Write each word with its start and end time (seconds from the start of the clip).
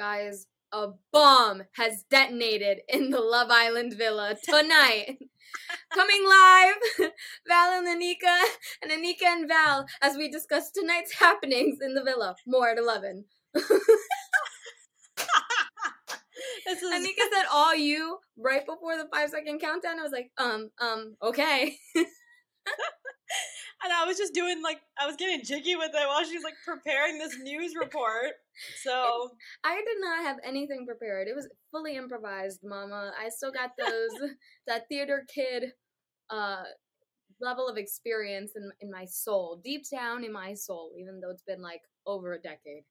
Guys, 0.00 0.46
a 0.72 0.86
bomb 1.12 1.64
has 1.72 2.04
detonated 2.10 2.78
in 2.88 3.10
the 3.10 3.20
Love 3.20 3.48
Island 3.50 3.92
villa 3.98 4.34
tonight. 4.42 5.18
Coming 5.92 6.24
live, 6.26 7.10
Val 7.46 7.78
and 7.78 7.86
Anika, 7.86 8.44
and 8.80 8.90
Anika 8.90 9.26
and 9.26 9.46
Val 9.46 9.84
as 10.00 10.16
we 10.16 10.30
discuss 10.30 10.70
tonight's 10.70 11.12
happenings 11.12 11.80
in 11.82 11.92
the 11.92 12.02
villa. 12.02 12.34
More 12.46 12.70
at 12.70 12.78
11. 12.78 13.26
This 16.66 16.82
is 16.82 16.92
Anika 16.92 17.24
said, 17.32 17.46
all 17.52 17.74
you, 17.74 18.18
right 18.38 18.64
before 18.64 18.96
the 18.96 19.08
five 19.12 19.30
second 19.30 19.60
countdown. 19.60 19.98
I 19.98 20.02
was 20.02 20.12
like, 20.12 20.30
um, 20.38 20.70
um, 20.80 21.16
okay. 21.22 21.76
and 23.84 23.92
I 23.92 24.04
was 24.04 24.16
just 24.16 24.34
doing 24.34 24.62
like 24.62 24.80
I 25.00 25.06
was 25.06 25.16
getting 25.16 25.44
jiggy 25.44 25.76
with 25.76 25.90
it 25.94 26.06
while 26.06 26.24
she's 26.24 26.44
like 26.44 26.54
preparing 26.64 27.18
this 27.18 27.36
news 27.42 27.72
report. 27.78 28.32
So 28.82 29.30
I 29.64 29.76
did 29.76 30.00
not 30.00 30.22
have 30.24 30.36
anything 30.44 30.86
prepared. 30.86 31.28
It 31.28 31.36
was 31.36 31.48
fully 31.70 31.96
improvised, 31.96 32.60
mama. 32.62 33.12
I 33.18 33.28
still 33.28 33.52
got 33.52 33.70
those, 33.78 34.30
that 34.66 34.88
theater 34.88 35.24
kid, 35.32 35.72
uh, 36.30 36.64
level 37.40 37.68
of 37.68 37.78
experience 37.78 38.52
in, 38.54 38.70
in 38.80 38.90
my 38.90 39.06
soul, 39.06 39.60
deep 39.64 39.82
down 39.90 40.24
in 40.24 40.32
my 40.32 40.54
soul, 40.54 40.92
even 40.98 41.20
though 41.20 41.30
it's 41.30 41.42
been 41.42 41.62
like 41.62 41.80
over 42.06 42.34
a 42.34 42.38
decade. 42.38 42.84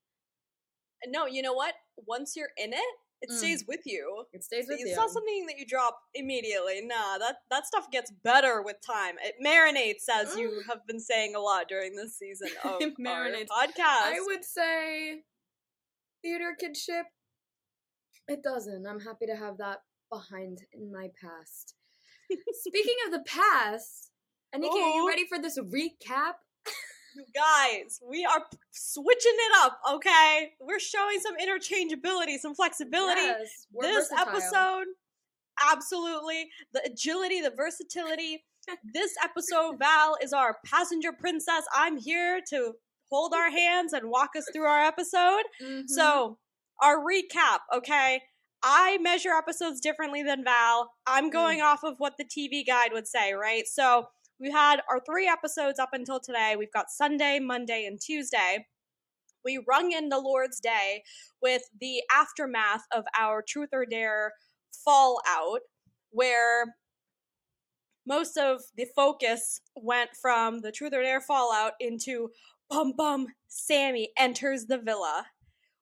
no, 1.08 1.28
you 1.28 1.42
know 1.42 1.54
what? 1.54 1.76
Once 2.08 2.36
you're 2.36 2.50
in 2.58 2.74
it, 2.74 2.96
it 3.22 3.30
Mm. 3.30 3.38
stays 3.38 3.66
with 3.68 3.82
you. 3.86 4.26
It 4.34 4.44
stays 4.44 4.68
with 4.68 4.80
it's 4.80 4.90
you. 4.92 4.96
not 4.96 5.10
something 5.12 5.46
that 5.48 5.58
you 5.58 5.66
drop 5.66 6.00
immediately. 6.14 6.82
Nah, 6.84 7.18
that 7.18 7.38
that 7.50 7.66
stuff 7.66 7.90
gets 7.92 8.12
better 8.12 8.62
with 8.62 8.78
time. 8.86 9.16
It 9.22 9.36
marinates, 9.46 10.08
as 10.12 10.36
you 10.38 10.64
have 10.70 10.86
been 10.88 11.00
saying 11.00 11.36
a 11.36 11.40
lot 11.40 11.68
during 11.68 11.96
this 11.96 12.18
season 12.18 12.50
of 12.64 12.82
It 12.82 12.94
our 13.06 13.26
marinates. 13.28 13.48
podcast. 13.48 14.14
I 14.14 14.20
would 14.22 14.46
say 14.46 15.24
theater 16.22 16.56
kidship. 16.60 17.06
It 18.28 18.44
doesn't. 18.44 18.86
I'm 18.88 19.00
happy 19.02 19.26
to 19.26 19.36
have 19.36 19.58
that 19.58 19.80
behind 20.12 20.60
in 20.74 20.92
my 20.92 21.10
past. 21.22 21.76
Speaking 22.68 22.96
of 23.08 23.12
the 23.12 23.24
past, 23.26 24.12
Anika, 24.56 24.70
are 24.72 24.96
you 24.96 25.08
ready 25.08 25.26
for 25.28 25.40
this 25.40 25.58
recap? 25.60 26.34
You 27.16 27.26
guys, 27.36 28.00
we 28.08 28.26
are 28.26 28.44
switching 28.72 29.34
it 29.36 29.52
up, 29.64 29.80
okay? 29.94 30.52
We're 30.60 30.80
showing 30.80 31.20
some 31.20 31.36
interchangeability, 31.38 32.38
some 32.40 32.56
flexibility. 32.56 33.22
Yes, 33.22 33.68
we're 33.74 33.84
this 33.84 34.10
versatile. 34.10 34.36
episode, 34.36 34.88
absolutely. 35.72 36.50
The 36.74 36.84
agility, 36.86 37.42
the 37.42 37.52
versatility. 37.56 38.44
this 38.94 39.16
episode, 39.24 39.78
Val 39.80 40.18
is 40.22 40.34
our 40.34 40.58
passenger 40.66 41.12
princess. 41.12 41.64
I'm 41.76 41.98
here 41.98 42.42
to 42.50 42.74
hold 43.12 43.34
our 43.34 43.50
hands 43.50 43.94
and 43.94 44.10
walk 44.10 44.32
us 44.38 44.46
through 44.54 44.66
our 44.66 44.84
episode. 44.84 45.44
Mhm. 45.62 45.88
So, 45.88 46.38
our 46.82 46.98
recap, 47.00 47.60
okay? 47.74 48.22
I 48.62 48.98
measure 49.00 49.32
episodes 49.32 49.80
differently 49.80 50.22
than 50.22 50.44
Val. 50.44 50.92
I'm 51.08 51.30
going 51.30 51.62
off 51.62 51.84
of 51.84 51.96
what 51.98 52.18
the 52.18 52.26
TV 52.26 52.64
guide 52.66 52.92
would 52.94 53.08
say, 53.08 53.34
right? 53.34 53.66
So, 53.68 54.10
we 54.40 54.52
had 54.52 54.82
our 54.90 55.00
three 55.06 55.28
episodes 55.28 55.80
up 55.80 55.90
until 55.94 56.20
today. 56.20 56.56
We've 56.58 56.72
got 56.72 56.90
Sunday, 56.90 57.40
Monday, 57.40 57.86
and 57.86 58.00
Tuesday. 58.00 58.68
We 59.44 59.64
rung 59.68 59.92
in 59.92 60.10
the 60.10 60.20
Lord's 60.20 60.60
Day 60.60 61.04
with 61.42 61.64
the 61.80 62.04
aftermath 62.14 62.84
of 62.94 63.04
our 63.18 63.44
Truth 63.46 63.70
or 63.74 63.86
Dare 63.86 64.34
fallout, 64.86 65.62
where 66.12 66.76
most 68.06 68.38
of 68.38 68.62
the 68.76 68.88
focus 68.96 69.62
went 69.76 70.12
from 70.22 70.60
the 70.60 70.72
Truth 70.72 70.94
or 70.94 71.04
Dare 71.04 71.22
fallout 71.22 71.74
into 71.80 72.30
Bum 72.70 72.94
Bum 72.96 73.28
Sammy 73.48 74.12
enters 74.18 74.66
the 74.66 74.78
villa, 74.78 75.26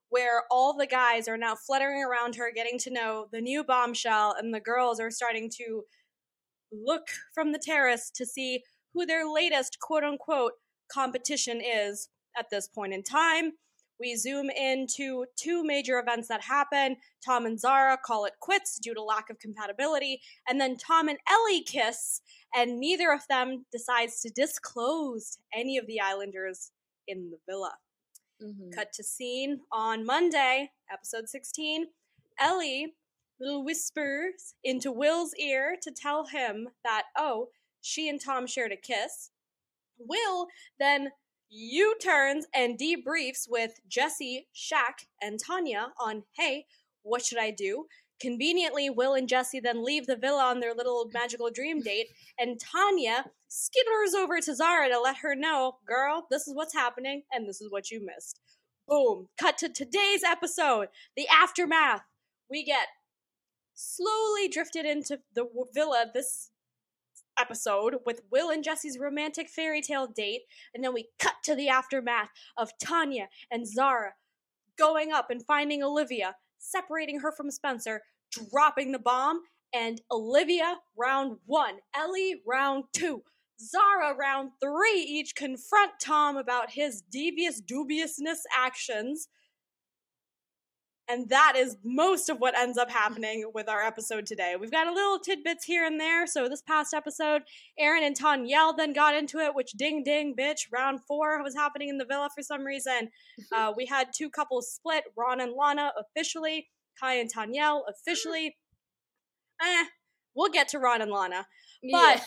where 0.10 0.44
all 0.50 0.76
the 0.76 0.88
guys 0.88 1.28
are 1.28 1.38
now 1.38 1.56
fluttering 1.56 2.04
around 2.04 2.36
her, 2.36 2.52
getting 2.54 2.80
to 2.80 2.92
know 2.92 3.28
the 3.32 3.42
new 3.42 3.64
bombshell, 3.64 4.36
and 4.38 4.54
the 4.54 4.60
girls 4.60 5.00
are 5.00 5.12
starting 5.12 5.50
to 5.58 5.84
look 6.72 7.08
from 7.34 7.52
the 7.52 7.60
terrace 7.60 8.12
to 8.16 8.26
see 8.26 8.64
who 8.94 9.06
their 9.06 9.28
latest 9.28 9.80
quote 9.80 10.04
unquote 10.04 10.54
competition 10.92 11.62
is 11.62 12.10
at 12.38 12.50
this 12.50 12.68
point 12.68 12.94
in 12.94 13.04
time. 13.04 13.54
We 14.00 14.16
zoom 14.16 14.50
into 14.52 15.26
two 15.36 15.64
major 15.64 15.98
events 15.98 16.28
that 16.28 16.42
happen. 16.42 16.98
Tom 17.26 17.46
and 17.48 17.60
Zara 17.60 17.98
call 17.98 18.26
it 18.26 18.34
quits 18.40 18.78
due 18.80 18.94
to 18.94 19.02
lack 19.02 19.30
of 19.32 19.40
compatibility, 19.40 20.22
and 20.48 20.62
then 20.62 20.78
Tom 20.78 21.08
and 21.08 21.18
Ellie 21.28 21.64
kiss, 21.64 22.22
and 22.56 22.80
neither 22.80 23.12
of 23.12 23.22
them 23.28 23.66
decides 23.72 24.22
to 24.22 24.30
disclose 24.30 25.32
to 25.32 25.60
any 25.60 25.78
of 25.78 25.88
the 25.88 26.00
Islanders 26.00 26.72
in 27.08 27.32
the 27.32 27.40
villa. 27.48 27.80
Mhm. 28.42 28.72
Cut 28.76 28.94
to 28.94 29.04
scene 29.04 29.62
on 29.72 30.06
Monday, 30.06 30.72
episode 30.92 31.28
16. 31.28 31.92
Ellie 32.40 32.96
little 33.40 33.64
whispers 33.64 34.56
into 34.64 34.92
Will's 34.92 35.34
ear 35.36 35.76
to 35.82 35.92
tell 35.92 36.26
him 36.26 36.70
that, 36.84 37.04
oh, 37.18 37.48
she 37.82 38.10
and 38.10 38.20
Tom 38.24 38.48
shared 38.48 38.72
a 38.72 38.78
kiss. 38.78 39.32
Will 40.00 40.48
then 40.80 41.10
U 41.50 41.96
turns 42.02 42.46
and 42.54 42.78
debriefs 42.78 43.48
with 43.50 43.80
Jesse, 43.88 44.48
Shaq, 44.56 45.06
and 45.22 45.40
Tanya 45.40 45.94
on, 46.00 46.24
hey, 46.36 46.66
what 47.04 47.24
should 47.24 47.38
I 47.38 47.52
do? 47.52 47.86
Conveniently, 48.20 48.90
Will 48.90 49.14
and 49.14 49.30
Jesse 49.30 49.60
then 49.60 49.86
leave 49.86 50.08
the 50.08 50.16
villa 50.16 50.44
on 50.44 50.60
their 50.60 50.74
little 50.74 51.10
magical 51.14 51.50
dream 51.52 51.82
date, 51.82 52.08
and 52.40 52.60
Tanya 52.60 53.26
skitters 53.50 54.18
over 54.18 54.42
to 54.42 54.56
Zara 54.56 54.90
to 54.90 55.00
let 55.00 55.18
her 55.18 55.36
know, 55.36 55.78
girl, 55.88 56.26
this 56.32 56.48
is 56.48 56.56
what's 56.56 56.74
happening, 56.74 57.22
and 57.32 57.48
this 57.48 57.62
is 57.62 57.72
what 57.72 57.92
you 57.92 58.04
missed. 58.04 58.40
Boom. 58.88 59.28
Cut 59.40 59.58
to 59.60 59.70
today's 59.70 60.24
episode, 60.24 60.88
the 61.16 61.28
aftermath. 61.28 62.02
We 62.50 62.64
get 62.64 62.88
slowly 63.78 64.48
drifted 64.48 64.86
into 64.86 65.20
the 65.34 65.46
villa 65.74 66.08
this 66.14 66.50
episode 67.40 67.98
with 68.06 68.22
Will 68.32 68.50
and 68.50 68.64
Jesse's 68.64 68.98
romantic 68.98 69.48
fairy 69.48 69.82
tale 69.82 70.08
date, 70.08 70.42
and 70.74 70.84
then 70.84 70.94
we 70.94 71.10
cut 71.20 71.36
to 71.44 71.56
the 71.56 71.70
aftermath 71.70 72.30
of 72.58 72.72
Tanya 72.84 73.30
and 73.52 73.68
Zara 73.68 74.14
going 74.78 75.12
up 75.12 75.30
and 75.30 75.46
finding 75.46 75.84
Olivia, 75.84 76.36
separating 76.58 77.20
her 77.20 77.32
from 77.32 77.52
Spencer, 77.52 78.02
dropping 78.52 78.92
the 78.92 79.00
bomb, 79.00 79.42
and 79.74 80.02
Olivia 80.12 80.78
round 80.98 81.38
one, 81.46 81.78
Ellie 81.96 82.42
round 82.48 82.86
two. 82.94 83.22
Zara 83.60 84.16
round 84.16 84.52
three 84.62 85.02
each 85.02 85.36
confront 85.36 85.92
Tom 86.00 86.38
about 86.38 86.72
his 86.72 87.02
devious 87.02 87.60
dubiousness 87.60 88.44
actions. 88.56 89.30
And 91.10 91.30
that 91.30 91.54
is 91.56 91.78
most 91.86 92.30
of 92.30 92.40
what 92.40 92.58
ends 92.58 92.78
up 92.78 92.92
happening 92.92 93.50
with 93.54 93.70
our 93.70 93.82
episode 93.82 94.26
today. 94.26 94.56
We've 94.60 94.72
got 94.72 94.88
a 94.88 94.94
little 94.94 95.20
tidbits 95.20 95.64
here 95.64 95.86
and 95.86 96.00
there. 96.00 96.28
So 96.28 96.50
this 96.50 96.62
past 96.62 96.94
episode, 96.94 97.44
Aaron 97.80 98.04
and 98.04 98.18
Tanyel 98.18 98.76
then 98.76 98.92
got 98.92 99.16
into 99.16 99.40
it, 99.40 99.56
which 99.56 99.72
ding 99.72 100.04
ding 100.04 100.36
bitch, 100.38 100.68
round 100.72 101.00
four 101.08 101.42
was 101.42 101.56
happening 101.56 101.88
in 101.88 101.98
the 101.98 102.06
villa 102.06 102.30
for 102.36 102.44
some 102.44 102.64
reason. 102.64 103.10
Uh, 103.56 103.72
we 103.76 103.86
had 103.86 104.08
two 104.16 104.30
couples 104.30 104.72
split, 104.72 105.06
Ron 105.16 105.40
and 105.40 105.54
Lana 105.54 105.92
officially, 105.98 106.68
Kai 107.00 107.14
and 107.14 107.30
Tanyel 107.34 107.82
officially. 107.90 108.58
Eh, 109.62 109.86
we'll 110.36 110.52
get 110.52 110.68
to 110.70 110.80
Ron 110.80 111.02
and 111.02 111.12
Lana. 111.12 111.48
But 111.92 112.24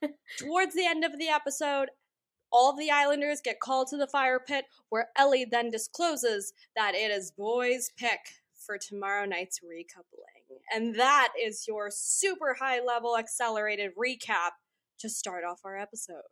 towards 0.38 0.74
the 0.74 0.86
end 0.86 1.04
of 1.04 1.18
the 1.18 1.28
episode, 1.28 1.90
all 2.52 2.76
the 2.76 2.90
Islanders 2.90 3.40
get 3.42 3.60
called 3.60 3.88
to 3.88 3.96
the 3.96 4.06
fire 4.06 4.40
pit, 4.40 4.66
where 4.88 5.08
Ellie 5.16 5.46
then 5.50 5.70
discloses 5.70 6.52
that 6.76 6.94
it 6.94 7.10
is 7.10 7.32
boys' 7.36 7.90
pick 7.96 8.20
for 8.64 8.78
tomorrow 8.78 9.24
night's 9.24 9.60
recoupling. 9.60 10.58
And 10.74 10.94
that 10.98 11.32
is 11.40 11.66
your 11.68 11.90
super 11.90 12.56
high 12.58 12.80
level 12.84 13.16
accelerated 13.18 13.92
recap 13.98 14.52
to 15.00 15.08
start 15.08 15.44
off 15.44 15.60
our 15.64 15.78
episode. 15.78 16.22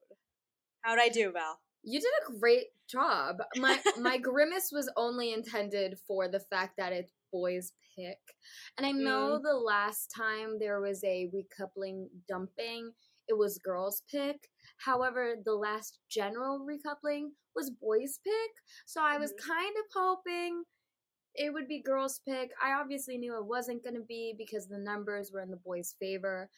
How'd 0.82 0.98
I 0.98 1.08
do, 1.08 1.32
Val? 1.32 1.60
You 1.84 2.00
did 2.00 2.10
a 2.28 2.38
great 2.38 2.66
job. 2.88 3.38
My 3.56 3.80
my 3.98 4.18
grimace 4.18 4.70
was 4.72 4.90
only 4.96 5.32
intended 5.32 5.98
for 6.06 6.28
the 6.28 6.40
fact 6.40 6.76
that 6.78 6.92
it's 6.92 7.12
boys 7.32 7.72
pick. 7.96 8.18
And 8.76 8.86
I 8.86 8.92
know 8.92 9.38
mm. 9.38 9.42
the 9.42 9.56
last 9.56 10.12
time 10.16 10.58
there 10.58 10.80
was 10.80 11.02
a 11.04 11.30
recoupling 11.34 12.06
dumping, 12.28 12.92
it 13.32 13.38
was 13.38 13.58
girls 13.58 14.02
pick. 14.10 14.36
However, 14.84 15.34
the 15.44 15.54
last 15.54 15.98
general 16.10 16.60
recoupling 16.60 17.30
was 17.56 17.70
boys 17.70 18.20
pick. 18.24 18.50
So 18.86 19.02
I 19.02 19.16
was 19.18 19.32
kind 19.46 19.74
of 19.78 19.84
hoping 19.94 20.64
it 21.34 21.52
would 21.52 21.66
be 21.66 21.80
girls' 21.82 22.20
pick. 22.28 22.50
I 22.62 22.72
obviously 22.72 23.16
knew 23.16 23.36
it 23.38 23.46
wasn't 23.46 23.82
going 23.82 23.96
to 23.96 24.04
be 24.06 24.34
because 24.36 24.68
the 24.68 24.78
numbers 24.78 25.30
were 25.32 25.40
in 25.40 25.50
the 25.50 25.56
boys' 25.64 25.94
favor. 25.98 26.50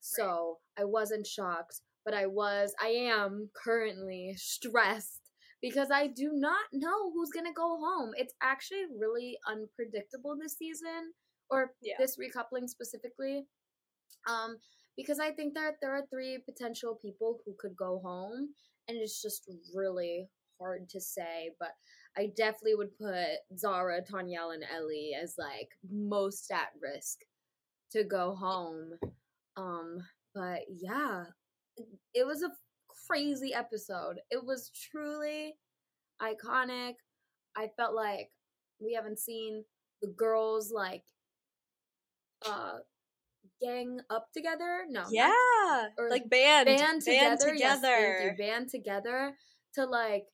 So 0.00 0.58
I 0.78 0.84
wasn't 0.84 1.26
shocked, 1.26 1.80
but 2.04 2.14
I 2.14 2.26
was, 2.26 2.74
I 2.82 2.88
am 2.88 3.50
currently 3.54 4.34
stressed 4.36 5.20
because 5.60 5.90
I 5.92 6.06
do 6.08 6.30
not 6.32 6.64
know 6.72 7.12
who's 7.12 7.30
going 7.30 7.46
to 7.46 7.52
go 7.52 7.78
home. 7.78 8.12
It's 8.16 8.34
actually 8.42 8.84
really 8.98 9.38
unpredictable 9.46 10.36
this 10.40 10.56
season 10.56 11.12
or 11.50 11.72
Yeah. 11.82 11.94
this 11.98 12.16
recoupling 12.16 12.68
specifically. 12.68 13.46
Um, 14.26 14.56
because 14.96 15.18
I 15.18 15.30
think 15.30 15.54
that 15.54 15.74
there 15.80 15.94
are 15.94 16.06
three 16.10 16.38
potential 16.44 16.98
people 17.00 17.38
who 17.44 17.54
could 17.58 17.76
go 17.76 18.00
home, 18.04 18.50
and 18.88 18.98
it's 18.98 19.22
just 19.22 19.50
really 19.74 20.28
hard 20.60 20.88
to 20.90 21.00
say. 21.00 21.50
But 21.58 21.72
I 22.16 22.30
definitely 22.36 22.74
would 22.74 22.98
put 22.98 23.58
Zara, 23.58 24.00
Tanyel, 24.02 24.54
and 24.54 24.64
Ellie 24.74 25.12
as 25.20 25.34
like 25.38 25.68
most 25.90 26.50
at 26.50 26.68
risk 26.80 27.18
to 27.92 28.04
go 28.04 28.34
home. 28.34 28.92
Um, 29.56 29.98
but 30.34 30.60
yeah, 30.68 31.24
it 32.14 32.26
was 32.26 32.42
a 32.42 32.50
crazy 33.08 33.54
episode. 33.54 34.16
It 34.30 34.44
was 34.44 34.70
truly 34.90 35.54
iconic. 36.20 36.94
I 37.56 37.68
felt 37.76 37.94
like 37.94 38.30
we 38.80 38.94
haven't 38.94 39.18
seen 39.18 39.64
the 40.00 40.08
girls 40.08 40.72
like 40.74 41.04
uh 42.46 42.78
gang 43.60 44.00
up 44.10 44.28
together. 44.32 44.84
No, 44.88 45.04
Yeah, 45.10 45.88
or 45.98 46.10
like 46.10 46.28
band, 46.28 46.66
band 46.66 47.02
together. 47.02 47.54
yes, 47.54 47.80
thank 47.80 47.80
together. 47.80 48.20
you. 48.30 48.36
Band 48.36 48.68
together 48.68 49.36
to 49.74 49.84
like 49.86 50.24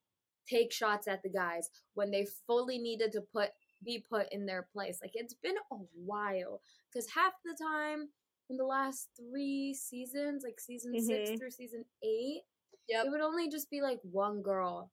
take 0.49 0.73
shots 0.73 1.07
at 1.07 1.23
the 1.23 1.29
guys 1.29 1.69
when 1.95 2.11
they 2.11 2.27
fully 2.47 2.79
needed 2.79 3.13
to 3.13 3.21
put 3.33 3.51
be 3.85 4.05
put 4.11 4.27
in 4.33 4.45
their 4.47 4.67
place. 4.73 4.99
Like 5.03 5.13
it's 5.15 5.35
been 5.35 5.57
a 5.71 5.77
while 6.05 6.61
because 6.93 7.09
half 7.15 7.33
the 7.45 7.57
time 7.63 8.09
in 8.51 8.57
the 8.57 8.65
last 8.65 9.09
three 9.17 9.75
seasons, 9.75 10.43
like 10.43 10.59
season 10.59 10.99
six 11.01 11.31
Mhm. 11.31 11.39
through 11.39 11.51
season 11.51 11.85
eight, 12.03 12.43
Yep. 12.89 13.07
it 13.07 13.11
would 13.11 13.21
only 13.21 13.49
just 13.51 13.71
be 13.71 13.81
like 13.83 14.01
one 14.03 14.41
girl 14.43 14.91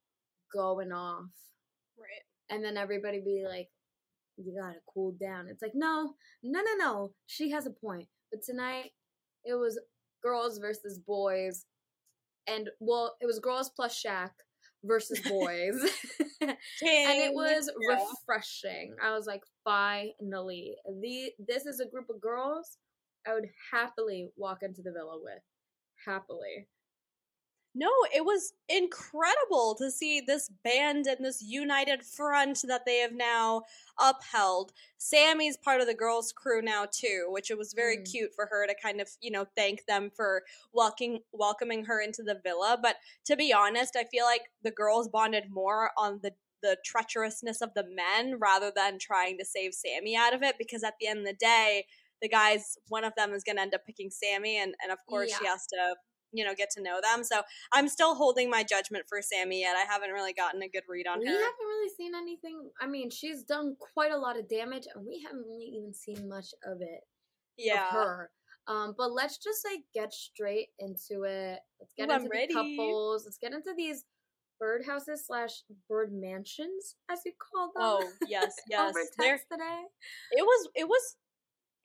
going 0.54 0.92
off, 0.92 1.32
Right. 1.98 2.24
and 2.50 2.64
then 2.64 2.78
everybody 2.78 3.22
be 3.22 3.46
like, 3.48 3.72
"You 4.38 4.56
gotta 4.60 4.80
cool 4.94 5.12
down." 5.20 5.48
It's 5.48 5.62
like, 5.62 5.76
no, 5.76 6.16
no, 6.44 6.62
no, 6.62 6.76
no. 6.78 7.14
She 7.28 7.52
has 7.52 7.66
a 7.66 7.72
point. 7.72 8.08
But 8.32 8.42
tonight, 8.44 8.92
it 9.44 9.54
was 9.56 9.80
girls 10.24 10.58
versus 10.58 11.00
boys, 11.00 11.66
and 12.48 12.70
well, 12.80 13.16
it 13.22 13.26
was 13.26 13.40
girls 13.40 13.70
plus 13.70 14.02
Shaq 14.02 14.32
versus 14.84 15.20
boys, 15.22 15.76
and 16.42 16.58
it 16.82 17.34
was 17.34 17.70
Yeah. 17.90 17.98
refreshing. 18.28 18.96
I 19.02 19.12
was 19.16 19.26
like, 19.26 19.44
finally, 19.64 20.76
the 21.02 21.32
this 21.40 21.66
is 21.66 21.80
a 21.80 21.88
group 21.90 22.10
of 22.10 22.22
girls 22.22 22.78
I 23.28 23.34
would 23.34 23.50
happily 23.72 24.30
walk 24.38 24.60
into 24.62 24.82
the 24.82 24.92
villa 24.92 25.20
with, 25.22 25.42
happily. 26.06 26.68
No, 27.78 27.92
it 28.16 28.24
was 28.24 28.54
incredible 28.70 29.76
to 29.76 29.92
see 29.92 30.22
this 30.22 30.50
band 30.64 31.08
and 31.08 31.26
this 31.26 31.44
united 31.44 32.04
front 32.04 32.64
that 32.68 32.86
they 32.86 33.00
have 33.00 33.12
now 33.12 33.64
upheld. 34.00 34.72
Sammy's 34.98 35.58
part 35.58 35.82
of 35.82 35.88
the 35.88 35.94
girls' 35.94 36.32
crew 36.32 36.62
now 36.62 36.86
too, 36.90 37.26
which 37.30 37.52
it 37.52 37.58
was 37.58 37.74
very 37.74 37.98
Mm. 37.98 38.10
cute 38.10 38.34
for 38.34 38.46
her 38.46 38.66
to 38.66 38.74
kind 38.76 39.02
of, 39.02 39.10
you 39.20 39.30
know, 39.30 39.46
thank 39.58 39.86
them 39.88 40.10
for 40.10 40.46
welcoming 40.72 41.22
welcoming 41.34 41.84
her 41.84 42.00
into 42.00 42.24
the 42.24 42.36
villa. 42.36 42.80
But 42.82 42.96
to 43.26 43.36
be 43.36 43.52
honest, 43.52 43.98
I 43.98 44.06
feel 44.06 44.24
like 44.26 44.50
the 44.64 44.72
girls 44.72 45.10
bonded 45.10 45.52
more 45.52 45.92
on 45.98 46.20
the 46.24 46.34
the 46.62 46.78
treacherousness 46.84 47.62
of 47.62 47.74
the 47.76 47.84
men 47.84 48.40
rather 48.40 48.72
than 48.74 48.98
trying 48.98 49.38
to 49.38 49.46
save 49.46 49.74
Sammy 49.74 50.16
out 50.16 50.34
of 50.34 50.42
it 50.42 50.58
because 50.58 50.84
at 50.84 50.96
the 51.00 51.08
end 51.08 51.20
of 51.20 51.26
the 51.26 51.34
day, 51.34 51.86
the 52.22 52.30
guys 52.30 52.78
one 52.88 53.04
of 53.04 53.14
them 53.16 53.34
is 53.34 53.44
going 53.44 53.58
to 53.58 53.62
end 53.62 53.76
up 53.76 53.86
picking 53.86 54.10
Sammy 54.10 54.58
and 54.58 54.74
and 54.82 54.92
of 54.92 54.98
course 55.08 55.38
she 55.38 55.46
has 55.46 55.68
to 55.68 55.96
you 56.36 56.44
know 56.46 56.54
get 56.56 56.70
to 56.70 56.82
know 56.82 57.00
them 57.02 57.24
so 57.24 57.42
i'm 57.74 57.88
still 57.88 58.16
holding 58.16 58.50
my 58.50 58.64
judgment 58.64 59.06
for 59.08 59.22
sammy 59.22 59.62
yet 59.62 59.76
i 59.76 59.92
haven't 59.92 60.12
really 60.12 60.34
gotten 60.34 60.62
a 60.62 60.68
good 60.68 60.84
read 60.90 61.08
on 61.08 61.20
we 61.20 61.26
her 61.26 61.32
haven't 61.32 61.68
really 61.68 61.86
seen 61.98 62.14
anything. 62.16 62.70
I 62.80 62.88
mean, 62.88 63.10
she's 63.10 63.44
done 63.44 63.76
quite 63.94 64.12
a 64.12 64.18
lot 64.18 64.38
of 64.38 64.50
damage, 64.50 64.86
and 64.94 65.06
we 65.06 65.22
haven't 65.26 65.46
really 65.48 65.72
even 65.78 65.94
seen 65.94 66.28
much 66.28 66.48
of 66.66 66.82
it. 66.82 67.02
yeah 67.58 67.88
of 67.88 67.94
her. 67.94 68.30
Um, 68.68 68.96
but 68.98 69.12
let's 69.12 69.38
just 69.38 69.64
like 69.64 69.82
get 69.94 70.12
straight 70.14 70.70
into 70.80 71.24
it. 71.24 71.60
Let's 71.80 71.94
get 71.96 72.10
Ooh, 72.10 72.14
into 72.14 72.30
the 72.30 72.54
couples. 72.54 73.24
Let's 73.26 73.38
get 73.38 73.54
into 73.54 73.74
these 73.78 74.06
birdhouses 74.62 75.20
slash 75.26 75.64
bird 75.88 76.12
mansions, 76.14 76.96
as 77.10 77.20
you 77.26 77.34
call 77.40 77.68
them. 77.68 77.84
oh 77.84 78.10
yes 78.28 78.56
yes 78.70 78.90
over 78.90 79.00
text 79.20 79.46
today. 79.52 79.82
it 80.32 80.42
was 80.44 80.70
it 80.76 80.88
was 80.88 81.16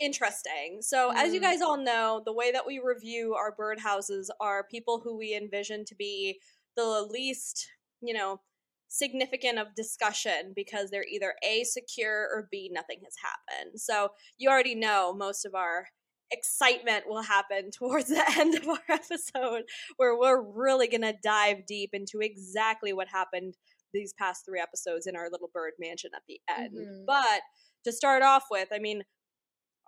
interesting 0.01 0.79
so 0.81 1.13
as 1.15 1.33
you 1.35 1.41
Mm. 1.41 1.43
guys 1.43 1.61
all 1.63 1.77
know 1.77 2.23
the 2.25 2.33
way 2.33 2.51
that 2.53 2.67
we 2.67 2.79
review 2.83 3.35
our 3.35 3.55
birdhouses 3.55 4.27
are 4.41 4.65
people 4.71 5.01
who 5.05 5.17
we 5.17 5.35
envision 5.35 5.85
to 5.85 5.95
be 5.95 6.41
the 6.77 7.03
least 7.11 7.69
you 8.01 8.15
know 8.15 8.41
significant 8.89 9.59
of 9.59 9.75
discussion 9.77 10.53
because 10.57 10.91
they're 10.91 11.05
either 11.05 11.35
a 11.45 11.63
secure 11.65 12.29
or 12.33 12.49
b 12.51 12.69
nothing 12.73 13.01
has 13.05 13.15
happened 13.23 13.79
so 13.81 14.09
you 14.39 14.49
already 14.51 14.75
know 14.75 15.13
most 15.15 15.45
of 15.45 15.55
our 15.55 15.87
excitement 16.33 17.05
will 17.09 17.23
happen 17.23 17.71
towards 17.79 18.09
the 18.09 18.25
end 18.39 18.55
of 18.57 18.67
our 18.69 18.79
episode 18.89 19.63
where 19.97 20.17
we're 20.19 20.41
really 20.43 20.89
going 20.89 21.01
to 21.03 21.15
dive 21.23 21.67
deep 21.67 21.91
into 21.93 22.21
exactly 22.21 22.93
what 22.93 23.09
happened 23.09 23.55
these 23.93 24.13
past 24.19 24.45
three 24.47 24.61
episodes 24.61 25.07
in 25.07 25.17
our 25.17 25.29
little 25.31 25.51
bird 25.53 25.73
mansion 25.81 26.11
at 26.15 26.23
the 26.29 26.41
end 26.49 26.73
Mhm. 26.77 27.07
but 27.07 27.43
to 27.85 27.93
start 27.93 28.23
off 28.23 28.47
with 28.51 28.69
i 28.73 28.79
mean 28.79 29.03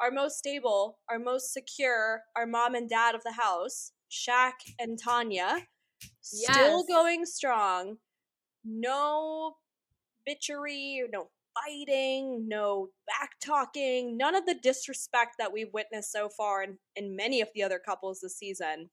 our 0.00 0.10
most 0.10 0.38
stable, 0.38 0.98
our 1.08 1.18
most 1.18 1.52
secure, 1.52 2.22
our 2.36 2.46
mom 2.46 2.74
and 2.74 2.88
dad 2.88 3.14
of 3.14 3.22
the 3.22 3.32
house, 3.32 3.92
Shaq 4.10 4.52
and 4.78 4.98
Tanya, 4.98 5.66
still 6.20 6.78
Yes. 6.80 6.88
going 6.88 7.26
strong. 7.26 7.98
No 8.64 9.56
bitchery, 10.28 11.00
no 11.10 11.30
fighting, 11.54 12.48
no 12.48 12.88
back 13.06 13.30
talking, 13.40 14.16
none 14.16 14.34
of 14.34 14.46
the 14.46 14.54
disrespect 14.54 15.34
that 15.38 15.52
we've 15.52 15.72
witnessed 15.72 16.10
so 16.12 16.28
far 16.28 16.62
in, 16.62 16.78
in 16.96 17.16
many 17.16 17.40
of 17.40 17.48
the 17.54 17.62
other 17.62 17.78
couples 17.78 18.20
this 18.20 18.36
season. 18.38 18.90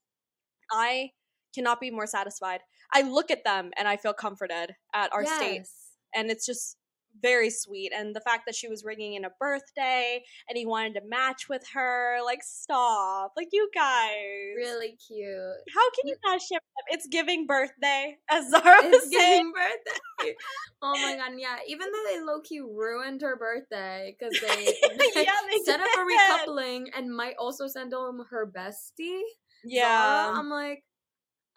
I 0.71 1.11
cannot 1.55 1.79
be 1.79 1.89
more 1.91 2.07
satisfied. 2.07 2.61
I 2.93 3.01
look 3.01 3.31
at 3.31 3.43
them 3.43 3.71
and 3.77 3.87
I 3.87 3.97
feel 3.97 4.13
comforted 4.13 4.75
at 4.93 5.11
our 5.13 5.23
state 5.25 5.67
and 6.13 6.29
it's 6.29 6.45
just 6.45 6.77
very 7.21 7.49
sweet 7.49 7.91
and 7.95 8.15
the 8.15 8.21
fact 8.21 8.43
that 8.45 8.55
she 8.55 8.67
was 8.67 8.83
ringing 8.83 9.13
in 9.13 9.25
a 9.25 9.29
birthday 9.39 10.21
and 10.47 10.57
he 10.57 10.65
wanted 10.65 10.93
to 10.93 11.01
match 11.07 11.47
with 11.49 11.63
her 11.73 12.17
like 12.25 12.39
stop 12.43 13.33
like 13.37 13.49
you 13.51 13.69
guys 13.75 14.13
Really 14.55 14.97
cute. 15.07 15.29
how 15.75 15.89
can 15.91 16.05
you 16.07 16.15
not 16.25 16.41
ship 16.41 16.61
them 16.61 16.85
it's 16.89 17.07
giving 17.07 17.45
birthday 17.47 18.15
as 18.29 18.49
zara 18.49 18.63
was 18.83 19.03
It's 19.03 19.15
saying 19.15 19.51
birthday. 19.55 20.35
Oh 20.81 20.93
my 20.93 21.15
god, 21.15 21.31
yeah. 21.37 21.57
Even 21.67 21.87
though 21.91 22.03
they 22.13 22.21
low 22.21 22.41
key 22.41 22.59
ruined 22.59 23.21
her 23.21 23.37
birthday 23.37 24.15
because 24.17 24.37
they, 24.41 24.73
Yeah, 25.15 25.31
they 25.51 25.57
set 25.65 25.79
up 25.79 25.87
a 25.87 26.01
recoupling 26.49 26.85
and 26.95 27.15
might 27.15 27.35
also 27.39 27.67
send 27.67 27.93
home 27.93 28.25
her 28.29 28.45
bestie. 28.47 29.21
yeah 29.63 30.25
Zara, 30.25 30.39
I'm 30.39 30.49
like, 30.49 30.83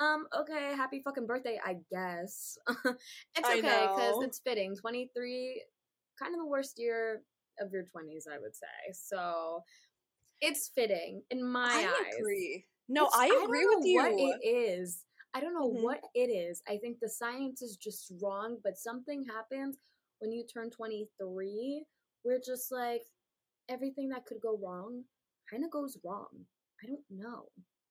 um, 0.03 0.27
okay, 0.41 0.75
happy 0.77 1.01
fucking 1.05 1.27
birthday, 1.27 1.59
I 1.65 1.77
guess. 1.91 2.59
it's 3.37 3.49
I 3.49 3.57
okay 3.59 3.89
because 3.95 4.23
it's 4.23 4.41
fitting. 4.41 4.77
23, 4.77 5.63
kind 6.21 6.35
of 6.35 6.41
the 6.41 6.47
worst 6.47 6.79
year 6.79 7.23
of 7.61 7.73
your 7.73 7.85
20s, 7.85 8.27
I 8.33 8.39
would 8.39 8.55
say. 8.57 8.93
So 8.93 9.63
it's 10.41 10.69
fitting 10.75 11.23
in 11.31 11.45
my 11.45 11.71
i 11.71 11.83
eyes. 12.07 12.17
agree 12.19 12.65
no 12.89 13.05
It's- 13.07 13.19
i 13.21 13.27
agree 13.45 13.65
know 13.65 13.77
with 13.79 13.87
you 13.87 13.97
What 14.03 14.13
it 14.13 14.47
is. 14.47 15.05
I 15.35 15.41
don't 15.41 15.55
know 15.55 15.69
Mhm. 15.71 15.83
what 15.83 16.01
it 16.15 16.29
is. 16.31 16.63
I 16.69 16.77
think 16.79 17.01
the 17.01 17.09
science 17.09 17.63
is 17.63 17.77
just 17.77 18.13
wrong, 18.21 18.59
but 18.63 18.77
something 18.77 19.25
happens 19.25 19.79
when 20.19 20.31
you 20.33 20.45
turn 20.45 20.71
23. 20.71 21.87
We're 22.25 22.41
just 22.41 22.71
like, 22.71 23.03
everything 23.69 24.09
that 24.11 24.27
could 24.27 24.41
go 24.41 24.57
wrong 24.59 25.05
kind 25.51 25.65
of 25.65 25.71
goes 25.71 25.97
wrong. 26.05 26.47
I 26.83 26.87
don't 26.87 27.05
know. 27.11 27.49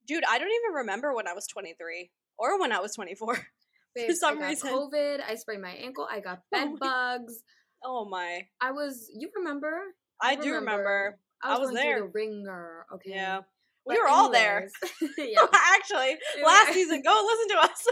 Dude 0.08 0.24
i 0.30 0.38
don't 0.40 0.48
even 0.52 0.76
remember 0.78 1.14
when 1.16 1.28
i 1.28 1.34
was 1.34 1.48
23 1.48 2.10
or 2.38 2.60
when 2.60 2.72
i 2.72 2.80
was 2.80 2.96
24 2.96 3.38
Babe, 3.96 4.12
some 4.14 4.42
I 4.42 4.48
reason. 4.50 4.72
COVID. 4.72 5.20
I 5.28 5.36
sprained 5.36 5.62
my 5.64 5.72
ankle. 5.72 6.08
I 6.10 6.22
got 6.22 6.40
Oh 6.54 6.58
bed 6.58 6.68
my- 6.72 6.78
bugs. 6.80 7.44
oh 7.84 8.06
my 8.06 8.48
I 8.62 8.72
was. 8.72 9.10
You 9.14 9.30
remember? 9.36 9.74
i 10.22 10.32
You 10.34 10.42
do 10.42 10.54
remember 10.56 11.20
I 11.44 11.50
was, 11.50 11.60
I 11.60 11.62
was 11.64 11.74
there. 11.74 12.00
the 12.00 12.06
ringer. 12.14 12.86
Okay. 12.96 13.10
yeah 13.12 13.40
we 13.86 13.96
But 13.96 14.04
were 14.04 14.08
all 14.08 14.30
there 14.32 14.70
yeah. 15.18 15.40
actually 15.76 16.16
We 16.38 16.44
last 16.46 16.72
season 16.72 17.02
go 17.04 17.28
listen 17.28 17.50
to 17.58 17.64
us 17.64 17.86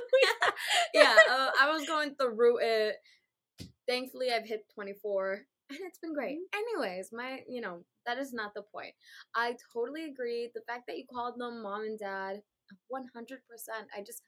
yeah, 0.93 1.15
uh, 1.29 1.49
I 1.59 1.69
was 1.71 1.85
going 1.85 2.15
through 2.15 2.59
it. 2.61 2.95
Thankfully, 3.87 4.27
I've 4.31 4.45
hit 4.47 4.61
24, 4.75 5.39
and 5.69 5.79
it's 5.85 5.99
been 5.99 6.13
great. 6.13 6.37
Mm-hmm. 6.37 6.59
Anyways, 6.81 7.09
my, 7.11 7.39
you 7.47 7.61
know, 7.61 7.83
that 8.05 8.17
is 8.17 8.33
not 8.33 8.53
the 8.55 8.63
point. 8.63 8.93
I 9.35 9.55
totally 9.73 10.05
agree. 10.05 10.49
The 10.53 10.61
fact 10.67 10.83
that 10.87 10.97
you 10.97 11.05
called 11.11 11.35
them 11.37 11.61
mom 11.61 11.81
and 11.81 11.99
dad, 11.99 12.41
100%. 12.87 13.39
I 13.95 14.01
just, 14.01 14.23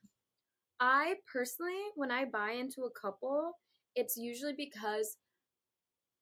I 0.80 1.14
personally, 1.32 1.80
when 1.96 2.10
I 2.10 2.24
buy 2.24 2.52
into 2.52 2.82
a 2.82 3.00
couple, 3.00 3.52
it's 3.94 4.16
usually 4.16 4.54
because 4.56 5.16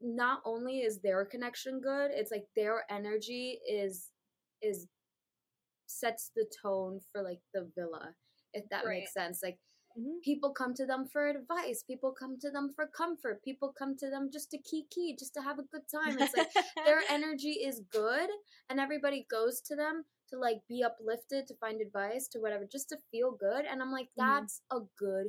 not 0.00 0.40
only 0.44 0.78
is 0.80 1.00
their 1.00 1.24
connection 1.24 1.80
good, 1.80 2.10
it's 2.12 2.30
like 2.30 2.44
their 2.56 2.84
energy 2.90 3.58
is 3.68 4.08
is 4.62 4.86
sets 5.86 6.30
the 6.36 6.46
tone 6.62 7.00
for 7.12 7.22
like 7.22 7.40
the 7.54 7.70
villa, 7.76 8.14
if 8.54 8.68
that 8.70 8.84
Right. 8.84 9.00
makes 9.00 9.12
sense. 9.12 9.40
Like 9.42 9.58
Mhm. 9.96 10.20
people 10.24 10.52
come 10.52 10.74
to 10.74 10.86
them 10.86 11.06
for 11.08 11.28
advice, 11.28 11.82
people 11.82 12.12
come 12.12 12.38
to 12.40 12.50
them 12.50 12.72
for 12.74 12.86
comfort, 12.86 13.42
people 13.42 13.72
come 13.78 13.96
to 13.96 14.10
them 14.10 14.30
just 14.32 14.50
to 14.50 14.58
kiki, 14.58 15.16
just 15.18 15.34
to 15.34 15.42
have 15.42 15.58
a 15.58 15.64
good 15.64 15.88
time. 15.92 16.18
It's 16.18 16.34
like 16.34 16.48
their 16.84 17.02
energy 17.08 17.52
is 17.64 17.80
good 17.90 18.28
and 18.68 18.78
everybody 18.80 19.26
goes 19.30 19.60
to 19.62 19.76
them 19.76 20.04
to 20.30 20.38
like 20.38 20.60
be 20.68 20.82
uplifted, 20.82 21.46
to 21.48 21.56
find 21.56 21.80
advice, 21.80 22.28
to 22.28 22.38
whatever, 22.38 22.66
just 22.70 22.88
to 22.90 22.98
feel 23.10 23.32
good. 23.32 23.64
And 23.64 23.82
I'm 23.82 23.92
like, 23.92 24.08
Mhm. 24.16 24.46
that's 24.46 24.62
a 24.72 24.78
good 24.98 25.26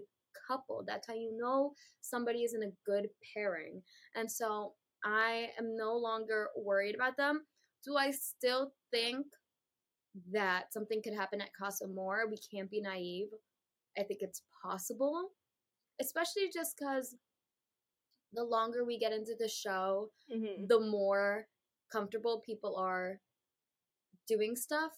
couple. 0.48 0.84
That's 0.86 1.08
how 1.08 1.13
you 1.15 1.36
know 1.38 1.74
somebody 2.01 2.44
is 2.44 2.53
in 2.53 2.63
a 2.63 2.72
good 2.86 3.08
pairing. 3.34 3.82
And 4.15 4.32
so 4.32 4.74
I 5.03 5.50
am 5.58 5.75
no 5.75 5.96
longer 5.96 6.50
worried 6.56 6.96
about 6.96 7.18
them. 7.18 7.46
Do 7.86 7.98
I 7.98 8.12
still 8.12 8.74
think 8.91 9.25
that 10.32 10.74
something 10.74 11.01
could 11.03 11.13
happen 11.13 11.41
at 11.41 11.53
Casa 11.58 11.86
Amor? 11.86 12.27
We 12.30 12.38
can't 12.53 12.70
be 12.70 12.82
naive. 12.82 13.27
I 13.98 14.03
think 14.03 14.20
it's 14.22 14.41
possible, 14.62 15.32
especially 16.00 16.50
just 16.53 16.77
because 16.77 17.18
the 18.34 18.44
longer 18.44 18.84
we 18.84 18.98
get 18.98 19.13
into 19.13 19.36
the 19.36 19.48
show, 19.48 20.12
Mhm. 20.27 20.68
the 20.68 20.80
more 20.80 21.48
comfortable 21.91 22.39
people 22.41 22.75
are 22.77 23.22
doing 24.27 24.56
stuff 24.56 24.94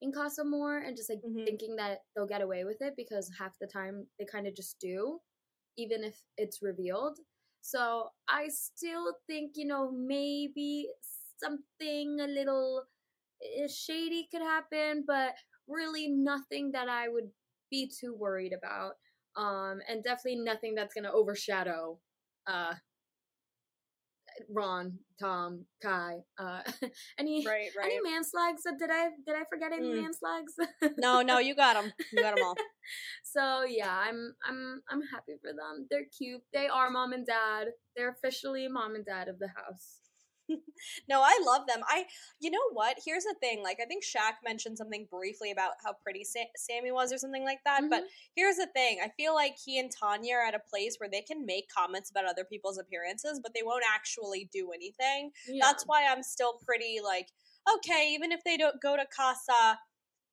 in 0.00 0.12
Casa 0.12 0.42
Amor 0.42 0.78
and 0.78 0.96
just 0.96 1.10
like 1.10 1.22
Mhm. 1.22 1.46
thinking 1.46 1.76
that 1.76 2.00
they'll 2.14 2.26
get 2.26 2.42
away 2.42 2.64
with 2.64 2.78
it 2.80 2.94
because 2.96 3.30
half 3.38 3.58
the 3.60 3.66
time 3.66 4.06
they 4.18 4.24
kind 4.24 4.46
of 4.46 4.54
just 4.54 4.78
do, 4.80 5.20
even 5.76 6.04
if 6.04 6.22
it's 6.36 6.62
revealed. 6.62 7.18
So 7.60 8.10
I 8.28 8.48
still 8.48 9.14
think, 9.26 9.52
you 9.56 9.66
know, 9.66 9.90
maybe 9.92 10.88
something 11.38 12.20
a 12.20 12.26
little 12.26 12.84
eh, 13.42 13.68
shady 13.68 14.28
could 14.30 14.42
happen, 14.42 15.04
but 15.06 15.34
really 15.68 16.08
nothing 16.08 16.72
that 16.72 16.88
I 16.88 17.08
would 17.08 17.30
be 17.72 17.90
too 18.00 18.14
worried 18.14 18.52
about. 18.52 18.92
Um, 19.36 19.80
and 19.88 20.04
definitely 20.04 20.36
nothing 20.44 20.74
that's 20.76 20.94
gonna 20.94 21.10
overshadow 21.12 21.98
uh 22.46 22.74
Ron, 24.48 24.98
Tom, 25.20 25.66
Kai. 25.82 26.18
Uh, 26.38 26.62
any 27.18 27.44
Right, 27.46 27.68
right. 27.76 27.84
any 27.86 28.00
man 28.00 28.24
slugs? 28.24 28.62
Did 28.64 28.90
I 28.90 29.10
did 29.26 29.34
I 29.36 29.44
forget 29.50 29.72
any 29.72 29.88
Mm. 29.88 30.02
man 30.02 30.12
slugs? 30.14 30.54
No, 30.98 31.22
no, 31.22 31.38
you 31.38 31.54
got 31.54 31.74
them. 31.74 31.92
You 32.12 32.20
got 32.20 32.34
them 32.34 32.42
all. 32.44 32.56
so 33.24 33.64
yeah, 33.64 33.90
I'm 33.94 34.34
I'm 34.44 34.82
I'm 34.90 35.02
happy 35.12 35.34
for 35.40 35.52
them. 35.52 35.86
They're 35.90 36.06
cute. 36.16 36.42
They 36.52 36.66
are 36.68 36.90
mom 36.90 37.12
and 37.12 37.26
dad. 37.26 37.68
They're 37.96 38.10
officially 38.10 38.68
mom 38.68 38.94
and 38.94 39.04
dad 39.04 39.28
of 39.28 39.38
the 39.38 39.48
house. 39.48 40.00
No, 41.08 41.20
I 41.22 41.40
love 41.44 41.66
them. 41.66 41.80
I, 41.88 42.04
you 42.40 42.50
know 42.50 42.58
what? 42.72 42.98
Here's 43.04 43.24
the 43.24 43.34
thing. 43.40 43.62
Like, 43.62 43.78
I 43.82 43.86
think 43.86 44.04
Shaq 44.04 44.34
mentioned 44.44 44.76
something 44.78 45.06
briefly 45.10 45.50
about 45.50 45.72
how 45.84 45.94
pretty 46.02 46.24
Sa- 46.24 46.40
Sammy 46.56 46.90
was, 46.92 47.12
or 47.12 47.18
something 47.18 47.44
like 47.44 47.60
that. 47.64 47.82
But 47.88 48.04
here's 48.34 48.56
the 48.56 48.66
thing. 48.66 48.98
I 49.02 49.08
feel 49.16 49.34
like 49.34 49.56
he 49.64 49.78
and 49.78 49.90
Tanya 49.90 50.34
are 50.34 50.46
at 50.46 50.54
a 50.54 50.58
place 50.58 50.96
where 50.98 51.08
they 51.10 51.22
can 51.22 51.46
make 51.46 51.68
comments 51.68 52.10
about 52.10 52.26
other 52.26 52.44
people's 52.44 52.78
appearances, 52.78 53.40
but 53.42 53.52
they 53.54 53.62
won't 53.64 53.84
actually 53.94 54.48
do 54.52 54.70
anything. 54.74 55.30
Yeah. 55.48 55.64
That's 55.66 55.84
why 55.84 56.06
I'm 56.06 56.22
still 56.22 56.54
pretty 56.66 56.98
like, 57.02 57.28
okay, 57.76 58.10
even 58.12 58.32
if 58.32 58.42
they 58.44 58.56
don't 58.56 58.80
go 58.80 58.96
to 58.96 59.04
Casa, 59.14 59.78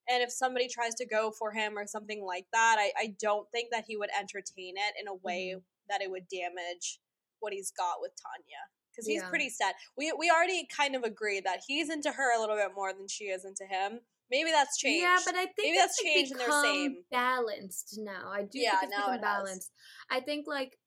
and 0.09 0.23
if 0.23 0.31
somebody 0.31 0.67
tries 0.67 0.95
to 0.95 1.05
go 1.05 1.31
for 1.31 1.51
him 1.51 1.77
or 1.77 1.85
something 1.85 2.23
like 2.25 2.47
that, 2.51 2.77
I, 2.79 2.91
I 2.97 3.15
don't 3.21 3.47
think 3.51 3.69
that 3.71 3.85
he 3.87 3.95
would 3.97 4.09
entertain 4.17 4.75
it 4.77 4.93
in 4.99 5.07
a 5.07 5.13
way 5.13 5.53
Mm-hmm. 5.55 5.59
that 5.89 6.01
it 6.01 6.09
would 6.11 6.27
damage 6.27 6.99
what 7.39 7.53
he's 7.53 7.71
got 7.71 8.01
with 8.01 8.11
Tanya. 8.21 8.63
Because 8.99 9.07
he's 9.07 9.21
Yeah. 9.21 9.29
pretty 9.29 9.49
set. 9.49 9.75
We 9.97 10.11
we 10.17 10.29
already 10.29 10.65
kind 10.65 10.95
of 10.95 11.03
agreed 11.03 11.45
that 11.45 11.61
he's 11.65 11.89
into 11.89 12.11
her 12.11 12.35
a 12.35 12.39
little 12.39 12.55
bit 12.55 12.73
more 12.75 12.93
than 12.93 13.07
she 13.07 13.25
is 13.25 13.45
into 13.45 13.65
him. 13.65 14.01
Maybe 14.29 14.51
that's 14.51 14.77
changed. 14.77 15.01
Yeah, 15.01 15.17
but 15.25 15.35
I 15.35 15.45
think 15.45 15.55
Maybe 15.59 15.77
that's 15.77 15.97
like 16.03 16.13
changed 16.13 16.31
and 16.33 16.39
they're 16.41 16.61
same. 16.63 17.05
balanced 17.09 17.95
now. 17.97 18.29
I 18.31 18.43
do 18.43 18.59
Yeah, 18.59 18.71
think 18.79 18.83
it's 18.83 18.91
now 18.91 19.05
become 19.05 19.13
it 19.15 19.17
has. 19.25 19.43
balanced. 19.43 19.71
I 20.09 20.19
think 20.19 20.47
like 20.47 20.77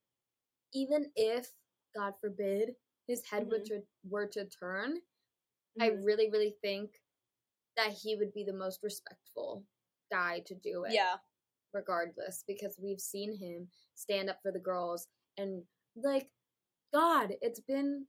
even 0.74 1.10
if 1.16 1.48
God 1.94 2.14
forbid 2.20 2.76
his 3.08 3.24
head 3.24 3.50
were 3.50 3.58
Mhm. 3.60 3.64
to 3.66 3.86
were 4.04 4.26
to 4.28 4.44
turn, 4.46 5.02
I 5.80 5.90
Mhm. 5.90 6.04
really 6.04 6.30
really 6.30 6.52
think 6.62 7.02
that 7.76 7.92
he 7.92 8.14
would 8.16 8.32
be 8.34 8.44
the 8.44 8.52
most 8.52 8.82
respectful 8.82 9.66
guy 10.10 10.40
to 10.40 10.54
do 10.54 10.84
it. 10.84 10.92
yeah, 10.92 11.18
regardless 11.72 12.44
because 12.46 12.78
we've 12.78 13.00
seen 13.00 13.34
him 13.34 13.70
stand 13.94 14.28
up 14.30 14.40
for 14.42 14.52
the 14.52 14.58
girls 14.60 15.08
and 15.38 15.66
like 15.96 16.30
god 16.92 17.32
it's 17.40 17.60
been 17.60 18.06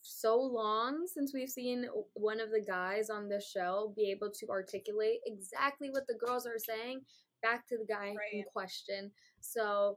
so 0.00 0.36
long 0.40 1.06
since 1.12 1.34
we've 1.34 1.50
seen 1.50 1.86
one 2.14 2.40
of 2.40 2.50
the 2.50 2.64
guys 2.66 3.10
on 3.10 3.28
this 3.28 3.50
show 3.50 3.92
be 3.96 4.10
able 4.10 4.30
to 4.30 4.46
articulate 4.48 5.18
exactly 5.26 5.90
what 5.90 6.06
the 6.06 6.14
girls 6.14 6.46
are 6.46 6.58
saying 6.58 7.00
back 7.42 7.66
to 7.66 7.76
the 7.76 7.92
guy 7.92 8.14
in 8.32 8.44
question 8.52 9.10
so 9.40 9.96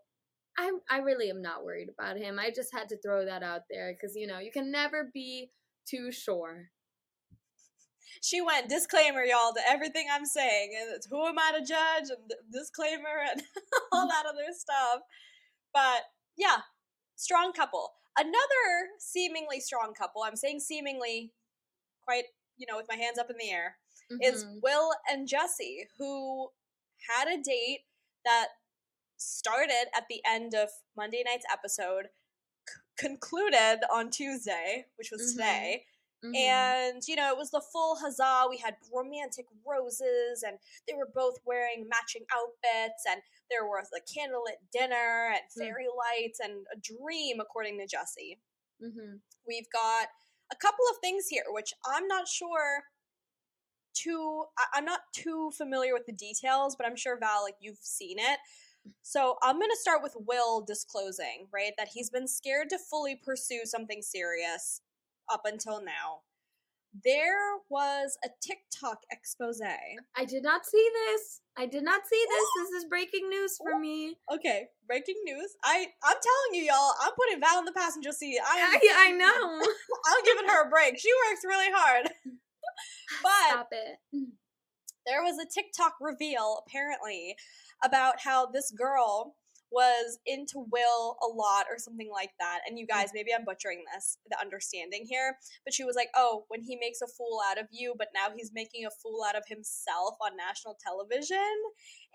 I, 0.58 0.72
I 0.90 0.98
really 1.00 1.30
am 1.30 1.42
not 1.42 1.64
worried 1.64 1.90
about 1.90 2.18
him. 2.18 2.38
I 2.38 2.52
just 2.54 2.74
had 2.74 2.90
to 2.90 2.98
throw 2.98 3.26
that 3.26 3.44
out 3.44 3.62
there 3.70 3.94
because 3.94 4.16
you 4.16 4.28
know 4.28 4.40
you 4.40 4.52
can 4.52 4.72
never 4.72 5.10
be 5.14 5.50
too 5.88 6.12
sure. 6.12 6.70
she 8.22 8.42
went 8.42 8.70
disclaimer, 8.70 9.24
y'all, 9.24 9.54
to 9.54 9.62
everything 9.68 10.08
I'm 10.12 10.26
saying, 10.26 10.72
and 10.80 10.96
it's 10.96 11.08
who 11.10 11.26
am 11.26 11.40
I 11.40 11.54
to 11.58 11.66
judge, 11.66 12.10
and 12.10 12.32
disclaimer, 12.52 13.24
and 13.32 13.42
all 13.92 14.08
that 14.08 14.26
other 14.28 14.52
stuff. 14.52 15.02
But 15.74 16.04
yeah, 16.38 16.58
strong 17.16 17.54
couple. 17.54 17.92
Another 18.18 18.90
seemingly 19.00 19.60
strong 19.60 19.94
couple. 19.94 20.24
I'm 20.24 20.36
saying 20.36 20.60
seemingly, 20.60 21.34
quite 22.04 22.26
you 22.58 22.68
know, 22.68 22.78
with 22.78 22.88
my 22.90 22.96
hands 22.98 23.18
up 23.20 23.30
in 23.30 23.38
the 23.40 23.52
air. 23.52 23.78
is 24.22 24.46
Mhm. 24.46 24.62
Will 24.62 24.94
and 25.10 25.28
Jesse, 25.28 25.88
who 25.98 26.52
had 27.10 27.28
a 27.28 27.42
date 27.42 27.82
that 28.26 28.50
started 29.18 29.88
at 29.96 30.08
the 30.10 30.22
end 30.26 30.54
of 30.56 30.70
Monday 30.96 31.24
night's 31.26 31.46
episode, 31.52 32.10
c- 32.70 32.82
concluded 32.98 33.82
on 33.92 34.10
Tuesday, 34.12 34.88
which 34.98 35.12
was 35.12 35.22
Mhm. 35.22 35.32
today. 35.34 35.88
Mhm. 36.24 36.36
And, 36.36 37.08
you 37.08 37.16
know, 37.16 37.32
it 37.32 37.38
was 37.38 37.52
the 37.52 37.62
full 37.62 37.98
huzzah. 37.98 38.48
We 38.50 38.58
had 38.58 38.78
romantic 38.92 39.48
roses, 39.66 40.44
and 40.44 40.60
they 40.88 40.94
were 40.94 41.08
both 41.08 41.40
wearing 41.46 41.88
matching 41.90 42.26
outfits, 42.32 43.06
and 43.08 43.24
there 43.52 43.66
was 43.68 43.90
a 43.96 44.02
candlelit 44.02 44.58
dinner, 44.72 45.34
and 45.36 45.44
Mm. 45.52 45.68
fairy 45.68 45.88
lights, 45.96 46.40
and 46.40 46.66
a 46.74 46.78
dream, 46.80 47.40
according 47.40 47.78
to 47.80 47.86
Jesse 47.88 48.40
Mhm. 48.82 49.22
we've 49.48 49.70
got 49.72 50.08
a 50.52 50.56
couple 50.56 50.86
of 50.90 50.98
things 51.02 51.28
here 51.28 51.46
which 51.50 51.74
i'm 51.86 52.08
not 52.08 52.28
sure 52.28 52.84
too 53.94 54.46
i'm 54.74 54.86
not 54.86 55.02
too 55.14 55.52
familiar 55.58 55.94
with 55.94 56.06
the 56.06 56.14
details 56.14 56.76
but 56.76 56.86
i'm 56.86 56.96
sure 56.96 57.18
val 57.20 57.44
like 57.44 57.56
you've 57.60 57.78
seen 57.82 58.18
it 58.20 58.40
so 59.04 59.38
i'm 59.44 59.58
going 59.60 59.70
to 59.70 59.78
start 59.78 60.02
with 60.02 60.16
will 60.28 60.62
disclosing 60.62 61.48
right 61.54 61.74
that 61.78 61.90
he's 61.90 62.10
been 62.10 62.28
scared 62.28 62.70
to 62.70 62.78
fully 62.80 63.16
pursue 63.16 63.66
something 63.66 64.02
serious 64.02 64.82
up 65.30 65.42
until 65.46 65.84
now 65.84 66.22
there 67.06 67.58
was 67.70 68.18
a 68.26 68.30
tiktok 68.42 69.00
expose 69.12 69.60
I 70.16 70.26
did 70.26 70.44
not 70.44 70.66
see 70.66 70.90
this. 71.08 71.42
I 71.58 71.66
did 71.66 71.84
not 71.84 72.02
see 72.10 72.24
this. 72.30 72.48
This 72.72 72.84
is 72.84 72.90
breaking 72.90 73.30
news 73.30 73.58
for 73.58 73.80
me. 73.80 74.16
okay 74.34 74.68
breaking 74.88 75.16
news 75.24 75.56
i 75.64 75.88
i'm 76.04 76.18
telling 76.22 76.52
you 76.62 76.64
y'all 76.70 76.94
i'm 77.02 77.12
putting 77.16 77.40
val 77.40 77.60
in 77.60 77.66
the 77.66 77.72
passenger 77.72 78.12
seat 78.12 78.38
i 78.46 78.78
I, 78.82 79.08
I 79.08 79.12
know. 79.12 79.26
i'm 80.08 80.26
giving 80.26 80.50
her 80.50 80.68
a 80.68 80.70
break 80.70 81.00
she 81.00 81.10
works 81.30 81.46
really 81.46 81.72
hard 81.74 82.10
but 83.24 83.48
Stop 83.50 83.70
it. 83.72 83.98
there 85.06 85.24
was 85.24 85.38
a 85.40 85.46
TikTok 85.50 85.94
reveal 86.02 86.62
apparently 86.68 87.36
about 87.84 88.20
how 88.22 88.46
this 88.48 88.72
girl 88.72 89.36
was 89.72 90.20
into 90.26 90.66
Will 90.72 91.18
a 91.22 91.28
lot 91.28 91.66
or 91.72 91.78
something 91.78 92.10
like 92.14 92.32
that. 92.40 92.60
And 92.68 92.78
you 92.78 92.86
mm. 92.86 92.90
guys, 92.90 93.12
maybe 93.14 93.32
I'm 93.34 93.46
butchering 93.46 93.84
this, 93.94 94.18
the 94.30 94.40
understanding 94.40 95.06
here, 95.08 95.38
but 95.64 95.74
she 95.74 95.84
was 95.84 95.96
like, 95.96 96.10
"Oh, 96.16 96.46
when 96.50 96.62
he 96.62 96.76
makes 96.76 97.02
a 97.02 97.08
fool 97.08 97.40
out 97.50 97.58
of 97.58 97.68
you, 97.72 97.96
but 97.98 98.10
now 98.14 98.28
he's 98.36 98.52
making 98.54 98.86
a 98.86 98.92
fool 98.92 99.24
out 99.28 99.38
of 99.38 99.44
himself 99.48 100.16
on 100.22 100.36
national 100.36 100.78
television." 100.84 101.38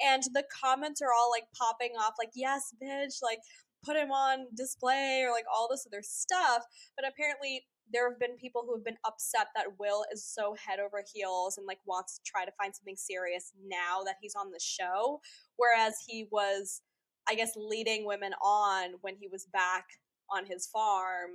And 0.01 0.23
the 0.35 0.45
comments 0.63 1.01
are 1.03 1.13
all 1.17 1.31
like 1.31 1.47
popping 1.57 1.93
off 1.99 2.15
like, 2.19 2.33
"Yes, 2.35 2.75
bitch, 2.83 3.23
like 3.23 3.41
put 3.85 3.97
him 3.97 4.11
on 4.11 4.47
display 4.55 5.23
or 5.25 5.31
like 5.33 5.47
all 5.53 5.69
this 5.71 5.87
other 5.87 6.03
stuff." 6.03 6.65
But 6.97 7.09
apparently 7.09 7.65
there 7.93 8.11
have 8.11 8.19
been 8.19 8.37
people 8.37 8.65
who 8.67 8.75
have 8.75 8.85
been 8.85 8.99
upset 9.05 9.49
that 9.55 9.79
Will 9.79 10.05
is 10.13 10.25
so 10.25 10.55
head 10.55 10.81
over 10.81 11.03
heels 11.15 11.57
and 11.57 11.67
like 11.67 11.79
wants 11.87 12.19
to 12.19 12.23
try 12.25 12.45
to 12.45 12.53
find 12.53 12.75
something 12.75 12.97
serious 12.97 13.53
now 13.65 14.03
that 14.05 14.17
he's 14.21 14.35
on 14.35 14.51
the 14.51 14.61
show, 14.61 15.21
whereas 15.57 15.95
he 16.07 16.27
was, 16.31 16.83
I 17.29 17.35
guess, 17.35 17.53
leading 17.57 18.07
women 18.07 18.33
on 18.43 18.95
when 19.03 19.17
he 19.17 19.29
was 19.29 19.47
back 19.47 19.87
on 20.31 20.47
his 20.47 20.67
farm. 20.67 21.33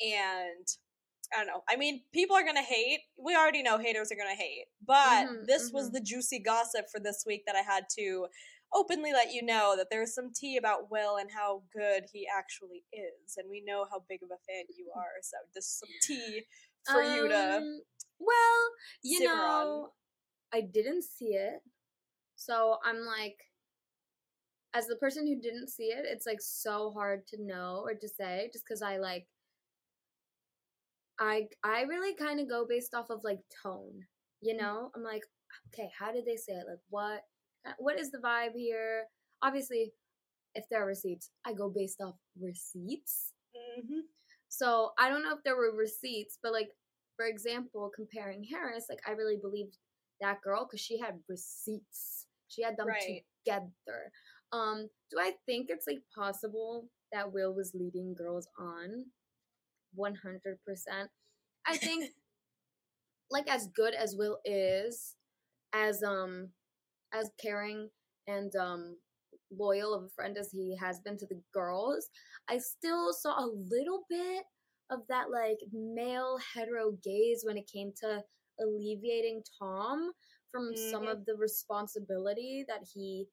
And 0.00 0.66
I 1.34 1.38
don't 1.38 1.46
know. 1.46 1.62
I 1.68 1.76
mean, 1.76 2.02
people 2.12 2.36
are 2.36 2.44
gonna 2.44 2.62
hate. 2.62 3.00
We 3.18 3.34
already 3.34 3.62
know 3.62 3.78
haters 3.78 4.12
are 4.12 4.16
gonna 4.16 4.34
hate, 4.36 4.66
but 4.86 5.26
Mhm, 5.26 5.46
this 5.46 5.70
was 5.72 5.88
mhm. 5.88 5.92
the 5.94 6.00
juicy 6.00 6.38
gossip 6.38 6.86
for 6.90 7.00
this 7.00 7.24
week 7.26 7.44
that 7.46 7.56
I 7.56 7.62
had 7.62 7.88
to 7.98 8.28
openly 8.72 9.12
let 9.12 9.32
you 9.32 9.42
know 9.42 9.74
that 9.76 9.88
there's 9.90 10.14
some 10.14 10.32
tea 10.32 10.56
about 10.56 10.90
Will 10.90 11.16
and 11.16 11.30
how 11.30 11.62
good 11.72 12.04
he 12.12 12.26
actually 12.28 12.84
is, 12.92 13.36
and 13.36 13.48
we 13.50 13.60
know 13.60 13.86
how 13.90 14.00
big 14.08 14.22
of 14.22 14.30
a 14.30 14.38
fan 14.48 14.64
you 14.76 14.90
are. 14.96 15.20
So 15.22 15.36
this 15.54 15.64
is 15.66 15.78
some 15.78 15.88
tea 16.02 16.44
for 16.84 17.02
you 17.02 17.28
to. 17.28 17.56
Um, 17.58 17.82
Well, 18.18 18.70
you 19.02 19.18
simmer 19.20 19.44
on. 19.44 19.66
know, 19.66 19.92
I 20.52 20.60
didn't 20.62 21.02
see 21.04 21.34
it. 21.34 21.62
So 22.36 22.78
I'm 22.84 23.00
like, 23.06 23.38
as 24.74 24.86
the 24.86 24.96
person 24.96 25.26
who 25.26 25.40
didn't 25.40 25.68
see 25.70 25.86
it, 25.86 26.04
it's 26.06 26.26
like 26.26 26.40
so 26.40 26.90
hard 26.92 27.26
to 27.28 27.36
know 27.42 27.82
or 27.84 27.94
to 27.94 28.08
say 28.08 28.50
just 28.52 28.64
because 28.66 28.82
I 28.82 28.98
like, 28.98 29.26
I 31.20 31.48
I 31.62 31.82
really 31.82 32.14
kind 32.14 32.40
of 32.40 32.48
go 32.48 32.66
based 32.68 32.94
off 32.94 33.10
of 33.10 33.20
like 33.24 33.40
tone, 33.62 34.00
you 34.40 34.56
know. 34.56 34.90
I'm 34.94 35.02
like, 35.02 35.22
okay, 35.68 35.90
how 35.96 36.12
did 36.12 36.24
they 36.26 36.36
say 36.36 36.54
it? 36.54 36.66
Like, 36.68 36.80
what 36.88 37.22
uh, 37.66 37.74
what 37.78 37.98
is 37.98 38.10
the 38.10 38.18
vibe 38.18 38.52
here? 38.56 39.04
Obviously, 39.42 39.92
if 40.54 40.64
there 40.70 40.82
are 40.82 40.86
receipts, 40.86 41.30
I 41.46 41.52
go 41.54 41.70
based 41.70 42.00
off 42.00 42.16
receipts. 42.40 43.34
Mhm. 43.78 44.02
So 44.48 44.92
I 44.98 45.08
don't 45.08 45.22
know 45.22 45.34
if 45.36 45.42
there 45.44 45.56
were 45.56 45.72
receipts, 45.76 46.38
but 46.42 46.52
like 46.52 46.70
for 47.16 47.26
example, 47.26 47.90
comparing 47.94 48.44
Harris, 48.44 48.86
like 48.88 49.00
I 49.06 49.12
really 49.12 49.36
believed 49.36 49.78
that 50.20 50.42
girl 50.42 50.64
because 50.66 50.80
she 50.80 50.98
had 50.98 51.22
receipts. 51.28 52.26
She 52.48 52.62
had 52.62 52.76
them 52.76 52.88
Right. 52.88 53.24
together. 53.44 54.12
Um, 54.54 54.88
do 55.10 55.18
I 55.20 55.32
think 55.46 55.68
it's 55.70 55.86
like 55.88 56.02
possible 56.16 56.88
that 57.12 57.32
Will 57.32 57.54
was 57.54 57.72
leading 57.74 58.14
girls 58.14 58.48
on? 58.58 59.06
One 59.94 60.14
hundred 60.16 60.58
percent. 60.66 61.10
I 61.66 61.76
think 61.78 62.10
like 63.30 63.48
as 63.50 63.68
good 63.74 63.94
as 63.94 64.16
Will 64.16 64.38
is, 64.44 65.16
as 65.74 66.02
um 66.02 66.50
as 67.14 67.30
caring 67.42 67.90
and 68.28 68.54
um 68.56 68.96
loyal 69.56 69.94
of 69.94 70.04
a 70.04 70.08
friend 70.10 70.36
as 70.38 70.50
he 70.52 70.76
has 70.80 71.00
been 71.00 71.18
to 71.18 71.26
the 71.26 71.40
girls, 71.54 72.08
I 72.48 72.58
still 72.58 73.12
saw 73.12 73.38
a 73.38 73.46
little 73.70 74.04
bit 74.08 74.44
of 74.90 75.00
that 75.08 75.30
like 75.30 75.58
male 75.72 76.38
hetero 76.54 76.92
gaze 77.04 77.42
when 77.44 77.56
it 77.58 77.70
came 77.72 77.92
to 78.02 78.22
alleviating 78.60 79.42
Tom 79.58 80.12
from 80.52 80.76
some 80.76 81.06
Mhm. 81.06 81.12
of 81.12 81.26
the 81.26 81.34
responsibility 81.36 82.64
that 82.68 82.84
he 82.94 83.26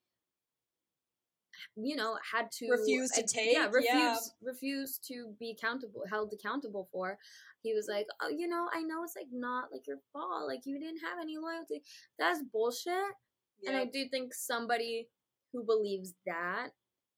you 1.76 1.96
know 1.96 2.18
had 2.34 2.52
to 2.52 2.68
refuse 2.70 3.10
to 3.12 3.24
take, 3.24 3.54
yeah 3.54 3.68
yeah. 3.82 4.10
refused 4.10 4.34
refused 4.44 5.08
to 5.08 5.34
be 5.40 5.56
accountable 5.58 6.04
held 6.10 6.34
accountable 6.34 6.88
for 6.92 7.18
he 7.62 7.74
was 7.74 7.88
like 7.90 8.08
oh 8.22 8.30
you 8.30 8.48
know 8.48 8.68
i 8.74 8.82
know 8.82 9.04
it's 9.04 9.16
like 9.16 9.28
not 9.32 9.66
like 9.72 9.86
your 9.88 9.98
fault 10.12 10.48
like 10.48 10.62
you 10.66 10.80
didn't 10.80 11.00
have 11.00 11.20
any 11.22 11.38
loyalty 11.38 11.82
that's 12.18 12.42
bullshit 12.52 13.14
and 13.68 13.78
I 13.78 13.86
do 13.86 14.08
think 14.10 14.34
somebody 14.34 15.08
who 15.54 15.64
believes 15.64 16.14
that, 16.26 16.70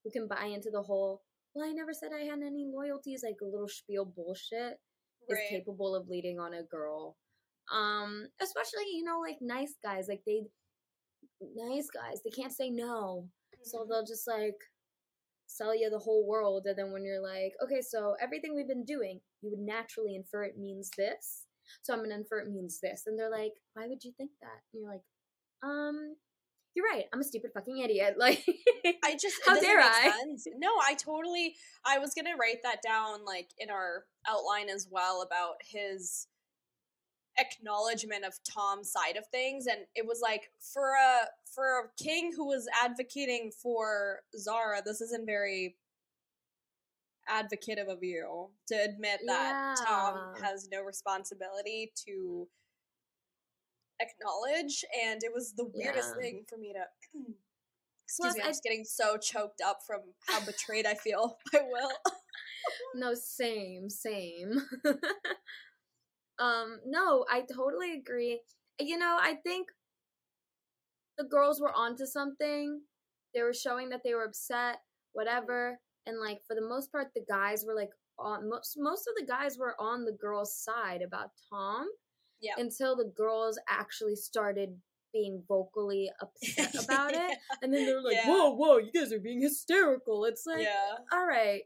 who 0.04 0.12
can 0.12 0.28
buy 0.28 0.46
into 0.46 0.70
the 0.72 0.82
whole, 0.82 1.22
well, 1.54 1.68
I 1.68 1.72
never 1.72 1.94
said 1.94 2.10
I 2.13 2.25
had 2.25 2.42
any 2.42 2.66
loyalties, 2.66 3.24
like 3.24 3.38
a 3.42 3.46
little 3.46 3.70
spiel 3.70 4.06
bullshit, 4.06 4.80
is 5.30 5.40
capable 5.50 5.96
of 5.96 6.10
leading 6.10 6.40
on 6.40 6.54
a 6.54 6.63
girl. 6.63 7.16
Um, 7.74 8.28
especially, 8.42 8.86
you 8.94 9.04
know, 9.04 9.20
like 9.20 9.38
nice 9.40 9.75
guys, 9.82 10.08
like 10.10 10.22
they, 10.25 10.42
nice 11.56 11.88
guys, 11.94 12.20
they 12.24 12.32
can't 12.32 12.52
say 12.52 12.70
no. 12.70 13.30
So 13.63 13.79
Mhm. 13.79 13.89
they'll 13.89 14.05
just 14.05 14.27
like 14.27 14.60
sell 15.48 15.75
you 15.75 15.89
the 15.89 16.00
whole 16.00 16.25
world. 16.27 16.65
And 16.65 16.77
then 16.77 16.91
when 16.91 17.03
you're 17.03 17.22
like, 17.22 17.53
okay, 17.63 17.82
so 17.82 18.15
everything 18.22 18.55
we've 18.55 18.67
been 18.67 18.86
doing, 18.86 19.22
you 19.41 19.50
would 19.51 19.60
naturally 19.60 20.15
infer 20.15 20.43
it 20.46 20.58
means 20.58 20.89
this. 20.98 21.46
So 21.84 21.93
I'm 21.93 22.00
going 22.00 22.10
to 22.10 22.17
infer 22.17 22.39
it 22.39 22.50
means 22.50 22.79
this. 22.82 23.03
And 23.08 23.17
they're 23.17 23.29
like, 23.32 23.53
why 23.74 23.88
would 23.88 24.03
you 24.03 24.12
think 24.17 24.32
that? 24.41 24.62
And 24.74 24.82
you're 24.84 24.91
like, 24.91 25.03
um, 25.63 26.15
you're 26.75 26.86
right. 26.86 27.05
I'm 27.13 27.22
a 27.22 27.24
stupid 27.24 27.51
fucking 27.53 27.77
idiot. 27.79 28.15
Like, 28.20 28.43
I 29.05 29.13
just 29.13 29.38
How 29.46 29.60
dare 29.60 29.79
I? 29.79 30.12
sense. 30.24 30.48
No, 30.58 30.70
I 30.82 30.96
totally. 30.96 31.55
I 31.86 32.00
was 32.00 32.13
gonna 32.13 32.36
write 32.39 32.63
that 32.63 32.82
down 32.82 33.24
like 33.25 33.50
in 33.60 33.70
our 33.70 34.05
outline 34.27 34.70
as 34.70 34.88
well 34.89 35.22
about 35.22 35.55
his 35.63 36.27
acknowledgement 37.38 38.25
of 38.25 38.34
Tom's 38.44 38.92
side 38.92 39.18
of 39.18 39.25
things, 39.28 39.65
and 39.67 39.80
it 39.96 40.06
was 40.06 40.19
like 40.22 40.52
for 40.60 40.91
a 40.93 41.28
for 41.54 41.65
a 41.80 42.04
king 42.04 42.32
who 42.36 42.46
was 42.48 42.67
advocating 42.84 43.52
for 43.52 44.19
Zara, 44.38 44.82
this 44.84 45.02
isn't 45.02 45.26
very 45.26 45.76
advocative 47.28 47.88
of 47.88 48.04
you 48.04 48.50
to 48.67 48.76
admit 48.76 49.19
that 49.28 49.76
Tom 49.86 50.34
has 50.41 50.67
no 50.72 50.82
responsibility 50.82 51.91
to 52.06 52.48
acknowledge 54.02 54.84
and 55.06 55.24
it 55.24 55.32
was 55.34 55.54
the 55.54 55.63
weirdest 55.74 56.15
Yeah. 56.17 56.22
thing 56.22 56.46
for 56.50 56.58
me 56.58 56.74
to 56.74 56.84
excuse 58.04 58.19
Plus, 58.19 58.36
me 58.36 58.41
i'm 58.41 58.48
I- 58.48 58.50
just 58.50 58.63
getting 58.63 58.84
so 58.84 59.17
choked 59.17 59.62
up 59.65 59.78
from 59.88 60.02
how 60.28 60.43
betrayed 60.46 60.86
i 60.86 60.96
feel 60.96 61.38
by 61.54 61.62
will 61.72 61.91
no, 62.96 63.13
same, 63.13 63.89
same. 63.89 64.62
um, 66.43 66.79
no, 66.86 67.25
I 67.32 67.41
totally 67.41 67.93
agree. 67.93 68.41
You 68.79 68.97
know, 68.97 69.17
I 69.19 69.36
think 69.36 69.67
the 71.17 71.23
girls 71.23 71.62
were 71.62 71.71
onto 71.73 72.06
something. 72.06 72.82
They 73.34 73.41
were 73.41 73.53
showing 73.53 73.89
that 73.89 74.01
they 74.03 74.13
were 74.13 74.25
upset, 74.25 74.77
whatever. 75.13 75.79
And 76.06 76.19
like 76.19 76.39
for 76.45 76.56
the 76.56 76.67
most 76.67 76.91
part, 76.91 77.08
the 77.15 77.23
guys 77.27 77.63
were 77.65 77.75
like 77.75 77.91
on 78.19 78.49
most 78.49 78.75
most 78.77 79.08
of 79.08 79.13
the 79.17 79.25
guys 79.25 79.58
were 79.58 79.75
on 79.79 80.06
the 80.06 80.12
girls' 80.12 80.58
side 80.58 81.01
about 81.01 81.29
Tom. 81.49 81.88
Yeah. 82.41 82.56
Until 82.58 82.97
the 82.97 83.12
girls 83.15 83.58
actually 83.69 84.17
started 84.17 84.75
being 85.13 85.43
vocally 85.47 86.12
upset 86.21 86.75
about 86.84 87.13
it. 87.13 87.38
And 87.62 87.73
then 87.73 87.86
they 87.86 87.93
were 87.93 88.01
like, 88.01 88.15
Yeah. 88.15 88.27
Whoa, 88.27 88.51
whoa, 88.56 88.77
you 88.79 88.91
guys 88.91 89.13
are 89.13 89.19
being 89.19 89.41
hysterical. 89.41 90.25
It's 90.25 90.45
like 90.45 90.63
yeah 90.63 90.95
all 91.13 91.25
right. 91.25 91.62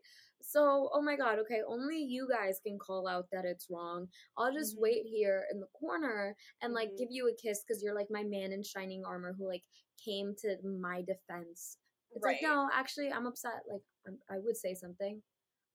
So, 0.50 0.90
oh 0.94 1.02
my 1.02 1.18
god, 1.18 1.40
okay, 1.40 1.60
only 1.68 1.98
you 2.02 2.26
guys 2.32 2.62
can 2.66 2.78
call 2.80 3.06
out 3.06 3.26
that 3.34 3.44
it's 3.44 3.68
wrong. 3.70 4.08
I'll 4.38 4.54
just 4.54 4.78
Mhm. 4.78 4.82
wait 4.82 5.06
here 5.06 5.46
in 5.52 5.60
the 5.60 5.68
corner 5.68 6.38
and 6.62 6.74
like 6.74 6.92
Mhm. 6.92 6.98
give 6.98 7.12
you 7.12 7.28
a 7.28 7.36
kiss 7.36 7.64
because 7.64 7.84
you're 7.84 7.94
like 7.94 8.08
my 8.10 8.24
man 8.24 8.54
in 8.54 8.64
shining 8.64 9.04
armor 9.06 9.34
who 9.34 9.46
like 9.46 9.66
came 10.04 10.34
to 10.38 10.58
my 10.64 11.02
defense. 11.02 11.78
It's 12.12 12.24
right 12.24 12.34
like, 12.36 12.42
no, 12.42 12.70
actually, 12.72 13.12
I'm 13.12 13.26
upset. 13.28 13.62
Like, 13.70 13.82
I'm, 14.08 14.18
I 14.30 14.40
would 14.40 14.56
say 14.56 14.74
something. 14.74 15.22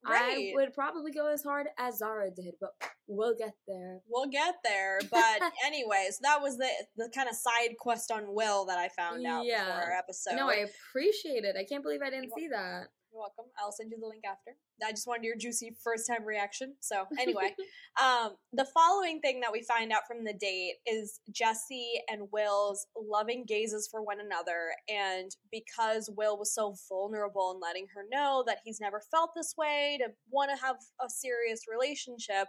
I 0.04 0.50
would 0.54 0.72
probably 0.72 1.12
go 1.12 1.26
as 1.26 1.44
hard 1.44 1.68
as 1.78 1.98
Zara 1.98 2.30
did, 2.30 2.54
but 2.58 2.72
we'll 3.06 3.36
get 3.36 3.54
there. 3.68 4.00
we'll 4.08 4.26
get 4.26 4.56
there 4.64 4.98
but 5.10 5.52
anyways 5.64 6.18
that 6.20 6.40
was 6.40 6.56
the 6.56 6.68
the 6.96 7.08
kind 7.10 7.28
of 7.28 7.34
side 7.36 7.76
quest 7.78 8.10
on 8.10 8.32
will 8.34 8.64
that 8.64 8.78
i 8.78 8.88
found 8.88 9.26
out 9.26 9.44
Yeah. 9.44 9.64
before 9.66 9.82
our 9.82 9.92
episode 9.92 10.36
no, 10.36 10.48
I 10.48 10.64
appreciate 10.70 11.44
it. 11.44 11.56
I 11.56 11.64
can't 11.64 11.82
believe 11.82 12.00
I 12.02 12.10
didn't 12.10 12.32
see 12.36 12.48
that. 12.48 12.88
You're 13.12 13.20
welcome. 13.20 13.44
I'll 13.58 13.72
send 13.72 13.90
you 13.90 13.98
the 14.00 14.06
link 14.06 14.24
after. 14.24 14.52
I 14.84 14.90
just 14.90 15.06
wanted 15.06 15.24
your 15.24 15.36
juicy 15.36 15.76
first 15.84 16.06
time 16.06 16.24
reaction. 16.24 16.74
So 16.80 17.04
anyway, 17.20 17.54
um, 18.02 18.36
the 18.54 18.64
following 18.64 19.20
thing 19.20 19.40
that 19.40 19.52
we 19.52 19.62
find 19.62 19.92
out 19.92 20.06
from 20.08 20.24
the 20.24 20.32
date 20.32 20.76
is 20.86 21.20
Jesse 21.30 22.00
and 22.10 22.28
Will's 22.32 22.86
loving 22.96 23.44
gazes 23.46 23.86
for 23.90 24.02
one 24.02 24.18
another, 24.20 24.70
and 24.88 25.30
because 25.50 26.08
Will 26.16 26.38
was 26.38 26.54
so 26.54 26.74
vulnerable 26.88 27.52
in 27.54 27.60
letting 27.60 27.86
her 27.94 28.04
know 28.10 28.44
that 28.46 28.58
he's 28.64 28.80
never 28.80 29.02
felt 29.10 29.32
this 29.36 29.54
way 29.58 29.98
to 30.00 30.10
want 30.30 30.50
to 30.50 30.64
have 30.64 30.76
a 31.04 31.10
serious 31.10 31.64
relationship, 31.70 32.48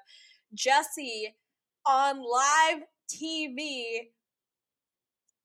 Jesse 0.54 1.36
on 1.86 2.20
live 2.20 2.84
TV 3.12 4.12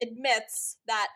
admits 0.00 0.76
that 0.86 1.08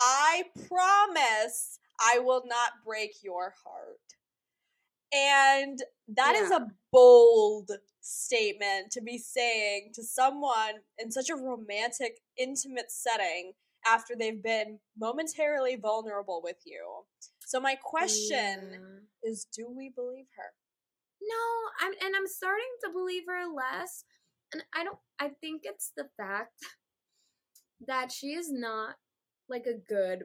I 0.00 0.44
promise 0.68 1.78
I 2.00 2.18
will 2.18 2.42
not 2.46 2.84
break 2.84 3.22
your 3.22 3.54
heart. 3.64 4.00
And 5.12 5.78
that 6.08 6.34
is 6.36 6.50
Yeah. 6.50 6.58
a 6.58 6.68
bold 6.92 7.70
statement 8.00 8.90
to 8.92 9.00
be 9.00 9.18
saying 9.18 9.92
to 9.94 10.02
someone 10.02 10.82
in 10.98 11.10
such 11.10 11.30
a 11.30 11.36
romantic, 11.36 12.20
intimate 12.36 12.90
setting 12.90 13.54
after 13.86 14.14
they've 14.16 14.42
been 14.42 14.80
momentarily 14.98 15.76
vulnerable 15.76 16.40
with 16.42 16.58
you. 16.64 17.04
So, 17.44 17.60
my 17.60 17.76
question 17.76 18.70
Yeah. 18.72 18.88
is 19.22 19.44
do 19.44 19.68
we 19.70 19.90
believe 19.90 20.26
her? 20.36 20.52
No, 21.22 21.70
I'm 21.80 21.92
and 22.04 22.16
I'm 22.16 22.26
starting 22.26 22.64
to 22.84 22.90
believe 22.90 23.24
her 23.26 23.46
less. 23.46 24.04
And 24.52 24.64
I 24.74 24.84
don't 24.84 24.98
I 25.18 25.28
think 25.28 25.62
it's 25.64 25.92
the 25.96 26.08
fact 26.16 26.62
that 27.86 28.12
she 28.12 28.32
is 28.34 28.50
not 28.50 28.96
like 29.48 29.66
a 29.66 29.74
good 29.78 30.24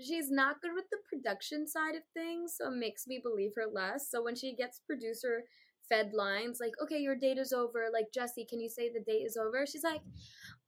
she's 0.00 0.30
not 0.30 0.60
good 0.60 0.72
with 0.74 0.84
the 0.90 0.98
production 1.08 1.66
side 1.66 1.94
of 1.94 2.02
things, 2.14 2.56
so 2.56 2.68
it 2.68 2.76
makes 2.76 3.06
me 3.06 3.20
believe 3.22 3.52
her 3.56 3.66
less. 3.72 4.10
So 4.10 4.22
when 4.22 4.34
she 4.36 4.54
gets 4.54 4.80
producer 4.86 5.44
fed 5.88 6.12
lines 6.14 6.58
like, 6.60 6.72
"Okay, 6.82 6.98
your 6.98 7.16
date 7.16 7.38
is 7.38 7.52
over." 7.52 7.88
Like, 7.92 8.12
"Jesse, 8.12 8.46
can 8.46 8.60
you 8.60 8.68
say 8.68 8.88
the 8.90 9.00
date 9.00 9.24
is 9.26 9.36
over?" 9.36 9.66
She's 9.66 9.84
like, 9.84 10.02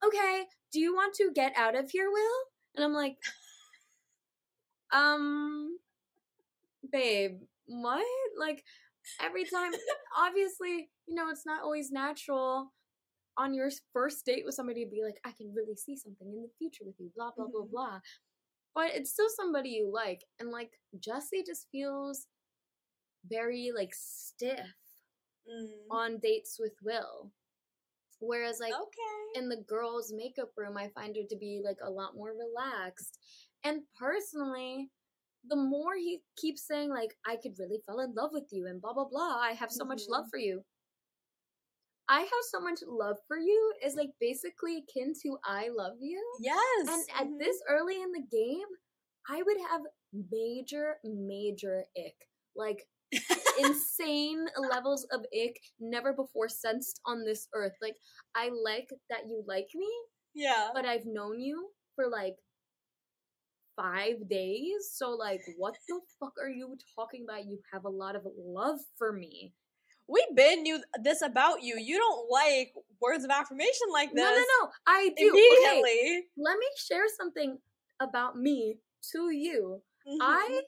"Okay, 0.05 0.47
do 0.73 0.81
you 0.81 0.95
want 0.95 1.15
to 1.17 1.33
get 1.33 1.53
out 1.57 1.75
of 1.77 1.91
here, 1.91 2.11
Will?" 2.11 2.41
And 2.77 2.85
I'm 2.85 2.93
like, 2.95 3.19
"Um, 4.93 5.79
babe, 6.93 7.41
what? 7.67 8.05
Like 8.39 8.65
every 9.21 9.45
time 9.45 9.73
obviously, 10.19 10.91
you 11.07 11.15
know, 11.15 11.29
it's 11.31 11.47
not 11.47 11.63
always 11.63 11.91
natural 11.91 12.73
on 13.39 13.55
your 13.55 13.71
first 13.93 14.27
date 14.27 14.45
with 14.47 14.55
somebody 14.55 14.85
to 14.85 14.91
be 14.91 15.03
like, 15.05 15.19
I 15.25 15.33
can 15.33 15.55
really 15.55 15.77
see 15.77 15.97
something 15.97 16.29
in 16.29 16.43
the 16.43 16.51
future 16.59 16.85
with 16.87 16.97
you, 17.01 17.11
blah 17.17 17.33
blah 17.37 17.47
blah 17.49 17.63
Mhm. 17.63 17.71
blah. 17.71 18.01
But 18.75 18.91
it's 18.95 19.13
still 19.13 19.29
somebody 19.37 19.71
you 19.71 19.91
like. 19.93 20.25
And 20.41 20.51
like 20.51 20.73
Jesse 21.01 21.45
just 21.47 21.69
feels 21.71 22.27
very 23.29 23.71
like 23.75 23.95
stiff 23.95 24.67
Mm. 25.49 25.69
on 25.91 26.19
dates 26.21 26.59
with 26.59 26.73
Will. 26.83 27.31
Whereas 28.21 28.61
like 28.61 28.73
okay. 28.73 29.39
in 29.41 29.49
the 29.49 29.63
girls' 29.69 30.13
makeup 30.13 30.51
room, 30.57 30.77
I 30.77 30.89
find 30.89 31.15
her 31.17 31.23
to 31.29 31.37
be 31.37 31.61
like 31.65 31.79
a 31.83 31.91
lot 31.91 32.17
more 32.17 32.33
relaxed. 32.33 33.19
And 33.65 33.83
personally, 33.99 34.91
the 35.49 35.57
more 35.57 35.97
he 35.97 36.23
keeps 36.37 36.67
saying 36.67 36.91
like 36.91 37.15
I 37.27 37.37
could 37.37 37.59
really 37.59 37.81
fall 37.87 38.01
in 38.01 38.15
love 38.15 38.31
with 38.33 38.49
you 38.53 38.67
and 38.69 38.81
blah 38.81 38.95
blah 38.95 39.05
blah, 39.09 39.39
I 39.39 39.53
have 39.53 39.71
so 39.73 39.85
much 39.85 40.09
love 40.09 40.27
Mhm. 40.27 40.31
for 40.31 40.39
you. 40.39 40.65
I 42.09 42.21
have 42.21 42.45
so 42.51 42.61
much 42.61 42.81
love 42.87 43.17
for 43.27 43.39
you 43.39 43.73
is 43.85 43.95
like 43.95 44.11
basically 44.21 44.79
akin 44.79 45.15
to 45.23 45.39
I 45.45 45.69
love 45.75 45.95
you. 46.01 46.23
Yes. 46.41 46.89
And 46.89 47.03
at 47.19 47.27
mhm. 47.27 47.39
this 47.39 47.57
early 47.69 47.97
in 47.97 48.13
the 48.13 48.25
game, 48.31 48.67
I 49.29 49.43
would 49.43 49.57
have 49.71 49.81
major, 50.31 50.97
major 51.05 51.85
ick. 51.97 52.15
Like 52.55 52.85
insane 53.59 54.47
levels 54.71 55.07
of 55.13 55.21
ick 55.35 55.57
never 55.81 56.13
before 56.13 56.49
sensed 56.49 57.01
on 57.07 57.25
this 57.25 57.49
earth. 57.55 57.75
Like, 57.81 57.97
I 58.35 58.51
like 58.65 58.89
that 59.11 59.27
you 59.29 59.43
like 59.47 59.69
me, 59.75 59.89
yeah. 60.35 60.69
but 60.75 60.85
I've 60.85 61.07
known 61.07 61.41
you 61.41 61.69
for 61.95 62.09
like 62.09 62.37
five 63.77 64.29
days. 64.29 64.91
So, 64.93 65.11
like, 65.11 65.41
what 65.57 65.75
the 65.89 66.01
fuck 66.21 66.33
are 66.43 66.51
you 66.51 66.77
talking 66.97 67.25
about? 67.29 67.47
You 67.47 67.59
have 67.73 67.85
a 67.85 67.91
lot 67.91 68.17
of 68.17 68.23
love 68.37 68.79
for 68.99 69.13
me. 69.13 69.53
We 70.09 70.27
been 70.35 70.63
knew 70.63 70.83
this 71.03 71.23
about 71.23 71.63
you. 71.63 71.77
You 71.79 71.97
don't 71.99 72.31
like 72.31 72.73
words 73.01 73.25
of 73.25 73.31
affirmation 73.31 73.89
like 73.93 74.11
this. 74.13 74.23
No, 74.23 74.31
no, 74.31 74.45
no. 74.63 74.71
I 74.87 75.11
do. 75.17 75.31
Okay, 75.31 75.39
Immediately. 75.81 76.27
let 76.37 76.59
me 76.59 76.67
share 76.77 77.05
something 77.17 77.59
about 78.01 78.37
me 78.37 78.79
to 79.13 79.31
you. 79.31 79.83
Mhm. 80.07 80.19
I 80.21 80.63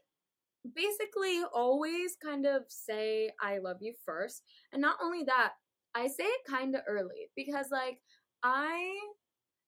basically 0.74 1.42
always 1.52 2.16
kind 2.16 2.46
of 2.46 2.62
say 2.68 3.30
I 3.40 3.58
love 3.58 3.76
you 3.80 3.94
first. 4.04 4.42
And 4.72 4.80
not 4.82 4.96
only 5.02 5.22
that, 5.24 5.52
I 5.94 6.08
say 6.08 6.24
it 6.24 6.40
kind 6.48 6.74
of 6.74 6.82
early 6.86 7.30
because, 7.36 7.66
like, 7.70 7.98
I. 8.42 8.98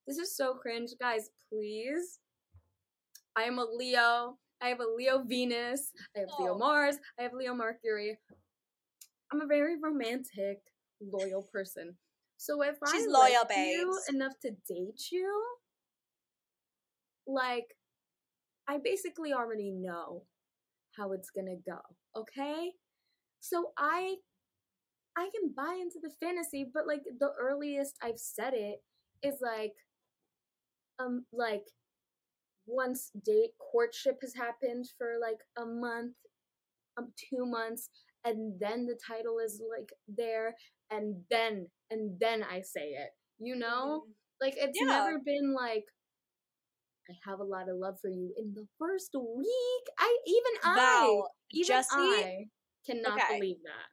This 0.07 0.17
is 0.17 0.35
so 0.35 0.55
cringe. 0.55 0.89
Guys, 0.99 1.29
please. 1.51 2.19
I 3.35 3.43
am 3.43 3.59
a 3.59 3.65
Leo. 3.65 4.39
I 4.61 4.69
have 4.69 4.79
a 4.79 4.85
Leo 4.97 5.23
Venus. 5.23 5.91
I 6.15 6.19
have 6.21 6.29
Leo 6.39 6.53
Oh. 6.55 6.57
Mars. 6.57 6.97
I 7.19 7.23
have 7.23 7.33
Leo 7.33 7.53
Mercury. 7.53 8.17
I'm 9.31 9.41
a 9.41 9.47
very 9.47 9.75
romantic, 9.81 10.59
loyal 11.01 11.47
person. 11.51 11.95
So 12.37 12.61
if 12.61 12.75
She's 12.91 13.05
I 13.05 13.09
loyal, 13.09 13.43
like 13.49 13.57
you 13.57 13.99
enough 14.09 14.33
to 14.41 14.51
date 14.67 15.11
you, 15.11 15.43
like 17.27 17.75
I 18.67 18.77
basically 18.83 19.33
already 19.33 19.71
know 19.71 20.23
how 20.97 21.11
it's 21.13 21.29
gonna 21.31 21.57
go. 21.65 21.79
Okay, 22.15 22.71
so 23.39 23.71
I 23.77 24.15
I 25.17 25.29
can 25.37 25.53
buy 25.55 25.77
into 25.81 25.99
the 26.01 26.11
fantasy, 26.19 26.69
but 26.73 26.87
like 26.87 27.01
the 27.19 27.31
earliest 27.39 27.95
I've 28.01 28.19
said 28.19 28.53
it 28.53 28.79
is 29.23 29.35
like 29.41 29.73
um 30.97 31.25
like 31.33 31.65
once 32.67 33.11
date 33.25 33.51
courtship 33.59 34.19
has 34.21 34.33
happened 34.35 34.85
for 34.97 35.15
like 35.21 35.39
a 35.57 35.65
month, 35.65 36.15
um 36.97 37.11
two 37.17 37.45
months, 37.45 37.89
and 38.25 38.59
then 38.59 38.85
the 38.85 38.97
title 39.05 39.39
is 39.39 39.61
like 39.69 39.93
there, 40.07 40.55
and 40.91 41.23
then 41.29 41.67
and 41.89 42.19
then 42.19 42.43
I 42.43 42.61
say 42.61 42.89
it. 42.91 43.09
You 43.39 43.55
know, 43.55 44.05
Mhm. 44.05 44.13
like 44.41 44.55
it's 44.57 44.79
Yeah. 44.79 44.85
never 44.87 45.19
been 45.19 45.53
like 45.53 45.85
I 47.09 47.13
have 47.25 47.39
a 47.39 47.43
lot 47.43 47.69
of 47.69 47.77
love 47.77 47.99
for 47.99 48.09
you 48.09 48.33
in 48.37 48.53
the 48.53 48.67
first 48.77 49.15
week. 49.15 49.85
I 49.97 50.17
even 50.25 50.51
I 50.63 51.21
even 51.51 51.67
Jesse, 51.67 51.95
I 51.95 52.47
cannot 52.85 53.13
Okay. 53.17 53.39
believe 53.39 53.63
that. 53.63 53.87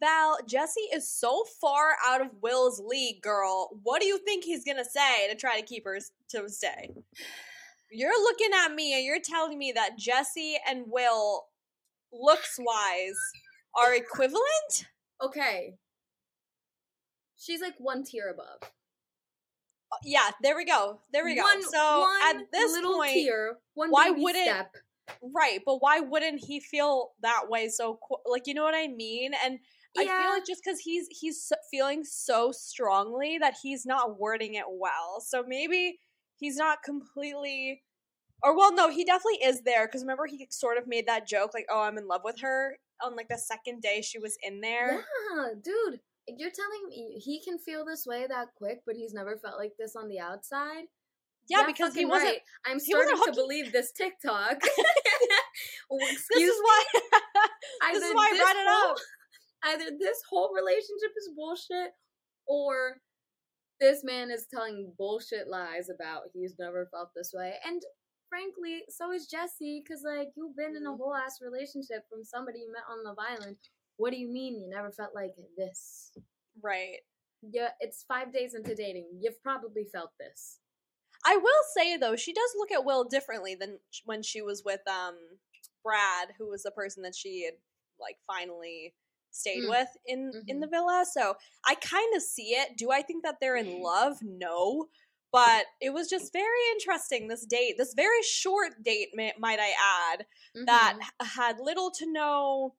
Val, 0.00 0.38
Jesse 0.46 0.80
is 0.92 1.08
so 1.10 1.44
far 1.60 1.96
out 2.06 2.20
of 2.20 2.28
Will's 2.42 2.78
league, 2.80 3.22
girl. 3.22 3.70
What 3.82 4.00
do 4.00 4.06
you 4.06 4.18
think 4.18 4.44
he's 4.44 4.64
gonna 4.64 4.84
say 4.84 5.28
to 5.28 5.34
try 5.34 5.58
to 5.60 5.66
keep 5.66 5.84
her 5.84 5.98
to 6.30 6.48
stay? 6.48 6.90
You're 7.90 8.22
looking 8.22 8.50
at 8.52 8.74
me 8.74 8.94
and 8.94 9.04
you're 9.04 9.20
telling 9.20 9.58
me 9.58 9.72
that 9.72 9.96
Jesse 9.98 10.58
and 10.68 10.84
Will, 10.90 11.46
looks 12.12 12.56
wise, 12.58 13.18
are 13.78 13.94
equivalent? 13.94 14.86
Okay. 15.22 15.78
She's 17.38 17.60
like 17.60 17.74
one 17.78 18.04
tier 18.04 18.28
above. 18.28 18.58
Uh, 19.92 19.96
Yeah, 20.04 20.30
there 20.42 20.56
we 20.56 20.64
go. 20.64 21.00
There 21.12 21.24
we 21.24 21.34
go. 21.36 21.42
One, 21.42 21.62
so 21.62 22.06
at 22.24 22.50
this 22.52 22.72
little 22.72 22.96
point, 22.96 23.12
tier, 23.12 23.56
one 23.74 23.90
why 23.90 24.10
wouldn't- 24.10 24.44
step. 24.44 24.74
right? 25.22 25.60
But 25.64 25.76
why 25.80 26.00
wouldn't 26.00 26.40
he 26.44 26.60
feel 26.60 27.12
that 27.20 27.48
way? 27.48 27.68
So, 27.68 27.98
like, 28.26 28.46
you 28.46 28.54
know 28.54 28.64
what 28.64 28.74
I 28.74 28.88
mean? 28.88 29.32
And 29.42 29.60
I 29.96 30.04
feel 30.04 30.12
Yeah. 30.14 30.28
like 30.30 30.44
just 30.44 30.62
because 30.62 30.80
he's 30.80 31.06
he's 31.10 31.50
feeling 31.70 32.04
so 32.04 32.52
strongly 32.52 33.38
that 33.38 33.56
he's 33.62 33.86
not 33.86 34.18
wording 34.18 34.54
it 34.54 34.66
well. 34.68 35.20
So 35.20 35.42
maybe 35.46 35.98
he's 36.36 36.56
not 36.56 36.82
completely, 36.82 37.82
or 38.42 38.54
well, 38.56 38.72
no, 38.72 38.90
he 38.90 39.04
definitely 39.04 39.42
is 39.42 39.62
there. 39.62 39.86
Because 39.86 40.02
remember, 40.02 40.26
he 40.26 40.46
sort 40.50 40.76
of 40.76 40.86
made 40.86 41.06
that 41.08 41.26
joke 41.26 41.54
like, 41.54 41.66
"Oh, 41.70 41.80
I'm 41.80 41.96
in 41.98 42.06
love 42.06 42.20
with 42.24 42.40
her." 42.40 42.78
On 43.04 43.14
like 43.16 43.28
the 43.28 43.38
second 43.38 43.80
day 43.82 44.02
she 44.02 44.18
was 44.18 44.36
in 44.42 44.60
there. 44.60 45.04
Yeah, 45.36 45.48
dude. 45.62 46.00
You're 46.26 46.50
telling 46.50 46.88
me 46.88 47.20
he 47.24 47.40
can 47.42 47.58
feel 47.58 47.84
this 47.86 48.04
way 48.06 48.26
that 48.28 48.48
quick, 48.56 48.80
but 48.86 48.96
he's 48.96 49.14
never 49.14 49.38
felt 49.38 49.58
like 49.58 49.72
this 49.78 49.96
on 49.96 50.08
the 50.08 50.18
outside? 50.20 50.84
Yeah, 51.48 51.64
because 51.66 51.94
he 51.94 52.04
wasn't. 52.04 52.32
right. 52.32 52.40
I'm 52.66 52.78
he 52.84 52.94
wasn't 52.94 53.16
starting 53.16 53.34
to 53.34 53.40
believe 53.40 53.72
this 53.72 53.92
TikTok. 53.92 54.60
well, 55.90 56.00
This 56.00 56.10
excuse 56.28 56.52
is 56.52 56.60
why. 56.62 56.84
this 57.92 58.02
is 58.04 58.14
why 58.14 58.26
I 58.26 58.30
this 58.32 58.40
brought 58.42 58.56
it 58.56 58.66
whole- 58.68 58.90
up. 58.90 58.96
either 59.64 59.96
this 59.98 60.18
whole 60.28 60.52
relationship 60.54 61.12
is 61.16 61.30
bullshit 61.34 61.92
or 62.46 62.96
this 63.80 64.02
man 64.04 64.30
is 64.30 64.46
telling 64.52 64.92
bullshit 64.98 65.48
lies 65.48 65.88
about 65.88 66.22
he's 66.34 66.54
never 66.58 66.88
felt 66.92 67.10
this 67.16 67.30
way 67.32 67.54
and 67.66 67.80
frankly 68.28 68.82
so 68.88 69.12
is 69.12 69.26
jesse 69.26 69.82
because 69.82 70.02
like 70.04 70.28
you've 70.36 70.56
been 70.56 70.76
in 70.76 70.86
a 70.86 70.90
Mhm. 70.90 70.96
whole 70.98 71.14
ass 71.14 71.40
relationship 71.40 72.08
from 72.08 72.24
somebody 72.24 72.60
you 72.60 72.72
met 72.72 72.82
on 72.88 73.04
love 73.04 73.18
island 73.18 73.56
what 73.96 74.10
do 74.12 74.18
you 74.18 74.28
mean 74.28 74.60
you 74.60 74.68
never 74.68 74.90
felt 74.92 75.14
like 75.14 75.34
this 75.56 76.12
Right. 76.62 76.98
yeah 77.42 77.70
it's 77.80 78.04
five 78.04 78.32
days 78.32 78.54
into 78.54 78.74
dating 78.74 79.08
you've 79.20 79.42
probably 79.42 79.84
felt 79.84 80.12
this 80.18 80.60
I 81.26 81.36
will 81.36 81.62
say 81.74 81.96
though, 81.96 82.14
she 82.14 82.32
does 82.32 82.54
look 82.56 82.70
at 82.70 82.84
Will 82.84 83.02
differently 83.04 83.56
than 83.56 83.80
when 84.04 84.22
she 84.22 84.40
was 84.40 84.62
with 84.64 84.80
um 84.86 85.16
Brad, 85.82 86.28
who 86.38 86.48
was 86.48 86.62
the 86.62 86.70
person 86.70 87.02
that 87.02 87.16
she 87.16 87.44
had 87.44 87.54
like 88.00 88.18
finally 88.26 88.94
stayed 89.32 89.64
Mm. 89.64 89.68
with 89.68 89.88
in 90.06 90.32
in 90.46 90.56
Mhm. 90.58 90.60
the 90.60 90.66
villa. 90.68 91.04
So 91.10 91.36
I 91.66 91.74
kind 91.74 92.14
of 92.14 92.22
see 92.22 92.54
it. 92.54 92.76
Do 92.76 92.92
I 92.92 93.02
think 93.02 93.24
that 93.24 93.40
they're 93.40 93.56
in 93.56 93.82
love? 93.82 94.22
No. 94.22 94.88
But 95.32 95.66
it 95.80 95.90
was 95.90 96.08
just 96.08 96.32
very 96.32 96.48
interesting 96.72 97.28
this 97.28 97.44
date, 97.44 97.74
this 97.78 97.92
very 97.94 98.22
short 98.22 98.82
date, 98.82 99.08
might 99.14 99.58
I 99.60 99.74
add, 100.12 100.26
that 100.66 100.94
Mhm. 100.98 101.02
h- 101.02 101.28
had 101.34 101.60
little 101.60 101.90
to 101.92 102.06
no 102.10 102.76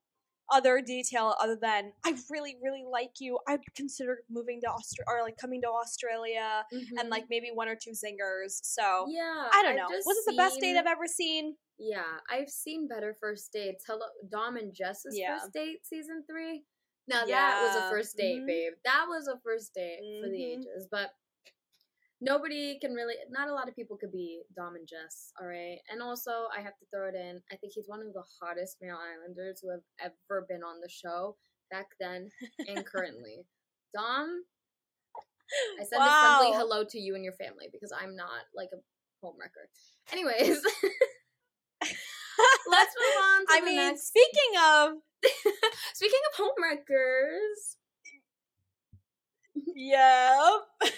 other 0.52 0.80
detail 0.82 1.36
other 1.40 1.54
than 1.54 1.92
I 2.04 2.16
really, 2.28 2.56
really 2.60 2.82
like 2.82 3.20
you. 3.20 3.38
I'd 3.46 3.60
consider 3.76 4.24
moving 4.28 4.60
to 4.62 4.66
Australia 4.66 5.06
or 5.08 5.22
like 5.22 5.36
coming 5.36 5.62
to 5.62 5.68
Australia 5.68 6.66
Mhm. 6.72 6.98
and 6.98 7.08
like 7.08 7.26
maybe 7.30 7.52
one 7.52 7.68
or 7.68 7.76
two 7.76 7.92
zingers. 7.92 8.58
So 8.64 9.06
yeah 9.08 9.48
I 9.52 9.62
don't 9.62 9.78
I've 9.78 9.88
know. 9.90 9.96
Was 10.04 10.18
it 10.18 10.24
the 10.32 10.36
best 10.36 10.58
date 10.58 10.76
I've 10.76 10.86
ever 10.88 11.06
seen? 11.06 11.56
Yeah, 11.78 12.18
I've 12.28 12.50
seen 12.50 12.88
better 12.88 13.14
first 13.20 13.52
dates. 13.52 13.84
Hello, 13.86 14.06
Dom 14.28 14.56
and 14.56 14.74
Jess's 14.74 15.16
Yeah. 15.16 15.38
first 15.38 15.52
date, 15.52 15.86
season 15.86 16.24
three. 16.28 16.64
Now 17.06 17.24
that 17.26 17.62
was 17.62 17.76
a 17.76 17.88
first 17.88 18.16
date, 18.16 18.40
mhm. 18.40 18.46
babe. 18.46 18.72
That 18.84 19.06
was 19.08 19.28
a 19.28 19.38
first 19.38 19.72
date 19.72 20.00
for 20.20 20.28
the 20.28 20.36
Mhm. 20.36 20.58
ages. 20.58 20.88
But 20.90 21.14
nobody 22.20 22.78
can 22.80 22.92
really, 22.92 23.14
not 23.30 23.48
a 23.48 23.54
lot 23.54 23.68
of 23.68 23.76
people 23.76 23.96
could 23.96 24.12
be 24.12 24.42
Dom 24.56 24.76
and 24.76 24.86
Jess. 24.86 25.32
All 25.40 25.46
right, 25.46 25.78
and 25.90 26.02
also 26.02 26.46
I 26.56 26.60
have 26.60 26.76
to 26.78 26.86
throw 26.92 27.08
it 27.08 27.14
in. 27.14 27.40
I 27.52 27.56
think 27.56 27.72
he's 27.74 27.88
one 27.88 28.00
of 28.00 28.12
the 28.12 28.24
hottest 28.40 28.76
male 28.80 28.98
islanders 28.98 29.60
who 29.62 29.70
have 29.70 29.82
ever 30.00 30.46
been 30.48 30.62
on 30.62 30.80
the 30.80 30.88
show 30.88 31.36
back 31.70 31.86
then 31.98 32.30
and 32.68 32.84
currently. 32.86 33.46
Dom, 33.94 34.44
I 35.80 35.84
send 35.84 36.02
a 36.02 36.06
friendly 36.06 36.56
hello 36.56 36.84
to 36.84 36.98
you 36.98 37.16
and 37.16 37.24
your 37.24 37.32
family 37.32 37.66
because 37.72 37.92
I'm 37.92 38.14
not 38.14 38.46
like 38.54 38.68
a 38.72 38.78
homewrecker. 39.24 39.66
Anyways. 40.12 40.62
Let's 42.70 42.94
move 42.96 43.18
on 43.20 43.40
to 43.46 43.52
I 43.52 43.60
mean, 43.62 43.76
next. 43.76 44.06
speaking 44.08 44.54
of 44.62 44.92
Speaking 45.94 46.20
of 46.32 46.46
homewreckers, 46.46 47.76
Yep. 49.54 50.62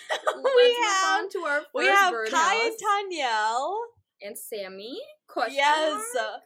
we 0.44 0.76
have 0.84 1.20
on 1.20 1.30
to 1.30 1.38
our 1.40 1.58
first 1.60 1.68
we 1.74 1.86
have 1.86 2.12
birdhouse 2.12 2.32
Kai 2.40 2.66
and 2.66 3.12
Tanyel. 3.12 3.74
and 4.22 4.38
Sammy. 4.38 4.98
Question 5.28 5.56
Yes. 5.56 6.02
mark? 6.14 6.42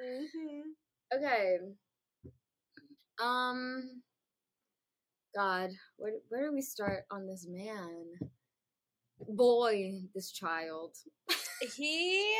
Mhm. 0.00 0.62
Okay. 1.14 1.58
Um. 3.22 4.02
God, 5.34 5.70
where 5.96 6.12
where 6.28 6.46
do 6.48 6.52
we 6.54 6.62
start 6.62 7.04
on 7.10 7.26
this 7.26 7.46
man? 7.48 8.30
Boy, 9.28 10.02
this 10.14 10.30
child. 10.30 10.96
he 11.76 12.34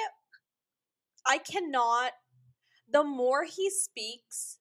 I 1.27 1.39
cannot 1.39 2.13
the 2.91 3.05
more 3.05 3.45
he 3.45 3.71
speaks, 3.71 4.59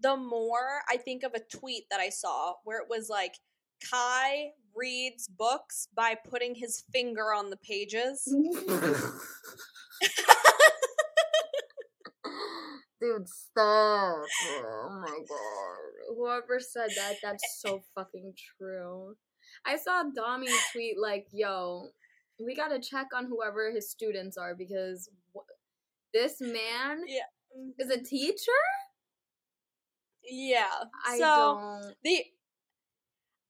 the 0.00 0.16
more 0.16 0.82
I 0.88 0.96
think 0.96 1.22
of 1.22 1.32
a 1.34 1.40
tweet 1.58 1.84
that 1.90 2.00
I 2.00 2.08
saw 2.10 2.54
where 2.64 2.78
it 2.78 2.86
was 2.88 3.08
like 3.08 3.34
Kai 3.90 4.50
reads 4.74 5.28
books 5.28 5.88
by 5.94 6.14
putting 6.14 6.54
his 6.54 6.82
finger 6.92 7.32
on 7.34 7.50
the 7.50 7.56
pages. 7.56 8.22
Dude, 13.00 13.28
stop. 13.28 14.24
Oh 14.64 15.02
my 15.02 15.18
god. 15.28 16.16
Whoever 16.16 16.58
said 16.60 16.88
that, 16.96 17.16
that's 17.22 17.60
so 17.60 17.82
fucking 17.94 18.32
true. 18.58 19.16
I 19.66 19.76
saw 19.76 20.02
Dami 20.04 20.48
tweet 20.72 20.96
like, 21.00 21.26
yo, 21.30 21.88
we 22.42 22.54
gotta 22.54 22.78
check 22.78 23.08
on 23.14 23.26
whoever 23.26 23.70
his 23.70 23.90
students 23.90 24.36
are 24.38 24.54
because 24.54 25.10
wh- 25.34 25.40
this 26.14 26.40
man 26.40 27.02
Yeah. 27.06 27.20
is 27.78 27.90
a 27.90 28.02
teacher? 28.02 28.62
Yeah. 30.28 30.68
I 31.06 31.18
so 31.18 31.24
don't. 31.24 31.94
the 32.04 32.24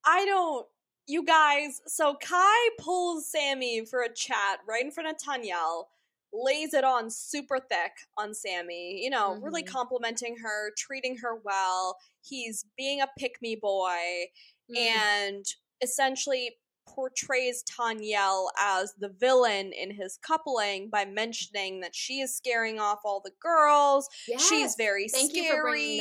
I 0.04 0.24
don't 0.24 0.66
you 1.06 1.24
guys 1.24 1.80
so 1.86 2.14
Kai 2.20 2.68
pulls 2.80 3.30
Sammy 3.30 3.84
for 3.84 4.02
a 4.02 4.12
chat 4.12 4.58
right 4.68 4.82
in 4.84 4.90
front 4.90 5.08
of 5.08 5.16
Tanyel, 5.16 5.84
lays 6.32 6.74
it 6.74 6.84
on 6.84 7.10
super 7.10 7.58
thick 7.60 7.92
on 8.16 8.34
Sammy, 8.34 9.00
you 9.02 9.10
know, 9.10 9.34
really 9.36 9.62
Mhm. 9.62 9.68
complimenting 9.68 10.36
her, 10.38 10.72
treating 10.76 11.16
her 11.18 11.36
well. 11.36 11.96
He's 12.22 12.64
being 12.76 13.00
a 13.00 13.08
pick 13.18 13.40
me 13.40 13.54
boy 13.56 14.30
Mm. 14.70 14.76
and 14.76 15.46
essentially 15.80 16.58
portrays 16.88 17.62
Tanyel 17.64 18.48
as 18.58 18.94
the 18.98 19.08
villain 19.08 19.72
in 19.72 19.90
his 19.92 20.18
coupling 20.18 20.88
by 20.88 21.04
mentioning 21.04 21.80
that 21.80 21.94
she 21.94 22.20
is 22.20 22.34
scaring 22.36 22.80
off 22.80 23.00
all 23.04 23.20
the 23.20 23.32
girls. 23.40 24.08
She's 24.38 24.74
very 24.76 25.08
Thank 25.08 25.30
scary 25.32 25.98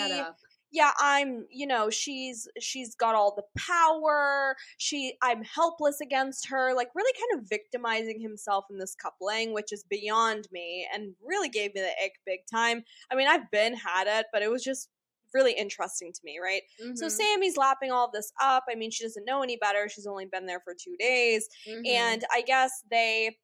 you 0.75 0.83
for 0.83 0.97
bringing 0.97 1.23
that 1.23 1.35
up. 1.35 1.35
yeah 1.37 1.37
i'm 1.37 1.45
you 1.51 1.65
know 1.67 1.89
she's 1.89 2.47
she's 2.59 2.95
got 2.95 3.15
all 3.15 3.33
the 3.35 3.43
power 3.59 4.55
she 4.77 5.17
i'm 5.21 5.43
helpless 5.43 6.01
against 6.01 6.47
her 6.47 6.73
like 6.75 6.89
really 6.95 7.13
kind 7.19 7.41
of 7.41 7.49
victimizing 7.49 8.19
himself 8.21 8.65
in 8.69 8.77
this 8.77 8.95
coupling 8.95 9.53
which 9.53 9.71
is 9.71 9.83
beyond 9.83 10.47
me 10.51 10.87
and 10.93 11.15
really 11.23 11.49
gave 11.49 11.73
me 11.75 11.81
the 11.81 11.91
ick 12.03 12.13
big 12.25 12.39
time 12.51 12.83
i 13.11 13.15
mean 13.15 13.27
i've 13.27 13.49
been 13.51 13.73
had 13.75 14.07
it 14.07 14.27
but 14.33 14.41
it 14.41 14.51
was 14.51 14.63
just 14.63 14.89
really 15.33 15.53
interesting 15.53 16.13
to 16.13 16.21
me 16.23 16.39
right 16.41 16.61
so 16.95 17.07
Mhm, 17.07 17.11
sammy's 17.11 17.57
lapping 17.57 17.91
all 17.91 18.09
this 18.11 18.31
up 18.41 18.63
i 18.69 18.75
mean 18.75 18.91
she 18.91 19.03
doesn't 19.03 19.25
know 19.25 19.43
any 19.43 19.57
better 19.57 19.89
she's 19.89 20.07
only 20.07 20.25
been 20.25 20.45
there 20.45 20.61
for 20.61 20.73
two 20.73 20.95
days 20.97 21.47
mhm. 21.67 21.85
and 21.87 22.23
I 22.31 22.41
guess 22.41 22.71
they 22.89 23.37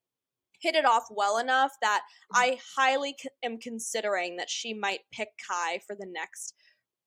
hit 0.59 0.75
it 0.75 0.85
off 0.85 1.07
well 1.09 1.39
enough 1.39 1.73
that 1.81 2.03
I 2.33 2.59
highly 2.77 3.15
c- 3.19 3.29
am 3.43 3.57
considering 3.57 4.37
that 4.37 4.49
she 4.49 4.73
might 4.73 5.01
pick 5.11 5.29
Kai 5.47 5.79
for 5.87 5.95
the 5.95 6.05
next, 6.05 6.53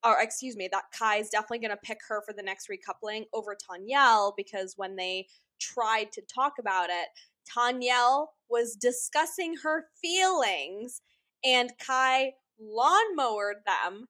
or 0.04 0.20
excuse 0.20 0.56
me, 0.56 0.68
that 0.72 0.84
Kai 0.96 1.16
is 1.16 1.30
definitely 1.30 1.60
going 1.60 1.70
to 1.70 1.76
pick 1.82 2.00
her 2.08 2.22
for 2.26 2.32
the 2.32 2.42
next 2.42 2.68
recoupling 2.68 3.24
over 3.32 3.56
Tanyel 3.56 4.32
because 4.36 4.74
when 4.76 4.96
they 4.96 5.26
tried 5.60 6.12
to 6.12 6.22
talk 6.22 6.54
about 6.58 6.90
it, 6.90 7.08
Tanyel 7.56 8.28
was 8.50 8.76
discussing 8.76 9.56
her 9.62 9.86
feelings 10.00 11.00
and 11.44 11.72
Kai 11.78 12.32
lawnmowered 12.60 13.56
them, 13.66 14.06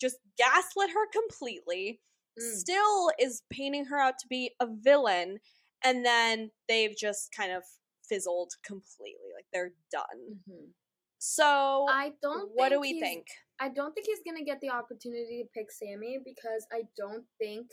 just 0.00 0.16
gaslit 0.38 0.90
her 0.90 1.06
completely 1.12 2.00
Mm. 2.40 2.56
still 2.56 3.10
is 3.18 3.42
painting 3.50 3.84
her 3.84 3.98
out 3.98 4.18
to 4.20 4.26
be 4.26 4.54
a 4.58 4.66
villain 4.66 5.38
and 5.84 6.02
then 6.02 6.50
they've 6.66 6.96
just 6.96 7.30
kind 7.30 7.52
of 7.52 7.62
fizzled 8.08 8.54
completely 8.64 9.28
like 9.36 9.44
they're 9.52 9.74
done 9.90 10.40
Mhm. 10.48 10.72
so 11.18 11.84
I 11.90 12.14
don't. 12.22 12.50
what 12.54 12.70
do 12.70 12.80
we 12.80 12.98
think 13.00 13.26
I 13.62 13.68
don't 13.68 13.94
think 13.94 14.06
he's 14.06 14.18
gonna 14.26 14.44
get 14.44 14.60
the 14.60 14.70
opportunity 14.70 15.44
to 15.44 15.48
pick 15.54 15.70
Sammy 15.70 16.18
because 16.24 16.66
I 16.72 16.82
don't 16.96 17.24
think 17.38 17.68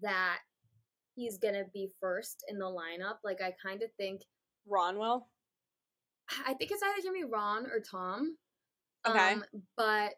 that 0.00 0.38
he's 1.16 1.38
gonna 1.38 1.64
be 1.74 1.90
first 2.00 2.44
in 2.48 2.58
the 2.58 2.66
lineup. 2.66 3.16
Like 3.24 3.42
I 3.42 3.52
kind 3.60 3.82
of 3.82 3.90
think 3.98 4.22
ron 4.64 4.96
will 4.96 5.26
I 6.46 6.54
think 6.54 6.70
it's 6.70 6.82
either 6.82 7.02
gonna 7.02 7.18
be 7.18 7.24
Ron 7.24 7.66
or 7.66 7.80
Tom. 7.80 8.36
Okay. 9.06 9.32
Um, 9.32 9.44
but 9.76 10.12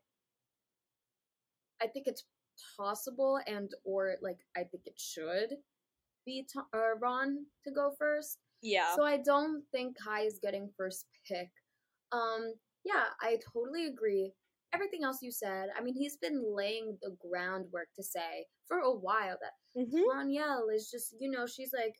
I 1.80 1.86
think 1.86 2.06
it's 2.06 2.24
possible 2.76 3.40
and 3.46 3.70
or 3.84 4.16
like 4.20 4.40
I 4.56 4.64
think 4.64 4.84
it 4.86 4.98
should 4.98 5.54
be 6.26 6.46
Tom, 6.52 6.66
uh, 6.74 6.96
Ron 7.00 7.46
to 7.64 7.72
go 7.72 7.94
first. 7.98 8.38
yeah 8.60 8.94
So 8.96 9.04
I 9.04 9.16
don't 9.18 9.62
think 9.72 9.96
Kai 9.98 10.22
is 10.22 10.40
getting 10.42 10.70
first 10.76 11.06
pick. 11.26 11.48
Um, 12.12 12.54
yeah, 12.84 13.04
I 13.22 13.38
totally 13.54 13.86
agree. 13.86 14.32
Everything 14.72 15.02
else 15.04 15.18
you 15.22 15.32
said, 15.32 15.68
I 15.76 15.82
mean, 15.82 15.94
he's 15.94 16.16
been 16.16 16.42
laying 16.54 16.96
the 17.02 17.16
groundwork 17.20 17.88
to 17.96 18.02
say 18.02 18.46
for 18.66 18.78
a 18.78 18.92
while 18.94 19.36
that 19.40 19.54
Mhm. 19.80 20.04
Tanyel 20.06 20.72
is 20.74 20.90
just, 20.90 21.14
you 21.20 21.30
know, 21.30 21.46
she's 21.46 21.72
like 21.72 21.96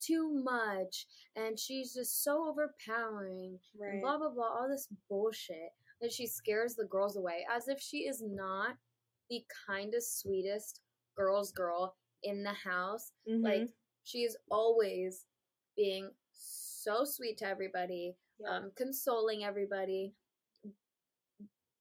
too 0.00 0.28
much 0.30 1.06
and 1.34 1.58
she's 1.58 1.92
just 1.94 2.22
so 2.22 2.48
overpowering 2.48 3.58
and 3.80 4.00
blah 4.02 4.18
blah 4.18 4.30
blah, 4.30 4.48
all 4.60 4.68
this 4.68 4.88
bullshit. 5.08 5.72
And 6.00 6.12
she 6.12 6.26
scares 6.26 6.74
the 6.74 6.84
girls 6.84 7.16
away 7.16 7.46
as 7.50 7.68
if 7.68 7.80
she 7.80 8.06
is 8.06 8.22
not 8.22 8.76
the 9.30 9.44
kindest, 9.66 10.18
sweetest 10.20 10.80
girl's 11.16 11.52
girl 11.52 11.96
in 12.22 12.42
the 12.42 12.52
house. 12.52 13.12
Mhm. 13.26 13.42
Like 13.42 13.68
she 14.04 14.24
is 14.24 14.36
always 14.50 15.26
being 15.74 16.14
so 16.32 17.04
sweet 17.04 17.38
to 17.38 17.46
everybody, 17.46 18.16
Yeah. 18.38 18.50
um, 18.56 18.72
consoling 18.72 19.44
everybody, 19.44 20.14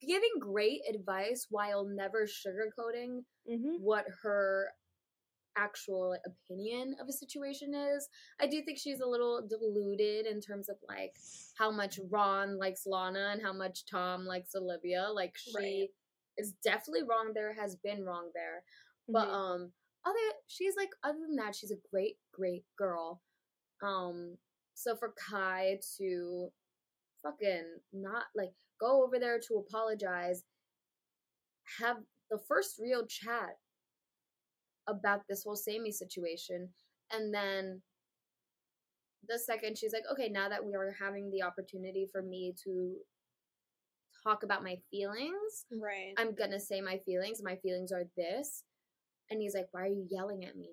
giving 0.07 0.39
great 0.39 0.81
advice 0.89 1.47
while 1.49 1.85
never 1.85 2.25
sugarcoating 2.25 3.25
Mhm. 3.49 3.79
what 3.81 4.05
her 4.23 4.71
actual 5.57 6.17
opinion 6.25 6.95
of 6.99 7.07
a 7.07 7.13
situation 7.13 7.73
is. 7.73 8.09
I 8.39 8.47
do 8.47 8.61
think 8.63 8.77
she's 8.77 8.99
a 8.99 9.07
little 9.07 9.41
deluded 9.47 10.25
in 10.25 10.41
terms 10.41 10.69
of 10.69 10.77
like 10.87 11.15
how 11.57 11.71
much 11.71 11.99
Ron 12.09 12.57
likes 12.57 12.85
Lana 12.85 13.29
and 13.31 13.41
how 13.41 13.53
much 13.53 13.85
Tom 13.85 14.25
likes 14.25 14.53
Olivia. 14.55 15.07
Like 15.11 15.37
she 15.37 15.53
Right. 15.53 15.89
is 16.37 16.53
definitely 16.63 17.03
wrong 17.03 17.33
there, 17.33 17.53
has 17.53 17.75
been 17.77 18.03
wrong 18.03 18.31
there. 18.33 18.65
But 19.07 19.29
Mhm. 19.29 19.33
um 19.33 19.73
other 20.05 20.19
she's 20.47 20.75
like 20.75 20.89
other 21.03 21.19
than 21.19 21.35
that, 21.37 21.55
she's 21.55 21.71
a 21.71 21.77
great, 21.89 22.19
great 22.31 22.65
girl. 22.77 23.21
Um 23.81 24.37
so 24.73 24.95
for 24.97 25.13
Kai 25.13 25.79
to 25.97 26.51
fucking 27.25 27.65
not 27.91 28.23
like 28.35 28.51
go 28.79 29.03
over 29.03 29.19
there 29.19 29.39
to 29.39 29.63
apologize, 29.67 30.43
have 31.79 31.97
the 32.29 32.39
first 32.47 32.79
real 32.81 33.05
chat 33.07 33.57
about 34.87 35.21
this 35.27 35.43
whole 35.43 35.55
Sammy 35.55 35.91
situation, 35.91 36.69
and 37.11 37.33
then 37.33 37.81
the 39.27 39.39
second 39.39 39.77
she's 39.77 39.93
like, 39.93 40.03
okay, 40.11 40.29
now 40.29 40.49
that 40.49 40.63
we 40.63 40.75
are 40.75 40.95
having 40.99 41.31
the 41.31 41.41
opportunity 41.41 42.07
for 42.11 42.21
me 42.21 42.53
to 42.63 42.95
talk 44.23 44.43
about 44.43 44.63
my 44.63 44.77
feelings, 44.91 45.65
right 45.71 46.13
I'm 46.17 46.35
gonna 46.35 46.59
say 46.59 46.81
my 46.81 46.99
feelings. 47.05 47.41
My 47.43 47.55
feelings 47.57 47.91
are 47.91 48.05
this. 48.15 48.63
And 49.31 49.41
he's 49.41 49.55
like, 49.55 49.67
Why 49.71 49.81
are 49.81 49.87
you 49.87 50.07
yelling 50.09 50.45
at 50.45 50.55
me? 50.55 50.69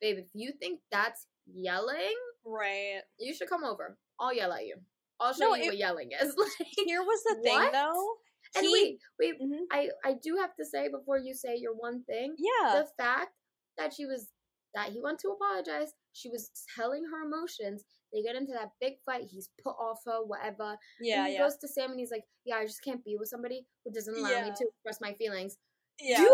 Babe, 0.00 0.18
if 0.18 0.26
you 0.34 0.52
think 0.58 0.80
that's 0.90 1.26
yelling, 1.46 2.14
right 2.44 3.02
you 3.18 3.34
should 3.34 3.48
come 3.48 3.64
over. 3.64 3.96
I'll 4.18 4.34
yell 4.34 4.52
at 4.52 4.66
you. 4.66 4.76
I'll 5.22 5.32
show 5.34 5.48
No, 5.50 5.54
you 5.54 5.62
it- 5.64 5.66
what 5.68 5.76
yelling 5.78 6.10
is. 6.20 6.34
like 6.60 6.68
here 6.86 7.02
was 7.02 7.22
the 7.28 7.36
thing 7.42 7.62
though 7.72 8.16
And 8.56 8.66
He- 8.66 8.72
wait, 8.72 8.98
wait, 9.20 9.34
Mhm. 9.40 9.60
I, 9.70 9.88
I 10.04 10.12
do 10.22 10.36
have 10.36 10.54
to 10.56 10.64
say 10.64 10.88
before 10.88 11.18
you 11.18 11.32
say 11.34 11.56
your 11.56 11.74
one 11.74 12.02
thing, 12.04 12.34
yeah 12.38 12.80
the 12.82 12.88
fact 13.02 13.32
that 13.78 13.94
she 13.94 14.04
was 14.04 14.28
that 14.74 14.88
he 14.90 15.00
went 15.02 15.18
to 15.20 15.28
apologize, 15.28 15.92
she 16.12 16.28
was 16.30 16.50
telling 16.76 17.04
her 17.10 17.20
emotions. 17.28 17.84
They 18.12 18.22
get 18.22 18.36
into 18.36 18.52
that 18.52 18.70
big 18.80 18.94
fight. 19.06 19.24
He's 19.30 19.48
put 19.62 19.72
off 19.86 20.00
her, 20.06 20.18
whatever. 20.32 20.76
yeah 21.00 21.20
and 21.20 21.26
he 21.28 21.34
yeah 21.34 21.40
goes 21.42 21.56
to 21.58 21.68
Sam 21.68 21.90
and 21.92 22.00
he's 22.00 22.10
like, 22.10 22.24
"Yeah, 22.44 22.56
I 22.56 22.64
just 22.66 22.82
can't 22.84 23.04
be 23.04 23.16
with 23.18 23.28
somebody 23.28 23.66
who 23.84 23.90
doesn't 23.92 24.16
allow 24.18 24.30
Yeah. 24.30 24.44
me 24.44 24.50
to 24.60 24.64
express 24.68 24.98
my 25.00 25.12
feelings." 25.14 25.56
yeah 26.00 26.20
You, 26.22 26.28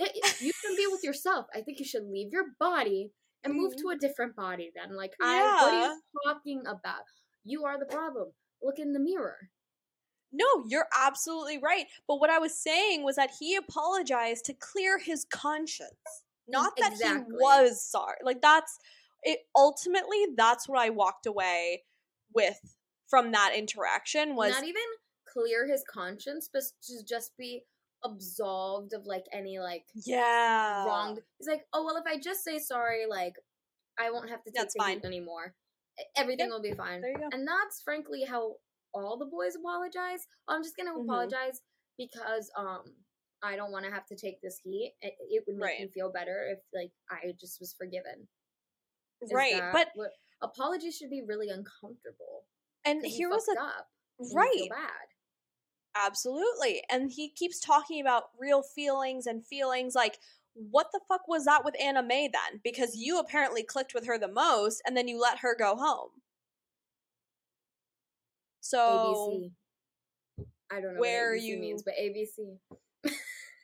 that, 0.00 0.10
you 0.40 0.52
can 0.62 0.76
be 0.76 0.86
with 0.92 1.02
yourself. 1.04 1.46
I 1.54 1.60
think 1.62 1.78
you 1.78 1.84
should 1.84 2.04
leave 2.16 2.30
your 2.32 2.46
body 2.58 3.12
and 3.42 3.54
move 3.54 3.72
Mhm. 3.74 3.80
to 3.82 3.88
a 3.94 3.96
different 3.96 4.34
body. 4.36 4.70
Then, 4.74 4.96
like, 4.96 5.12
I, 5.20 5.36
what 5.40 5.74
are 5.74 5.80
you 5.84 6.00
talking 6.26 6.60
about? 6.66 7.04
You 7.44 7.64
are 7.64 7.78
the 7.78 7.86
problem. 7.86 8.28
Look 8.62 8.78
in 8.78 8.92
the 8.92 9.00
mirror. 9.00 9.50
No, 10.32 10.64
you're 10.66 10.88
absolutely 10.98 11.58
right. 11.58 11.86
But 12.08 12.18
what 12.18 12.30
I 12.30 12.38
was 12.38 12.58
saying 12.58 13.04
was 13.04 13.16
that 13.16 13.30
he 13.38 13.54
apologized 13.54 14.46
to 14.46 14.54
clear 14.54 14.98
his 14.98 15.24
conscience. 15.24 15.92
Not 16.48 16.72
that 16.78 16.92
exactly. 16.92 17.24
he 17.26 17.32
was 17.32 17.82
sorry. 17.82 18.16
Like 18.22 18.42
that's 18.42 18.78
it 19.22 19.40
ultimately 19.56 20.26
that's 20.36 20.68
what 20.68 20.78
I 20.78 20.90
walked 20.90 21.26
away 21.26 21.82
with 22.34 22.58
from 23.08 23.32
that 23.32 23.52
interaction 23.56 24.34
was 24.34 24.50
Not 24.50 24.64
even 24.64 24.82
clear 25.32 25.66
his 25.66 25.84
conscience, 25.88 26.48
but 26.52 26.62
to 26.86 27.04
just 27.08 27.36
be 27.38 27.62
absolved 28.04 28.92
of 28.92 29.06
like 29.06 29.24
any 29.32 29.58
like 29.58 29.84
yeah. 30.04 30.84
wrong. 30.84 31.18
He's 31.38 31.48
like, 31.48 31.64
oh 31.72 31.84
well, 31.84 31.96
if 31.96 32.04
I 32.06 32.18
just 32.18 32.44
say 32.44 32.58
sorry, 32.58 33.06
like 33.08 33.34
I 33.98 34.10
won't 34.10 34.30
have 34.30 34.42
to 34.44 34.50
take 34.50 34.56
That's 34.56 34.74
fine. 34.76 35.00
anymore. 35.04 35.54
Everything 36.16 36.46
Yeah, 36.46 36.52
will 36.52 36.62
be 36.62 36.72
fine. 36.72 37.00
there 37.00 37.10
you 37.12 37.18
go. 37.18 37.28
And 37.32 37.46
that's 37.46 37.82
frankly 37.82 38.24
how 38.24 38.56
all 38.92 39.16
the 39.18 39.26
boys 39.26 39.54
apologize. 39.56 40.26
I'm 40.48 40.62
just 40.62 40.76
gonna 40.76 40.92
Mhm. 40.94 41.04
apologize 41.04 41.62
because 41.98 42.50
um 42.56 42.84
I 43.42 43.56
don't 43.56 43.72
want 43.72 43.84
to 43.84 43.90
have 43.90 44.06
to 44.06 44.16
take 44.16 44.40
this 44.40 44.58
heat. 44.58 44.96
It, 45.02 45.14
it 45.20 45.44
would 45.46 45.56
make 45.56 45.64
Right. 45.64 45.80
me 45.80 45.88
feel 45.88 46.10
better 46.10 46.48
if 46.48 46.60
like 46.72 46.92
I 47.10 47.32
just 47.38 47.60
was 47.60 47.74
forgiven. 47.74 48.26
Is 49.20 49.32
right. 49.32 49.70
But 49.72 49.90
what, 49.94 50.12
apologies 50.40 50.96
should 50.96 51.10
be 51.10 51.22
really 51.22 51.50
uncomfortable. 51.50 52.46
And 52.84 53.04
here 53.04 53.28
was 53.28 53.46
a 53.48 53.60
up. 53.60 53.90
and 54.18 54.28
you 54.28 54.32
feel 54.32 54.38
right. 54.38 54.70
bad. 54.70 55.08
Absolutely. 55.94 56.82
And 56.90 57.10
he 57.12 57.28
keeps 57.30 57.60
talking 57.60 58.00
about 58.00 58.24
real 58.38 58.62
feelings 58.62 59.26
and 59.26 59.44
feelings 59.46 59.94
like 59.94 60.18
what 60.54 60.86
the 60.92 61.00
fuck 61.08 61.26
was 61.28 61.44
that 61.46 61.64
with 61.64 61.74
Anna 61.80 62.02
May 62.02 62.28
then? 62.28 62.60
Because 62.62 62.96
you 62.96 63.18
apparently 63.18 63.62
clicked 63.62 63.94
with 63.94 64.06
her 64.06 64.18
the 64.18 64.28
most 64.28 64.82
and 64.86 64.96
then 64.96 65.08
you 65.08 65.20
let 65.20 65.38
her 65.40 65.56
go 65.58 65.76
home. 65.76 66.10
So 68.60 68.78
ABC. 70.38 70.44
I 70.72 70.80
don't 70.80 70.94
know 70.94 71.00
where 71.00 71.32
what 71.32 71.40
ABC 71.40 71.44
you- 71.44 71.58
means, 71.58 71.82
but 71.82 71.94
ABC. 72.00 72.58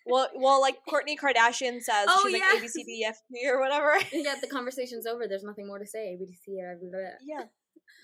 well 0.07 0.29
well 0.35 0.61
like 0.61 0.76
Kourtney 0.88 1.16
Kardashian 1.18 1.81
says 1.83 2.07
Oh, 2.09 2.22
she's 2.29 2.38
yeah. 2.38 2.48
like 2.55 2.62
ABCDFG 2.62 3.48
or 3.50 3.61
whatever. 3.61 3.94
yeah, 4.12 4.35
the 4.40 4.48
conversation's 4.48 5.07
over. 5.07 5.26
There's 5.29 5.44
nothing 5.44 5.66
more 5.66 5.79
to 5.79 5.87
say. 5.87 6.16
ABC. 6.20 6.57
yeah. 7.24 7.44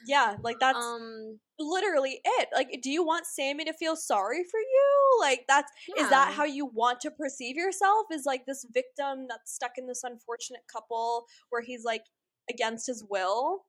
Yeah, 0.06 0.36
like 0.42 0.58
that's 0.60 0.78
um. 0.78 1.38
literally 1.58 2.20
it. 2.24 2.48
Like 2.54 2.68
do 2.82 2.90
you 2.90 3.04
want 3.04 3.26
Sammy 3.26 3.64
to 3.64 3.72
feel 3.72 3.96
sorry 3.96 4.42
for 4.50 4.60
you? 4.60 5.18
Like 5.20 5.44
that's 5.48 5.70
is 5.98 6.08
that 6.10 6.32
how 6.34 6.44
you 6.44 6.66
want 6.66 7.00
to 7.02 7.10
perceive 7.10 7.56
yourself 7.56 8.06
is 8.12 8.24
like 8.24 8.46
this 8.46 8.64
victim 8.72 9.26
that's 9.28 9.52
stuck 9.54 9.72
in 9.78 9.86
this 9.86 10.02
unfortunate 10.04 10.62
couple 10.72 11.26
where 11.50 11.62
he's 11.62 11.84
like 11.84 12.04
against 12.50 12.86
his 12.86 13.04
will 13.08 13.64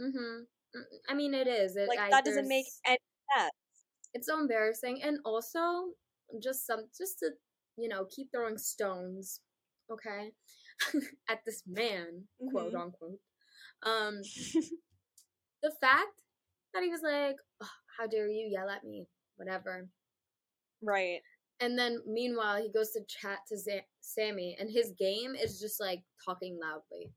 Mm-hmm. 0.00 0.42
I 1.08 1.14
mean, 1.14 1.34
it 1.34 1.46
is. 1.48 1.76
It, 1.76 1.88
like 1.88 1.98
I- 1.98 2.10
that 2.10 2.24
doesn't 2.24 2.48
make 2.48 2.66
any 2.86 2.98
sense 3.36 3.50
It's 4.14 4.26
so 4.28 4.38
embarrassing, 4.40 5.02
and 5.02 5.18
also 5.24 5.92
just 6.42 6.66
some 6.66 6.84
just 6.96 7.18
to 7.20 7.30
you 7.76 7.88
know 7.88 8.06
keep 8.14 8.30
throwing 8.32 8.58
stones, 8.58 9.40
okay, 9.90 10.30
at 11.28 11.40
this 11.46 11.62
man, 11.66 12.24
quote 12.50 12.74
Mhm. 12.74 12.80
unquote. 12.80 13.20
Um, 13.82 14.22
the 15.62 15.72
fact 15.80 16.22
that 16.74 16.82
he 16.82 16.90
was 16.90 17.02
like, 17.02 17.36
"Ugh, 17.60 17.68
"How 17.96 18.06
dare 18.06 18.28
you 18.28 18.48
yell 18.50 18.68
at 18.68 18.84
me?" 18.84 19.08
Whatever. 19.36 19.88
right 20.82 21.20
And 21.60 21.76
then 21.78 22.00
meanwhile, 22.06 22.62
he 22.62 22.70
goes 22.70 22.92
to 22.92 23.00
chat 23.08 23.40
to 23.48 23.56
Sammy, 24.00 24.56
and 24.60 24.70
his 24.70 24.92
game 24.98 25.34
is 25.34 25.60
just 25.60 25.80
like 25.80 26.02
talking 26.24 26.58
loudly. 26.62 27.12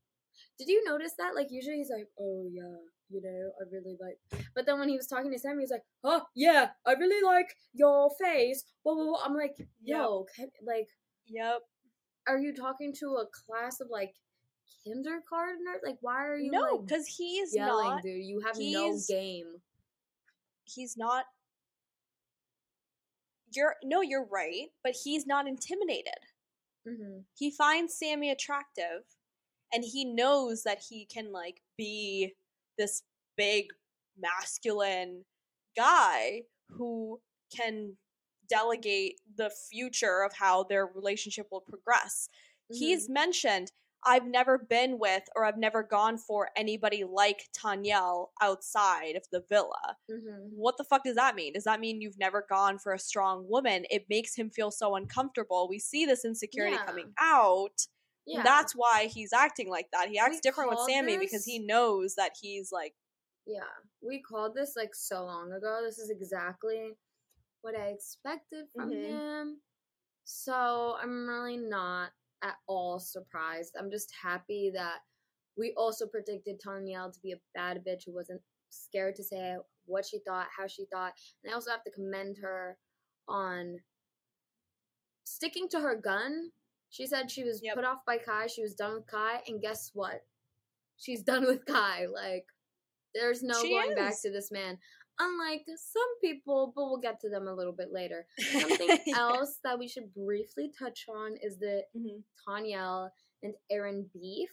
Did 0.58 0.68
you 0.68 0.82
notice 0.84 1.14
that? 1.18 1.34
Like 1.34 1.48
usually 1.50 1.76
he's 1.76 1.90
like, 1.90 2.08
"Oh 2.18 2.48
yeah, 2.52 2.78
you 3.08 3.20
know, 3.22 3.52
I 3.60 3.64
really 3.70 3.96
like." 4.00 4.44
But 4.54 4.66
then 4.66 4.78
when 4.80 4.88
he 4.88 4.96
was 4.96 5.06
talking 5.06 5.30
to 5.32 5.38
Sammy, 5.38 5.62
he's 5.62 5.70
like, 5.70 5.86
"Oh 6.04 6.24
yeah, 6.34 6.70
I 6.86 6.92
really 6.94 7.22
like 7.24 7.54
your 7.72 8.10
face." 8.20 8.64
Blah 8.84 8.94
blah. 8.94 9.04
blah. 9.04 9.22
I'm 9.24 9.34
like, 9.36 9.56
"Yo, 9.82 10.26
can, 10.36 10.50
like, 10.66 10.88
yep 11.26 11.62
are 12.28 12.38
you 12.38 12.54
talking 12.54 12.92
to 13.00 13.16
a 13.16 13.26
class 13.26 13.80
of 13.80 13.88
like 13.90 14.14
kindergartner? 14.84 15.80
Like, 15.84 15.98
why 16.00 16.26
are 16.26 16.36
you 16.36 16.50
no 16.50 16.60
like 16.60 16.86
because 16.86 17.06
he's 17.06 17.54
yelling, 17.54 17.88
not 17.88 18.02
dude? 18.02 18.24
You 18.24 18.40
have 18.40 18.56
no 18.58 18.98
game." 19.08 19.46
he's 20.64 20.96
not 20.96 21.24
you're 23.54 23.74
no 23.82 24.00
you're 24.00 24.26
right 24.30 24.68
but 24.82 24.94
he's 25.04 25.26
not 25.26 25.46
intimidated 25.46 26.14
Mm-hmm. 26.88 27.20
he 27.38 27.52
finds 27.52 27.94
Sammy 27.96 28.30
attractive 28.30 29.02
and 29.72 29.84
he 29.84 30.04
knows 30.04 30.64
that 30.64 30.82
he 30.88 31.06
can 31.06 31.30
like 31.30 31.62
be 31.78 32.32
this 32.76 33.04
big 33.36 33.66
masculine 34.18 35.24
guy 35.76 36.42
who 36.70 37.20
can 37.56 37.96
delegate 38.48 39.20
the 39.36 39.50
future 39.70 40.22
of 40.22 40.32
how 40.34 40.64
their 40.64 40.86
relationship 40.86 41.46
will 41.50 41.62
progress. 41.62 42.28
He's 42.70 43.08
mentioned 43.08 43.70
I've 44.04 44.26
never 44.26 44.58
been 44.58 44.98
with 44.98 45.22
or 45.36 45.44
I've 45.44 45.58
never 45.58 45.82
gone 45.82 46.18
for 46.18 46.50
anybody 46.56 47.04
like 47.04 47.48
Tanyel 47.56 48.28
outside 48.40 49.14
of 49.16 49.24
the 49.30 49.44
villa. 49.48 49.96
Mm-hmm. 50.10 50.48
What 50.56 50.76
the 50.76 50.84
fuck 50.84 51.04
does 51.04 51.16
that 51.16 51.36
mean? 51.36 51.52
Does 51.52 51.64
that 51.64 51.80
mean 51.80 52.00
you've 52.00 52.18
never 52.18 52.44
gone 52.48 52.78
for 52.78 52.92
a 52.92 52.98
strong 52.98 53.46
woman? 53.48 53.84
It 53.90 54.06
makes 54.08 54.34
him 54.34 54.50
feel 54.50 54.70
so 54.70 54.96
uncomfortable. 54.96 55.68
We 55.68 55.78
see 55.78 56.04
this 56.04 56.24
insecurity 56.24 56.76
Yeah. 56.76 56.84
coming 56.86 57.12
out. 57.20 57.86
Yeah. 58.26 58.42
That's 58.42 58.72
why 58.74 59.06
he's 59.12 59.32
acting 59.32 59.68
like 59.68 59.86
that. 59.92 60.08
He 60.08 60.18
acts 60.18 60.36
We 60.36 60.40
different 60.40 60.70
with 60.70 60.80
Sammy 60.80 61.18
because 61.18 61.44
he 61.44 61.58
knows 61.58 62.14
that 62.16 62.32
he's 62.40 62.70
like, 62.72 62.94
Yeah, 63.46 63.60
we 64.00 64.20
called 64.22 64.54
this 64.54 64.74
like 64.76 64.94
so 64.94 65.24
long 65.24 65.52
ago. 65.52 65.80
This 65.84 65.98
is 65.98 66.10
exactly 66.10 66.92
what 67.62 67.76
I 67.76 67.86
expected 67.88 68.66
from 68.74 68.90
Mhm. 68.90 69.04
him. 69.06 69.62
So 70.24 70.96
I'm 71.00 71.28
really 71.28 71.56
not 71.56 72.12
at 72.42 72.54
all 72.66 72.98
surprised. 72.98 73.74
I'm 73.78 73.90
just 73.90 74.12
happy 74.22 74.70
that 74.74 74.98
we 75.56 75.72
also 75.76 76.06
predicted 76.06 76.60
Tanyel 76.60 77.12
to 77.12 77.20
be 77.20 77.32
a 77.32 77.40
bad 77.54 77.82
bitch 77.86 78.04
who 78.06 78.14
wasn't 78.14 78.40
scared 78.70 79.16
to 79.16 79.24
say 79.24 79.56
what 79.86 80.06
she 80.06 80.18
thought, 80.26 80.46
how 80.56 80.66
she 80.66 80.86
thought. 80.92 81.12
And 81.42 81.52
I 81.52 81.54
also 81.54 81.70
have 81.70 81.84
to 81.84 81.90
commend 81.90 82.36
her 82.42 82.78
on 83.28 83.78
sticking 85.24 85.68
to 85.70 85.80
her 85.80 85.96
gun. 85.96 86.50
She 86.90 87.06
said 87.06 87.30
she 87.30 87.44
was 87.44 87.60
Yep. 87.62 87.74
put 87.76 87.84
off 87.84 88.04
by 88.06 88.18
Kai, 88.18 88.46
she 88.46 88.62
was 88.62 88.74
done 88.74 88.94
with 88.94 89.06
Kai, 89.06 89.42
and 89.46 89.60
guess 89.60 89.90
what? 89.94 90.24
She's 90.98 91.22
done 91.22 91.46
with 91.46 91.64
Kai. 91.66 92.06
Like, 92.06 92.46
there's 93.14 93.42
no 93.42 93.60
She 93.60 93.70
going 93.70 93.94
back 93.94 94.20
to 94.22 94.30
this 94.30 94.50
man. 94.50 94.78
Unlike 95.18 95.66
some 95.76 96.18
people, 96.20 96.72
but 96.74 96.84
we'll 96.86 96.98
get 96.98 97.20
to 97.20 97.28
them 97.28 97.46
a 97.46 97.54
little 97.54 97.72
bit 97.72 97.92
later. 97.92 98.26
Something 98.38 98.98
Yeah. 99.06 99.18
else 99.18 99.58
that 99.62 99.78
we 99.78 99.86
should 99.88 100.12
briefly 100.14 100.72
touch 100.76 101.06
on 101.08 101.36
is 101.42 101.58
the 101.58 101.84
Mhm. 101.96 102.22
Tanyel 102.46 103.10
and 103.42 103.54
Aaron 103.70 104.10
beef. 104.12 104.50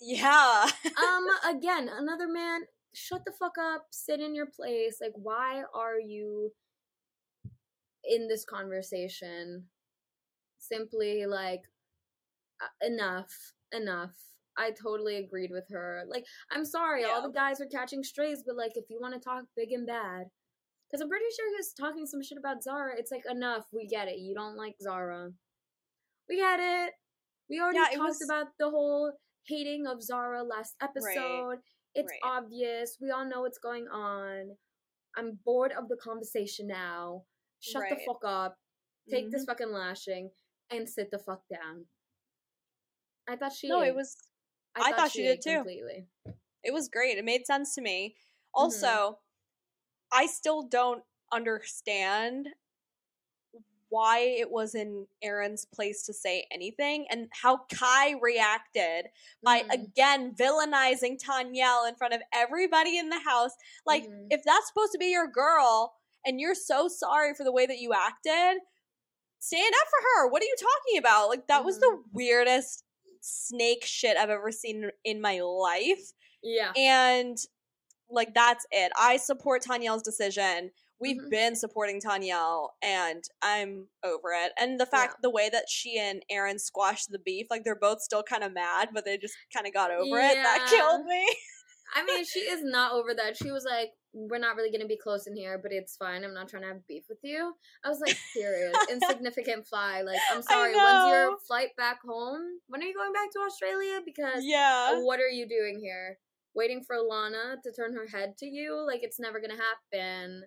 Yeah. 0.00 0.66
Um, 1.02 1.26
again, 1.56 1.88
another 1.88 2.28
man, 2.28 2.62
shut 2.94 3.24
the 3.24 3.32
fuck 3.32 3.56
up, 3.58 3.86
sit 3.90 4.20
in 4.20 4.34
your 4.34 4.46
place. 4.46 4.98
Like, 5.00 5.12
why 5.14 5.64
are 5.74 5.98
you 5.98 6.52
in 8.04 8.28
this 8.28 8.44
conversation? 8.44 9.68
Simply 10.58 11.26
like, 11.26 11.62
uh, 12.62 12.86
enough, 12.86 13.32
enough. 13.72 14.14
I 14.60 14.72
totally 14.72 15.16
agreed 15.16 15.50
with 15.50 15.64
her. 15.70 16.02
Like, 16.06 16.24
I'm 16.52 16.64
sorry, 16.64 17.04
all 17.04 17.22
the 17.22 17.32
guys 17.32 17.60
are 17.60 17.66
catching 17.66 18.02
strays, 18.04 18.42
but 18.46 18.56
like, 18.56 18.72
if 18.74 18.84
you 18.90 18.98
want 19.00 19.14
to 19.14 19.20
talk 19.20 19.44
big 19.56 19.72
and 19.72 19.86
bad, 19.86 20.24
because 20.90 21.00
I'm 21.00 21.08
pretty 21.08 21.24
sure 21.36 21.48
he 21.48 21.56
was 21.56 21.72
talking 21.72 22.04
some 22.06 22.22
shit 22.22 22.36
about 22.38 22.62
Zara. 22.62 22.92
It's 22.98 23.10
like 23.10 23.22
enough. 23.30 23.64
We 23.72 23.86
get 23.86 24.08
it. 24.08 24.18
You 24.18 24.34
don't 24.34 24.56
like 24.56 24.74
Zara. 24.82 25.30
We 26.28 26.36
get 26.36 26.60
it. 26.60 26.92
We 27.48 27.60
already 27.60 27.78
Yeah, 27.78 27.96
talked 27.96 28.18
was- 28.20 28.22
about 28.28 28.46
the 28.58 28.70
whole 28.70 29.12
hating 29.46 29.86
of 29.86 30.02
Zara 30.02 30.42
last 30.44 30.74
episode. 30.82 31.58
It's 31.94 32.10
right. 32.10 32.20
obvious. 32.38 32.98
We 33.00 33.10
all 33.10 33.24
know 33.24 33.40
what's 33.40 33.58
going 33.58 33.86
on. 33.88 34.56
I'm 35.16 35.38
bored 35.44 35.72
of 35.72 35.88
the 35.88 35.96
conversation 35.96 36.66
now. 36.68 37.24
Shut 37.60 37.82
the 37.88 37.98
fuck 38.06 38.22
up. 38.24 38.56
Take 39.10 39.30
this 39.32 39.42
Mhm. 39.42 39.46
fucking 39.46 39.72
lashing 39.72 40.30
and 40.70 40.88
sit 40.88 41.10
the 41.10 41.18
fuck 41.18 41.42
down. 41.48 41.86
I 43.28 43.36
thought 43.36 43.52
she. 43.52 43.68
No, 43.68 43.82
it 43.82 43.94
was 43.94 44.16
I 44.76 44.92
thought 44.92 45.10
she 45.10 45.26
ate 45.26 45.40
did 45.42 45.50
too. 45.50 45.54
Completely. 45.56 46.06
it 46.62 46.72
was 46.72 46.88
great. 46.88 47.18
It 47.18 47.24
made 47.24 47.46
sense 47.46 47.74
to 47.74 47.80
me. 47.80 48.14
Mm-hmm. 48.16 48.62
Also, 48.64 49.18
I 50.12 50.26
still 50.26 50.62
don't 50.62 51.02
understand 51.32 52.48
why 53.88 54.18
it 54.20 54.48
was 54.50 54.74
in 54.76 55.06
Aaron's 55.20 55.64
place 55.64 56.04
to 56.04 56.12
say 56.12 56.46
anything 56.52 57.06
and 57.10 57.28
how 57.42 57.58
Kai 57.72 58.12
reacted 58.20 59.06
by 59.42 59.62
Mhm. 59.62 59.72
again 59.72 60.34
villainizing 60.34 61.18
Tanyel 61.20 61.88
in 61.88 61.96
front 61.96 62.14
of 62.14 62.22
everybody 62.32 62.98
in 62.98 63.08
the 63.08 63.18
house. 63.18 63.50
Like, 63.84 64.04
Mhm. 64.04 64.28
if 64.30 64.42
that's 64.44 64.68
supposed 64.68 64.92
to 64.92 64.98
be 64.98 65.06
your 65.10 65.26
girl 65.26 65.96
and 66.24 66.40
you're 66.40 66.54
so 66.54 66.86
sorry 66.86 67.34
for 67.34 67.42
the 67.42 67.50
way 67.52 67.66
that 67.66 67.78
you 67.78 67.92
acted, 67.92 68.60
stand 69.40 69.74
up 69.74 69.88
for 69.88 70.00
her. 70.02 70.28
What 70.28 70.42
are 70.42 70.46
you 70.46 70.56
talking 70.56 70.98
about? 70.98 71.28
Like, 71.28 71.48
that 71.48 71.64
was 71.64 71.80
the 71.80 71.86
Mm-hmm. 71.86 72.10
weirdest 72.16 72.84
snake 73.20 73.84
shit 73.84 74.16
I've 74.16 74.30
ever 74.30 74.50
seen 74.50 74.90
in 75.04 75.20
my 75.20 75.40
life. 75.40 76.12
Yeah. 76.42 76.72
And 76.76 77.36
like 78.10 78.34
that's 78.34 78.66
it. 78.70 78.92
I 78.98 79.16
support 79.18 79.62
Tanyel's 79.62 80.02
decision. 80.02 80.70
We've 80.98 81.16
Mhm. 81.16 81.30
been 81.30 81.56
supporting 81.56 82.00
Tanyel 82.00 82.70
and 82.82 83.24
I'm 83.40 83.88
over 84.02 84.32
it. 84.32 84.52
And 84.58 84.78
the 84.78 84.84
fact 84.86 85.22
the 85.22 85.30
way 85.30 85.48
that 85.48 85.64
she 85.68 85.98
and 85.98 86.22
Aaron 86.28 86.58
squashed 86.58 87.10
the 87.10 87.18
beef, 87.18 87.46
like 87.50 87.64
they're 87.64 87.74
both 87.74 88.02
still 88.02 88.22
kind 88.22 88.44
of 88.44 88.52
mad, 88.52 88.90
but 88.92 89.04
they 89.04 89.16
just 89.16 89.34
kind 89.54 89.66
of 89.66 89.72
got 89.72 89.90
over 89.90 90.18
it. 90.18 90.34
That 90.34 90.66
killed 90.70 91.06
me. 91.06 91.26
I 91.94 92.04
mean, 92.04 92.24
she 92.24 92.40
is 92.40 92.62
not 92.62 92.92
over 92.92 93.14
that. 93.14 93.36
She 93.36 93.50
was 93.50 93.64
like, 93.64 93.92
"We're 94.12 94.38
not 94.38 94.56
really 94.56 94.70
gonna 94.70 94.86
be 94.86 94.96
close 94.96 95.26
in 95.26 95.36
here, 95.36 95.58
but 95.58 95.72
it's 95.72 95.96
fine. 95.96 96.24
I'm 96.24 96.34
not 96.34 96.48
trying 96.48 96.62
to 96.62 96.68
have 96.68 96.86
beef 96.86 97.04
with 97.08 97.20
you." 97.22 97.54
I 97.84 97.88
was 97.88 98.00
like, 98.00 98.16
serious, 98.32 98.74
Insignificant 98.90 99.66
fly. 99.66 100.02
Like, 100.02 100.20
I'm 100.32 100.42
sorry. 100.42 100.74
When's 100.74 101.10
your 101.10 101.38
flight 101.46 101.76
back 101.76 102.02
home? 102.02 102.60
When 102.68 102.82
are 102.82 102.86
you 102.86 102.94
going 102.94 103.12
back 103.12 103.30
to 103.32 103.38
Australia? 103.40 104.00
Because 104.04 104.44
yeah. 104.44 105.00
what 105.02 105.20
are 105.20 105.28
you 105.28 105.46
doing 105.48 105.80
here? 105.80 106.18
waiting 106.54 106.82
for 106.82 106.96
Lana 106.96 107.56
to 107.62 107.72
turn 107.72 107.94
her 107.94 108.06
head 108.06 108.36
to 108.38 108.46
you, 108.46 108.84
like 108.86 109.02
it's 109.02 109.20
never 109.20 109.40
gonna 109.40 109.54
happen. 109.54 110.44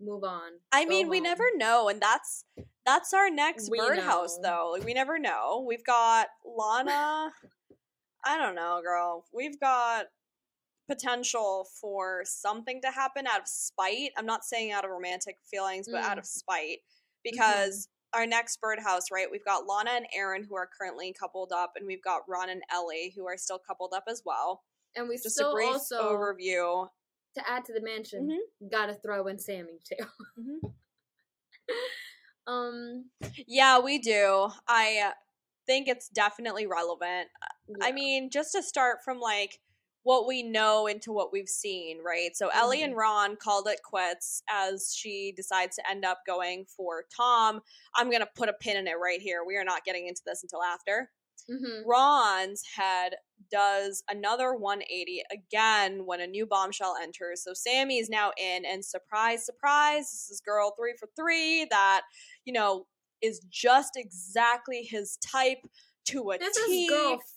Move 0.00 0.24
on. 0.24 0.52
I 0.72 0.84
Go 0.84 0.90
mean, 0.90 1.08
we 1.08 1.20
never 1.20 1.44
know, 1.56 1.88
and 1.88 2.00
that's 2.00 2.44
that's 2.86 3.12
our 3.12 3.30
next 3.30 3.70
We 3.70 3.78
birdhouse, 3.78 4.38
though. 4.42 4.70
Like, 4.72 4.84
we 4.84 4.94
never 4.94 5.18
know. 5.18 5.64
We've 5.66 5.84
got 5.84 6.28
Lana. 6.44 7.32
I 8.24 8.38
don't 8.38 8.54
know, 8.54 8.80
girl. 8.82 9.24
We've 9.32 9.58
got 9.60 10.06
potential 10.88 11.68
for 11.80 12.22
something 12.24 12.80
to 12.82 12.90
happen 12.90 13.26
out 13.26 13.40
of 13.40 13.48
spite. 13.48 14.10
I'm 14.16 14.26
not 14.26 14.44
saying 14.44 14.72
out 14.72 14.84
of 14.84 14.90
romantic 14.90 15.36
feelings, 15.50 15.86
but 15.90 16.02
out 16.02 16.16
Mm. 16.16 16.20
of 16.20 16.26
spite 16.26 16.78
because 17.22 17.88
our 18.14 18.26
next 18.26 18.60
birdhouse, 18.60 19.10
right? 19.10 19.30
We've 19.30 19.44
got 19.44 19.66
Lana 19.66 19.90
and 19.90 20.06
Aaron 20.14 20.42
who 20.42 20.56
are 20.56 20.66
currently 20.66 21.12
coupled 21.12 21.52
up, 21.52 21.72
and 21.76 21.86
we've 21.86 22.02
got 22.02 22.22
Ron 22.26 22.48
and 22.48 22.62
Ellie 22.72 23.12
who 23.14 23.26
are 23.26 23.36
still 23.36 23.58
coupled 23.58 23.92
up 23.94 24.04
as 24.08 24.22
well. 24.24 24.64
And 24.96 25.08
we 25.08 25.16
Just 25.16 25.32
still 25.36 25.50
a 25.50 25.54
brief 25.54 25.68
also 25.68 26.16
overview. 26.16 26.88
to 27.34 27.48
add 27.50 27.64
to 27.66 27.74
the 27.74 27.82
mansion, 27.82 28.26
Mhm. 28.62 28.70
gotta 28.70 28.94
throw 28.94 29.26
in 29.26 29.38
Sammy 29.38 29.78
too. 29.84 30.06
Mhm. 30.38 30.74
um, 32.46 33.10
Yeah, 33.46 33.78
we 33.78 33.98
do. 33.98 34.50
I 34.66 34.98
uh, 35.10 35.12
think 35.66 35.86
it's 35.86 36.08
definitely 36.08 36.66
relevant. 36.66 37.28
I 37.82 37.92
mean, 37.92 38.30
just 38.30 38.52
to 38.52 38.62
start 38.62 39.04
from 39.04 39.20
like 39.20 39.60
what 40.08 40.26
we 40.26 40.42
know 40.42 40.86
into 40.86 41.12
what 41.12 41.34
we've 41.34 41.50
seen, 41.50 41.98
right? 42.02 42.30
So 42.34 42.48
Ellie 42.48 42.82
and 42.82 42.96
Ron 42.96 43.36
called 43.36 43.68
it 43.68 43.80
quits 43.84 44.42
as 44.48 44.94
she 44.96 45.34
decides 45.36 45.76
to 45.76 45.82
end 45.90 46.02
up 46.02 46.20
going 46.26 46.64
for 46.64 47.04
Tom. 47.14 47.60
I'm 47.94 48.08
going 48.08 48.22
to 48.22 48.28
put 48.34 48.48
a 48.48 48.54
pin 48.54 48.78
in 48.78 48.86
it 48.86 48.94
right 48.94 49.20
here. 49.20 49.44
We 49.46 49.58
are 49.58 49.64
not 49.64 49.84
getting 49.84 50.06
into 50.06 50.22
this 50.24 50.42
until 50.42 50.62
after. 50.62 51.10
mhm. 51.50 51.82
Ron's 51.84 52.62
head 52.74 53.16
does 53.50 54.02
another 54.08 54.54
180 54.54 55.24
again 55.30 56.06
when 56.06 56.22
a 56.22 56.26
new 56.26 56.46
bombshell 56.46 56.96
enters. 57.02 57.44
So 57.44 57.52
Sammy 57.52 57.98
is 57.98 58.08
now 58.08 58.32
in, 58.38 58.64
and 58.64 58.82
surprise, 58.82 59.44
surprise, 59.44 60.04
this 60.10 60.30
is 60.30 60.40
girl 60.40 60.72
three 60.78 60.94
for 60.98 61.10
three 61.16 61.66
that, 61.70 62.00
you 62.46 62.54
know, 62.54 62.86
is 63.20 63.40
just 63.50 63.92
exactly 63.94 64.84
his 64.84 65.18
type 65.18 65.58
to 66.06 66.30
a 66.30 66.38
This 66.38 66.56
T, 66.64 66.88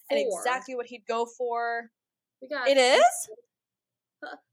and 0.10 0.20
exactly 0.20 0.74
what 0.74 0.86
he'd 0.86 1.06
go 1.06 1.26
for. 1.26 1.92
We 2.42 2.48
got 2.48 2.68
It 2.68 2.78
is? 2.78 3.04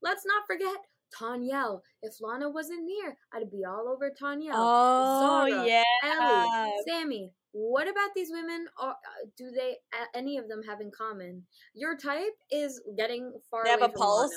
Let's 0.03 0.25
not 0.27 0.43
forget 0.47 0.77
Tanyel. 1.21 1.81
If 2.03 2.15
Lana 2.21 2.51
wasn't 2.51 2.89
here, 2.89 3.17
I'd 3.33 3.51
be 3.51 3.65
all 3.65 3.89
over 3.89 4.11
Tanyel. 4.11 4.53
Oh, 4.55 5.47
Zara, 5.49 5.67
yeah. 5.67 5.83
Ellie, 6.05 6.73
Sammy. 6.87 7.33
What 7.53 7.89
about 7.89 8.11
these 8.15 8.29
women? 8.31 8.67
Are, 8.79 8.91
uh, 8.91 9.27
do 9.37 9.51
they 9.51 9.77
any 10.15 10.37
of 10.37 10.49
them 10.49 10.63
have 10.69 10.81
in 10.81 10.91
common? 10.97 11.45
Your 11.75 11.97
type 11.97 12.35
is 12.51 12.81
getting 12.97 13.33
far 13.51 13.63
away. 13.63 13.75
They 13.75 13.81
have 13.81 13.91
a 13.91 13.93
pulse? 13.93 14.33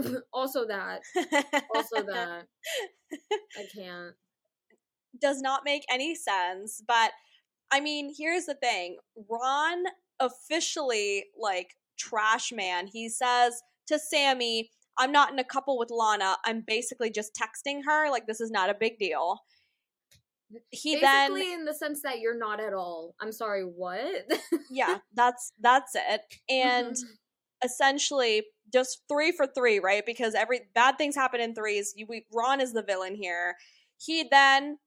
Lana. 0.00 0.20
also 0.32 0.66
that. 0.66 1.00
Also 1.74 2.02
that. 2.02 2.46
I 3.58 3.66
can't. 3.74 4.14
does 5.20 5.40
not 5.40 5.62
make 5.64 5.84
any 5.90 6.14
sense. 6.14 6.82
But 6.86 7.12
I 7.70 7.80
mean, 7.80 8.12
here's 8.16 8.46
the 8.46 8.54
thing 8.54 8.96
Ron 9.28 9.84
officially, 10.18 11.26
like, 11.38 11.76
trash 12.00 12.52
man, 12.52 12.86
he 12.86 13.08
says 13.08 13.62
to 13.86 13.98
Sammy, 13.98 14.70
I'm 14.98 15.12
not 15.12 15.32
in 15.32 15.38
a 15.38 15.44
couple 15.44 15.78
with 15.78 15.90
Lana. 15.90 16.36
I'm 16.44 16.62
basically 16.66 17.10
just 17.10 17.32
texting 17.34 17.80
her. 17.86 18.10
Like, 18.10 18.26
this 18.26 18.40
is 18.40 18.50
not 18.50 18.70
a 18.70 18.74
big 18.74 18.98
deal. 18.98 19.40
He 20.70 20.96
Basically, 20.96 21.42
then, 21.42 21.60
in 21.60 21.64
the 21.64 21.74
sense 21.74 22.02
that 22.02 22.18
you're 22.18 22.36
not 22.38 22.60
at 22.60 22.74
all. 22.74 23.14
I'm 23.20 23.30
sorry. 23.30 23.62
What? 23.62 24.24
yeah, 24.70 24.98
that's 25.14 25.52
that's 25.60 25.94
it. 25.94 26.22
And 26.48 26.96
Mhm. 26.96 27.04
essentially, 27.64 28.44
just 28.72 29.02
three 29.08 29.30
for 29.30 29.46
three, 29.46 29.78
right? 29.78 30.04
Because 30.04 30.34
every 30.34 30.62
bad 30.74 30.98
things 30.98 31.14
happen 31.14 31.40
in 31.40 31.54
threes. 31.54 31.92
You, 31.96 32.06
we, 32.08 32.26
Ron 32.32 32.60
is 32.60 32.72
the 32.72 32.82
villain 32.82 33.14
here. 33.14 33.56
He 33.96 34.24
then 34.28 34.78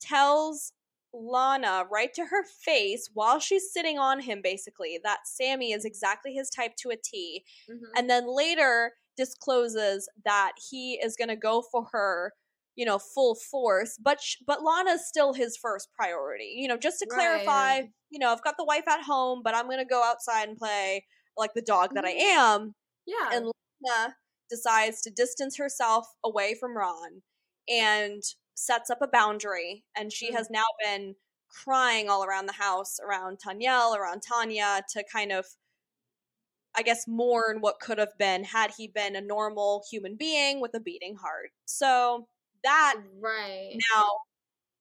tells 0.00 0.72
Lana 1.14 1.84
right 1.90 2.12
to 2.14 2.26
her 2.26 2.44
face 2.44 3.08
while 3.12 3.38
she's 3.38 3.72
sitting 3.72 3.98
on 3.98 4.20
him, 4.20 4.40
basically, 4.42 4.98
that 5.04 5.26
Sammy 5.26 5.72
is 5.72 5.84
exactly 5.84 6.32
his 6.34 6.48
type 6.50 6.76
to 6.76 6.90
a 6.90 6.96
T. 6.96 7.44
Mhm. 7.70 7.80
And 7.96 8.08
then 8.10 8.26
later 8.26 8.92
discloses 9.16 10.08
that 10.24 10.52
he 10.70 10.94
is 11.02 11.16
going 11.16 11.28
to 11.28 11.36
go 11.36 11.62
for 11.62 11.84
her, 11.92 12.32
you 12.76 12.86
know, 12.86 12.98
full 12.98 13.34
force. 13.34 13.98
But 14.00 14.20
sh- 14.20 14.36
but 14.46 14.62
Lana's 14.62 15.06
still 15.06 15.34
his 15.34 15.56
first 15.56 15.88
priority. 15.92 16.54
You 16.56 16.68
know, 16.68 16.76
just 16.78 16.98
to 17.00 17.06
clarify, 17.06 17.80
Right. 17.80 17.90
you 18.10 18.18
know, 18.18 18.32
I've 18.32 18.42
got 18.42 18.56
the 18.56 18.64
wife 18.64 18.88
at 18.88 19.02
home, 19.02 19.42
but 19.42 19.54
I'm 19.54 19.66
going 19.66 19.78
to 19.78 19.84
go 19.84 20.02
outside 20.02 20.48
and 20.48 20.56
play 20.56 21.06
like 21.36 21.52
the 21.54 21.62
dog 21.62 21.94
that 21.94 22.04
I 22.04 22.12
Mhm. 22.14 22.20
am. 22.20 22.74
yeah. 23.06 23.30
And 23.32 23.50
Lana 23.84 24.16
decides 24.48 25.00
to 25.02 25.10
distance 25.10 25.56
herself 25.56 26.06
away 26.24 26.54
from 26.54 26.76
Ron 26.76 27.22
and 27.68 28.22
sets 28.54 28.90
up 28.90 28.98
a 29.02 29.08
boundary. 29.08 29.84
And 29.96 30.12
she 30.12 30.30
Mm. 30.30 30.34
has 30.34 30.50
now 30.50 30.64
been 30.84 31.16
crying 31.48 32.08
all 32.08 32.24
around 32.24 32.46
the 32.46 32.52
house, 32.54 32.98
around 33.00 33.38
Tanyel, 33.40 33.96
around 33.96 34.22
Tanya, 34.22 34.82
to 34.90 35.04
kind 35.12 35.32
of, 35.32 35.46
I 36.74 36.82
guess, 36.82 37.06
mourn 37.06 37.60
what 37.60 37.80
could 37.80 37.98
have 37.98 38.16
been 38.18 38.44
had 38.44 38.72
he 38.76 38.88
been 38.88 39.14
a 39.16 39.20
normal 39.20 39.84
human 39.90 40.16
being 40.16 40.60
with 40.60 40.74
a 40.74 40.80
beating 40.80 41.16
heart. 41.16 41.50
So 41.66 42.28
that 42.64 42.96
right. 43.20 43.84
now 43.94 44.04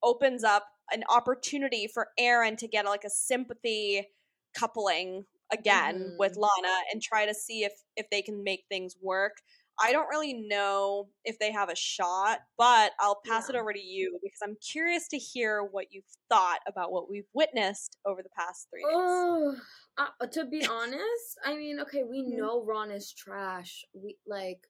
opens 0.03 0.43
up 0.43 0.67
an 0.91 1.03
opportunity 1.09 1.87
for 1.87 2.09
Aaron 2.17 2.57
to 2.57 2.67
get 2.67 2.85
like 2.85 3.03
a 3.05 3.09
sympathy 3.09 4.09
coupling 4.57 5.25
again 5.51 6.13
with 6.17 6.33
Mhm. 6.33 6.37
Lana 6.37 6.83
and 6.91 7.01
try 7.01 7.25
to 7.25 7.33
see 7.35 7.63
if 7.65 7.73
if 7.97 8.09
they 8.11 8.21
can 8.21 8.43
make 8.43 8.65
things 8.69 8.95
work. 9.01 9.37
I 9.79 9.91
don't 9.91 10.07
really 10.09 10.33
know 10.33 11.09
if 11.23 11.39
they 11.39 11.51
have 11.51 11.69
a 11.69 11.75
shot, 11.75 12.39
but 12.57 12.91
I'll 12.99 13.21
pass 13.25 13.49
it 13.49 13.55
over 13.55 13.73
to 13.73 13.79
you 13.79 14.19
because 14.23 14.39
I'm 14.43 14.55
curious 14.57 15.07
to 15.09 15.17
hear 15.17 15.63
what 15.63 15.87
you've 15.91 16.03
thought 16.29 16.59
about 16.67 16.91
what 16.91 17.09
we've 17.09 17.27
witnessed 17.33 17.97
over 18.05 18.21
the 18.21 18.29
past 18.29 18.67
three 18.69 18.83
days. 18.83 18.93
Oh, 18.93 19.55
uh, 19.97 20.27
to 20.27 20.45
be 20.45 20.59
honest, 20.71 21.39
I 21.43 21.55
mean, 21.55 21.79
okay, 21.79 22.03
we 22.03 22.21
Mhm. 22.23 22.37
know 22.37 22.63
Ron 22.63 22.91
is 22.91 23.11
trash. 23.11 23.85
We 23.93 24.17
like, 24.27 24.67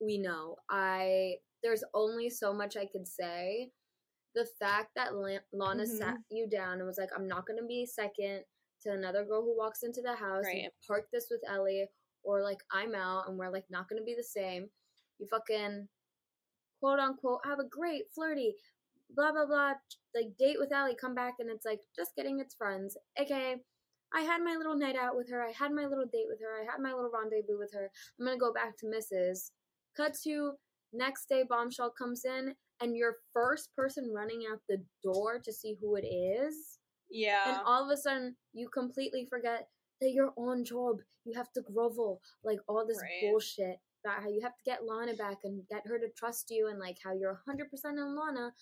we 0.00 0.18
know. 0.18 0.56
I 0.68 1.36
there's 1.62 1.84
only 1.94 2.30
so 2.30 2.52
much 2.54 2.76
I 2.76 2.86
could 2.86 3.06
say. 3.06 3.70
The 4.34 4.46
fact 4.58 4.94
that 4.96 5.14
La- 5.14 5.38
Lana 5.52 5.82
Mhm. 5.84 5.86
sat 5.98 6.18
you 6.30 6.48
down 6.48 6.78
and 6.78 6.86
was 6.86 6.98
like, 6.98 7.10
"I'm 7.14 7.26
not 7.28 7.46
gonna 7.46 7.64
be 7.66 7.84
second 7.86 8.44
to 8.82 8.92
another 8.92 9.24
girl 9.24 9.42
who 9.42 9.56
walks 9.56 9.82
into 9.82 10.00
the 10.00 10.14
house 10.14 10.46
and 10.46 10.62
Right. 10.62 10.72
park 10.86 11.08
this 11.12 11.28
with 11.30 11.42
Ellie, 11.46 11.86
or 12.24 12.42
like 12.42 12.60
I'm 12.72 12.94
out 12.94 13.28
and 13.28 13.38
we're 13.38 13.50
like 13.50 13.66
not 13.70 13.88
gonna 13.88 14.02
be 14.02 14.14
the 14.14 14.22
same." 14.22 14.68
You 15.18 15.26
fucking 15.26 15.88
quote 16.80 16.98
unquote 16.98 17.40
have 17.44 17.58
a 17.58 17.68
great 17.68 18.04
flirty 18.14 18.54
blah 19.14 19.32
blah 19.32 19.46
blah 19.46 19.72
like 20.14 20.36
date 20.38 20.56
with 20.58 20.72
Allie, 20.72 20.96
come 21.00 21.14
back 21.14 21.34
and 21.38 21.50
it's 21.50 21.64
like 21.64 21.80
just 21.96 22.14
getting 22.16 22.40
its 22.40 22.54
friends. 22.54 22.96
Okay, 23.20 23.56
I 24.14 24.20
had 24.22 24.42
my 24.42 24.56
little 24.56 24.76
night 24.76 24.96
out 24.96 25.16
with 25.16 25.30
her, 25.30 25.42
I 25.42 25.52
had 25.52 25.72
my 25.72 25.86
little 25.86 26.06
date 26.06 26.26
with 26.28 26.40
her, 26.40 26.60
I 26.60 26.70
had 26.70 26.80
my 26.80 26.92
little 26.92 27.10
rendezvous 27.12 27.58
with 27.58 27.72
her. 27.74 27.90
I'm 28.18 28.26
gonna 28.26 28.38
go 28.38 28.52
back 28.52 28.76
to 28.78 28.86
Mrs. 28.86 29.50
Cut 29.96 30.14
to 30.24 30.52
next 30.92 31.28
day 31.28 31.44
bombshell 31.48 31.92
comes 31.96 32.24
in 32.24 32.54
and 32.80 32.96
your 32.96 33.16
first 33.32 33.70
person 33.76 34.12
running 34.12 34.42
out 34.50 34.60
the 34.68 34.82
door 35.02 35.38
to 35.44 35.52
see 35.52 35.76
who 35.80 35.96
it 35.96 36.06
is. 36.06 36.78
Yeah. 37.10 37.42
And 37.46 37.60
all 37.64 37.84
of 37.84 37.90
a 37.90 37.96
sudden 37.96 38.36
you 38.52 38.68
completely 38.68 39.26
forget 39.28 39.68
that 40.00 40.10
you're 40.12 40.32
on 40.36 40.64
job. 40.64 40.98
You 41.24 41.34
have 41.36 41.52
to 41.52 41.62
grovel, 41.62 42.20
like 42.44 42.58
all 42.68 42.86
this 42.86 43.00
Right. 43.00 43.20
bullshit 43.22 43.78
about 44.04 44.22
how 44.22 44.28
you 44.28 44.40
have 44.42 44.56
to 44.56 44.64
get 44.64 44.84
Lana 44.84 45.14
back 45.14 45.38
and 45.44 45.66
get 45.68 45.86
her 45.86 45.98
to 45.98 46.08
trust 46.16 46.50
you 46.50 46.68
and 46.68 46.78
like 46.78 46.98
how 47.04 47.12
you're 47.12 47.42
100% 47.46 47.98
on 47.98 48.16
Lana. 48.16 48.54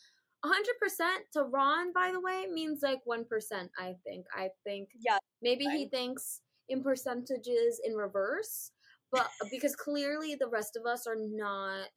100% 0.45 1.31
to 1.33 1.43
Ron, 1.43 1.93
by 1.93 2.13
the 2.13 2.21
way, 2.21 2.47
means 2.47 2.81
like 2.83 3.01
1%, 3.05 3.71
I 3.79 3.95
think. 4.05 4.27
I 4.35 4.51
think 4.65 4.91
yeah. 4.99 5.19
maybe 5.43 5.65
he 5.65 5.89
thinks 5.89 6.43
in 6.69 6.83
percentages 6.83 7.81
in 7.85 7.95
reverse, 7.95 8.73
but 9.11 9.29
because 9.51 9.75
clearly 9.75 10.35
the 10.35 10.49
rest 10.49 10.77
of 10.77 10.87
us 10.87 11.07
are 11.07 11.17
not, 11.19 11.89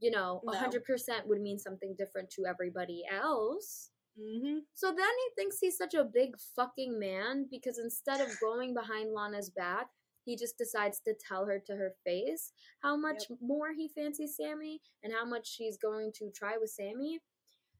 you 0.00 0.10
know, 0.10 0.40
No. 0.44 0.52
100% 0.52 1.26
would 1.26 1.40
mean 1.40 1.58
something 1.58 1.94
different 1.98 2.30
to 2.30 2.46
everybody 2.46 3.04
else. 3.10 3.90
Mm-hmm. 4.20 4.58
So 4.74 4.88
then 4.88 4.96
he 4.96 5.34
thinks 5.36 5.58
he's 5.60 5.76
such 5.76 5.94
a 5.94 6.04
big 6.04 6.36
fucking 6.54 6.98
man 6.98 7.46
because 7.50 7.78
instead 7.78 8.20
of 8.20 8.28
going 8.40 8.74
behind 8.74 9.12
Lana's 9.12 9.50
back, 9.50 9.86
he 10.24 10.36
just 10.36 10.58
decides 10.58 11.00
to 11.00 11.14
tell 11.28 11.46
her 11.46 11.62
to 11.66 11.72
her 11.74 11.94
face 12.04 12.52
how 12.82 12.96
much 12.96 13.24
more 13.40 13.72
he 13.74 13.88
fancies 13.88 14.36
Sammy 14.36 14.80
and 15.02 15.12
how 15.12 15.24
much 15.24 15.48
she's 15.48 15.78
going 15.78 16.12
to 16.18 16.30
try 16.34 16.56
with 16.60 16.70
Sammy. 16.70 17.20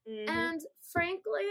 Mm-hmm. 0.09 0.31
And 0.31 0.61
frankly, 0.91 1.47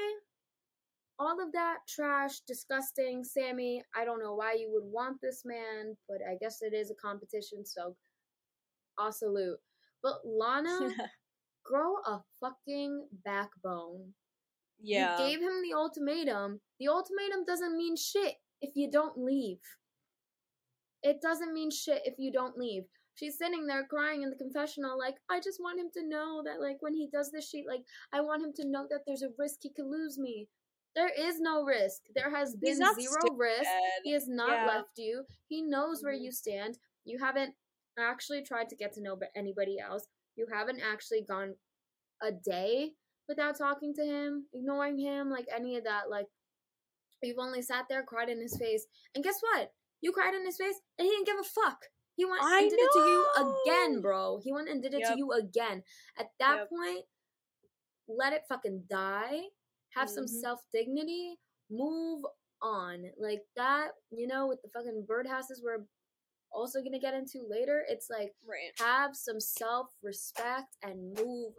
all 1.19 1.41
of 1.41 1.51
that 1.51 1.79
trash, 1.87 2.39
disgusting, 2.47 3.23
Sammy, 3.23 3.83
I 3.95 4.03
don't 4.03 4.21
know 4.21 4.33
why 4.33 4.53
you 4.53 4.71
would 4.71 4.91
want 4.91 5.17
this 5.21 5.43
man, 5.45 5.95
but 6.07 6.17
I 6.27 6.35
guess 6.41 6.61
it 6.61 6.73
is 6.73 6.89
a 6.89 6.95
competition, 6.95 7.65
so 7.65 7.95
I'll 8.97 9.11
salute. 9.11 9.57
But 10.01 10.15
Lana, 10.25 10.89
grow 11.65 11.95
a 12.05 12.21
fucking 12.39 13.07
backbone. 13.23 14.13
Yeah. 14.81 15.17
You 15.17 15.25
gave 15.29 15.39
him 15.41 15.61
the 15.61 15.73
ultimatum. 15.75 16.61
The 16.79 16.87
ultimatum 16.87 17.45
doesn't 17.45 17.75
mean 17.77 17.95
shit 17.95 18.35
if 18.61 18.75
you 18.75 18.89
don't 18.91 19.17
leave. 19.17 19.59
it 21.01 21.21
doesn't 21.21 21.53
mean 21.53 21.71
shit 21.71 22.01
if 22.05 22.15
you 22.17 22.29
don't 22.31 22.57
leave. 22.57 22.83
She's 23.15 23.37
sitting 23.37 23.65
there 23.67 23.85
crying 23.87 24.21
in 24.21 24.29
the 24.29 24.35
confessional, 24.35 24.97
like, 24.99 25.15
I 25.29 25.39
just 25.39 25.59
want 25.61 25.79
him 25.79 25.89
to 25.95 26.05
know 26.07 26.41
that, 26.45 26.59
like, 26.61 26.77
when 26.81 26.93
he 26.93 27.07
does 27.11 27.31
this 27.31 27.49
shit, 27.49 27.65
like, 27.67 27.83
I 28.13 28.19
want 28.21 28.43
him 28.43 28.51
to 28.57 28.67
know 28.67 28.85
that 28.89 29.01
there's 29.07 29.21
a 29.23 29.29
risk 29.37 29.59
he 29.61 29.69
could 29.71 29.85
lose 29.87 30.17
me. 30.17 30.49
There 30.95 31.07
is 31.09 31.39
no 31.39 31.63
risk. 31.63 32.01
There 32.15 32.29
has 32.35 32.55
been 32.55 32.75
zero 32.75 33.33
risk. 33.37 33.69
He 34.03 34.11
has 34.11 34.27
not 34.27 34.49
Yeah. 34.51 34.65
left 34.67 34.97
you. 34.97 35.25
He 35.47 35.61
knows 35.61 36.03
where 36.03 36.13
Mhm. 36.13 36.21
you 36.21 36.31
stand. 36.31 36.79
You 37.05 37.17
haven't 37.19 37.55
actually 37.97 38.41
tried 38.43 38.67
to 38.69 38.75
get 38.75 38.91
to 38.93 39.01
know 39.01 39.17
anybody 39.35 39.79
else. 39.79 40.07
You 40.35 40.47
haven't 40.47 40.81
actually 40.81 41.21
gone 41.21 41.57
a 42.21 42.31
day 42.33 42.95
without 43.29 43.57
talking 43.57 43.93
to 43.93 44.03
him, 44.03 44.47
ignoring 44.53 44.97
him, 44.97 45.29
like 45.29 45.45
any 45.55 45.77
of 45.77 45.85
that. 45.85 46.09
Like, 46.09 46.25
you've 47.23 47.37
only 47.39 47.61
sat 47.61 47.85
there, 47.87 48.03
cried 48.03 48.27
in 48.27 48.41
his 48.41 48.57
face. 48.57 48.85
And 49.15 49.23
guess 49.23 49.39
what? 49.39 49.71
You 50.01 50.11
cried 50.11 50.33
in 50.33 50.45
his 50.45 50.57
face, 50.57 50.75
and 50.97 51.05
he 51.05 51.11
didn't 51.11 51.27
give 51.27 51.39
a 51.39 51.43
fuck. 51.43 51.85
He 52.15 52.25
went 52.25 52.43
I 52.43 52.61
and 52.61 52.69
did 52.69 52.79
it 52.79 52.89
to 52.91 52.99
you 52.99 53.27
again, 53.65 54.01
bro. 54.01 54.41
He 54.43 54.51
went 54.51 54.67
and 54.67 54.81
did 54.81 54.93
it 54.93 55.05
to 55.05 55.17
you 55.17 55.31
again. 55.31 55.83
At 56.17 56.31
that 56.39 56.57
Yep. 56.57 56.69
point, 56.69 57.05
let 58.09 58.33
it 58.33 58.43
fucking 58.49 58.87
die. 58.89 59.43
Have 59.91 60.09
some 60.09 60.25
Mhm. 60.25 60.41
self 60.41 60.61
dignity. 60.73 61.39
Move 61.69 62.25
on. 62.61 63.13
Like 63.17 63.45
that, 63.55 63.95
you 64.09 64.27
know, 64.27 64.47
with 64.47 64.61
the 64.61 64.69
fucking 64.69 65.05
birdhouses 65.05 65.63
we're 65.63 65.85
also 66.51 66.81
gonna 66.81 66.99
get 66.99 67.13
into 67.13 67.43
later. 67.43 67.85
It's 67.87 68.09
like 68.09 68.35
Right. 68.43 68.73
have 68.79 69.15
some 69.15 69.39
self 69.39 69.95
respect 70.01 70.75
and 70.81 71.13
move 71.13 71.55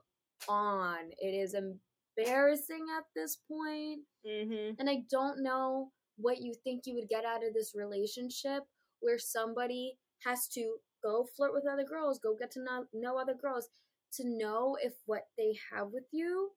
on. 0.49 1.11
It 1.19 1.29
is 1.35 1.55
embarrassing 1.55 2.87
at 2.97 3.05
this 3.15 3.37
point, 3.49 4.01
Mm-hmm. 4.27 4.75
and 4.79 4.91
I 4.91 5.03
don't 5.11 5.43
know 5.43 5.91
what 6.17 6.43
you 6.43 6.53
think 6.65 6.83
you 6.85 6.95
would 6.97 7.09
get 7.09 7.25
out 7.25 7.45
of 7.47 7.55
this 7.55 7.73
relationship 7.75 8.63
where 9.01 9.19
somebody 9.19 9.97
has 10.25 10.47
to 10.49 10.77
go 11.03 11.27
flirt 11.37 11.55
with 11.55 11.65
other 11.67 11.85
girls, 11.85 12.19
go 12.19 12.37
get 12.39 12.51
to 12.53 12.61
know, 12.63 12.85
know 12.93 13.17
other 13.19 13.33
girls 13.35 13.69
to 14.13 14.25
know 14.27 14.77
if 14.83 14.93
what 15.07 15.23
they 15.39 15.57
have 15.73 15.89
with 15.93 16.05
you 16.13 16.51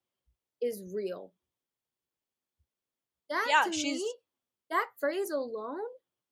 is 0.61 0.83
real. 0.93 1.31
That 3.29 3.45
Yeah, 3.49 3.63
to 3.71 3.73
she's- 3.73 3.99
me, 4.01 4.15
that 4.69 4.89
phrase 4.99 5.29
alone 5.29 5.79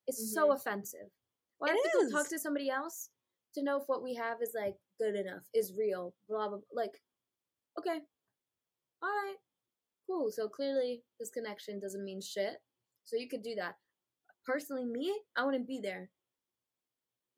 is 0.06 0.34
so 0.34 0.48
Mhm. 0.48 0.56
offensive. 0.56 1.10
Why 1.58 1.68
It 1.68 1.70
have 1.72 1.82
to 1.92 1.98
go 2.06 2.10
talk 2.10 2.28
to 2.28 2.38
somebody 2.38 2.68
else 2.68 3.08
to 3.54 3.62
know 3.62 3.80
if 3.80 3.88
what 3.88 4.02
we 4.02 4.14
have 4.14 4.42
is 4.42 4.52
like 4.54 4.78
good 4.98 5.14
enough, 5.14 5.48
is 5.54 5.72
real, 5.74 6.14
blah 6.28 6.48
blah. 6.48 6.58
blah. 6.58 6.66
Like, 6.72 7.02
okay, 7.78 7.98
all 9.02 9.08
right, 9.08 9.36
cool. 10.06 10.30
So 10.30 10.48
clearly, 10.48 11.02
this 11.18 11.30
connection 11.30 11.80
doesn't 11.80 12.04
mean 12.04 12.20
shit. 12.20 12.56
So 13.04 13.16
you 13.16 13.28
could 13.28 13.42
do 13.42 13.54
that. 13.56 13.74
Personally, 14.46 14.84
me, 14.84 15.12
I 15.36 15.44
wouldn't 15.44 15.66
be 15.66 15.80
there. 15.82 16.10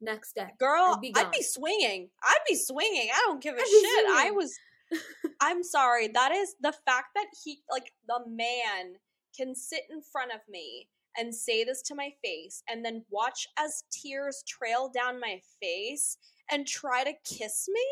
Next 0.01 0.35
day, 0.35 0.49
Girl, 0.59 0.95
I'd 0.97 1.01
be 1.01 1.13
I'd 1.17 1.31
be 1.31 1.43
swinging. 1.43 2.11
I'd 2.23 2.45
be 2.47 2.57
swinging. 2.57 3.09
I 3.15 3.23
don't 3.27 3.43
give 3.43 3.55
a 3.55 3.59
I'd 3.59 3.67
shit. 3.67 4.07
I 4.11 4.31
was. 4.33 4.55
I'm 5.41 5.63
sorry. 5.63 6.09
That 6.09 6.33
is 6.33 6.57
the 6.61 6.75
fact 6.85 7.09
that 7.15 7.27
he, 7.43 7.61
like, 7.71 7.93
the 8.07 8.21
man 8.27 8.97
can 9.37 9.55
sit 9.55 9.83
in 9.91 10.03
front 10.13 10.33
of 10.33 10.41
me 10.49 10.89
and 11.17 11.35
say 11.35 11.65
this 11.65 11.81
to 11.83 11.95
my 11.95 12.11
face 12.23 12.63
and 12.69 12.85
then 12.85 13.05
watch 13.11 13.47
as 13.59 13.85
tears 13.91 14.43
trail 14.47 14.91
down 14.93 15.21
my 15.21 15.41
face 15.63 16.19
and 16.51 16.67
try 16.67 17.05
to 17.05 17.13
kiss 17.25 17.67
me? 17.69 17.83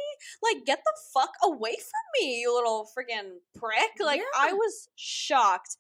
Like, 0.42 0.64
get 0.64 0.80
the 0.84 0.92
fuck 1.14 1.32
away 1.42 1.74
from 1.74 2.20
me, 2.20 2.40
you 2.40 2.54
little 2.54 2.88
freaking 2.96 3.38
prick. 3.56 3.90
Like, 4.00 4.20
I 4.38 4.52
was 4.52 4.88
shocked. 4.96 5.76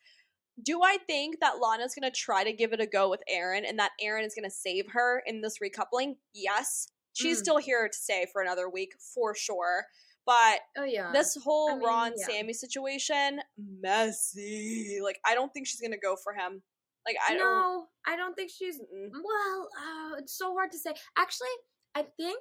Do 0.62 0.82
I 0.82 0.98
think 1.06 1.40
that 1.40 1.58
Lana's 1.60 1.94
gonna 1.94 2.10
try 2.10 2.44
to 2.44 2.52
give 2.52 2.72
it 2.72 2.80
a 2.80 2.86
go 2.86 3.08
with 3.08 3.20
Aaron 3.28 3.64
and 3.64 3.78
that 3.78 3.92
Aaron 4.00 4.24
is 4.24 4.34
gonna 4.34 4.50
save 4.50 4.86
her 4.92 5.22
in 5.26 5.40
this 5.40 5.58
recoupling? 5.62 6.16
Yes. 6.34 6.88
She's 7.14 7.38
Mm. 7.38 7.40
still 7.42 7.56
here 7.58 7.88
to 7.88 7.98
stay 7.98 8.26
for 8.32 8.42
another 8.42 8.68
week 8.68 8.90
for 9.14 9.34
sure. 9.34 9.86
But 10.24 10.60
oh 10.78 10.84
yeah, 10.84 11.10
this 11.12 11.36
whole 11.42 11.70
I 11.70 11.74
mean, 11.74 11.84
Ron 11.84 12.12
yeah. 12.16 12.26
Sammy 12.26 12.52
situation, 12.52 13.40
messy. 13.58 14.98
Like 15.02 15.18
I 15.26 15.34
don't 15.34 15.52
think 15.52 15.66
she's 15.66 15.80
gonna 15.80 15.98
go 15.98 16.16
for 16.22 16.32
him. 16.34 16.62
Like 17.06 17.16
I 17.26 17.34
don't. 17.34 17.40
no, 17.40 17.86
I 18.06 18.16
don't 18.16 18.34
think 18.34 18.50
she's 18.56 18.76
Mm-mm. 18.78 19.10
Well, 19.12 19.68
uh, 19.76 20.16
it's 20.18 20.36
so 20.36 20.52
hard 20.54 20.70
to 20.72 20.78
say. 20.78 20.92
Actually, 21.18 21.48
I 21.94 22.02
think 22.16 22.40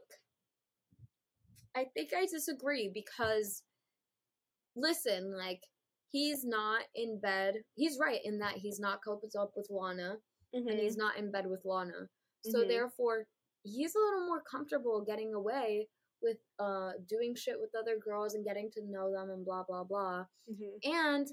I 1.75 1.85
think 1.93 2.11
I 2.15 2.25
disagree 2.25 2.89
because 2.93 3.63
listen, 4.75 5.35
like 5.37 5.61
he's 6.09 6.43
not 6.45 6.83
in 6.95 7.19
bed. 7.19 7.55
He's 7.75 7.97
right 7.99 8.19
in 8.23 8.39
that 8.39 8.55
he's 8.57 8.79
not 8.79 9.01
coupled 9.03 9.33
up 9.39 9.51
with 9.55 9.67
Lana 9.69 10.17
and 10.53 10.67
Mhm. 10.67 10.79
he's 10.79 10.97
not 10.97 11.17
in 11.17 11.31
bed 11.31 11.47
with 11.47 11.63
Lana. 11.65 12.09
So 12.43 12.63
Mhm. 12.63 12.67
therefore, 12.67 13.27
he's 13.63 13.95
a 13.95 13.99
little 13.99 14.25
more 14.27 14.41
comfortable 14.43 15.01
getting 15.01 15.33
away 15.33 15.89
with 16.21 16.37
uh 16.59 16.93
doing 17.07 17.33
shit 17.35 17.59
with 17.59 17.73
other 17.75 17.97
girls 17.97 18.35
and 18.35 18.45
getting 18.45 18.69
to 18.71 18.81
know 18.83 19.11
them 19.11 19.29
and 19.31 19.45
blah 19.45 19.63
blah 19.63 19.83
blah. 19.83 20.25
Mhm. 20.49 20.79
And 20.83 21.27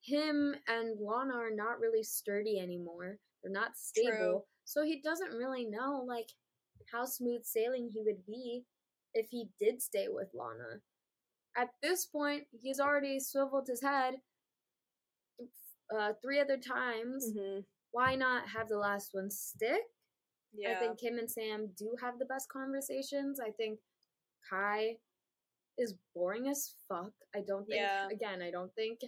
him 0.00 0.54
and 0.66 0.98
Lana 1.00 1.34
are 1.34 1.50
not 1.50 1.80
really 1.80 2.02
sturdy 2.02 2.58
anymore. 2.58 3.18
They're 3.42 3.52
not 3.52 3.76
stable. 3.76 4.10
True. 4.40 4.46
So 4.64 4.82
he 4.82 5.00
doesn't 5.00 5.32
really 5.36 5.64
know 5.66 6.02
like 6.06 6.30
how 6.90 7.04
smooth 7.04 7.44
sailing 7.44 7.88
he 7.90 8.00
would 8.02 8.24
be 8.26 8.64
if 9.16 9.28
he 9.30 9.48
did 9.58 9.80
stay 9.82 10.06
with 10.08 10.28
Lana. 10.34 10.80
At 11.56 11.70
this 11.82 12.04
point, 12.06 12.44
he's 12.62 12.78
already 12.78 13.18
swiveled 13.18 13.66
his 13.66 13.82
head 13.82 14.14
uh, 15.96 16.12
three 16.22 16.40
other 16.40 16.58
times. 16.58 17.32
Mhm. 17.32 17.64
Why 17.92 18.14
not 18.16 18.48
have 18.48 18.68
the 18.68 18.78
last 18.78 19.14
one 19.14 19.30
stick? 19.30 19.82
Yeah. 20.52 20.72
I 20.76 20.80
think 20.80 20.98
Kim 20.98 21.18
and 21.18 21.30
Sam 21.30 21.68
do 21.78 21.96
have 22.00 22.18
the 22.18 22.24
best 22.26 22.48
conversations. 22.48 23.40
I 23.40 23.50
think 23.52 23.80
Kai 24.50 24.98
is 25.78 25.94
boring 26.14 26.48
as 26.48 26.74
fuck. 26.88 27.12
I 27.34 27.40
don't 27.42 27.66
think 27.66 27.80
Yeah. 27.80 28.08
again, 28.08 28.42
I 28.42 28.50
don't 28.50 28.74
think 28.74 29.00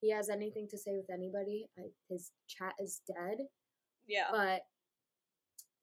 he 0.00 0.10
has 0.10 0.28
anything 0.28 0.68
to 0.68 0.78
say 0.78 0.96
with 0.96 1.10
anybody. 1.10 1.68
I, 1.78 1.90
his 2.08 2.30
chat 2.46 2.74
is 2.78 3.00
dead. 3.06 3.48
yeah. 4.06 4.30
But 4.30 4.62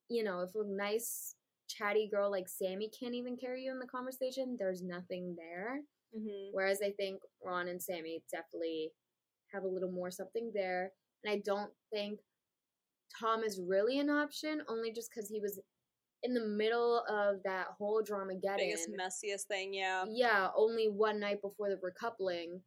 you 0.08 0.24
know, 0.24 0.42
if 0.42 0.54
a 0.56 0.64
nice 0.64 1.36
chatty 1.68 2.08
girl 2.08 2.30
like 2.32 2.48
Sammy 2.48 2.90
can't 2.90 3.14
even 3.16 3.38
carry 3.38 3.64
you 3.64 3.72
in 3.72 3.80
the 3.80 3.88
conversation, 3.88 4.56
there's 4.58 4.82
nothing 4.84 5.36
there. 5.36 5.82
Mhm. 6.16 6.50
Whereas 6.54 6.82
I 6.82 6.92
think 6.94 7.22
Ron 7.44 7.68
and 7.68 7.82
Sammy 7.82 8.24
definitely 8.32 8.94
have 9.52 9.64
a 9.64 9.68
little 9.68 9.92
more 9.92 10.12
something 10.12 10.52
there. 10.54 10.94
And 11.24 11.32
I 11.34 11.40
don't 11.40 11.74
think 11.92 12.20
Tom 13.20 13.44
is 13.44 13.60
really 13.60 14.00
an 14.00 14.10
option, 14.10 14.62
only 14.68 14.92
just 14.92 15.10
because 15.12 15.30
he 15.30 15.40
was 15.40 15.60
in 16.24 16.34
the 16.34 16.46
middle 16.46 17.04
of 17.08 17.42
that 17.44 17.68
whole 17.78 18.02
drama 18.02 18.34
Biggest 18.36 18.88
getting. 18.90 18.98
messiest 18.98 19.44
thing. 19.48 19.74
Yeah. 19.74 20.06
Yeah, 20.10 20.52
only 20.56 20.90
one 20.90 21.20
night 21.20 21.42
before 21.42 21.70
the 21.70 21.78
recoupling. 21.78 22.64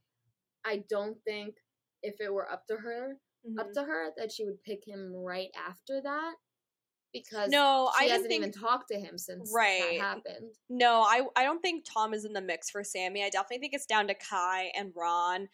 I 0.64 0.78
don't 0.88 1.22
think 1.24 1.56
if 2.02 2.20
it 2.20 2.32
were 2.32 2.50
up 2.50 2.66
to 2.68 2.76
her, 2.76 3.18
up 3.58 3.68
Mhm. 3.68 3.72
to 3.74 3.84
her, 3.84 4.12
that 4.16 4.30
she 4.32 4.44
would 4.44 4.62
pick 4.62 4.84
him 4.86 5.12
right 5.14 5.50
after 5.54 6.00
that. 6.00 6.36
Because 7.12 7.50
No, 7.50 7.90
she 7.98 8.06
I 8.06 8.08
hasn't 8.10 8.28
think. 8.28 8.40
even 8.44 8.52
talked 8.52 8.88
to 8.90 8.98
him 9.00 9.16
since 9.16 9.50
Right. 9.54 9.98
that 9.98 10.00
happened. 10.00 10.54
No, 10.68 11.00
I 11.02 11.22
I 11.36 11.42
don't 11.44 11.60
think 11.60 11.84
Tom 11.84 12.12
is 12.12 12.24
in 12.24 12.32
the 12.34 12.40
mix 12.42 12.68
for 12.70 12.84
Sammy. 12.84 13.24
I 13.24 13.30
definitely 13.30 13.58
think 13.60 13.72
it's 13.74 13.86
down 13.86 14.08
to 14.08 14.14
Kai 14.14 14.64
and 14.76 14.92
Ron. 14.94 15.48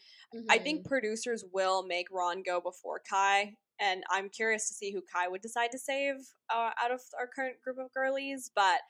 I 0.49 0.59
Mhm. 0.59 0.63
think 0.65 0.87
producers 0.87 1.45
will 1.53 1.85
make 1.85 2.11
Ron 2.11 2.43
go 2.43 2.61
before 2.61 2.99
Kai, 2.99 3.57
and 3.79 4.03
I'm 4.11 4.31
curious 4.31 4.67
to 4.69 4.75
see 4.75 4.91
who 4.93 5.01
Kai 5.03 5.29
would 5.29 5.43
decide 5.43 5.71
to 5.73 5.79
save 5.79 6.17
uh, 6.51 6.73
out 6.77 6.91
of 6.91 7.01
our 7.19 7.29
current 7.29 7.61
group 7.63 7.79
of 7.79 7.93
girlies. 7.93 8.51
But 8.55 8.81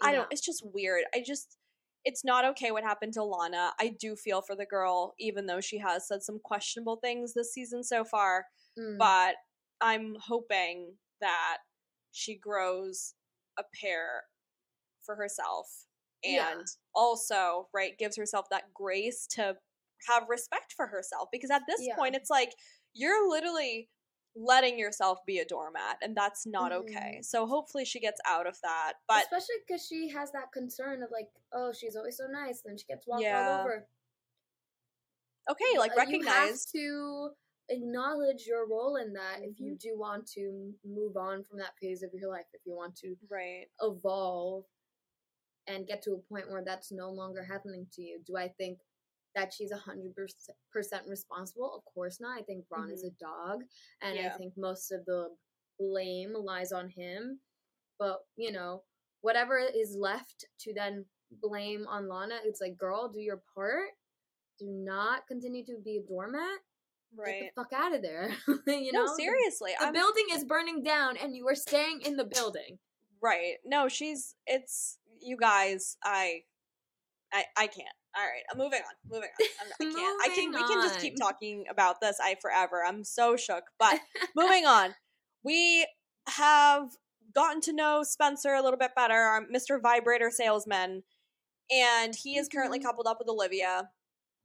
I 0.00 0.12
don't. 0.12 0.32
It's 0.32 0.40
just 0.40 0.64
weird. 0.64 1.04
I 1.14 1.20
just. 1.20 1.58
It's 2.06 2.24
not 2.24 2.46
okay 2.46 2.70
what 2.70 2.82
happened 2.82 3.12
to 3.12 3.22
Lana. 3.22 3.74
I 3.78 3.88
do 3.88 4.16
feel 4.16 4.40
for 4.40 4.56
the 4.56 4.64
girl, 4.64 5.14
even 5.18 5.44
though 5.44 5.60
she 5.60 5.76
has 5.76 6.08
said 6.08 6.22
some 6.22 6.38
questionable 6.40 6.96
things 6.96 7.34
this 7.34 7.52
season 7.52 7.84
so 7.84 8.04
far. 8.04 8.46
Mm. 8.78 8.96
But 8.96 9.36
I'm 9.82 10.14
hoping 10.14 10.96
that 11.20 11.58
she 12.12 12.34
grows 12.36 13.14
a 13.58 13.64
pair 13.80 14.24
for 15.04 15.14
herself 15.16 15.86
and 16.24 16.34
Yeah. 16.34 16.62
also 16.94 17.68
right 17.72 17.96
gives 17.98 18.16
herself 18.16 18.48
that 18.50 18.72
grace 18.74 19.26
to 19.26 19.56
have 20.08 20.28
respect 20.28 20.72
for 20.74 20.86
herself 20.86 21.28
because 21.32 21.50
at 21.50 21.62
this 21.66 21.80
Yeah. 21.82 21.96
point 21.96 22.14
it's 22.14 22.30
like 22.30 22.54
you're 22.94 23.28
literally 23.28 23.88
letting 24.36 24.78
yourself 24.78 25.18
be 25.26 25.38
a 25.40 25.44
doormat 25.44 25.98
and 26.02 26.16
that's 26.16 26.46
not 26.46 26.72
okay 26.72 27.16
Mhm. 27.18 27.24
so 27.24 27.46
hopefully 27.46 27.84
she 27.84 27.98
gets 27.98 28.20
out 28.26 28.46
of 28.46 28.60
that 28.62 28.94
but 29.08 29.22
especially 29.24 29.56
because 29.66 29.84
she 29.86 30.08
has 30.08 30.30
that 30.32 30.52
concern 30.52 31.02
of 31.02 31.10
like, 31.10 31.30
oh, 31.52 31.72
she's 31.72 31.96
always 31.96 32.16
so 32.16 32.26
nice, 32.28 32.62
and 32.62 32.70
then 32.72 32.78
she 32.78 32.86
gets 32.86 33.06
walked 33.06 33.22
Yeah. 33.22 33.48
all 33.48 33.60
over. 33.60 33.88
okay 35.50 35.78
like 35.78 35.92
Uh, 35.92 35.96
recognize 35.96 36.64
to 36.66 37.34
acknowledge 37.70 38.44
your 38.46 38.68
role 38.68 38.96
in 38.96 39.12
that 39.14 39.38
if 39.42 39.50
Mm-hmm. 39.54 39.64
you 39.64 39.76
do 39.80 39.98
want 39.98 40.26
to 40.34 40.72
move 40.84 41.16
on 41.16 41.44
from 41.44 41.58
that 41.58 41.76
phase 41.80 42.02
of 42.02 42.10
your 42.12 42.30
life. 42.30 42.46
If 42.52 42.60
you 42.66 42.74
want 42.74 42.96
to 42.96 43.14
right 43.30 43.66
evolve 43.80 44.64
and 45.66 45.86
get 45.86 46.02
to 46.02 46.12
a 46.12 46.18
point 46.32 46.50
where 46.50 46.64
that's 46.64 46.90
no 46.92 47.10
longer 47.10 47.44
happening 47.44 47.86
to 47.94 48.02
you. 48.02 48.20
Do 48.26 48.36
I 48.36 48.48
think 48.48 48.78
that 49.36 49.52
she's 49.52 49.70
a 49.70 49.76
hundred 49.76 50.14
percent 50.72 51.06
responsible? 51.06 51.72
Of 51.76 51.84
course 51.94 52.20
not. 52.20 52.38
I 52.38 52.42
think 52.42 52.64
Ron 52.70 52.90
is 52.90 53.04
a 53.04 53.10
dog, 53.22 53.62
and 54.02 54.16
Mm-hmm. 54.16 54.24
Yeah. 54.24 54.34
I 54.34 54.36
think 54.36 54.54
most 54.56 54.90
of 54.92 55.04
the 55.06 55.28
blame 55.78 56.34
lies 56.34 56.72
on 56.72 56.88
him. 56.88 57.38
But, 57.98 58.20
you 58.36 58.50
know, 58.50 58.82
whatever 59.20 59.58
is 59.58 59.94
left 59.98 60.46
to 60.60 60.72
then 60.74 61.04
blame 61.42 61.86
on 61.88 62.08
Lana, 62.08 62.38
it's 62.44 62.60
like, 62.60 62.76
girl, 62.78 63.08
do 63.08 63.20
your 63.20 63.42
part. 63.54 63.90
Do 64.58 64.66
not 64.68 65.26
continue 65.28 65.64
to 65.66 65.76
be 65.84 65.98
a 65.98 66.08
doormat. 66.08 66.58
Right. 67.16 67.42
Get 67.42 67.52
the 67.56 67.62
fuck 67.62 67.72
out 67.72 67.94
of 67.94 68.02
there. 68.02 68.30
you 68.66 68.92
no, 68.92 69.04
know? 69.04 69.16
seriously. 69.16 69.72
The 69.80 69.92
building 69.92 70.26
is 70.32 70.44
burning 70.44 70.82
down 70.82 71.16
and 71.16 71.34
you 71.34 71.46
are 71.48 71.54
staying 71.54 72.02
in 72.04 72.16
the 72.16 72.24
building. 72.24 72.78
right. 73.22 73.54
No, 73.64 73.88
she's 73.88 74.34
it's 74.46 74.98
you 75.20 75.36
guys, 75.36 75.96
I 76.04 76.42
I 77.32 77.44
I 77.56 77.66
can't. 77.66 77.88
All 78.16 78.22
right, 78.24 78.42
I'm 78.50 78.58
moving 78.58 78.80
on. 78.80 78.94
Moving 79.08 79.28
on. 79.40 79.46
I'm, 79.60 79.88
I 79.88 79.92
can't. 79.94 80.22
I 80.24 80.28
can. 80.34 80.50
We 80.52 80.58
can 80.74 80.82
just 80.88 81.00
keep 81.00 81.16
talking 81.16 81.64
about 81.70 82.00
this. 82.00 82.18
I 82.22 82.36
forever. 82.40 82.82
I'm 82.86 83.04
so 83.04 83.36
shook. 83.36 83.64
But 83.78 84.00
moving 84.36 84.66
on, 84.66 84.94
we 85.44 85.86
have 86.28 86.88
gotten 87.34 87.60
to 87.62 87.72
know 87.72 88.02
Spencer 88.02 88.54
a 88.54 88.62
little 88.62 88.78
bit 88.78 88.90
better, 88.96 89.14
our 89.14 89.46
Mr. 89.46 89.80
Vibrator 89.80 90.30
salesman, 90.32 91.04
and 91.70 92.14
he 92.16 92.36
is 92.36 92.48
currently 92.48 92.80
Mhm. 92.80 92.84
coupled 92.84 93.06
up 93.06 93.18
with 93.20 93.28
Olivia. 93.28 93.90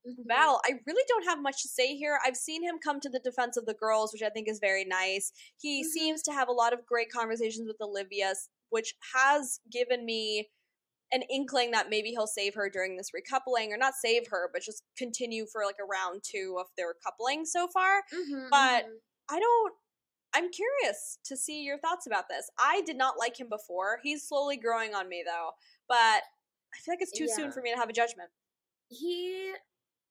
Mhm. 0.06 0.26
Val, 0.28 0.62
I 0.66 0.74
really 0.86 1.03
don't 1.08 1.26
have 1.26 1.41
much 1.41 1.62
to 1.64 1.68
say 1.68 1.95
here. 1.95 2.20
I've 2.24 2.38
seen 2.38 2.62
him 2.64 2.78
come 2.80 2.99
to 3.01 3.10
the 3.10 3.20
defense 3.20 3.58
of 3.58 3.66
the 3.66 3.74
girls, 3.74 4.14
which 4.14 4.22
I 4.22 4.30
think 4.30 4.47
is 4.47 4.60
very 4.60 4.86
nice. 4.86 5.32
He 5.58 5.84
Mhm. 5.84 5.88
seems 5.88 6.22
to 6.24 6.32
have 6.34 6.47
a 6.47 6.51
lot 6.53 6.74
of 6.74 6.86
great 6.86 7.10
conversations 7.12 7.68
with 7.68 7.82
Olivia, 7.82 8.34
which 8.70 8.95
has 9.14 9.60
given 9.70 10.06
me 10.06 10.51
an 11.12 11.22
inkling 11.24 11.72
that 11.72 11.89
maybe 11.89 12.10
he'll 12.12 12.28
save 12.28 12.56
her 12.56 12.70
during 12.70 12.97
this 12.97 13.12
recoupling, 13.12 13.70
or 13.72 13.78
not 13.78 13.93
save 13.95 14.28
her, 14.28 14.49
but 14.51 14.62
just 14.62 14.84
continue 14.97 15.45
for 15.45 15.64
like 15.66 15.78
a 15.80 15.86
round 15.86 16.24
two 16.24 16.58
of 16.60 16.68
their 16.76 16.93
coupling 16.95 17.45
so 17.45 17.68
far. 17.68 18.03
Mhm, 18.12 18.49
but- 18.49 18.86
mhm. 18.86 19.01
I 19.30 19.39
don't. 19.39 19.76
I'm 20.34 20.51
curious 20.51 21.18
to 21.24 21.38
see 21.38 21.62
your 21.62 21.78
thoughts 21.80 22.06
about 22.06 22.28
this. 22.28 22.49
I 22.60 22.82
did 22.82 22.97
not 22.97 23.18
like 23.18 23.39
him 23.39 23.47
before. 23.49 23.99
He's 24.03 24.28
slowly 24.28 24.58
growing 24.58 24.93
on 24.93 25.08
me 25.08 25.24
though, 25.24 25.53
but 25.88 26.24
I 26.74 26.78
feel 26.80 26.91
like 26.93 27.01
it's 27.01 27.12
too 27.18 27.28
soon 27.30 27.51
for 27.53 27.62
me 27.62 27.72
to 27.72 27.78
have 27.78 27.89
a 27.89 27.93
judgment. 27.93 28.32
he 28.89 29.56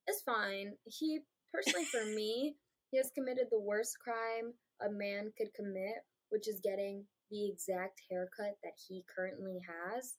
is 0.09 0.23
fine. 0.25 0.73
He 0.85 1.21
personally, 1.53 1.85
for 1.87 2.05
me, 2.05 2.57
he 2.91 2.99
has 2.99 3.11
committed 3.15 3.47
the 3.51 3.61
worst 3.61 3.97
crime 4.03 4.55
a 4.85 4.91
man 4.91 5.33
could 5.37 5.55
commit, 5.55 6.03
which 6.31 6.49
is 6.49 6.61
getting 6.63 7.05
the 7.31 7.49
exact 7.49 8.01
haircut 8.11 8.57
that 8.63 8.75
he 8.89 9.05
currently 9.15 9.59
has. 9.67 10.15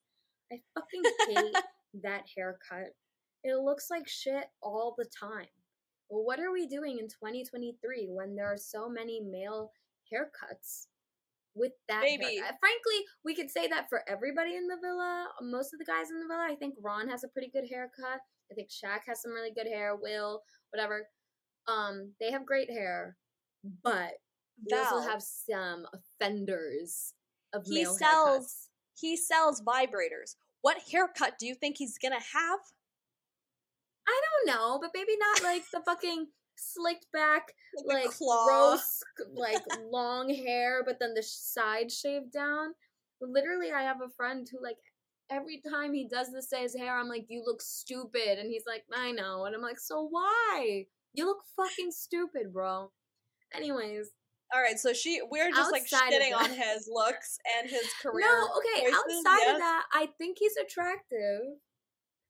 I 0.51 0.61
fucking 0.73 1.03
hate 1.29 1.55
that 2.03 2.23
haircut. 2.35 2.93
It 3.43 3.57
looks 3.57 3.87
like 3.91 4.07
shit 4.07 4.45
all 4.61 4.95
the 4.97 5.05
time. 5.05 5.47
Well, 6.09 6.23
what 6.23 6.39
are 6.39 6.51
we 6.51 6.67
doing 6.67 6.99
in 6.99 7.07
2023 7.07 8.09
when 8.09 8.35
there 8.35 8.51
are 8.51 8.57
so 8.57 8.89
many 8.89 9.21
male 9.21 9.71
haircuts 10.11 10.87
with 11.55 11.71
that 11.87 12.01
Baby. 12.01 12.37
Frankly, 12.37 12.99
we 13.23 13.33
could 13.33 13.49
say 13.49 13.67
that 13.67 13.89
for 13.89 14.03
everybody 14.07 14.55
in 14.55 14.67
the 14.67 14.77
villa. 14.81 15.27
Most 15.41 15.73
of 15.73 15.79
the 15.79 15.85
guys 15.85 16.11
in 16.11 16.19
the 16.19 16.27
villa, 16.27 16.45
I 16.49 16.55
think 16.55 16.75
Ron 16.81 17.07
has 17.07 17.23
a 17.23 17.29
pretty 17.29 17.49
good 17.51 17.67
haircut. 17.69 18.19
I 18.51 18.55
think 18.55 18.69
Shaq 18.69 19.01
has 19.07 19.21
some 19.21 19.31
really 19.31 19.51
good 19.51 19.67
hair. 19.67 19.95
Will, 19.95 20.41
whatever. 20.71 21.07
Um, 21.67 22.11
they 22.19 22.31
have 22.31 22.45
great 22.45 22.69
hair, 22.69 23.17
but 23.83 24.13
we 24.69 24.77
also 24.77 24.99
have 25.01 25.21
some 25.23 25.85
offenders 25.93 27.13
of 27.53 27.65
He 27.65 27.83
male 27.83 27.93
sells- 27.95 28.45
haircuts. 28.45 28.69
he 28.99 29.17
sells 29.17 29.61
vibrators. 29.61 30.35
What 30.61 30.77
haircut 30.91 31.37
do 31.39 31.45
you 31.47 31.55
think 31.55 31.77
he's 31.77 31.97
gonna 31.97 32.19
have? 32.19 32.59
I 34.07 34.21
don't 34.45 34.55
know, 34.55 34.77
but 34.79 34.91
maybe 34.93 35.17
not 35.17 35.43
like 35.43 35.63
the 35.71 35.81
fucking 35.81 36.27
slicked 36.55 37.07
back, 37.11 37.53
the 37.73 37.83
like 37.93 38.17
gross, 38.17 39.01
like 39.33 39.61
long 39.91 40.33
hair, 40.33 40.83
but 40.85 40.99
then 40.99 41.13
the 41.15 41.23
side 41.23 41.91
shaved 41.91 42.31
down. 42.31 42.75
Literally, 43.19 43.71
I 43.71 43.81
have 43.81 44.01
a 44.01 44.09
friend 44.09 44.47
who 44.51 44.61
like 44.61 44.77
every 45.29 45.61
time 45.69 45.93
he 45.93 46.07
does 46.07 46.31
this 46.31 46.47
to 46.49 46.57
his 46.57 46.75
hair, 46.75 46.97
I'm 46.97 47.07
like, 47.09 47.25
"You 47.29 47.43
look 47.45 47.61
stupid," 47.61 48.39
and 48.39 48.49
he's 48.49 48.65
like, 48.65 48.85
"I 48.93 49.11
know," 49.11 49.45
and 49.45 49.55
I'm 49.55 49.61
like, 49.61 49.79
"So 49.79 50.07
why? 50.09 50.87
You 51.13 51.25
look 51.25 51.43
fucking 51.55 51.91
stupid, 51.91 52.53
bro." 52.53 52.91
Anyways, 53.53 54.11
All 54.53 54.61
right, 54.61 54.77
so 54.79 54.93
she 54.93 55.21
we're 55.29 55.51
just 55.51 55.71
like 55.71 55.85
shitting 55.87 56.35
on 56.35 56.49
his 56.51 56.87
looks 56.91 57.37
and 57.59 57.69
his 57.69 57.85
career. 58.01 58.25
no, 58.27 58.49
okay. 58.57 58.81
choices, 58.83 58.95
outside 59.25 59.37
yes? 59.39 59.53
of 59.55 59.59
that, 59.59 59.85
I 59.93 60.05
think 60.17 60.37
he's 60.39 60.55
attractive. 60.57 61.41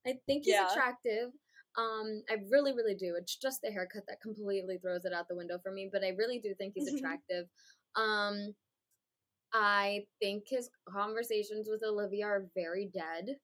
I 0.06 0.14
think 0.26 0.44
he's 0.44 0.54
Yeah. 0.54 0.68
attractive. 0.70 1.30
Um, 1.76 2.22
I 2.30 2.36
really, 2.50 2.72
really 2.72 2.94
do. 2.94 3.16
It's 3.18 3.36
just 3.36 3.60
the 3.62 3.70
haircut 3.70 4.04
that 4.08 4.20
completely 4.22 4.78
throws 4.78 5.04
it 5.04 5.12
out 5.12 5.28
the 5.28 5.36
window 5.36 5.58
for 5.62 5.70
me. 5.72 5.90
But 5.92 6.04
I 6.04 6.10
really 6.10 6.38
do 6.38 6.54
think 6.54 6.72
he's 6.74 6.90
Mhm. 6.90 6.96
attractive. 6.98 7.48
Um, 7.96 8.54
I 9.58 10.04
think 10.20 10.44
his 10.48 10.68
conversations 10.86 11.66
with 11.70 11.82
Olivia 11.82 12.26
are 12.26 12.46
very 12.54 12.90
dead. 12.92 13.36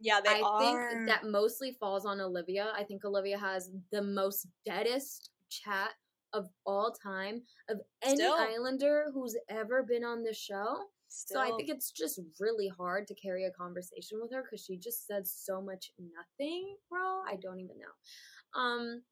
Yeah, 0.00 0.20
they 0.24 0.30
I 0.30 0.40
are. 0.40 0.60
think 0.60 1.08
that 1.08 1.26
mostly 1.26 1.76
falls 1.78 2.06
on 2.06 2.20
Olivia. 2.20 2.72
I 2.74 2.84
think 2.84 3.04
Olivia 3.04 3.38
has 3.38 3.70
the 3.92 4.02
most 4.02 4.46
deadest 4.64 5.30
chat 5.50 5.90
of 6.32 6.48
all 6.64 6.90
time 6.90 7.42
of 7.68 7.80
any 8.02 8.16
Still. 8.16 8.32
Islander 8.32 9.08
who's 9.12 9.36
ever 9.50 9.82
been 9.82 10.04
on 10.04 10.22
the 10.22 10.32
show. 10.32 10.86
So 11.08 11.38
I 11.38 11.50
think 11.58 11.68
it's 11.68 11.90
just 11.90 12.18
really 12.40 12.68
hard 12.68 13.06
to 13.08 13.14
carry 13.14 13.44
a 13.44 13.50
conversation 13.50 14.18
with 14.18 14.32
her 14.32 14.42
because 14.42 14.64
she 14.64 14.78
just 14.78 15.06
says 15.06 15.30
so 15.30 15.60
much 15.60 15.92
nothing, 15.98 16.76
bro. 16.88 17.20
I 17.28 17.36
don't 17.42 17.60
even 17.60 17.76
know. 17.78 18.58
Um, 18.60 19.02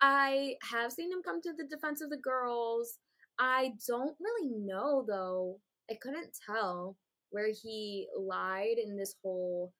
I 0.00 0.54
have 0.70 0.92
seen 0.92 1.12
him 1.12 1.20
come 1.22 1.42
to 1.42 1.52
the 1.52 1.64
defense 1.64 2.00
of 2.00 2.08
the 2.08 2.16
girls. 2.16 2.98
I 3.38 3.72
don't 3.86 4.16
really 4.18 4.50
know 4.56 5.04
though. 5.06 5.60
I 5.90 5.94
couldn't 6.00 6.36
tell 6.46 6.96
where 7.30 7.48
he 7.50 8.08
lied 8.18 8.78
in 8.78 8.96
this 8.96 9.14
whole 9.22 9.72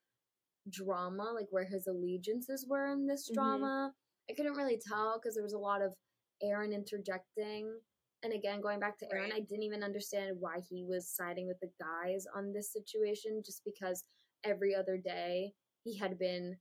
drama, 0.68 1.32
like 1.34 1.46
where 1.50 1.64
his 1.64 1.86
allegiances 1.86 2.66
were 2.68 2.86
in 2.92 3.06
this 3.06 3.30
Mhm. 3.30 3.34
drama. 3.34 3.94
I 4.28 4.34
couldn't 4.34 4.56
really 4.56 4.78
tell 4.78 5.18
because 5.18 5.34
there 5.34 5.44
was 5.44 5.52
a 5.52 5.58
lot 5.58 5.82
of 5.82 5.94
Aaron 6.42 6.72
interjecting. 6.72 7.80
And 8.22 8.32
again, 8.32 8.60
going 8.60 8.80
back 8.80 8.98
to 8.98 9.12
Aaron, 9.12 9.30
Right. 9.30 9.42
I 9.42 9.44
didn't 9.44 9.62
even 9.62 9.84
understand 9.84 10.40
why 10.40 10.60
he 10.60 10.84
was 10.84 11.08
siding 11.08 11.46
with 11.46 11.60
the 11.60 11.72
guys 11.78 12.26
on 12.26 12.52
this 12.52 12.72
situation 12.72 13.42
just 13.44 13.62
because 13.64 14.04
every 14.42 14.74
other 14.74 14.98
day 14.98 15.54
he 15.84 15.96
had 15.96 16.18
been 16.18 16.60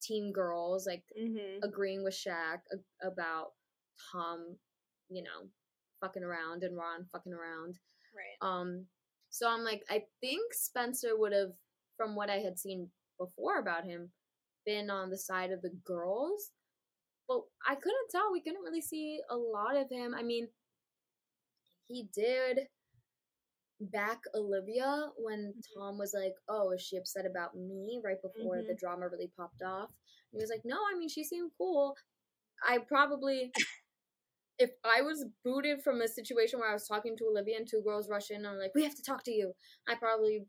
team 0.00 0.32
girls, 0.32 0.86
like 0.86 1.04
Mhm. 1.16 1.62
agreeing 1.62 2.02
with 2.02 2.14
Shaq 2.14 2.62
about 3.02 3.54
Tom, 4.10 4.58
you 5.08 5.22
know, 5.22 5.50
fucking 6.00 6.24
around 6.24 6.64
and 6.64 6.76
Ron 6.76 7.06
fucking 7.06 7.32
around. 7.34 7.78
Right. 8.14 8.38
Um, 8.48 8.86
so 9.30 9.48
I'm 9.48 9.64
like, 9.64 9.82
I 9.90 10.04
think 10.20 10.52
Spencer 10.52 11.10
would 11.16 11.32
have, 11.32 11.52
from 11.96 12.14
what 12.14 12.30
I 12.30 12.38
had 12.38 12.58
seen 12.58 12.90
before 13.18 13.58
about 13.58 13.84
him, 13.84 14.10
been 14.66 14.90
on 14.90 15.10
the 15.10 15.18
side 15.18 15.50
of 15.50 15.62
the 15.62 15.72
girls. 15.84 16.50
But 17.28 17.42
I 17.66 17.74
couldn't 17.76 18.10
tell. 18.10 18.32
We 18.32 18.42
couldn't 18.42 18.62
really 18.62 18.82
see 18.82 19.20
a 19.30 19.36
lot 19.36 19.76
of 19.76 19.90
him. 19.90 20.14
I 20.14 20.22
mean, 20.22 20.48
he 21.86 22.02
did 22.12 22.68
back 23.80 24.20
Olivia 24.34 25.10
when 25.16 25.52
Mhm. 25.52 25.62
Tom 25.74 25.98
was 25.98 26.14
like, 26.14 26.34
"Oh, 26.48 26.70
is 26.70 26.82
she 26.82 26.96
upset 26.96 27.26
about 27.26 27.56
me?" 27.56 28.00
Right 28.02 28.20
before 28.22 28.62
the 28.62 28.74
drama 28.74 29.08
really 29.08 29.28
popped 29.36 29.62
off. 29.62 29.90
And 30.32 30.38
he 30.38 30.42
was 30.42 30.50
like, 30.50 30.64
"No, 30.64 30.78
I 30.90 30.94
mean, 30.96 31.08
she 31.08 31.24
seemed 31.24 31.52
cool. 31.58 31.96
I 32.64 32.78
probably." 32.78 33.52
If 34.58 34.70
I 34.84 35.02
was 35.02 35.24
booted 35.44 35.82
from 35.82 36.00
a 36.02 36.08
situation 36.08 36.60
where 36.60 36.70
I 36.70 36.74
was 36.74 36.86
talking 36.86 37.16
to 37.16 37.26
Olivia 37.26 37.56
and 37.56 37.66
two 37.68 37.82
girls 37.82 38.08
rush 38.08 38.30
in 38.30 38.36
and 38.44 38.46
are 38.46 38.58
like, 38.58 38.74
"We 38.74 38.84
have 38.84 38.94
to 38.96 39.02
talk 39.02 39.24
to 39.24 39.32
you," 39.32 39.54
I 39.88 39.94
probably 39.96 40.46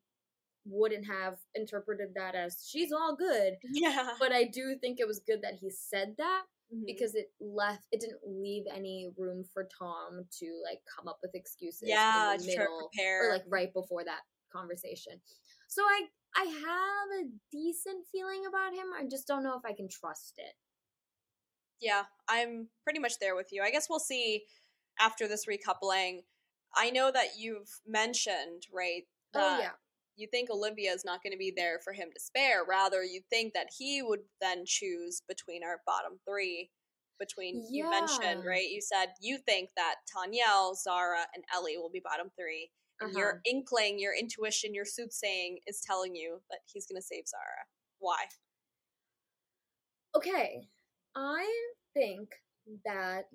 wouldn't 0.65 1.05
have 1.07 1.37
interpreted 1.55 2.13
that 2.15 2.35
as 2.35 2.65
she's 2.67 2.91
all 2.91 3.15
good. 3.15 3.57
Yeah. 3.73 4.15
But 4.19 4.31
I 4.31 4.45
do 4.45 4.77
think 4.79 4.99
it 4.99 5.07
was 5.07 5.19
good 5.19 5.41
that 5.41 5.55
he 5.55 5.69
said 5.69 6.15
that 6.17 6.45
Mhm. 6.73 6.85
because 6.85 7.15
it 7.15 7.33
left 7.39 7.85
it 7.91 7.99
didn't 7.99 8.21
leave 8.25 8.65
any 8.67 9.09
room 9.17 9.43
for 9.43 9.65
Tom 9.77 10.25
to 10.39 10.61
like 10.63 10.81
come 10.85 11.07
up 11.07 11.19
with 11.21 11.35
excuses 11.35 11.89
yeah, 11.89 12.33
in 12.33 12.37
the 12.39 12.45
to 12.47 12.55
try 12.55 12.65
to 12.65 12.77
prepare. 12.89 13.27
or 13.29 13.33
like 13.33 13.43
right 13.47 13.73
before 13.73 14.03
that 14.05 14.21
conversation. 14.51 15.21
So 15.67 15.83
I 15.83 16.09
I 16.35 16.45
have 16.45 17.25
a 17.25 17.29
decent 17.51 18.07
feeling 18.07 18.45
about 18.47 18.73
him. 18.73 18.91
I 18.93 19.05
just 19.05 19.27
don't 19.27 19.43
know 19.43 19.57
if 19.57 19.65
I 19.65 19.73
can 19.73 19.87
trust 19.89 20.35
it. 20.37 20.55
Yeah, 21.81 22.03
I'm 22.29 22.69
pretty 22.83 22.99
much 22.99 23.19
there 23.19 23.35
with 23.35 23.49
you. 23.51 23.61
I 23.63 23.71
guess 23.71 23.87
we'll 23.89 23.99
see 23.99 24.43
after 24.99 25.27
this 25.27 25.45
recoupling. 25.45 26.23
I 26.75 26.89
know 26.89 27.11
that 27.11 27.37
you've 27.37 27.69
mentioned, 27.85 28.63
right? 28.73 29.03
Oh 29.35 29.59
yeah. 29.59 29.71
You 30.15 30.27
think 30.27 30.49
Olivia 30.51 30.91
is 30.93 31.03
not 31.03 31.23
going 31.23 31.31
to 31.33 31.37
be 31.39 31.51
there 31.55 31.79
for 31.83 31.91
him 31.91 32.09
to 32.13 32.19
spare. 32.19 32.63
Rather, 32.69 33.03
you 33.03 33.21
think 33.31 33.53
that 33.53 33.67
he 33.77 34.01
would 34.03 34.19
then 34.39 34.63
choose 34.65 35.21
between 35.27 35.63
our 35.63 35.81
bottom 35.87 36.19
three. 36.27 36.69
Between 37.19 37.63
you 37.71 37.89
mentioned, 37.89 38.43
right? 38.45 38.69
You 38.69 38.81
said 38.81 39.07
you 39.21 39.37
think 39.37 39.69
that 39.75 39.95
Tanyel, 40.11 40.75
Zara, 40.75 41.25
and 41.33 41.43
Ellie 41.53 41.77
will 41.77 41.89
be 41.91 42.01
bottom 42.03 42.29
three. 42.37 42.69
And 42.99 43.09
Uh-huh. 43.09 43.19
your 43.19 43.41
inkling, 43.45 43.97
your 43.99 44.13
intuition, 44.15 44.73
your 44.73 44.85
soothsaying 44.85 45.59
is 45.67 45.81
telling 45.81 46.15
you 46.15 46.41
that 46.49 46.59
he's 46.65 46.85
going 46.85 46.99
to 47.01 47.05
save 47.05 47.27
Zara. 47.27 47.65
Why? 47.99 48.25
Okay. 50.15 50.67
I 51.15 51.73
think 51.93 52.29
that 52.85 53.25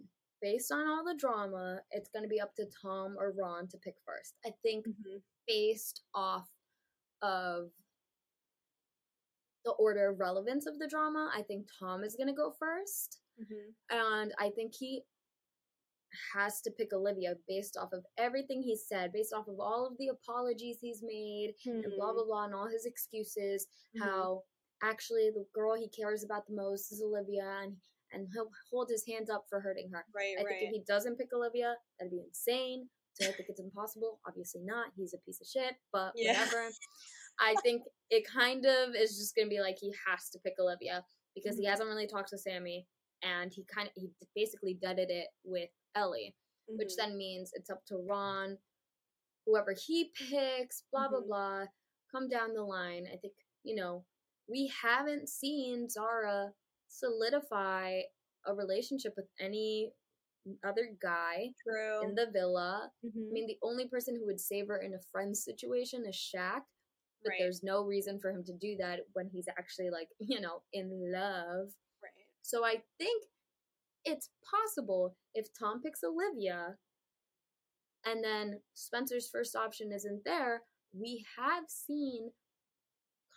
based 0.40 0.70
on 0.72 0.86
all 0.86 1.04
the 1.04 1.16
drama, 1.18 1.80
it's 1.90 2.10
going 2.10 2.22
to 2.22 2.28
be 2.28 2.40
up 2.40 2.54
to 2.56 2.66
Tom 2.82 3.16
or 3.18 3.32
Ron 3.32 3.68
to 3.68 3.78
pick 3.78 3.94
first. 4.06 4.34
I 4.44 4.50
think 4.62 4.86
Mhm. 4.86 5.22
based 5.46 6.04
off 6.14 6.48
of 7.22 7.72
the 9.64 9.72
order 9.72 10.08
of 10.10 10.20
relevance 10.20 10.66
of 10.66 10.78
the 10.78 10.86
drama, 10.88 11.30
I 11.34 11.42
think 11.42 11.68
Tom 11.78 12.04
is 12.04 12.16
going 12.16 12.28
to 12.28 12.32
go 12.32 12.52
first. 12.52 13.20
Mhm. 13.38 13.74
And 13.90 14.34
I 14.38 14.50
think 14.50 14.74
he 14.74 15.04
has 16.32 16.62
to 16.62 16.70
pick 16.70 16.92
Olivia 16.92 17.36
based 17.46 17.76
off 17.76 17.92
of 17.92 18.06
everything 18.16 18.62
he 18.62 18.76
said, 18.76 19.12
based 19.12 19.32
off 19.32 19.46
of 19.48 19.60
all 19.60 19.86
of 19.86 19.96
the 19.98 20.08
apologies 20.08 20.80
he's 20.80 21.02
made, 21.02 21.54
and 21.66 21.82
blah, 21.96 22.12
Mhm. 22.12 22.14
blah, 22.14 22.24
blah, 22.24 22.44
and 22.44 22.54
all 22.54 22.66
his 22.66 22.86
excuses. 22.86 23.68
Mhm. 23.94 24.00
How 24.02 24.44
actually 24.82 25.30
the 25.34 25.44
girl 25.54 25.74
he 25.74 25.88
cares 25.88 26.24
about 26.24 26.46
the 26.46 26.54
most 26.54 26.92
is 26.92 27.02
Olivia, 27.02 27.60
and, 27.62 27.76
and 28.12 28.28
he'll 28.32 28.50
hold 28.70 28.88
his 28.90 29.04
hands 29.06 29.30
up 29.30 29.44
for 29.48 29.60
hurting 29.60 29.90
her. 29.92 30.04
Right, 30.14 30.34
I 30.38 30.44
think 30.44 30.62
if 30.62 30.70
he 30.70 30.82
doesn't 30.86 31.16
pick 31.18 31.28
Olivia, 31.34 31.74
that'd 31.98 32.10
be 32.10 32.22
insane. 32.26 32.88
Do 33.18 33.26
I 33.26 33.32
think 33.32 33.48
it's 33.48 33.60
impossible? 33.60 34.20
Obviously 34.28 34.62
not. 34.64 34.92
He's 34.96 35.12
a 35.14 35.18
piece 35.18 35.40
of 35.40 35.46
shit, 35.48 35.74
but 35.92 36.12
Yeah. 36.14 36.32
whatever. 36.38 36.70
I 37.40 37.54
think 37.62 37.82
it 38.10 38.24
kind 38.26 38.64
of 38.64 38.94
is 38.94 39.16
just 39.18 39.34
gonna 39.34 39.48
be 39.48 39.60
like 39.60 39.76
he 39.80 39.92
has 40.06 40.28
to 40.30 40.38
pick 40.40 40.54
Olivia 40.58 41.04
because 41.34 41.56
he 41.56 41.64
Mhm. 41.66 41.70
hasn't 41.70 41.88
really 41.88 42.06
talked 42.06 42.28
to 42.30 42.38
Sammy, 42.38 42.86
and 43.22 43.52
he 43.52 43.64
kind 43.64 43.88
of 43.88 43.94
he 43.94 44.10
basically 44.34 44.74
deaded 44.74 45.10
it 45.10 45.28
with 45.44 45.70
Ellie, 45.94 46.36
which 46.68 46.90
Mhm. 46.92 46.96
then 46.96 47.16
means 47.16 47.52
it's 47.54 47.70
up 47.70 47.84
to 47.86 47.96
Ron, 47.98 48.58
whoever 49.46 49.72
he 49.72 50.10
picks, 50.10 50.82
blah 50.92 51.08
blah 51.08 51.20
Mhm. 51.20 51.26
blah. 51.26 51.66
Come 52.12 52.28
down 52.28 52.54
the 52.54 52.62
line. 52.62 53.06
I 53.12 53.16
think 53.16 53.34
you 53.64 53.74
know 53.74 54.06
we 54.48 54.72
haven't 54.82 55.28
seen 55.28 55.88
Zara 55.88 56.52
solidify 56.88 58.00
a 58.46 58.54
relationship 58.54 59.12
with 59.16 59.26
any 59.40 59.92
other 60.64 60.88
guy 61.00 61.50
True. 61.62 62.02
in 62.08 62.14
the 62.14 62.30
villa. 62.32 62.90
I 63.04 63.06
Mhm. 63.06 63.32
mean, 63.32 63.46
the 63.46 63.58
only 63.62 63.86
person 63.88 64.16
who 64.16 64.24
would 64.26 64.40
save 64.40 64.68
her 64.68 64.78
in 64.78 64.94
a 64.94 65.00
friend 65.12 65.36
situation 65.36 66.06
is 66.06 66.14
Shaq, 66.16 66.64
but 67.22 67.30
Right. 67.30 67.38
there's 67.40 67.62
no 67.62 67.82
reason 67.84 68.18
for 68.18 68.30
him 68.30 68.44
to 68.44 68.52
do 68.54 68.76
that 68.76 69.00
when 69.12 69.28
he's 69.28 69.48
actually 69.48 69.90
like, 69.90 70.08
you 70.20 70.40
know, 70.40 70.62
in 70.72 71.12
love. 71.12 71.74
Right. 72.02 72.26
So 72.42 72.64
I 72.64 72.82
think 72.96 73.28
it's 74.04 74.30
possible 74.42 75.16
if 75.34 75.52
Tom 75.52 75.82
picks 75.82 76.02
Olivia 76.02 76.78
and 78.04 78.24
then 78.24 78.62
Spencer's 78.74 79.28
first 79.28 79.54
option 79.54 79.92
isn't 79.92 80.24
there, 80.24 80.62
we 80.92 81.26
have 81.36 81.68
seen 81.68 82.32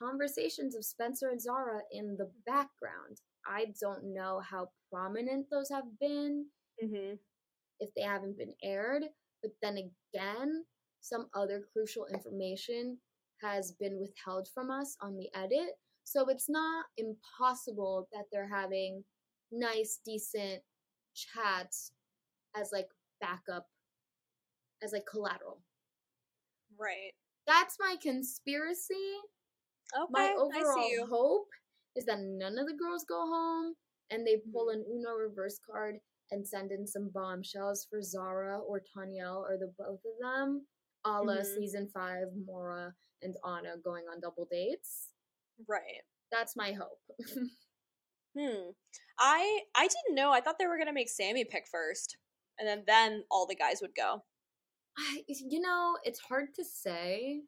conversations 0.02 0.76
of 0.76 0.86
Spencer 0.86 1.30
and 1.30 1.42
Zara 1.42 1.82
in 1.92 2.18
the 2.18 2.32
background. 2.46 3.22
I 3.46 3.74
don't 3.80 4.14
know 4.14 4.40
how 4.40 4.72
prominent 4.92 5.50
those 5.50 5.70
have 5.70 6.00
been 6.00 6.52
Mhm. 6.82 7.20
if 7.80 7.94
they 7.94 8.02
haven't 8.02 8.38
been 8.38 8.56
aired. 8.64 9.04
But 9.42 9.60
then 9.62 9.78
again, 9.78 10.66
some 11.02 11.30
other 11.34 11.62
crucial 11.74 12.06
information 12.08 13.02
has 13.42 13.72
been 13.72 14.00
withheld 14.00 14.48
from 14.50 14.70
us 14.72 14.98
on 15.02 15.18
the 15.18 15.34
edit. 15.34 15.80
So 16.04 16.28
it's 16.30 16.50
not 16.50 16.86
impossible 16.98 18.08
that 18.12 18.26
they're 18.32 18.48
having 18.48 19.06
nice, 19.52 19.98
decent 19.98 20.64
chats 21.14 21.94
as 22.56 22.72
like 22.72 22.90
backup, 23.20 23.70
as 24.82 24.94
like 24.94 25.06
collateral. 25.06 25.64
Right. 26.78 27.14
That's 27.48 27.78
my 27.80 27.98
conspiracy. 28.02 29.22
Okay. 29.96 30.10
My 30.12 30.34
overall 30.38 31.08
hope 31.08 31.48
is 31.96 32.06
that 32.06 32.20
none 32.20 32.58
of 32.58 32.68
the 32.68 32.74
girls 32.74 33.04
go 33.08 33.20
home 33.28 33.76
and 34.10 34.26
they 34.26 34.38
pull 34.54 34.68
Mm-hmm. 34.68 34.82
an 34.82 34.86
Uno 34.90 35.14
reverse 35.16 35.60
card 35.60 35.98
and 36.32 36.48
send 36.48 36.72
in 36.72 36.88
some 36.88 37.10
bombshells 37.14 37.86
for 37.90 38.02
Zara 38.02 38.60
or 38.60 38.82
Tanyel 38.82 39.38
or 39.42 39.58
the 39.60 39.74
both 39.78 40.00
of 40.06 40.18
them, 40.22 40.66
a 41.06 41.22
la 41.22 41.36
Mhm. 41.38 41.46
season 41.56 41.90
five, 41.94 42.28
Maura 42.46 42.94
and 43.22 43.36
Anna 43.46 43.78
going 43.84 44.06
on 44.08 44.20
double 44.22 44.46
dates. 44.50 45.10
Right. 45.68 46.04
That's 46.32 46.56
my 46.56 46.74
hope. 46.74 47.02
Hmm. 48.38 48.72
I 49.20 49.62
I 49.76 49.88
didn't 49.88 50.16
know. 50.16 50.32
I 50.32 50.40
thought 50.40 50.58
they 50.58 50.68
were 50.68 50.78
gonna 50.78 50.94
make 50.94 51.10
Sammy 51.10 51.44
pick 51.44 51.68
first, 51.68 52.18
and 52.58 52.68
then 52.68 52.84
then 52.88 53.26
all 53.30 53.46
the 53.46 53.56
guys 53.56 53.82
would 53.82 53.94
go 53.96 54.24
I, 54.98 55.24
you 55.28 55.60
know, 55.62 55.98
it's 56.04 56.20
hard 56.20 56.54
to 56.56 56.64
say. 56.66 57.42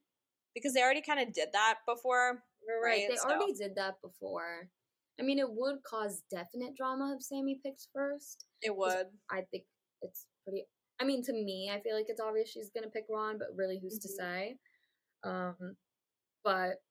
Because 0.56 0.74
they 0.74 0.82
already 0.82 1.02
kind 1.02 1.20
of 1.20 1.34
did 1.34 1.50
that 1.54 1.80
before. 1.88 2.44
Right, 2.84 3.08
they 3.10 3.16
So- 3.18 3.30
already 3.30 3.54
did 3.54 3.76
that 3.76 4.02
before. 4.02 4.70
I 5.20 5.24
mean, 5.24 5.38
it 5.38 5.52
would 5.52 5.84
cause 5.84 6.24
definite 6.32 6.76
drama 6.76 7.16
if 7.16 7.24
Sammy 7.24 7.60
picks 7.64 7.88
first. 7.94 8.46
It 8.62 8.76
would. 8.76 9.08
I 9.30 9.42
think 9.52 9.66
it's 10.02 10.26
pretty. 10.44 10.66
I 11.00 11.04
mean, 11.04 11.24
to 11.24 11.34
me, 11.34 11.70
I 11.72 11.82
feel 11.82 11.96
like 11.96 12.06
it's 12.10 12.22
obvious 12.22 12.50
she's 12.50 12.72
gonna 12.72 12.90
pick 12.90 13.06
Ron, 13.10 13.38
but 13.38 13.50
really, 13.56 13.80
who's 13.80 14.00
to 14.00 14.08
Mhm. 14.08 14.16
say? 14.16 14.60
Um, 15.24 15.78
but 16.44 16.82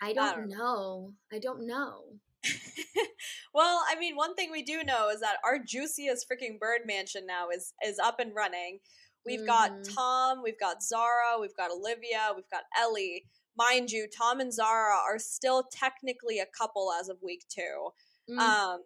I 0.00 0.10
I 0.10 0.12
don't, 0.12 0.36
don't 0.36 0.48
know. 0.48 1.14
I 1.32 1.38
don't 1.38 1.66
know. 1.66 2.18
well, 3.54 3.84
I 3.88 3.96
mean, 3.98 4.16
one 4.16 4.34
thing 4.34 4.50
we 4.50 4.62
do 4.62 4.82
know 4.82 5.08
is 5.10 5.20
that 5.20 5.38
our 5.44 5.58
juiciest 5.58 6.26
freaking 6.28 6.58
bird 6.58 6.82
mansion 6.86 7.26
now 7.26 7.48
is 7.50 7.72
is 7.84 7.98
up 7.98 8.20
and 8.20 8.34
running. 8.34 8.80
We've 9.24 9.46
got 9.46 9.70
Mhm. 9.72 9.94
Tom, 9.94 10.42
we've 10.42 10.58
got 10.58 10.82
Zara, 10.82 11.38
we've 11.40 11.56
got 11.56 11.70
Olivia, 11.70 12.32
we've 12.34 12.48
got 12.50 12.64
Ellie. 12.78 13.26
Mind 13.56 13.90
you, 13.90 14.08
Tom 14.08 14.40
and 14.40 14.52
Zara 14.52 14.96
are 14.96 15.18
still 15.18 15.62
technically 15.64 16.38
a 16.40 16.46
couple 16.46 16.92
as 16.92 17.08
of 17.08 17.22
week 17.22 17.46
two. 17.48 17.92
Mm, 18.28 18.38
Um, 18.38 18.84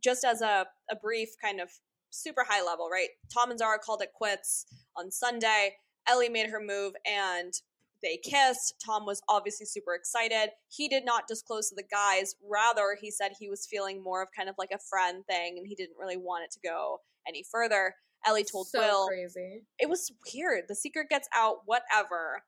just 0.00 0.24
as 0.24 0.40
a, 0.42 0.66
a 0.90 0.96
brief 0.96 1.36
kind 1.40 1.60
of 1.60 1.70
super 2.10 2.44
high 2.44 2.62
level, 2.62 2.90
right? 2.90 3.10
Tom 3.32 3.50
and 3.50 3.58
Zara 3.58 3.78
called 3.78 4.02
it 4.02 4.12
quits 4.12 4.66
on 4.96 5.10
Sunday. 5.10 5.78
Ellie 6.06 6.28
made 6.28 6.50
her 6.50 6.60
move 6.60 6.94
and 7.06 7.54
they 8.02 8.16
kissed. 8.16 8.74
Tom 8.84 9.06
was 9.06 9.22
obviously 9.28 9.64
super 9.64 9.94
excited. 9.94 10.50
He 10.68 10.88
did 10.88 11.04
not 11.04 11.28
disclose 11.28 11.68
to 11.68 11.76
the 11.76 11.84
guys. 11.84 12.34
Rather, 12.42 12.96
he 13.00 13.10
said 13.12 13.32
he 13.38 13.48
was 13.48 13.64
feeling 13.66 14.02
more 14.02 14.20
of 14.22 14.28
kind 14.36 14.48
of 14.48 14.56
like 14.58 14.72
a 14.72 14.78
friend 14.78 15.24
thing 15.26 15.56
and 15.56 15.66
he 15.66 15.74
didn't 15.76 15.96
really 15.96 16.16
want 16.16 16.44
it 16.44 16.50
to 16.50 16.60
go 16.60 17.00
any 17.26 17.44
further. 17.44 17.94
Ellie 18.26 18.44
told 18.44 18.68
so 18.68 18.78
Will 18.78 19.08
crazy. 19.08 19.62
it 19.78 19.88
was 19.88 20.10
weird. 20.32 20.64
The 20.68 20.74
secret 20.74 21.08
gets 21.08 21.28
out, 21.34 21.62
whatever. 21.66 22.42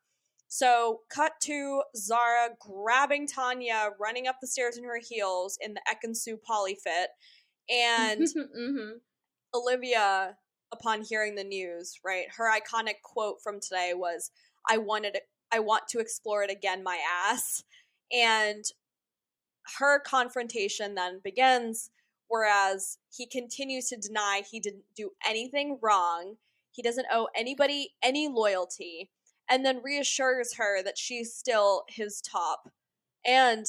So, 0.49 1.01
cut 1.09 1.33
to 1.45 1.83
Zara 1.97 2.51
grabbing 2.61 3.27
Tanya, 3.27 3.91
running 3.99 4.29
up 4.29 4.37
the 4.41 4.47
stairs 4.47 4.77
in 4.77 4.85
her 4.85 5.01
heels 5.03 5.59
in 5.61 5.75
the 5.75 5.81
Ekansu 5.89 6.41
poly 6.41 6.77
fit, 6.77 7.11
and 7.69 8.29
hmm 8.57 8.99
Olivia, 9.53 10.37
upon 10.73 11.03
hearing 11.03 11.35
the 11.35 11.45
news, 11.45 11.99
right, 12.05 12.27
her 12.37 12.51
iconic 12.51 13.03
quote 13.03 13.43
from 13.43 13.59
today 13.61 13.93
was, 13.95 14.31
"I 14.69 14.79
wanted, 14.79 15.17
it, 15.17 15.23
I 15.53 15.61
want 15.61 15.89
to 15.89 15.99
explore 15.99 16.43
it 16.45 16.51
again, 16.51 16.83
my 16.85 16.99
ass," 17.29 17.65
and 18.13 18.65
her 19.79 19.99
confrontation 19.99 20.95
then 20.95 21.21
begins. 21.25 21.91
Whereas 22.35 22.99
he 23.17 23.27
continues 23.27 23.87
to 23.91 23.97
deny 23.97 24.43
he 24.45 24.59
didn't 24.59 24.87
do 24.97 25.13
anything 25.25 25.79
wrong, 25.81 26.35
he 26.73 26.83
doesn't 26.83 27.07
owe 27.13 27.29
anybody 27.33 27.95
any 28.03 28.27
loyalty, 28.27 29.13
and 29.49 29.65
then 29.65 29.85
reassures 29.85 30.55
her 30.55 30.83
that 30.83 30.99
she's 30.99 31.33
still 31.33 31.85
his 31.89 32.21
top. 32.21 32.71
And 33.25 33.67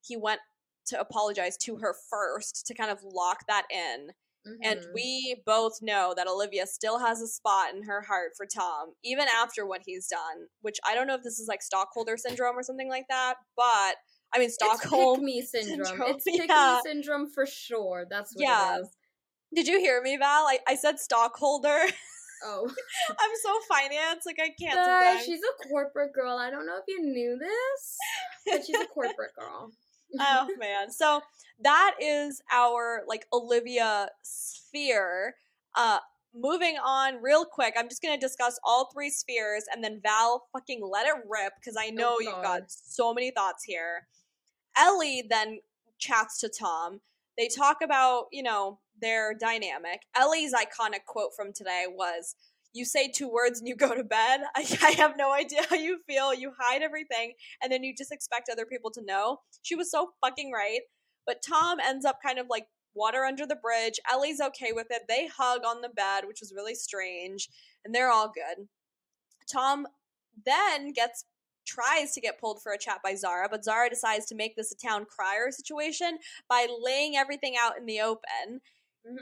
he 0.00 0.16
went 0.16 0.42
to 0.86 1.00
apologize 1.00 1.56
to 1.56 1.78
her 1.78 1.92
first 2.08 2.68
to 2.68 2.74
kind 2.74 2.92
of 2.92 3.02
lock 3.02 3.48
that 3.48 3.66
in. 3.68 4.12
And 4.62 4.80
Mhm. 4.80 4.92
we 4.94 5.42
both 5.44 5.82
know 5.82 6.14
that 6.14 6.28
Olivia 6.28 6.68
still 6.68 7.00
has 7.00 7.20
a 7.20 7.26
spot 7.26 7.74
in 7.74 7.82
her 7.82 8.02
heart 8.02 8.36
for 8.36 8.46
Tom, 8.46 8.94
even 9.02 9.26
after 9.26 9.66
what 9.66 9.82
he's 9.84 10.06
done, 10.06 10.50
which 10.60 10.78
I 10.86 10.94
don't 10.94 11.08
know 11.08 11.16
if 11.16 11.24
this 11.24 11.40
is 11.40 11.48
like 11.48 11.62
stockholder 11.62 12.16
syndrome 12.16 12.56
or 12.56 12.62
something 12.62 12.88
like 12.88 13.08
that, 13.08 13.38
but 13.56 13.96
I 14.34 14.38
mean, 14.38 14.46
It's 14.46 14.54
Stockholm. 14.54 15.16
pick 15.16 15.24
me 15.24 15.42
syndrome. 15.46 15.84
syndrome, 15.86 16.10
It's 16.14 16.24
pick 16.24 16.48
yeah. 16.48 16.80
me 16.84 16.90
syndrome 16.90 17.30
for 17.30 17.46
sure. 17.46 18.06
That's 18.08 18.34
what 18.34 18.42
Yeah. 18.42 18.76
it 18.78 18.80
is. 18.82 18.88
Did 19.54 19.66
you 19.68 19.78
hear 19.80 20.02
me, 20.02 20.16
Val? 20.16 20.46
I, 20.46 20.58
I 20.68 20.74
said 20.74 20.98
stockholder. 21.00 21.78
Oh, 22.44 22.68
I'm 23.10 23.30
so 23.42 23.58
finance, 23.68 24.24
like 24.26 24.38
I 24.40 24.50
can't. 24.60 25.24
She's 25.24 25.40
a 25.40 25.68
corporate 25.68 26.12
girl. 26.12 26.36
I 26.38 26.50
don't 26.50 26.66
know 26.66 26.76
if 26.76 26.84
you 26.86 27.00
knew 27.02 27.38
this, 27.38 27.96
but 28.46 28.64
she's 28.66 28.76
a 28.80 28.86
corporate 28.86 29.34
girl. 29.38 29.72
oh 30.20 30.48
man 30.58 30.90
so 30.90 31.20
that 31.62 31.94
is 32.00 32.40
our 32.50 33.02
like 33.06 33.26
olivia 33.30 34.08
sphere 34.22 35.34
uh 35.76 35.98
moving 36.34 36.76
on 36.82 37.20
real 37.20 37.44
quick 37.44 37.74
i'm 37.76 37.90
just 37.90 38.00
gonna 38.00 38.16
discuss 38.16 38.58
all 38.64 38.88
three 38.90 39.10
spheres 39.10 39.64
and 39.70 39.84
then 39.84 40.00
val 40.02 40.46
fucking 40.50 40.80
let 40.82 41.06
it 41.06 41.12
rip 41.28 41.52
because 41.60 41.76
i 41.78 41.90
know 41.90 42.14
Oh, 42.16 42.20
you've 42.20 42.42
got 42.42 42.62
so 42.68 43.12
many 43.12 43.30
thoughts 43.32 43.64
here 43.64 44.06
ellie 44.78 45.24
then 45.28 45.58
chats 45.98 46.38
to 46.38 46.48
tom 46.48 47.00
they 47.36 47.48
talk 47.48 47.78
about 47.82 48.26
you 48.32 48.42
know 48.42 48.78
their 49.00 49.34
dynamic 49.34 50.02
ellie's 50.16 50.52
iconic 50.54 51.04
quote 51.06 51.30
from 51.36 51.52
today 51.52 51.84
was 51.88 52.34
you 52.74 52.84
say 52.84 53.08
two 53.08 53.28
words 53.28 53.58
and 53.58 53.66
you 53.66 53.74
go 53.74 53.94
to 53.94 54.04
bed. 54.04 54.40
I, 54.54 54.78
I 54.82 54.90
have 54.92 55.16
no 55.16 55.32
idea 55.32 55.62
how 55.68 55.76
you 55.76 56.00
feel. 56.06 56.34
You 56.34 56.52
hide 56.58 56.82
everything 56.82 57.32
and 57.62 57.72
then 57.72 57.82
you 57.82 57.94
just 57.96 58.12
expect 58.12 58.50
other 58.52 58.66
people 58.66 58.90
to 58.92 59.04
know. 59.04 59.38
She 59.62 59.74
was 59.74 59.90
so 59.90 60.10
fucking 60.20 60.52
right. 60.52 60.80
But 61.26 61.42
Tom 61.46 61.78
ends 61.80 62.04
up 62.04 62.18
kind 62.24 62.38
of 62.38 62.46
like 62.48 62.66
water 62.94 63.24
under 63.24 63.46
the 63.46 63.56
bridge. 63.56 64.00
Ellie's 64.10 64.40
okay 64.40 64.72
with 64.72 64.86
it. 64.90 65.02
They 65.08 65.28
hug 65.28 65.60
on 65.66 65.82
the 65.82 65.88
bed, 65.88 66.24
which 66.26 66.40
was 66.40 66.54
really 66.54 66.74
strange, 66.74 67.48
and 67.84 67.94
they're 67.94 68.10
all 68.10 68.32
good. 68.34 68.66
Tom 69.50 69.86
then 70.44 70.92
gets 70.92 71.24
tries 71.68 72.12
to 72.14 72.20
get 72.20 72.40
pulled 72.40 72.62
for 72.62 72.72
a 72.72 72.78
chat 72.78 73.00
by 73.04 73.14
Zara, 73.14 73.48
but 73.48 73.64
Zara 73.64 73.90
decides 73.90 74.26
to 74.26 74.34
make 74.34 74.56
this 74.56 74.72
a 74.72 74.76
town 74.76 75.04
crier 75.04 75.50
situation 75.52 76.18
by 76.48 76.66
laying 76.80 77.16
everything 77.16 77.56
out 77.60 77.76
in 77.78 77.86
the 77.86 78.00
open. 78.00 78.60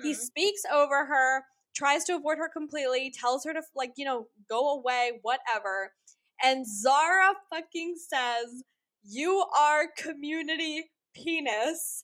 He 0.03 0.15
Mhm. 0.15 0.21
speaks 0.21 0.63
over 0.73 1.05
her, 1.07 1.45
tries 1.75 2.05
to 2.05 2.17
avoid 2.17 2.39
her 2.39 2.49
completely, 2.49 3.11
tells 3.11 3.45
her 3.45 3.53
to 3.53 3.63
like, 3.75 3.93
you 3.97 4.05
know, 4.05 4.29
go 4.49 4.71
away, 4.71 5.19
whatever. 5.23 5.95
And 6.43 6.67
Zara 6.67 7.35
fucking 7.51 7.97
says, 7.97 8.63
"You 9.03 9.45
are 9.57 9.89
community 9.89 10.93
penis." 11.15 12.03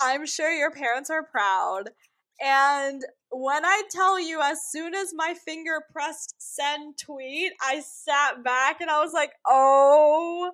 I'm 0.00 0.26
sure 0.26 0.50
your 0.52 0.70
parents 0.72 1.10
are 1.10 1.22
proud. 1.22 1.94
And 2.42 3.02
when 3.30 3.64
I 3.64 3.82
tell 3.90 4.18
you, 4.18 4.40
as 4.42 4.58
soon 4.70 4.94
as 4.94 5.12
my 5.14 5.34
finger 5.34 5.80
pressed 5.92 6.34
send 6.38 6.98
tweet, 6.98 7.52
I 7.62 7.80
sat 7.80 8.42
back 8.42 8.80
and 8.80 8.90
I 8.90 9.00
was 9.00 9.12
like, 9.12 9.32
oh 9.46 10.50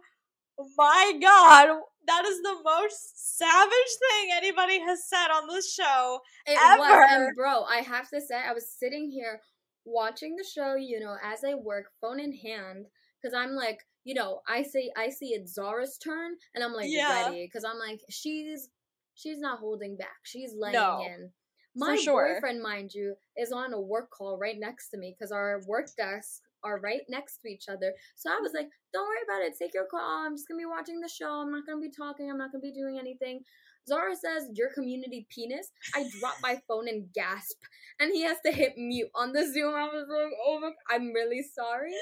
my 0.76 1.18
god, 1.20 1.68
that 2.06 2.24
is 2.26 2.42
the 2.42 2.56
most 2.64 3.38
savage 3.38 3.70
thing 4.10 4.30
anybody 4.36 4.80
has 4.80 5.08
said 5.08 5.28
on 5.28 5.48
this 5.48 5.72
show. 5.72 6.20
It 6.46 6.58
was, 6.78 6.90
ever. 6.90 7.02
and 7.02 7.36
bro, 7.36 7.62
I 7.62 7.76
have 7.78 8.08
to 8.10 8.20
say, 8.20 8.36
I 8.36 8.52
was 8.52 8.68
sitting 8.70 9.10
here 9.10 9.40
watching 9.84 10.36
the 10.36 10.44
show, 10.44 10.74
you 10.74 11.00
know, 11.00 11.16
as 11.24 11.44
I 11.44 11.54
work, 11.54 11.86
phone 12.00 12.20
in 12.20 12.32
hand, 12.32 12.86
because 13.22 13.34
I'm 13.34 13.52
like, 13.52 13.80
you 14.04 14.14
know, 14.14 14.40
I 14.48 14.62
see, 14.62 14.90
I 14.96 15.10
see 15.10 15.28
it's 15.28 15.54
Zara's 15.54 15.98
turn, 15.98 16.32
and 16.54 16.62
I'm 16.64 16.72
like 16.72 16.88
Yeah. 16.90 17.28
ready, 17.28 17.46
because 17.46 17.64
I'm 17.64 17.78
like, 17.78 18.00
she's 18.10 18.68
she's 19.14 19.38
not 19.38 19.58
holding 19.58 19.96
back, 19.96 20.18
she's 20.22 20.54
laying 20.56 20.74
No, 20.74 21.02
in. 21.06 21.30
My 21.78 21.96
sure. 21.96 22.34
boyfriend, 22.34 22.62
mind 22.62 22.92
you, 22.92 23.14
is 23.36 23.52
on 23.52 23.72
a 23.72 23.80
work 23.80 24.10
call 24.10 24.38
right 24.38 24.56
next 24.58 24.90
to 24.90 24.98
me 24.98 25.14
because 25.16 25.32
our 25.32 25.60
work 25.66 25.88
desks 25.96 26.42
are 26.64 26.80
right 26.80 27.02
next 27.08 27.38
to 27.38 27.48
each 27.48 27.68
other. 27.68 27.94
So 28.16 28.30
I 28.30 28.40
was 28.40 28.52
like, 28.52 28.68
"Don't 28.92 29.06
worry 29.06 29.22
about 29.24 29.46
it. 29.46 29.56
Take 29.56 29.74
your 29.74 29.86
call. 29.86 30.26
I'm 30.26 30.34
just 30.34 30.48
gonna 30.48 30.58
be 30.58 30.66
watching 30.66 31.00
the 31.00 31.08
show. 31.08 31.30
I'm 31.30 31.52
not 31.52 31.66
gonna 31.66 31.80
be 31.80 31.90
talking. 31.90 32.30
I'm 32.30 32.38
not 32.38 32.52
gonna 32.52 32.62
be 32.62 32.72
doing 32.72 32.98
anything." 32.98 33.44
Zara 33.88 34.14
says, 34.14 34.50
Your 34.52 34.70
community 34.74 35.26
penis. 35.34 35.70
I 35.94 36.08
drop 36.20 36.36
my 36.42 36.60
phone 36.68 36.88
and 36.88 37.10
gasp. 37.14 37.56
And 38.00 38.12
he 38.12 38.22
has 38.22 38.36
to 38.44 38.52
hit 38.52 38.74
mute 38.76 39.08
on 39.14 39.32
the 39.32 39.50
Zoom. 39.50 39.74
I 39.74 39.84
was 39.84 40.06
like, 40.08 40.32
Oh 40.44 40.60
my, 40.60 40.70
I'm 40.90 41.12
really 41.12 41.42
sorry. 41.42 41.94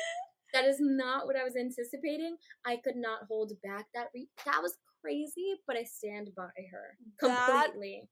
That 0.53 0.65
is 0.65 0.77
not 0.81 1.27
what 1.27 1.37
I 1.37 1.45
was 1.45 1.57
anticipating. 1.57 2.37
I 2.65 2.77
could 2.77 2.97
not 2.97 3.21
hold 3.29 3.53
back 3.63 3.87
that. 3.95 4.09
Re- 4.15 4.29
that 4.45 4.63
was 4.63 4.77
crazy, 5.01 5.61
but 5.67 5.77
I 5.77 5.85
stand 5.85 6.31
by 6.37 6.51
her 6.73 6.97
completely. 7.21 8.09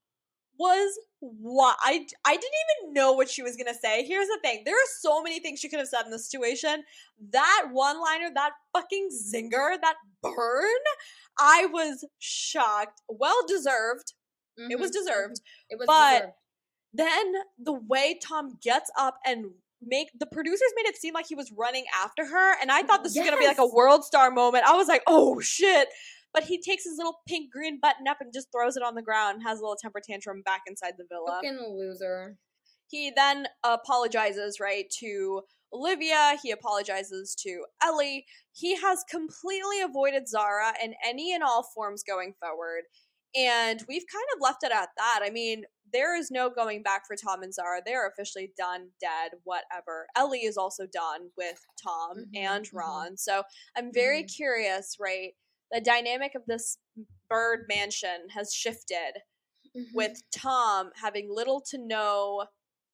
Was 0.57 0.97
what 1.19 1.77
I 1.81 2.05
I 2.25 2.31
didn't 2.35 2.43
even 2.83 2.93
know 2.93 3.13
what 3.13 3.29
she 3.29 3.41
was 3.41 3.55
gonna 3.55 3.73
say. 3.79 4.05
Here's 4.05 4.27
the 4.27 4.39
thing: 4.43 4.63
there 4.65 4.75
are 4.75 4.89
so 4.99 5.21
many 5.21 5.39
things 5.39 5.59
she 5.59 5.69
could 5.69 5.79
have 5.79 5.87
said 5.87 6.05
in 6.05 6.11
this 6.11 6.29
situation. 6.29 6.83
That 7.31 7.69
one 7.71 7.99
liner, 8.01 8.29
that 8.33 8.51
fucking 8.73 9.09
zinger, 9.09 9.75
that 9.81 9.95
burn, 10.21 10.81
I 11.39 11.65
was 11.67 12.05
shocked. 12.19 13.01
Well 13.09 13.45
deserved. 13.47 14.13
It 14.57 14.79
was 14.79 14.91
Mhm, 14.91 14.93
deserved. 14.93 15.35
mhm. 15.37 15.43
It 15.71 15.79
was 15.79 15.87
but- 15.87 16.11
deserved. 16.19 16.33
Then 16.93 17.33
the 17.57 17.73
way 17.73 18.17
Tom 18.23 18.57
gets 18.63 18.89
up 18.97 19.17
and 19.25 19.51
make 19.81 20.09
the 20.17 20.25
producers 20.25 20.71
made 20.77 20.85
it 20.85 20.95
seem 20.95 21.13
like 21.13 21.27
he 21.27 21.35
was 21.35 21.51
running 21.51 21.85
after 21.93 22.25
her, 22.25 22.53
and 22.61 22.71
I 22.71 22.83
thought 22.83 23.03
this 23.03 23.15
was 23.15 23.25
gonna 23.25 23.37
be 23.37 23.47
like 23.47 23.57
a 23.57 23.65
world 23.67 24.05
star 24.05 24.31
moment. 24.31 24.63
I 24.65 24.75
was 24.75 24.87
like, 24.87 25.03
oh 25.07 25.39
shit. 25.41 25.89
But 26.35 26.43
he 26.43 26.61
takes 26.61 26.83
his 26.83 26.97
little 26.97 27.21
pink 27.27 27.51
green 27.51 27.79
button 27.81 28.07
up 28.07 28.17
and 28.19 28.33
just 28.33 28.49
throws 28.51 28.75
it 28.75 28.83
on 28.83 28.93
the 28.95 29.01
ground 29.01 29.35
and 29.35 29.43
has 29.43 29.59
a 29.59 29.61
little 29.61 29.77
temper 29.81 30.01
tantrum 30.07 30.41
back 30.43 30.61
inside 30.67 30.95
the 30.97 31.05
villa. 31.09 31.39
Fucking 31.41 31.75
loser. 31.77 32.37
He 32.89 33.09
then 33.15 33.47
apologizes, 33.63 34.59
right, 34.59 34.85
to 34.99 35.41
Olivia. 35.73 36.37
He 36.43 36.51
apologizes 36.51 37.35
to 37.43 37.65
Ellie. 37.81 38.25
He 38.51 38.75
has 38.75 39.03
completely 39.09 39.81
avoided 39.81 40.27
Zara 40.27 40.73
in 40.83 40.93
any 41.03 41.33
and 41.33 41.41
all 41.41 41.63
forms 41.73 42.03
going 42.03 42.33
forward. 42.39 42.83
And 43.35 43.83
we've 43.87 44.05
kind 44.11 44.25
of 44.35 44.41
left 44.41 44.63
it 44.63 44.71
at 44.71 44.89
that. 44.97 45.21
I 45.23 45.29
mean, 45.29 45.63
there 45.91 46.17
is 46.17 46.31
no 46.31 46.49
going 46.49 46.83
back 46.83 47.03
for 47.07 47.15
Tom 47.15 47.43
and 47.43 47.53
Zara. 47.53 47.81
They're 47.85 48.07
officially 48.07 48.51
done, 48.57 48.89
dead, 49.01 49.31
whatever. 49.43 50.07
Ellie 50.15 50.45
is 50.45 50.57
also 50.57 50.85
done 50.85 51.29
with 51.37 51.59
Tom 51.81 52.25
Mhm, 52.33 52.37
and 52.37 52.65
mhm. 52.65 52.73
Ron. 52.73 53.17
So 53.17 53.43
I'm 53.75 53.91
very 53.91 54.23
Mhm. 54.23 54.35
curious, 54.35 54.97
right? 54.99 55.33
The 55.71 55.81
dynamic 55.81 56.35
of 56.35 56.45
this 56.45 56.77
bird 57.29 57.65
mansion 57.67 58.29
has 58.29 58.53
shifted 58.53 59.21
Mhm. 59.75 59.93
with 59.93 60.21
Tom 60.31 60.91
having 60.95 61.29
little 61.29 61.59
to 61.61 61.77
no 61.77 62.47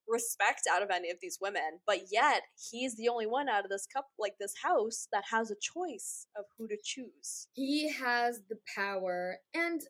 respect 0.08 0.62
out 0.68 0.82
of 0.82 0.90
any 0.90 1.10
of 1.10 1.20
these 1.20 1.38
women, 1.40 1.80
but 1.86 2.10
yet 2.10 2.42
he's 2.70 2.96
the 2.96 3.08
only 3.08 3.26
one 3.26 3.48
out 3.48 3.64
of 3.64 3.70
this 3.70 3.86
cup 3.86 4.10
like 4.18 4.36
this 4.38 4.54
house 4.62 5.06
that 5.12 5.24
has 5.30 5.50
a 5.50 5.56
choice 5.56 6.26
of 6.34 6.44
who 6.58 6.66
to 6.68 6.76
choose. 6.82 7.48
he 7.54 7.88
has 7.88 8.42
the 8.48 8.58
power 8.74 9.38
and 9.54 9.86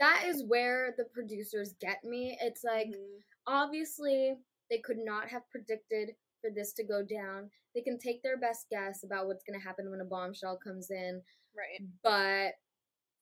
that 0.00 0.24
is 0.26 0.44
where 0.44 0.92
the 0.96 1.04
producers 1.04 1.74
get 1.80 2.02
me 2.04 2.36
it's 2.40 2.64
like 2.64 2.88
Mhm. 2.88 3.22
obviously 3.46 4.36
they 4.70 4.78
could 4.78 4.98
not 4.98 5.28
have 5.28 5.48
predicted 5.50 6.16
for 6.40 6.50
this 6.50 6.72
to 6.74 6.84
go 6.84 7.02
down 7.02 7.50
they 7.74 7.80
can 7.80 7.98
take 7.98 8.22
their 8.22 8.38
best 8.38 8.66
guess 8.70 9.04
about 9.04 9.26
what's 9.26 9.44
going 9.44 9.58
to 9.58 9.64
happen 9.64 9.90
when 9.90 10.00
a 10.00 10.04
bombshell 10.04 10.58
comes 10.62 10.90
in 10.90 11.20
right. 11.56 11.88
but 12.02 12.52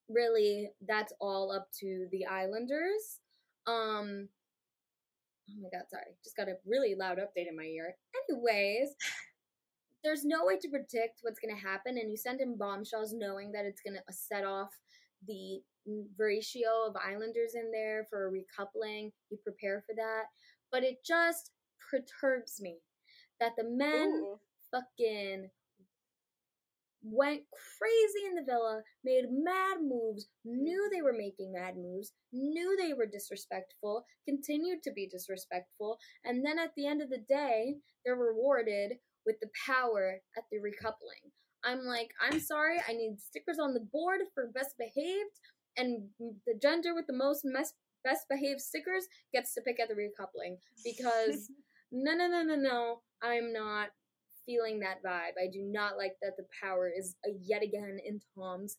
really 0.09 0.71
that's 0.87 1.13
all 1.21 1.53
up 1.53 1.69
to 1.81 2.07
the 2.13 2.27
islanders. 2.27 3.21
Um 3.67 4.29
oh 5.51 5.61
my 5.61 5.69
god 5.73 5.87
sorry 5.91 6.17
just 6.25 6.37
got 6.37 6.49
a 6.49 6.57
really 6.67 6.95
loud 6.95 7.19
update 7.19 7.49
in 7.49 7.57
my 7.57 7.65
ear. 7.65 7.95
Anyways 8.29 8.95
there's 10.05 10.25
no 10.25 10.45
way 10.45 10.59
to 10.59 10.69
predict 10.69 11.21
what's 11.23 11.39
going 11.39 11.55
to 11.55 11.63
happen 11.63 11.97
and 11.97 12.11
you 12.11 12.17
send 12.17 12.41
in 12.41 12.57
bombshells 12.57 13.15
knowing 13.17 13.53
that 13.53 13.65
it's 13.65 13.81
going 13.81 13.95
to 13.95 14.13
set 14.13 14.45
off 14.45 14.71
the 15.29 15.61
ratio 16.19 16.87
of 16.89 16.97
islanders 16.97 17.55
in 17.55 17.71
there 17.71 18.07
for 18.11 18.27
a 18.27 18.31
recoupling. 18.31 19.13
You 19.31 19.39
prepare 19.43 19.83
for 19.87 19.95
that. 19.95 20.25
But 20.71 20.83
it 20.83 21.05
just 21.05 21.51
perturbs 21.91 22.61
me 22.61 22.79
that 23.43 23.57
the 23.59 23.69
men 23.69 24.23
Ooh. 24.25 24.39
fucking 24.71 25.51
went 27.03 27.43
crazy 27.51 28.27
in 28.29 28.37
the 28.37 28.45
villa, 28.45 28.83
made 29.05 29.25
mad 29.31 29.79
moves, 29.83 30.29
knew 30.45 30.89
they 30.93 31.03
were 31.03 31.13
making 31.13 31.53
mad 31.53 31.77
moves, 31.77 32.13
knew 32.33 32.77
they 32.77 32.93
were 32.93 33.07
disrespectful, 33.07 34.05
continued 34.25 34.81
to 34.85 34.93
be 34.93 35.09
disrespectful, 35.09 35.99
and 36.25 36.47
then 36.47 36.61
at 36.61 36.71
the 36.77 36.87
end 36.87 37.03
of 37.03 37.11
the 37.11 37.25
day, 37.29 37.75
they're 38.05 38.15
rewarded 38.15 38.93
with 39.27 39.37
the 39.41 39.51
power 39.67 40.21
at 40.37 40.45
the 40.53 40.59
recoupling. 40.59 41.31
I'm 41.65 41.81
like, 41.81 42.11
I'm 42.21 42.39
sorry, 42.39 42.79
I 42.89 42.93
need 42.93 43.17
stickers 43.21 43.59
on 43.59 43.75
the 43.75 43.87
board 43.93 44.21
for 44.35 44.53
best 44.55 44.77
behaved, 44.79 45.41
and 45.77 46.09
the 46.47 46.55
gender 46.63 46.95
with 46.95 47.09
the 47.09 47.13
most 47.13 47.43
mes- 47.45 47.75
best 48.05 48.27
behaved 48.31 48.61
stickers 48.61 49.09
gets 49.35 49.55
to 49.55 49.61
pick 49.63 49.81
at 49.81 49.89
the 49.89 49.95
recoupling 49.95 50.59
because 50.85 51.51
no, 51.93 52.15
no, 52.15 52.27
no, 52.27 52.43
no, 52.43 52.57
no. 52.57 53.01
I'm 53.23 53.53
not 53.53 53.89
feeling 54.47 54.81
that 54.81 55.03
vibe. 55.07 55.39
I 55.41 55.47
do 55.53 55.63
not 55.63 55.97
like 55.97 56.15
that 56.23 56.33
the 56.37 56.45
power 56.63 56.91
is 56.91 57.15
uh, 57.27 57.33
yet 57.41 57.63
again 57.63 57.99
in 58.05 58.21
Tom's 58.37 58.77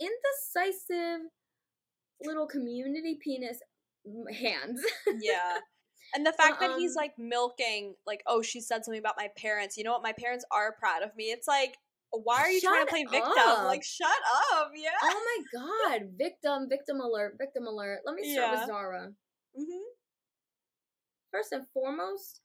indecisive 0.00 1.26
little 2.22 2.46
community 2.46 3.18
penis 3.22 3.58
hands. 4.32 4.80
yeah. 5.20 5.58
And 6.14 6.24
the 6.24 6.32
fact 6.32 6.60
that 6.60 6.70
he's 6.78 6.96
um, 6.96 7.02
like 7.02 7.12
milking, 7.18 7.94
like, 8.06 8.22
oh, 8.26 8.40
she 8.40 8.60
said 8.60 8.84
something 8.84 8.98
about 8.98 9.14
my 9.18 9.28
parents. 9.36 9.76
You 9.76 9.84
know 9.84 9.92
what? 9.92 10.02
My 10.02 10.14
parents 10.14 10.44
are 10.50 10.74
proud 10.78 11.02
of 11.02 11.14
me. 11.16 11.24
It's 11.24 11.46
like, 11.46 11.76
why 12.10 12.38
are 12.38 12.50
you 12.50 12.60
trying 12.60 12.86
to 12.86 12.90
play 12.90 13.04
victim? 13.04 13.30
up. 13.36 13.66
Like, 13.66 13.84
shut 13.84 14.08
up. 14.54 14.70
Yeah. 14.74 14.90
oh 15.02 15.42
my 15.52 15.60
god, 15.60 16.08
victim, 16.16 16.66
victim 16.70 17.00
alert, 17.00 17.34
victim 17.38 17.66
alert. 17.66 18.00
Let 18.06 18.14
me 18.14 18.32
start 18.32 18.48
Yeah. 18.48 18.60
with 18.60 18.66
Zara. 18.66 19.12
hmm 19.54 19.97
First 21.30 21.52
and 21.52 21.66
foremost, 21.68 22.40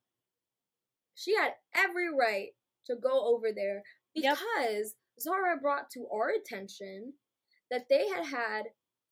she 1.16 1.36
had 1.36 1.54
every 1.74 2.10
right 2.14 2.50
to 2.88 2.96
go 2.96 3.34
over 3.36 3.52
there 3.54 3.84
Yep. 4.16 4.38
because 4.38 4.96
Zara 5.20 5.58
brought 5.58 5.90
to 5.92 6.08
our 6.12 6.30
attention 6.30 7.14
that 7.72 7.88
they 7.90 8.08
had 8.10 8.26
had 8.26 8.64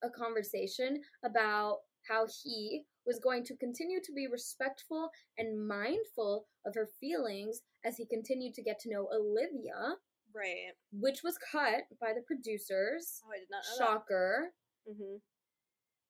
a 0.03 0.09
conversation 0.09 1.01
about 1.23 1.79
how 2.07 2.27
he 2.43 2.85
was 3.05 3.19
going 3.19 3.43
to 3.45 3.55
continue 3.57 3.99
to 4.03 4.11
be 4.13 4.27
respectful 4.27 5.09
and 5.37 5.67
mindful 5.67 6.47
of 6.65 6.75
her 6.75 6.87
feelings 6.99 7.61
as 7.85 7.97
he 7.97 8.05
continued 8.05 8.53
to 8.55 8.63
get 8.63 8.79
to 8.79 8.89
know 8.89 9.07
Olivia, 9.13 9.95
Right. 10.33 10.73
which 10.91 11.23
was 11.23 11.37
cut 11.51 11.83
by 11.99 12.13
the 12.13 12.21
producers. 12.21 13.21
Oh, 13.25 13.31
I 13.33 13.39
did 13.39 13.49
not 13.49 13.63
know 13.79 13.85
Shocker. 13.85 14.53
that. 14.85 14.93
hmm 14.93 15.17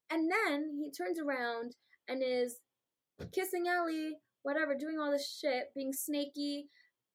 And 0.10 0.30
then 0.32 0.78
he 0.82 0.92
turns 0.92 1.20
around 1.20 1.76
and 2.08 2.22
is 2.24 2.60
kissing 3.32 3.68
Ellie, 3.68 4.18
whatever, 4.44 4.76
doing 4.76 5.00
all 5.00 5.12
this 5.12 5.38
shit, 5.40 5.66
being 5.76 5.94
snaky, 5.94 6.70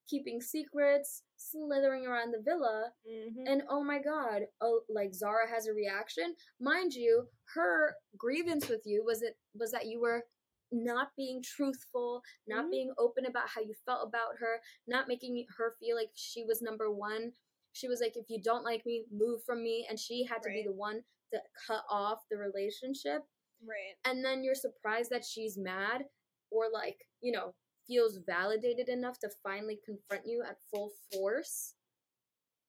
keeping 0.09 0.39
secrets, 0.41 1.23
slithering 1.35 2.05
around 2.05 2.31
the 2.31 2.41
villa. 2.41 2.93
Mhm. 3.05 3.43
And 3.45 3.63
oh 3.69 3.83
my 3.83 3.99
god, 3.99 4.43
oh, 4.61 4.83
like 4.89 5.13
Zara 5.13 5.47
has 5.49 5.67
a 5.67 5.73
reaction. 5.73 6.35
Mind 6.59 6.93
you, 6.93 7.29
her 7.55 7.95
grievance 8.17 8.69
with 8.69 8.85
you 8.85 9.03
was 9.03 9.21
it 9.21 9.37
was 9.53 9.71
that 9.71 9.85
you 9.87 9.99
were 9.99 10.25
not 10.71 11.15
being 11.15 11.41
truthful, 11.41 12.21
not 12.47 12.65
Mhm. 12.65 12.71
being 12.71 12.93
open 12.97 13.25
about 13.25 13.49
how 13.49 13.61
you 13.61 13.73
felt 13.85 14.07
about 14.07 14.37
her, 14.37 14.61
not 14.85 15.07
making 15.07 15.45
her 15.57 15.75
feel 15.79 15.95
like 15.95 16.11
she 16.13 16.43
was 16.43 16.61
number 16.61 16.91
one. 16.91 17.33
She 17.73 17.87
was 17.87 18.01
like, 18.01 18.17
if 18.17 18.29
you 18.29 18.41
don't 18.41 18.63
like 18.63 18.85
me, 18.85 19.05
move 19.11 19.43
from 19.43 19.61
me. 19.63 19.85
And 19.87 19.99
she 19.99 20.23
had 20.23 20.41
to 20.43 20.49
be 20.49 20.63
the 20.63 20.71
one 20.73 21.05
to 21.31 21.41
cut 21.67 21.83
off 21.89 22.27
the 22.29 22.37
relationship. 22.37 23.23
Right. 23.61 23.95
And 24.05 24.23
then 24.23 24.43
you're 24.43 24.55
surprised 24.55 25.09
that 25.11 25.25
she's 25.25 25.57
mad 25.57 26.03
or 26.51 26.65
like, 26.73 26.97
you 27.21 27.31
know, 27.31 27.53
feels 27.87 28.19
validated 28.25 28.89
enough 28.89 29.19
to 29.19 29.29
finally 29.43 29.79
confront 29.85 30.23
you 30.25 30.43
at 30.47 30.57
full 30.71 30.91
force 31.13 31.75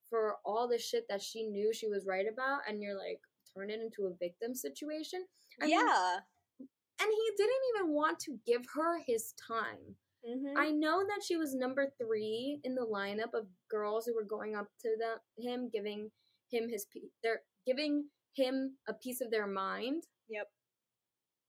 for 0.08 0.36
all 0.44 0.68
the 0.68 0.78
shit 0.78 1.04
that 1.08 1.22
she 1.22 1.44
knew 1.44 1.72
she 1.72 1.88
was 1.88 2.06
right 2.06 2.26
about. 2.32 2.60
And 2.68 2.80
you're 2.80 2.96
like, 2.96 3.20
turn 3.56 3.70
it 3.70 3.80
into 3.80 4.06
a 4.06 4.16
victim 4.18 4.54
situation. 4.54 5.24
I 5.60 5.66
mean, 5.66 5.74
yeah. 5.74 6.16
and 6.60 7.08
he 7.10 7.30
didn't 7.36 7.62
even 7.74 7.94
want 7.94 8.18
to 8.20 8.38
give 8.46 8.64
her 8.74 9.00
his 9.06 9.34
time. 9.46 9.96
Mhm. 10.26 10.54
I 10.56 10.70
know 10.70 11.04
that 11.06 11.22
she 11.22 11.36
was 11.36 11.54
number 11.54 11.92
three 11.98 12.60
in 12.64 12.74
the 12.74 12.86
lineup 12.86 13.34
of 13.34 13.48
girls 13.68 14.06
who 14.06 14.14
were 14.14 14.24
going 14.24 14.54
up 14.54 14.68
to 14.82 14.96
the, 14.96 15.42
him, 15.42 15.68
giving 15.68 16.10
him 16.50 16.68
his 16.68 16.86
they're 17.22 17.42
giving 17.66 18.08
him 18.34 18.78
a 18.88 18.94
piece 18.94 19.20
of 19.20 19.30
their 19.30 19.46
mind, 19.46 20.04
yep. 20.28 20.48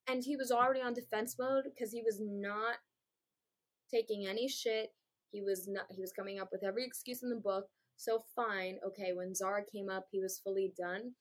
And 0.10 0.24
he 0.24 0.36
was 0.36 0.52
already 0.52 0.82
on 0.82 0.94
defense 0.94 1.36
mode 1.40 1.66
because 1.66 1.92
he 1.92 2.02
was 2.02 2.20
not 2.22 2.76
taking 3.92 4.26
any 4.28 4.48
shit. 4.48 4.90
He 5.32 5.42
was 5.42 5.68
not. 5.68 5.86
He 5.90 6.02
was 6.02 6.12
coming 6.12 6.40
up 6.40 6.50
with 6.52 6.64
every 6.64 6.86
excuse 6.86 7.22
in 7.24 7.30
the 7.30 7.36
book. 7.36 7.66
So 7.98 8.24
fine, 8.36 8.78
okay. 8.86 9.12
When 9.14 9.36
Zara 9.36 9.62
came 9.72 9.90
up, 9.90 10.06
he 10.12 10.20
was 10.20 10.40
fully 10.44 10.74
done, 10.78 11.12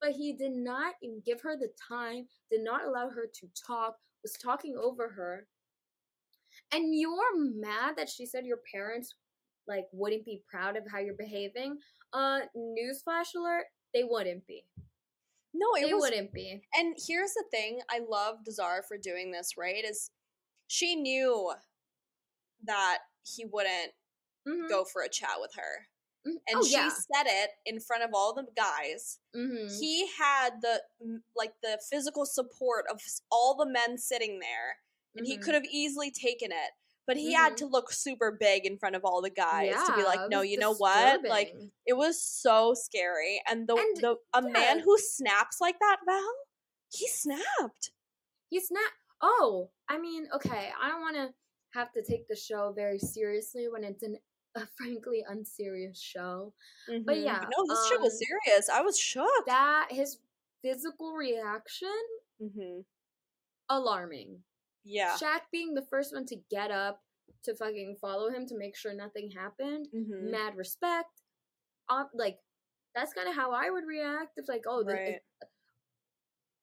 but 0.00 0.12
he 0.12 0.32
did 0.32 0.52
not 0.52 0.94
give 1.24 1.40
her 1.42 1.56
the 1.56 1.68
time. 1.88 2.26
Did 2.50 2.64
not 2.64 2.84
allow 2.84 3.08
her 3.10 3.26
to 3.32 3.46
talk. 3.66 3.96
Was 4.22 4.32
talking 4.32 4.76
over 4.80 5.10
her. 5.10 5.46
And 6.72 6.98
you're 6.98 7.36
mad 7.36 7.96
that 7.96 8.08
she 8.08 8.26
said 8.26 8.44
your 8.44 8.60
parents 8.72 9.14
like 9.66 9.86
wouldn't 9.92 10.24
be 10.24 10.42
proud 10.50 10.76
of 10.76 10.84
how 10.90 10.98
you're 10.98 11.14
behaving. 11.14 11.78
Uh, 12.12 12.40
newsflash 12.56 13.34
alert: 13.36 13.66
they 13.94 14.04
wouldn't 14.04 14.46
be. 14.46 14.64
No, 15.54 15.74
it 15.76 15.86
They 15.86 15.92
was 15.94 16.02
wouldn't 16.02 16.32
be. 16.32 16.62
And 16.74 16.96
here's 17.06 17.34
the 17.34 17.44
thing 17.50 17.80
I 17.90 18.00
love 18.00 18.38
Zara 18.50 18.82
for 18.82 18.96
doing 18.98 19.30
this, 19.32 19.56
right? 19.56 19.84
Is 19.84 20.10
she 20.68 20.96
knew 20.96 21.52
that 22.64 22.98
he 23.24 23.44
wouldn't 23.44 23.92
Mhm. 24.46 24.68
go 24.68 24.84
for 24.84 25.02
a 25.02 25.08
chat 25.08 25.40
with 25.40 25.54
her. 25.54 25.88
Mhm. 26.26 26.40
And 26.48 26.56
Oh, 26.56 26.64
she 26.64 26.72
yeah. 26.72 26.88
said 26.88 27.26
it 27.26 27.50
in 27.66 27.80
front 27.80 28.02
of 28.04 28.10
all 28.14 28.32
the 28.32 28.44
guys. 28.56 29.18
Mhm. 29.34 29.78
He 29.78 30.06
had 30.06 30.60
the 30.62 30.82
like 31.34 31.60
the 31.62 31.80
physical 31.90 32.26
support 32.26 32.86
of 32.90 33.02
all 33.30 33.54
the 33.54 33.66
men 33.66 33.98
sitting 33.98 34.38
there, 34.38 34.78
and 35.16 35.26
he 35.26 35.36
could 35.36 35.54
have 35.54 35.64
easily 35.64 36.10
taken 36.10 36.52
it. 36.52 36.72
But 37.06 37.16
he 37.16 37.32
had 37.32 37.54
Mhm. 37.54 37.56
to 37.56 37.66
look 37.66 37.92
super 37.92 38.30
big 38.30 38.64
in 38.64 38.78
front 38.78 38.94
of 38.94 39.04
all 39.04 39.20
the 39.22 39.30
guys 39.30 39.74
to 39.86 39.94
be 39.96 40.04
like, 40.04 40.30
no, 40.30 40.40
you 40.42 40.56
know 40.56 40.74
what? 40.74 41.24
Like 41.24 41.52
it 41.84 41.94
was 41.94 42.22
so 42.22 42.74
scary. 42.74 43.42
And 43.48 43.66
the 43.66 43.74
And, 43.76 43.96
the 43.96 44.16
a 44.32 44.42
man 44.42 44.78
who 44.80 44.96
snaps 44.98 45.60
like 45.60 45.78
that, 45.80 45.98
Val, 46.06 46.34
he 46.90 47.08
snapped. 47.08 47.90
he 48.50 48.60
not. 48.70 48.92
Oh, 49.20 49.70
I 49.88 49.98
mean, 49.98 50.28
okay. 50.34 50.70
I 50.80 50.88
don't 50.88 51.00
want 51.00 51.16
to 51.16 51.34
have 51.74 51.92
to 51.92 52.02
take 52.02 52.28
the 52.28 52.36
show 52.36 52.72
very 52.72 52.98
seriously 52.98 53.68
when 53.68 53.82
it's 53.84 54.02
an, 54.02 54.18
a 54.54 54.66
frankly 54.76 55.24
unserious 55.28 56.00
show. 56.00 56.54
But 56.86 57.16
Mhm. 57.16 57.24
yeah, 57.24 57.48
no, 57.56 57.66
this 57.66 57.88
show 57.88 57.98
was 57.98 58.12
um, 58.14 58.18
serious. 58.18 58.68
I 58.68 58.80
was 58.82 58.98
shook. 58.98 59.46
That 59.46 59.88
his 59.90 60.18
physical 60.62 61.14
reaction 61.14 61.88
mm-hmm. 62.40 62.80
alarming. 63.68 64.44
Yeah. 64.84 65.16
Shaq 65.20 65.42
being 65.52 65.74
the 65.74 65.86
first 65.90 66.12
one 66.14 66.26
to 66.26 66.36
get 66.50 66.70
up 66.70 67.00
to 67.44 67.54
fucking 67.54 67.96
follow 68.00 68.30
him 68.30 68.46
to 68.46 68.58
make 68.58 68.76
sure 68.76 68.94
nothing 68.94 69.30
happened. 69.30 69.86
hmm 69.92 70.30
Mad 70.30 70.56
respect. 70.56 71.22
Um, 71.88 72.08
like 72.14 72.38
that's 72.94 73.12
kind 73.12 73.28
of 73.28 73.34
how 73.34 73.52
I 73.52 73.70
would 73.70 73.84
react 73.86 74.32
if 74.36 74.48
like, 74.48 74.64
oh, 74.68 74.84
Right. 74.84 75.20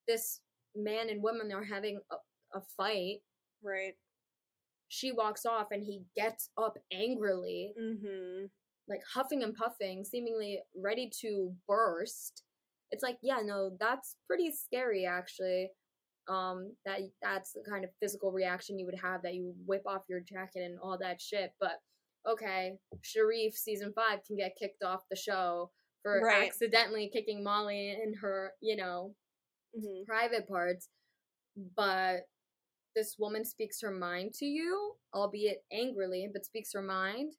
this 0.08 0.42
man 0.76 1.10
and 1.10 1.22
woman 1.24 1.52
are 1.52 1.64
having 1.64 2.00
a, 2.12 2.58
a 2.58 2.62
fight. 2.78 3.20
Right. 3.64 3.94
She 4.88 5.12
walks 5.12 5.46
off 5.46 5.68
and 5.72 5.84
he 5.84 6.02
gets 6.16 6.50
up 6.58 6.78
angrily, 6.92 7.74
hmm 7.78 8.46
like 8.88 9.02
huffing 9.14 9.44
and 9.44 9.54
puffing, 9.54 10.04
seemingly 10.04 10.60
ready 10.76 11.12
to 11.22 11.54
burst. 11.68 12.42
It's 12.90 13.04
like, 13.04 13.20
yeah, 13.22 13.38
no, 13.44 13.78
that's 13.80 14.16
pretty 14.26 14.52
scary 14.52 15.06
actually. 15.06 15.70
Um, 16.30 16.74
that 16.86 17.00
that's 17.22 17.54
the 17.54 17.64
kind 17.70 17.84
of 17.84 17.90
physical 18.00 18.32
reaction 18.32 18.78
you 18.78 18.86
would 18.86 19.00
have 19.00 19.24
that 19.24 19.34
you 19.34 19.54
whip 19.66 19.84
off 19.88 20.04
your 20.10 20.20
jacket 20.22 20.62
and 20.64 20.78
all 20.82 20.98
that 21.00 21.20
shit. 21.22 21.54
But 21.60 21.80
okay, 22.30 22.74
Sharif 23.02 23.56
season 23.56 23.94
five 23.96 24.20
can 24.26 24.38
get 24.38 24.56
kicked 24.60 24.84
off 24.84 25.02
the 25.10 25.16
show 25.16 25.72
for 26.04 26.22
Right. 26.22 26.46
accidentally 26.46 27.10
kicking 27.12 27.44
Molly 27.44 27.92
in 27.92 28.14
her, 28.22 28.54
you 28.62 28.76
know, 28.76 29.16
hmm 29.76 30.04
private 30.06 30.48
parts, 30.48 30.90
but 31.76 32.22
this 32.96 33.16
woman 33.20 33.46
speaks 33.46 33.82
her 33.82 33.92
mind 33.92 34.34
to 34.36 34.46
you, 34.46 34.96
albeit 35.14 35.64
angrily, 35.72 36.30
but 36.32 36.46
speaks 36.46 36.74
her 36.74 36.82
mind, 36.82 37.34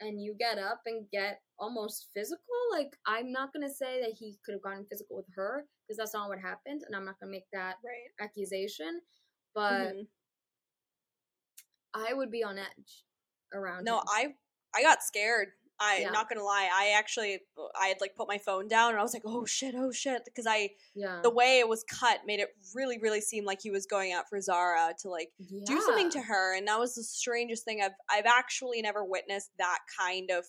and 0.00 0.20
you 0.22 0.34
get 0.38 0.58
up 0.58 0.80
and 0.86 1.06
get 1.10 1.40
almost 1.58 2.08
physical. 2.14 2.42
Like, 2.72 2.96
I'm 3.06 3.30
not 3.32 3.52
gonna 3.52 3.70
say 3.72 4.00
that 4.00 4.14
he 4.18 4.38
could 4.44 4.52
have 4.54 4.62
gotten 4.62 4.86
physical 4.86 5.16
with 5.16 5.26
her 5.36 5.66
because 5.92 5.98
that's 6.10 6.14
not 6.14 6.28
what 6.30 6.38
happened, 6.38 6.82
and 6.86 6.96
I'm 6.96 7.04
not 7.04 7.20
gonna 7.20 7.30
make 7.30 7.50
that 7.52 7.76
Right. 7.84 8.10
accusation, 8.18 9.02
but 9.54 9.94
Mhm. 9.94 10.08
I 11.94 12.14
would 12.14 12.30
be 12.30 12.42
on 12.42 12.58
edge 12.58 13.04
around 13.52 13.84
No, 13.84 13.98
him. 13.98 14.04
I 14.08 14.36
I 14.74 14.82
got 14.82 15.02
scared. 15.02 15.52
I 15.78 15.98
Yeah. 15.98 16.10
not 16.10 16.30
gonna 16.30 16.44
lie. 16.44 16.70
I 16.72 16.90
actually 16.92 17.46
I 17.74 17.88
had 17.88 18.00
like 18.00 18.14
put 18.14 18.26
my 18.26 18.38
phone 18.38 18.68
down 18.68 18.92
and 18.92 18.98
I 18.98 19.02
was 19.02 19.12
like, 19.12 19.24
oh 19.26 19.44
shit, 19.44 19.74
oh 19.74 19.92
shit, 19.92 20.24
because 20.24 20.46
I 20.46 20.76
yeah. 20.94 21.20
the 21.22 21.28
way 21.28 21.58
it 21.58 21.68
was 21.68 21.84
cut 21.84 22.24
made 22.24 22.40
it 22.40 22.56
really 22.74 22.96
really 22.98 23.20
seem 23.20 23.44
like 23.44 23.60
he 23.60 23.70
was 23.70 23.84
going 23.84 24.12
out 24.14 24.30
for 24.30 24.40
Zara 24.40 24.94
to 25.00 25.10
like 25.10 25.34
do 25.66 25.78
something 25.82 26.08
to 26.12 26.22
her, 26.22 26.56
and 26.56 26.66
that 26.68 26.78
was 26.80 26.94
the 26.94 27.02
strangest 27.02 27.64
thing. 27.66 27.82
I've 27.82 27.92
I've 28.08 28.26
actually 28.26 28.80
never 28.80 29.04
witnessed 29.04 29.50
that 29.58 29.80
kind 29.98 30.30
of 30.30 30.46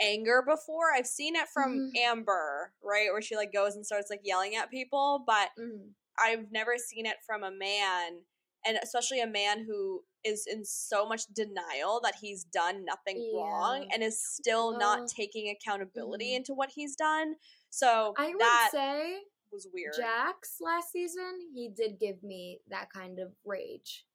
anger 0.00 0.42
before. 0.46 0.92
I've 0.94 1.06
seen 1.06 1.36
it 1.36 1.48
from 1.48 1.90
Mhm. 1.94 1.96
Amber, 1.98 2.72
right, 2.82 3.10
where 3.12 3.22
she 3.22 3.36
like 3.36 3.52
goes 3.52 3.74
and 3.74 3.84
starts 3.86 4.10
like 4.10 4.20
yelling 4.24 4.54
at 4.56 4.70
people, 4.70 5.22
but 5.26 5.50
Mhm. 5.58 5.94
I've 6.18 6.50
never 6.50 6.76
seen 6.78 7.06
it 7.06 7.22
from 7.24 7.42
a 7.42 7.50
man, 7.50 8.24
and 8.64 8.78
especially 8.82 9.20
a 9.20 9.26
man 9.26 9.64
who 9.64 10.04
is 10.24 10.46
in 10.46 10.64
so 10.64 11.04
much 11.06 11.26
denial 11.26 12.00
that 12.00 12.16
he's 12.20 12.44
done 12.44 12.84
nothing 12.84 13.32
wrong 13.34 13.88
and 13.92 14.02
is 14.04 14.22
still 14.24 14.70
Well, 14.70 14.78
not 14.78 15.08
taking 15.08 15.48
accountability 15.50 16.32
mhm. 16.32 16.36
into 16.36 16.54
what 16.54 16.70
he's 16.70 16.94
done. 16.94 17.36
So 17.70 18.14
I 18.16 18.34
would 18.34 18.70
say 18.70 19.24
was 19.50 19.66
weird. 19.72 19.94
Jax 19.96 20.60
last 20.60 20.92
season, 20.92 21.50
he 21.52 21.68
did 21.68 21.98
give 21.98 22.22
me 22.22 22.60
that 22.68 22.90
kind 22.90 23.18
of 23.18 23.34
rage. 23.44 24.06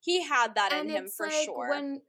he 0.00 0.22
had 0.22 0.54
that 0.56 0.72
and 0.72 0.90
in 0.90 0.96
him 0.96 1.08
for 1.08 1.26
like 1.28 1.44
sure. 1.44 1.68
when 1.70 2.02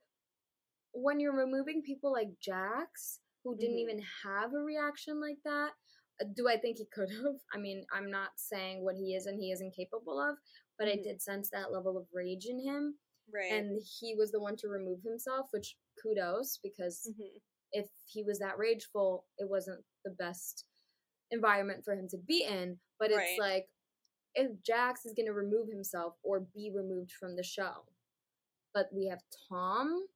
when 0.93 1.19
you're 1.19 1.35
removing 1.35 1.81
people 1.81 2.11
like 2.11 2.29
Jax 2.39 3.19
who 3.43 3.57
didn't 3.57 3.75
Mhm. 3.75 3.79
even 3.81 3.99
have 4.23 4.53
a 4.53 4.59
reaction 4.59 5.19
like 5.19 5.41
that, 5.43 5.73
uh, 6.21 6.25
do 6.35 6.47
I 6.47 6.57
think 6.57 6.77
he 6.77 6.85
could 6.85 7.09
have? 7.09 7.35
I 7.51 7.57
mean, 7.57 7.85
I'm 7.91 8.09
not 8.09 8.39
saying 8.39 8.83
what 8.83 8.95
he 8.95 9.15
is 9.15 9.25
and 9.25 9.37
he 9.39 9.51
isn't 9.51 9.75
capable 9.75 10.19
of, 10.19 10.37
but 10.77 10.87
I 10.87 10.95
Mhm. 10.97 11.03
did 11.03 11.21
sense 11.21 11.49
that 11.49 11.71
level 11.71 11.97
of 11.97 12.07
rage 12.13 12.45
in 12.45 12.59
him, 12.59 12.99
right. 13.27 13.51
and 13.51 13.81
he 13.81 14.15
was 14.15 14.31
the 14.31 14.39
one 14.39 14.55
to 14.57 14.69
remove 14.69 15.01
himself, 15.03 15.51
which 15.51 15.77
kudos 16.01 16.57
because 16.59 17.05
Mhm. 17.07 17.41
if 17.71 17.89
he 18.05 18.23
was 18.23 18.39
that 18.39 18.57
rageful, 18.57 19.27
it 19.37 19.49
wasn't 19.49 19.85
the 20.03 20.11
best 20.11 20.65
environment 21.31 21.83
for 21.83 21.95
him 21.95 22.07
to 22.09 22.17
be 22.17 22.43
in. 22.43 22.79
But 22.99 23.09
it's 23.11 23.17
Right. 23.17 23.39
like 23.39 23.69
if 24.35 24.61
Jax 24.61 25.05
is 25.05 25.13
going 25.13 25.25
to 25.25 25.33
remove 25.33 25.67
himself 25.67 26.17
or 26.23 26.39
be 26.39 26.71
removed 26.71 27.11
from 27.11 27.35
the 27.35 27.43
show, 27.43 27.87
but 28.73 28.91
we 28.93 29.07
have 29.07 29.23
Tom 29.49 30.07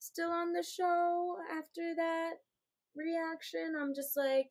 still 0.00 0.30
on 0.30 0.52
the 0.52 0.62
show 0.64 1.36
after 1.52 1.94
that 1.94 2.34
reaction, 2.96 3.74
I'm 3.80 3.94
just 3.94 4.16
like, 4.16 4.50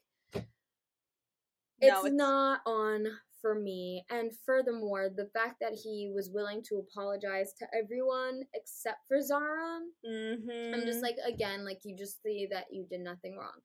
it's, 1.81 1.91
No, 1.93 1.99
it's- 2.05 2.13
not 2.13 2.61
on 2.65 3.07
for 3.41 3.55
me. 3.55 4.05
And 4.09 4.31
furthermore, 4.45 5.09
the 5.09 5.27
fact 5.33 5.61
that 5.61 5.73
he 5.73 6.11
was 6.13 6.29
willing 6.29 6.61
to 6.63 6.75
apologize 6.79 7.53
to 7.59 7.67
everyone 7.73 8.41
except 8.53 9.07
for 9.07 9.21
Zara, 9.21 9.79
Mhm. 10.05 10.73
I'm 10.73 10.85
just 10.85 11.01
like 11.01 11.17
again, 11.23 11.63
like 11.63 11.79
you 11.85 11.95
just 11.95 12.21
see 12.21 12.47
that 12.47 12.67
you 12.71 12.85
did 12.85 12.99
nothing 13.01 13.37
wrong. 13.37 13.61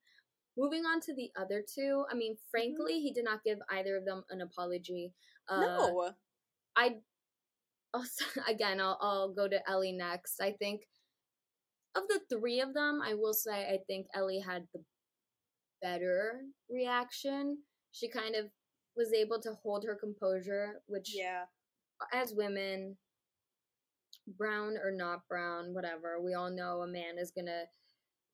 Moving 0.56 0.86
on 0.86 1.00
to 1.00 1.14
the 1.14 1.32
other 1.34 1.60
two, 1.62 2.06
I 2.08 2.14
mean, 2.14 2.36
frankly, 2.52 3.00
he 3.00 3.12
did 3.12 3.24
not 3.24 3.42
give 3.42 3.58
either 3.68 3.96
of 3.96 4.04
them 4.04 4.24
an 4.30 4.40
apology. 4.42 5.12
Uh, 5.48 5.60
no. 5.60 6.14
I 6.76 7.00
also 7.92 8.24
again, 8.48 8.80
I'll 8.80 8.96
I'll 9.00 9.32
go 9.32 9.48
to 9.48 9.68
Ellie 9.68 9.90
next. 9.92 10.40
I 10.40 10.52
think 10.52 10.88
of 11.94 12.02
the 12.08 12.20
three 12.30 12.60
of 12.60 12.74
them, 12.74 13.00
I 13.02 13.14
will 13.14 13.34
say 13.34 13.68
I 13.72 13.78
think 13.86 14.06
Ellie 14.14 14.40
had 14.40 14.66
the 14.72 14.84
better 15.82 16.40
reaction. 16.70 17.58
She 17.92 18.08
kind 18.08 18.34
of 18.34 18.46
was 18.96 19.12
able 19.12 19.40
to 19.42 19.54
hold 19.62 19.84
her 19.84 19.96
composure, 19.96 20.82
which 20.86 21.14
Yeah. 21.14 21.46
as 22.12 22.32
women, 22.34 22.96
brown 24.26 24.76
or 24.78 24.90
not 24.90 25.26
brown, 25.28 25.74
whatever, 25.74 26.20
we 26.20 26.34
all 26.34 26.50
know 26.50 26.82
a 26.82 26.86
man 26.86 27.18
is 27.18 27.30
gonna 27.30 27.64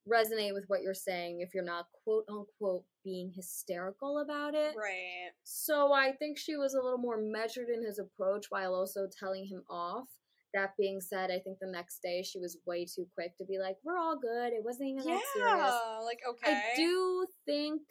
resonate 0.09 0.55
with 0.55 0.65
what 0.69 0.83
you're 0.83 0.95
saying 0.95 1.41
if 1.41 1.53
you're 1.55 1.65
not 1.65 1.87
quote 2.05 2.25
unquote 2.29 2.85
being 3.05 3.31
hysterical 3.33 4.19
about 4.19 4.55
it. 4.55 4.75
Right. 4.77 5.33
So 5.45 5.93
I 5.93 6.13
think 6.13 6.39
she 6.39 6.57
was 6.57 6.75
a 6.75 6.81
little 6.81 6.99
more 6.99 7.21
measured 7.21 7.69
in 7.69 7.83
his 7.85 7.99
approach 7.99 8.47
while 8.51 8.75
also 8.75 9.07
telling 9.09 9.47
him 9.47 9.65
off. 9.69 10.09
That 10.55 10.77
being 10.77 11.01
said, 11.01 11.31
I 11.31 11.39
think 11.39 11.59
the 11.61 11.71
next 11.71 12.01
day 12.03 12.23
she 12.23 12.39
was 12.41 12.59
way 12.67 12.85
too 12.85 13.07
quick 13.15 13.37
to 13.39 13.45
be 13.45 13.59
like, 13.59 13.77
"We're 13.85 13.99
all 13.99 14.19
good. 14.19 14.53
It 14.53 14.65
wasn't 14.65 14.89
even 14.91 15.05
that 15.05 15.21
serious." 15.33 15.75
Yeah. 15.75 15.99
Like 16.05 16.19
okay. 16.29 16.53
I 16.53 16.63
do 16.77 17.27
think 17.47 17.83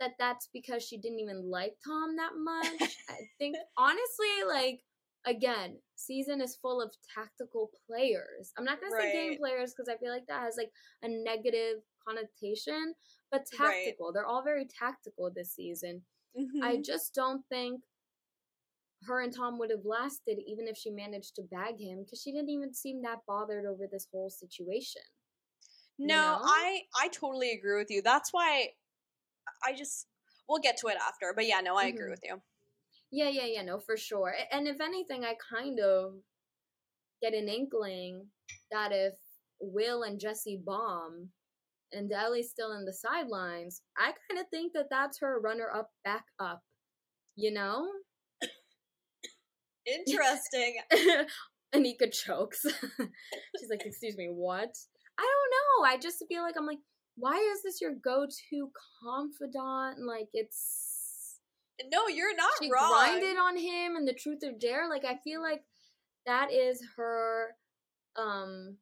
that 0.00 0.12
that's 0.18 0.48
because 0.52 0.82
she 0.82 0.98
didn't 0.98 1.20
even 1.20 1.48
like 1.50 1.74
Tom 1.86 2.16
that 2.16 2.32
much. 2.36 2.96
I 3.08 3.18
think 3.38 3.56
honestly, 3.76 4.42
like 4.48 4.80
again, 5.26 5.78
season 5.96 6.40
is 6.40 6.56
full 6.56 6.80
of 6.80 6.92
tactical 7.14 7.70
players. 7.86 8.52
I'm 8.58 8.64
not 8.64 8.80
gonna 8.80 8.96
say 8.98 9.12
game 9.12 9.38
players 9.38 9.72
because 9.74 9.88
I 9.88 9.98
feel 9.98 10.10
like 10.12 10.26
that 10.26 10.42
has 10.42 10.56
like 10.56 10.72
a 11.02 11.08
negative 11.08 11.82
connotation, 12.06 12.94
but 13.30 13.44
Right. 13.60 13.84
tactical. 13.84 14.12
They're 14.12 14.26
all 14.26 14.42
very 14.42 14.66
tactical 14.66 15.30
this 15.30 15.52
season. 15.54 16.02
I 16.62 16.76
Mhm. 16.76 16.84
just 16.84 17.14
don't 17.14 17.46
think 17.48 17.82
her 19.04 19.20
and 19.22 19.34
Tom 19.34 19.58
would 19.58 19.70
have 19.70 19.84
lasted 19.84 20.38
even 20.46 20.68
if 20.68 20.76
she 20.76 20.90
managed 20.90 21.34
to 21.36 21.42
bag 21.42 21.80
him 21.80 22.04
because 22.04 22.20
she 22.22 22.32
didn't 22.32 22.50
even 22.50 22.74
seem 22.74 23.02
that 23.02 23.20
bothered 23.26 23.66
over 23.66 23.86
this 23.90 24.08
whole 24.12 24.30
situation. 24.30 25.02
you 25.98 26.08
No, 26.08 26.14
know? 26.14 26.40
I 26.42 26.82
I 26.96 27.08
totally 27.08 27.52
agree 27.52 27.76
with 27.78 27.90
you. 27.90 28.02
That's 28.02 28.32
why 28.32 28.74
I 29.64 29.74
just 29.74 30.06
we'll 30.48 30.60
get 30.60 30.78
to 30.78 30.88
it 30.88 30.98
after. 30.98 31.32
But 31.34 31.46
yeah, 31.46 31.60
no, 31.60 31.76
I 31.76 31.86
agree 31.86 32.06
Mhm. 32.06 32.10
with 32.10 32.20
you. 32.24 32.42
Yeah, 33.10 33.28
yeah, 33.28 33.44
yeah, 33.46 33.62
no, 33.62 33.78
for 33.80 33.96
sure. 33.96 34.34
And 34.52 34.66
if 34.68 34.80
anything, 34.80 35.24
I 35.24 35.34
kind 35.34 35.80
of 35.80 36.22
get 37.22 37.34
an 37.34 37.48
inkling 37.48 38.26
that 38.70 38.92
if 38.92 39.14
Will 39.60 40.02
and 40.02 40.18
Jessie 40.20 40.62
bomb 40.64 41.30
and 41.92 42.12
Ellie's 42.12 42.50
still 42.50 42.72
in 42.72 42.84
the 42.84 42.92
sidelines, 42.92 43.82
I 43.96 44.12
kind 44.28 44.40
of 44.40 44.48
think 44.50 44.72
that 44.74 44.88
that's 44.90 45.20
her 45.20 45.40
runner 45.40 45.70
up 45.74 45.90
back 46.04 46.26
up. 46.38 46.62
You 47.36 47.52
know? 47.52 47.88
Interesting. 49.86 50.76
Anika 51.74 52.12
chokes. 52.12 52.62
She's 53.58 53.70
like, 53.70 53.84
"Excuse 53.84 54.16
me, 54.16 54.28
what?" 54.32 54.74
I 55.18 55.22
don't 55.22 55.86
know. 55.86 55.88
I 55.94 55.98
just 55.98 56.24
feel 56.28 56.42
like 56.42 56.54
I'm 56.56 56.66
like, 56.66 56.78
why 57.16 57.36
is 57.36 57.62
this 57.62 57.80
your 57.80 57.92
go-to 58.02 58.70
confidant? 59.02 60.06
Like, 60.06 60.28
it's 60.32 61.38
no, 61.92 62.08
you're 62.08 62.36
not 62.36 62.50
she 62.60 62.70
wrong. 62.72 62.92
grinded 62.92 63.36
on 63.36 63.56
him 63.56 63.96
and 63.96 64.06
the 64.08 64.14
truth 64.14 64.40
or 64.42 64.52
dare. 64.58 64.88
Like, 64.88 65.04
I 65.04 65.18
feel 65.22 65.42
like 65.42 65.62
that 66.26 66.52
is 66.52 66.82
her 66.96 67.48
um 68.18 68.76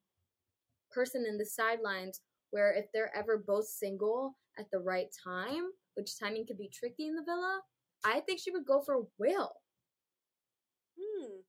person 0.91 1.25
in 1.29 1.39
the 1.39 1.47
sidelines. 1.47 2.21
Where 2.51 2.73
if 2.73 2.87
they're 2.95 3.15
ever 3.15 3.43
both 3.47 3.67
single 3.67 4.37
at 4.59 4.67
the 4.73 4.79
right 4.79 5.09
time, 5.23 5.65
which 5.95 6.19
timing 6.19 6.47
could 6.47 6.57
be 6.57 6.71
tricky 6.73 7.07
in 7.07 7.15
the 7.15 7.23
villa, 7.23 7.61
I 8.05 8.21
think 8.21 8.41
she 8.41 8.51
would 8.51 8.65
go 8.65 8.81
for 8.87 9.07
Will. 9.19 9.53
Hmm. 10.99 11.41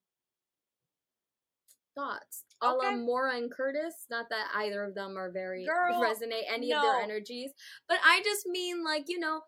thoughts. 1.95 2.43
A 2.61 2.67
la 2.73 2.87
Okay. 2.87 2.95
Maura 2.95 3.35
and 3.35 3.51
Curtis. 3.51 4.05
Not 4.09 4.27
that 4.29 4.47
either 4.55 4.83
of 4.83 4.95
them 4.95 5.17
are 5.17 5.31
very 5.31 5.65
Girl, 5.67 6.01
resonate 6.01 6.43
any 6.51 6.71
of 6.73 6.81
their 6.81 7.01
energies, 7.01 7.51
but 7.87 7.97
I 8.03 8.21
just 8.23 8.45
mean 8.45 8.83
like 8.83 9.05
you 9.07 9.19
know, 9.19 9.41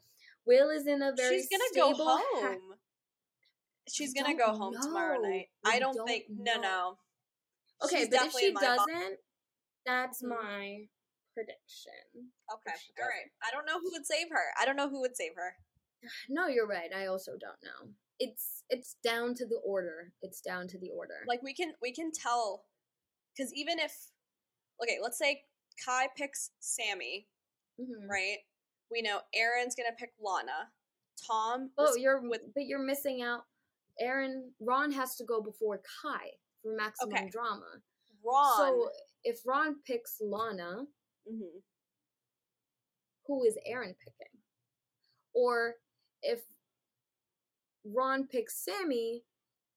Will 0.46 0.70
is 0.70 0.88
in 0.88 1.02
a 1.02 1.12
very 1.16 1.38
She's 1.38 1.50
gonna 1.50 1.64
go 1.76 1.94
stable 1.94 2.10
ha- 2.10 2.24
home. 2.34 2.60
She's 3.90 4.14
gonna 4.14 4.36
go 4.38 4.54
home 4.54 4.76
tomorrow 4.82 5.20
night. 5.20 5.48
We 5.66 5.72
I 5.72 5.80
don't, 5.80 5.96
don't 5.96 6.08
think. 6.08 6.26
No, 6.30 6.56
know. 6.56 6.62
no. 6.62 6.98
okay, 7.86 8.00
She's 8.00 8.10
but 8.10 8.26
if 8.28 8.34
she 8.34 8.48
in 8.48 8.54
my 8.54 8.62
box. 8.62 8.78
doesn't, 8.88 9.18
that's 9.86 10.24
Mhm. 10.24 10.30
my 10.30 10.78
prediction. 11.34 12.32
Okay. 12.54 12.76
All 13.00 13.06
right. 13.08 13.30
I 13.44 13.52
don't 13.52 13.66
know 13.66 13.80
who 13.80 13.92
would 13.92 14.06
save 14.06 14.28
her. 14.32 14.54
I 14.60 14.66
don't 14.66 14.76
know 14.76 14.90
who 14.90 15.02
would 15.02 15.16
save 15.16 15.34
her. 15.36 15.56
No, 16.30 16.48
you're 16.48 16.68
right. 16.68 16.92
I 16.96 17.06
also 17.08 17.34
don't 17.40 17.62
know. 17.64 17.94
It's 18.24 18.64
it's 18.70 18.96
down 19.04 19.34
to 19.36 19.48
the 19.48 19.60
order. 19.66 20.14
It's 20.22 20.42
down 20.42 20.68
to 20.68 20.78
the 20.78 20.90
order. 20.92 21.24
Like 21.28 21.42
we 21.42 21.54
can 21.56 21.74
we 21.82 21.92
can 21.92 22.12
tell 22.12 22.66
because 23.36 23.52
even 23.56 23.80
if 23.80 23.94
okay, 24.82 25.00
let's 25.02 25.18
say 25.18 25.44
Kai 25.84 26.08
picks 26.16 26.52
Sammy, 26.60 27.28
Mhm. 27.80 28.08
right? 28.08 28.38
We 28.92 29.02
know 29.02 29.22
Aaron's 29.34 29.74
gonna 29.74 29.96
pick 29.98 30.14
Lana. 30.20 30.72
Tom. 31.26 31.72
Oh, 31.80 31.96
you're 31.96 32.22
with 32.22 32.54
but 32.54 32.66
you're 32.68 32.80
missing 32.80 33.24
out. 33.24 33.48
Aaron 34.00 34.54
Ron 34.60 34.92
has 34.92 35.16
to 35.16 35.24
go 35.24 35.42
before 35.42 35.80
Kai 36.02 36.32
for 36.62 36.76
maximum 36.76 37.16
Okay. 37.16 37.30
drama. 37.30 37.82
Ron. 38.24 38.58
So 38.58 38.92
if 39.24 39.44
Ron 39.48 39.82
picks 39.82 40.22
Lana, 40.22 40.86
Mhm. 41.28 41.64
who 43.26 43.44
is 43.46 43.58
Aaron 43.66 43.96
picking? 43.96 44.44
Or 45.34 45.82
if 46.22 46.46
Ron 47.86 48.28
picks 48.28 48.64
Sammy, 48.64 49.24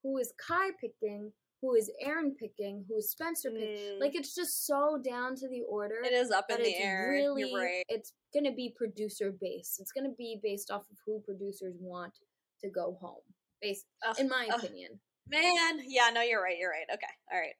who 0.02 0.18
is 0.18 0.32
Kai 0.46 0.70
picking? 0.80 1.32
Who 1.62 1.74
is 1.74 1.90
Aaron 2.02 2.34
picking? 2.38 2.84
Who 2.88 2.96
is 2.98 3.10
Spencer 3.10 3.50
picking? 3.50 3.96
Mm. 3.96 4.00
Like 4.00 4.14
it's 4.14 4.34
just 4.34 4.66
so 4.66 4.98
down 5.02 5.34
to 5.36 5.48
the 5.48 5.62
order. 5.68 5.96
it 6.04 6.12
is 6.12 6.30
up 6.30 6.46
in 6.50 6.62
the 6.62 6.76
air. 6.76 7.08
really 7.10 7.48
You're 7.50 7.58
right. 7.58 7.84
it's 7.88 8.12
gonna 8.34 8.52
be 8.52 8.74
producer 8.76 9.32
based. 9.40 9.80
It's 9.80 9.90
gonna 9.92 10.12
be 10.18 10.38
based 10.42 10.70
off 10.70 10.82
of 10.90 10.96
who 11.06 11.22
producers 11.24 11.74
want 11.80 12.12
to 12.60 12.68
go 12.68 12.98
home. 13.00 13.22
Based 13.62 13.86
Ugh, 14.06 14.16
in 14.18 14.28
my 14.28 14.46
ugh. 14.52 14.62
opinion. 14.62 15.00
Man, 15.26 15.78
yeah, 15.86 16.10
no, 16.12 16.20
you're 16.20 16.42
right. 16.42 16.58
You're 16.58 16.70
right. 16.70 16.84
Okay, 16.92 17.06
all 17.32 17.40
right. 17.40 17.54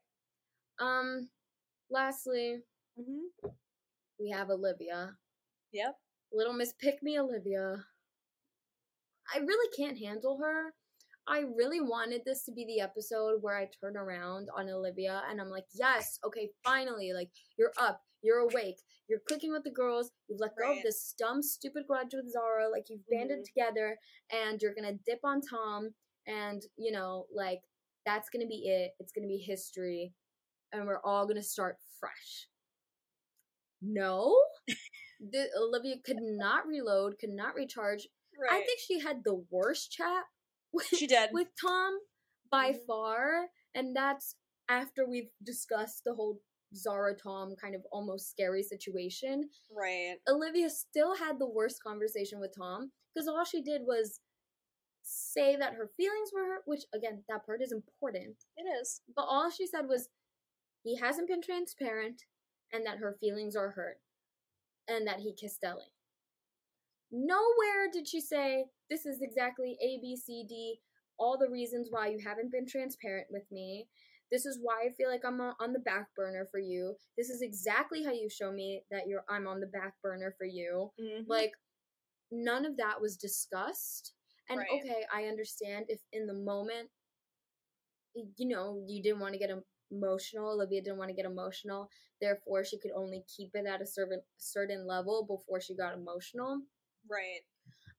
Um 0.81 1.31
lastly, 1.91 2.59
Mm-hmm. 3.01 3.49
we 4.21 4.31
have 4.31 4.51
Olivia. 4.51 5.17
Yep. 5.73 5.97
Little 6.33 6.53
Miss 6.53 6.73
Pick 6.79 7.03
Me 7.03 7.19
Olivia. 7.19 7.85
I 9.35 9.39
really 9.39 9.69
can't 9.77 9.99
handle 9.99 10.39
her. 10.41 10.73
I 11.27 11.41
really 11.57 11.81
wanted 11.81 12.21
this 12.25 12.45
to 12.45 12.53
be 12.53 12.67
the 12.67 12.81
episode 12.81 13.39
where 13.41 13.57
I 13.57 13.69
turn 13.81 13.97
around 13.97 14.49
on 14.57 14.69
Olivia 14.69 15.23
and 15.31 15.41
I'm 15.41 15.49
like, 15.49 15.65
yes, 15.73 16.19
okay, 16.25 16.51
finally, 16.63 17.13
like 17.15 17.31
you're 17.59 17.73
up, 17.79 18.01
you're 18.23 18.41
awake, 18.41 18.77
you're 19.09 19.21
clicking 19.27 19.51
with 19.51 19.65
the 19.65 19.71
girls, 19.71 20.11
you've 20.29 20.41
let 20.41 20.55
go 20.57 20.69
Right. 20.69 20.77
of 20.77 20.83
this 20.83 21.15
dumb, 21.19 21.43
stupid 21.43 21.85
grudge 21.89 22.13
with 22.13 22.31
Zara, 22.31 22.69
like 22.71 22.91
you've 22.91 23.07
banded 23.11 23.41
Mhm. 23.41 23.45
together 23.45 23.99
and 24.31 24.61
you're 24.61 24.75
gonna 24.75 24.93
dip 25.07 25.21
on 25.25 25.41
Tom 25.41 25.95
and 26.27 26.63
you 26.77 26.93
know, 26.93 27.27
like 27.35 27.63
that's 28.05 28.29
gonna 28.29 28.47
be 28.47 28.69
it. 28.69 28.93
It's 29.01 29.13
gonna 29.13 29.27
be 29.27 29.39
history 29.39 30.13
and 30.73 30.87
we're 30.87 31.01
all 31.03 31.27
gonna 31.27 31.43
start 31.43 31.79
fresh. 31.99 32.49
No, 33.81 34.37
the, 35.21 35.49
Olivia 35.59 35.97
could 36.05 36.21
not 36.21 36.67
reload, 36.67 37.19
could 37.19 37.31
not 37.31 37.55
recharge. 37.55 38.09
Right. 38.41 38.53
I 38.63 38.65
think 38.65 38.81
she 38.81 38.99
had 39.01 39.23
the 39.25 39.45
worst 39.51 39.91
chat 39.93 40.25
with, 40.73 40.87
she 40.89 41.07
did. 41.07 41.31
with 41.33 41.49
Tom 41.61 41.99
by 42.51 42.73
Mhm. 42.73 42.87
far, 42.87 43.49
and 43.75 43.95
that's 43.95 44.37
after 44.69 45.07
we've 45.07 45.31
discussed 45.43 46.03
the 46.05 46.15
whole 46.15 46.41
Zara 46.75 47.15
Tom 47.15 47.55
kind 47.57 47.75
of 47.75 47.87
almost 47.93 48.31
scary 48.31 48.63
situation. 48.63 49.51
right. 49.71 50.17
Olivia 50.29 50.69
still 50.71 51.15
had 51.15 51.39
the 51.39 51.47
worst 51.49 51.83
conversation 51.83 52.41
with 52.41 52.53
Tom 52.57 52.91
because 53.15 53.29
all 53.29 53.45
she 53.45 53.63
did 53.63 53.83
was 53.85 54.21
say 55.03 55.55
that 55.57 55.75
her 55.75 55.89
feelings 55.97 56.31
were 56.33 56.45
hurt, 56.47 56.63
which 56.67 56.85
again, 56.95 57.23
that 57.29 57.45
part 57.47 57.63
is 57.63 57.73
important. 57.73 58.37
It 58.57 58.63
is. 58.81 59.03
But 59.15 59.23
all 59.27 59.51
she 59.51 59.67
said 59.67 59.87
was 59.87 60.09
he 60.83 60.97
hasn't 60.97 61.29
been 61.29 61.43
transparent 61.43 62.23
and 62.73 62.85
that 62.87 62.99
her 62.99 63.17
feelings 63.21 63.55
are 63.55 63.71
hurt 63.71 64.01
and 64.89 65.07
that 65.07 65.21
he 65.21 65.33
kissed 65.35 65.63
Ellie. 65.63 65.93
Nowhere 67.11 67.91
did 67.93 68.09
she 68.09 68.21
say 68.21 68.67
this 68.91 69.07
is 69.07 69.23
exactly 69.23 69.77
A, 69.81 69.99
B, 70.01 70.17
C, 70.17 70.45
D, 70.49 70.81
all 71.19 71.39
the 71.39 71.51
reasons 71.51 71.89
why 71.91 72.09
you 72.09 72.19
haven't 72.19 72.51
been 72.51 72.67
transparent 72.67 73.29
with 73.31 73.51
me. 73.53 73.89
This 74.31 74.47
is 74.47 74.59
why 74.61 74.87
I 74.87 74.93
feel 74.93 75.11
like 75.11 75.25
I'm 75.25 75.41
on 75.41 75.73
the 75.73 75.79
back 75.79 76.09
burner 76.17 76.47
for 76.51 76.59
you. 76.59 76.97
This 77.17 77.31
is 77.31 77.41
exactly 77.43 78.03
how 78.03 78.11
you 78.13 78.29
show 78.29 78.51
me 78.51 78.83
that 78.91 79.07
you're 79.07 79.25
I'm 79.29 79.47
on 79.47 79.61
the 79.61 79.67
back 79.67 79.95
burner 80.03 80.33
for 80.37 80.45
you. 80.45 80.93
Mhm. 80.99 81.29
Like 81.29 81.53
none 82.31 82.65
of 82.65 82.77
that 82.79 83.01
was 83.01 83.17
discussed. 83.17 84.15
And 84.49 84.59
Right. 84.59 84.71
okay, 84.71 85.07
I 85.13 85.27
understand 85.27 85.87
if 85.89 86.01
in 86.13 86.27
the 86.27 86.35
moment 86.35 86.91
you 88.37 88.49
know, 88.49 88.83
you 88.87 89.03
didn't 89.03 89.21
want 89.21 89.33
to 89.35 89.39
get 89.39 89.51
emotional, 89.91 90.51
Olivia 90.51 90.83
didn't 90.83 90.99
want 90.99 91.11
to 91.11 91.15
get 91.17 91.27
emotional, 91.27 91.89
therefore 92.21 92.65
she 92.65 92.79
could 92.79 92.93
only 92.93 93.25
keep 93.29 93.55
it 93.55 93.67
at 93.67 93.83
a 93.83 93.87
certain 93.87 94.23
certain 94.39 94.87
level 94.87 95.25
before 95.25 95.61
she 95.61 95.75
got 95.75 95.95
emotional. 95.95 96.63
Right. 97.11 97.41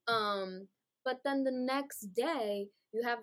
Um 0.08 0.68
but 1.04 1.20
then 1.24 1.44
the 1.44 1.52
next 1.52 2.14
day 2.16 2.68
you 2.94 3.04
have 3.04 3.20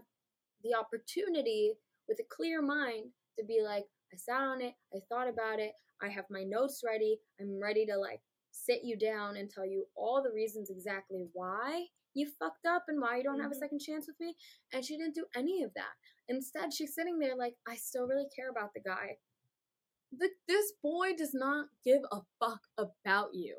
the 0.62 0.74
opportunity 0.74 1.74
with 2.08 2.18
a 2.20 2.34
clear 2.34 2.62
mind 2.62 3.10
to 3.38 3.44
be 3.44 3.60
like 3.62 3.84
I 4.12 4.16
sat 4.16 4.40
on 4.42 4.60
it. 4.60 4.74
I 4.94 4.98
thought 5.08 5.28
about 5.28 5.58
it. 5.58 5.72
I 6.02 6.08
have 6.08 6.24
my 6.30 6.42
notes 6.44 6.82
ready. 6.84 7.18
I'm 7.40 7.60
ready 7.60 7.86
to 7.86 7.96
like 7.96 8.20
sit 8.50 8.80
you 8.84 8.96
down 8.98 9.36
and 9.36 9.48
tell 9.48 9.64
you 9.66 9.86
all 9.96 10.22
the 10.22 10.32
reasons 10.34 10.68
exactly 10.70 11.26
why 11.32 11.86
you 12.14 12.28
fucked 12.38 12.66
up 12.66 12.84
and 12.88 13.00
why 13.00 13.16
you 13.16 13.22
don't 13.22 13.40
have 13.40 13.50
a 13.50 13.54
Mhm. 13.54 13.58
second 13.58 13.78
chance 13.80 14.06
with 14.06 14.20
me. 14.20 14.36
And 14.72 14.84
she 14.84 14.98
didn't 14.98 15.14
do 15.14 15.26
any 15.34 15.62
of 15.62 15.72
that. 15.74 15.94
Instead, 16.28 16.72
she's 16.72 16.94
sitting 16.94 17.18
there 17.18 17.34
like, 17.34 17.56
I 17.66 17.76
still 17.76 18.06
really 18.06 18.28
care 18.36 18.50
about 18.50 18.74
the 18.74 18.80
guy. 18.80 19.18
The, 20.12 20.28
this 20.46 20.72
boy 20.82 21.14
does 21.16 21.32
not 21.32 21.68
give 21.82 22.02
a 22.12 22.20
fuck 22.38 22.60
about 22.76 23.34
you. 23.34 23.56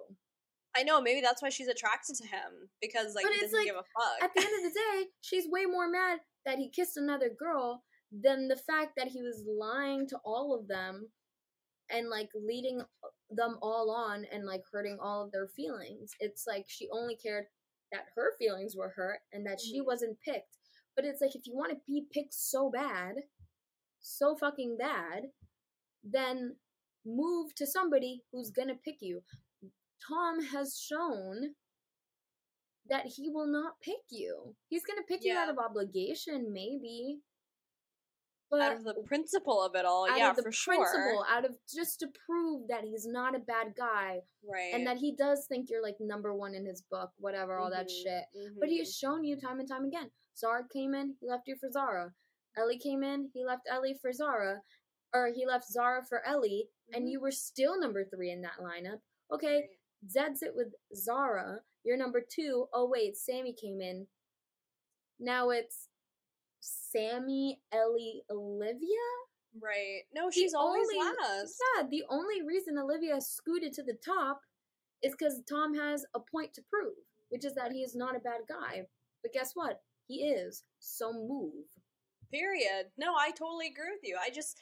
I 0.75 0.83
know, 0.83 1.01
maybe 1.01 1.21
that's 1.21 1.41
why 1.41 1.49
she's 1.49 1.67
attracted 1.67 2.15
to 2.17 2.27
him 2.27 2.69
because 2.81 3.13
like 3.15 3.25
But 3.25 3.33
he 3.33 3.41
doesn't 3.41 3.57
like, 3.57 3.65
give 3.67 3.75
a 3.75 3.83
fuck. 3.83 4.23
At 4.23 4.31
the 4.35 4.41
end 4.41 4.65
of 4.65 4.73
the 4.73 4.79
day, 4.79 5.09
she's 5.21 5.47
way 5.47 5.65
more 5.65 5.89
mad 5.89 6.19
that 6.45 6.57
he 6.57 6.69
kissed 6.69 6.97
another 6.97 7.29
girl 7.29 7.83
than 8.11 8.47
the 8.47 8.55
fact 8.57 8.93
that 8.97 9.07
he 9.07 9.21
was 9.21 9.43
lying 9.47 10.07
to 10.07 10.17
all 10.25 10.57
of 10.57 10.67
them 10.67 11.09
and 11.89 12.09
like 12.09 12.29
leading 12.35 12.81
them 13.29 13.57
all 13.61 13.91
on 13.91 14.25
and 14.31 14.45
like 14.45 14.61
hurting 14.71 14.97
all 15.01 15.23
of 15.25 15.31
their 15.31 15.47
feelings. 15.47 16.11
It's 16.19 16.45
like 16.47 16.65
she 16.67 16.87
only 16.91 17.15
cared 17.15 17.45
that 17.91 18.05
her 18.15 18.33
feelings 18.39 18.75
were 18.75 18.89
hurt 18.95 19.19
and 19.31 19.45
that 19.45 19.59
she 19.61 19.79
Mhm. 19.79 19.85
wasn't 19.85 20.19
picked. 20.21 20.57
But 20.95 21.05
it's 21.05 21.21
like 21.21 21.35
if 21.35 21.45
you 21.45 21.55
want 21.55 21.71
to 21.71 21.81
be 21.87 22.07
picked 22.11 22.33
so 22.33 22.69
bad, 22.69 23.15
so 23.99 24.35
fucking 24.35 24.77
bad, 24.77 25.31
then 26.03 26.57
move 27.05 27.53
to 27.55 27.65
somebody 27.67 28.23
who's 28.31 28.49
gonna 28.51 28.75
pick 28.75 29.01
you. 29.01 29.23
Tom 30.07 30.41
has 30.43 30.77
shown 30.77 31.55
that 32.89 33.05
he 33.05 33.29
will 33.29 33.47
not 33.47 33.79
pick 33.81 34.01
you. 34.09 34.55
He's 34.67 34.83
gonna 34.83 35.03
pick 35.07 35.23
you 35.23 35.35
out 35.35 35.49
of 35.49 35.57
obligation, 35.57 36.51
maybe. 36.51 37.19
But 38.51 38.61
out 38.61 38.75
of 38.77 38.83
the 38.83 38.93
principle 39.07 39.63
of 39.63 39.73
it 39.75 39.83
all, 39.85 40.07
out 40.07 40.17
yeah, 40.17 40.29
of 40.29 40.35
the 40.35 40.43
for 40.43 40.51
principle, 40.51 40.85
sure. 40.93 41.25
out 41.27 41.43
of 41.45 41.55
just 41.73 41.99
to 42.01 42.07
prove 42.27 42.67
that 42.67 42.83
he's 42.83 43.07
not 43.07 43.35
a 43.35 43.39
bad 43.39 43.73
guy 43.75 44.19
Right. 44.47 44.73
and 44.75 44.85
that 44.85 44.97
he 44.97 45.15
does 45.15 45.47
think 45.47 45.69
you're 45.71 45.81
like 45.81 45.95
number 45.99 46.35
one 46.35 46.53
in 46.53 46.65
his 46.65 46.83
book, 46.83 47.11
whatever, 47.17 47.57
all 47.57 47.71
that 47.71 47.87
Mhm, 47.87 48.03
shit. 48.03 48.25
But 48.59 48.69
he 48.69 48.75
mhm. 48.75 48.79
has 48.81 48.95
shown 48.95 49.23
you 49.23 49.37
time 49.39 49.59
and 49.59 49.67
time 49.67 49.85
again. 49.85 50.11
Zara 50.37 50.67
came 50.67 50.93
in, 50.93 51.17
he 51.19 51.27
left 51.27 51.47
you 51.47 51.55
for 51.55 51.71
Zara. 51.71 52.13
Ellie 52.55 52.77
came 52.77 53.01
in, 53.03 53.31
he 53.33 53.43
left 53.43 53.63
Ellie 53.67 53.95
for 53.95 54.11
Zara. 54.11 54.61
Or 55.15 55.27
he 55.27 55.45
left 55.45 55.65
Zara 55.67 56.03
for 56.03 56.23
Ellie, 56.25 56.69
and 56.91 57.05
Mhm. 57.05 57.09
you 57.11 57.19
were 57.21 57.31
still 57.31 57.79
number 57.79 58.03
three 58.03 58.29
in 58.31 58.41
that 58.41 58.57
lineup. 58.57 59.01
Okay. 59.31 59.79
Zed's 60.09 60.41
it 60.43 60.53
with 60.55 60.73
Zara. 60.95 61.59
You're 61.83 61.97
number 61.97 62.21
two. 62.27 62.67
Oh 62.73 62.87
wait, 62.89 63.17
Sammy 63.17 63.53
came 63.53 63.81
in. 63.81 64.07
Now 65.19 65.49
it's 65.49 65.89
Sammy, 66.59 67.61
Ellie, 67.71 68.23
Olivia. 68.29 68.87
Right. 69.61 70.01
No, 70.13 70.27
The 70.27 70.31
she's 70.31 70.53
always 70.53 70.87
only- 70.93 70.99
last. 71.19 71.55
Yeah, 71.77 71.83
the 71.89 72.03
only 72.09 72.41
reason 72.41 72.77
Olivia 72.77 73.21
scooted 73.21 73.73
to 73.73 73.83
the 73.83 73.97
top 74.03 74.41
is 75.03 75.11
because 75.11 75.41
Tom 75.47 75.73
has 75.75 76.05
a 76.15 76.19
point 76.19 76.53
to 76.55 76.61
prove, 76.63 76.95
which 77.29 77.45
is 77.45 77.53
that 77.55 77.71
he 77.71 77.83
is 77.83 77.95
not 77.95 78.15
a 78.15 78.19
bad 78.19 78.41
guy. 78.47 78.87
But 79.21 79.33
guess 79.33 79.51
what? 79.53 79.81
He 80.07 80.23
is. 80.25 80.63
So 80.79 81.13
move. 81.13 81.65
Period. 82.31 82.87
No, 82.97 83.13
I 83.13 83.29
totally 83.31 83.67
agree 83.67 83.91
with 83.91 84.01
you. 84.03 84.17
I 84.19 84.29
just 84.31 84.57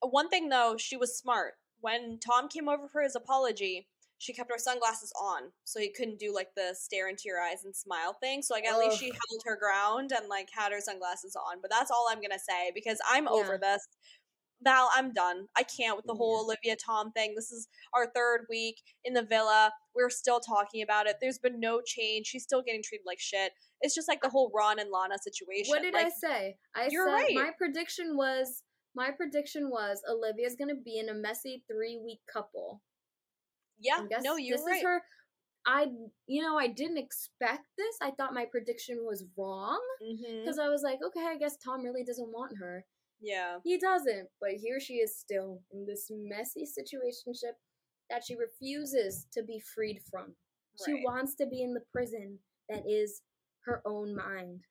one 0.00 0.28
thing 0.28 0.48
though, 0.48 0.76
she 0.76 0.96
was 0.96 1.16
smart. 1.16 1.54
When 1.80 2.18
Tom 2.18 2.48
came 2.48 2.68
over 2.68 2.88
for 2.88 3.02
his 3.02 3.16
apology, 3.16 3.88
she 4.22 4.32
kept 4.32 4.52
her 4.52 4.58
sunglasses 4.58 5.12
on, 5.20 5.50
so 5.64 5.80
he 5.80 5.90
couldn't 5.90 6.20
do 6.20 6.32
like 6.32 6.54
the 6.54 6.76
stare 6.78 7.08
into 7.08 7.24
your 7.24 7.40
eyes 7.40 7.64
and 7.64 7.74
smile 7.74 8.16
thing. 8.22 8.40
So 8.40 8.54
like 8.54 8.64
at 8.64 8.78
least 8.78 9.00
she 9.00 9.06
held 9.06 9.42
her 9.44 9.56
ground 9.56 10.12
and 10.16 10.28
like 10.28 10.48
had 10.56 10.70
her 10.70 10.80
sunglasses 10.80 11.34
on. 11.34 11.56
But 11.60 11.72
that's 11.72 11.90
all 11.90 12.06
I'm 12.08 12.20
gonna 12.20 12.38
say 12.38 12.70
because 12.72 12.98
I'm 13.10 13.26
over 13.26 13.58
this. 13.60 13.88
Val, 14.62 14.88
I'm 14.94 15.12
done. 15.12 15.48
I 15.56 15.64
can't 15.64 15.96
with 15.96 16.06
the 16.06 16.14
whole 16.14 16.44
Olivia 16.44 16.76
Tom 16.76 17.10
thing. 17.10 17.34
This 17.34 17.50
is 17.50 17.66
our 17.96 18.12
third 18.14 18.46
week 18.48 18.80
in 19.04 19.12
the 19.12 19.24
villa. 19.24 19.72
We're 19.92 20.08
still 20.08 20.38
talking 20.38 20.82
about 20.82 21.08
it. 21.08 21.16
There's 21.20 21.40
been 21.40 21.58
no 21.58 21.80
change. 21.84 22.28
She's 22.28 22.44
still 22.44 22.62
getting 22.62 22.80
treated 22.80 23.02
like 23.04 23.18
shit. 23.18 23.50
It's 23.80 23.96
just 23.96 24.06
like 24.06 24.22
the 24.22 24.28
whole 24.28 24.52
Ron 24.54 24.78
and 24.78 24.88
Lana 24.92 25.18
situation. 25.18 25.70
What 25.70 25.82
did 25.82 25.94
like, 25.94 26.06
I 26.06 26.10
say? 26.10 26.56
I 26.76 26.86
you're 26.92 27.08
said 27.08 27.12
right. 27.12 27.34
my 27.34 27.50
prediction 27.58 28.16
was 28.16 28.62
my 28.94 29.10
prediction 29.10 29.68
was 29.68 30.00
Olivia's 30.08 30.54
gonna 30.56 30.76
be 30.76 31.00
in 31.00 31.08
a 31.08 31.14
messy 31.14 31.64
three 31.68 32.00
week 32.00 32.20
couple. 32.32 32.82
Yeah, 33.82 34.02
no, 34.22 34.36
you're 34.36 34.56
this 34.56 34.66
right. 34.66 34.76
is 34.76 34.82
her 34.82 35.02
I 35.66 35.86
you 36.26 36.42
know, 36.42 36.58
I 36.58 36.68
didn't 36.68 36.98
expect 36.98 37.66
this. 37.78 37.96
I 38.02 38.10
thought 38.10 38.34
my 38.34 38.46
prediction 38.50 38.98
was 39.00 39.24
wrong. 39.36 39.80
Mm-hmm. 40.02 40.40
Because 40.40 40.58
I 40.58 40.68
was 40.68 40.82
like, 40.82 40.98
okay, 41.04 41.26
I 41.26 41.36
guess 41.38 41.56
Tom 41.56 41.82
really 41.82 42.04
doesn't 42.04 42.32
want 42.32 42.52
her. 42.58 42.84
Yeah, 43.20 43.58
He 43.62 43.78
doesn't, 43.78 44.28
but 44.40 44.50
here 44.60 44.80
she 44.80 44.94
is 44.94 45.16
still 45.16 45.62
in 45.72 45.86
this 45.86 46.10
messy 46.10 46.64
situationship 46.64 47.54
that 48.10 48.24
she 48.26 48.34
refuses 48.34 49.28
to 49.32 49.44
be 49.44 49.62
freed 49.74 50.00
from. 50.10 50.34
She 50.84 51.04
wants 51.04 51.36
to 51.36 51.46
be 51.46 51.62
in 51.62 51.72
the 51.72 51.84
prison 51.92 52.40
that 52.68 52.82
is 52.88 53.22
her 53.64 53.80
own 53.86 54.16
mind. 54.16 54.62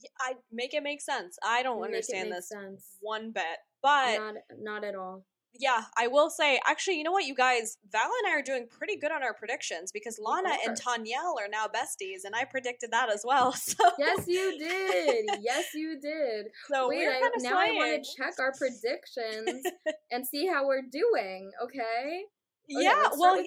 Yeah, 0.00 0.10
I 0.20 0.34
make 0.52 0.72
it 0.72 0.84
make 0.84 1.00
sense. 1.00 1.36
I 1.44 1.64
don't 1.64 1.80
Make 1.80 1.86
understand 1.86 2.30
this 2.30 2.50
sense. 2.50 2.96
one 3.00 3.32
bit, 3.32 3.58
but 3.82 4.18
Not 4.18 4.34
not 4.60 4.84
at 4.84 4.94
all. 4.94 5.24
Yeah, 5.58 5.82
I 5.96 6.06
will 6.06 6.30
say. 6.30 6.60
Actually, 6.66 6.98
you 6.98 7.04
know 7.04 7.12
what, 7.12 7.24
you 7.24 7.34
guys, 7.34 7.78
Val 7.90 8.02
and 8.02 8.32
I 8.32 8.38
are 8.38 8.42
doing 8.42 8.66
pretty 8.68 8.96
good 8.96 9.10
on 9.10 9.22
our 9.22 9.34
predictions 9.34 9.92
because 9.92 10.18
oh, 10.20 10.30
Lana 10.30 10.56
and. 10.66 10.76
Tanyel 10.76 11.34
are 11.40 11.48
now 11.50 11.66
besties, 11.66 12.24
and 12.24 12.34
I 12.34 12.44
predicted 12.44 12.90
that 12.92 13.10
as 13.12 13.22
well. 13.26 13.54
So 13.66 13.90
Yes, 13.98 14.26
you 14.26 14.58
did. 14.58 15.26
yes, 15.40 15.66
you 15.74 15.98
did. 16.00 16.46
so 16.70 16.88
Wait, 16.88 16.98
we're 16.98 17.10
I, 17.10 17.30
now 17.38 17.58
I 17.58 17.72
want 17.72 18.04
to 18.04 18.10
check 18.16 18.34
our 18.38 18.52
predictions 18.52 19.64
and 20.10 20.26
see 20.26 20.46
how 20.46 20.66
we're 20.66 20.82
doing. 20.82 21.50
Okay. 21.62 22.24
Okay, 22.68 22.82
yeah, 22.84 23.08
well, 23.16 23.36
with- 23.36 23.46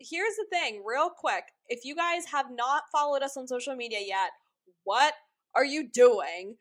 here's 0.00 0.34
the 0.36 0.46
thing, 0.50 0.82
real 0.84 1.10
quick. 1.10 1.44
If 1.68 1.84
you 1.84 1.94
guys 1.94 2.26
have 2.32 2.46
not 2.50 2.84
followed 2.92 3.22
us 3.22 3.36
on 3.36 3.46
social 3.46 3.76
media 3.76 4.00
yet, 4.00 4.30
what 4.84 5.14
are 5.54 5.64
you 5.64 5.88
doing? 5.88 6.56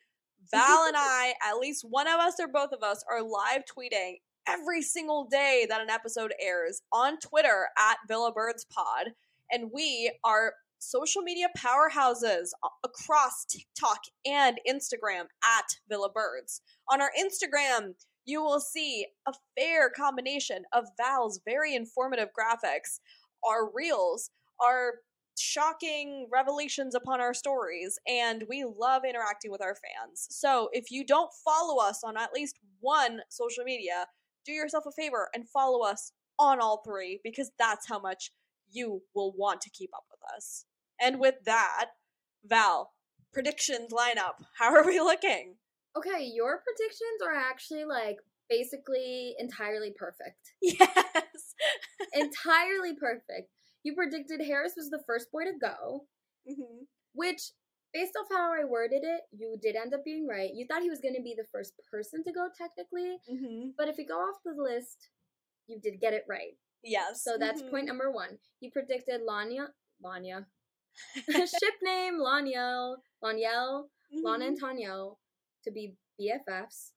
Val 0.52 0.85
and 0.85 0.95
I, 0.97 1.34
at 1.43 1.57
least 1.57 1.85
one 1.88 2.07
of 2.07 2.19
us 2.19 2.35
or 2.39 2.47
both 2.47 2.72
of 2.72 2.84
us, 2.84 3.03
are 3.10 3.22
live 3.23 3.64
tweeting 3.65 4.18
every 4.47 4.81
single 4.81 5.26
day 5.30 5.65
that 5.69 5.81
an 5.81 5.89
episode 5.89 6.34
airs 6.41 6.81
on 6.91 7.19
Twitter 7.19 7.67
at 7.77 7.97
Villa 8.07 8.31
Birds 8.31 8.65
Pod. 8.65 9.13
And 9.51 9.72
we 9.73 10.11
are 10.23 10.53
social 10.80 11.22
media 11.22 11.47
powerhouses 11.57 12.49
across 12.84 13.45
TikTok 13.45 13.99
and 14.26 14.59
Instagram 14.69 15.26
at 15.43 15.65
Villa 15.89 16.09
Birds. 16.11 16.61
On 16.91 17.01
our 17.01 17.11
Instagram, 17.19 17.93
you 18.26 18.41
will 18.41 18.59
see 18.59 19.05
a 19.27 19.34
fair 19.57 19.89
combination 19.89 20.63
of 20.73 20.85
Val's 20.97 21.39
very 21.45 21.76
informative 21.76 22.30
graphics, 22.30 22.99
our 23.47 23.69
reels, 23.73 24.31
our 24.63 24.95
shocking 25.38 26.27
revelations 26.31 26.95
upon 26.95 27.19
our 27.19 27.34
stories, 27.34 27.99
and 28.07 28.45
we 28.49 28.63
love 28.63 29.03
interacting 29.07 29.51
with 29.51 29.61
our 29.61 29.76
fans. 29.76 30.27
So 30.30 30.69
if 30.72 30.91
you 30.91 31.05
don't 31.05 31.31
follow 31.43 31.77
us 31.84 32.03
on 32.03 32.17
at 32.17 32.34
least 32.34 32.57
one 32.80 33.19
social 33.30 33.63
media, 33.63 34.05
do 34.45 34.51
yourself 34.51 34.85
a 34.88 34.91
favor 34.91 35.30
and 35.34 35.47
follow 35.49 35.85
us 35.85 36.11
on 36.38 36.59
all 36.59 36.81
three 36.85 37.19
because 37.23 37.51
that's 37.57 37.88
how 37.88 37.99
much 37.99 38.31
you 38.72 39.01
will 39.13 39.34
want 39.38 39.61
to 39.61 39.69
keep 39.69 39.91
up 39.95 40.05
with 40.09 40.19
us. 40.35 40.65
And 41.01 41.19
with 41.19 41.35
that, 41.45 41.91
Val, 42.45 42.91
predictions 43.34 43.91
lineup. 43.91 44.43
How 44.57 44.73
are 44.73 44.85
we 44.85 44.99
looking? 44.99 45.55
Okay, 45.97 46.23
your 46.34 46.61
predictions 46.61 47.22
are 47.26 47.35
actually 47.35 47.85
like 47.85 48.17
basically 48.49 49.35
entirely 49.39 49.93
perfect. 49.97 50.53
Yes. 50.61 51.55
entirely 52.13 52.95
perfect. 52.99 53.51
You 53.84 53.93
predicted 53.93 54.41
Harris 54.41 54.73
was 54.76 54.89
the 54.89 55.03
first 55.05 55.31
boy 55.31 55.43
to 55.45 55.53
go, 55.59 56.05
hmm 56.47 56.84
which, 57.13 57.51
based 57.95 58.13
off 58.19 58.27
how 58.30 58.51
I 58.51 58.65
worded 58.65 59.03
it, 59.03 59.22
you 59.31 59.57
did 59.61 59.76
end 59.77 59.93
up 59.93 60.03
being 60.03 60.27
right. 60.27 60.51
You 60.53 60.65
thought 60.67 60.84
he 60.84 60.89
was 60.89 60.99
going 60.99 61.15
to 61.15 61.23
be 61.23 61.34
the 61.38 61.47
first 61.51 61.73
person 61.89 62.23
to 62.26 62.31
go, 62.31 62.49
technically, 62.57 63.17
hmm 63.27 63.69
but 63.77 63.88
if 63.88 63.97
you 63.97 64.05
go 64.07 64.19
off 64.27 64.43
the 64.43 64.53
list, 64.61 65.09
you 65.67 65.80
did 65.80 66.01
get 66.01 66.13
it 66.13 66.26
right. 66.30 66.55
Yes. 66.84 67.23
So 67.23 67.38
that's 67.39 67.63
mhm. 67.63 67.72
point 67.72 67.88
number 67.88 68.11
one. 68.11 68.38
You 68.59 68.69
predicted 68.72 69.22
Lanya, 69.27 69.67
Lanya, 70.03 70.45
ship 71.26 71.77
name 71.81 72.19
Lanyel, 72.19 72.97
Lanyel, 73.23 73.85
Lana 74.23 74.45
and. 74.47 74.61
Tanyel 74.61 75.17
to 75.63 75.72
be 75.72 75.95
BFFs. 76.19 76.91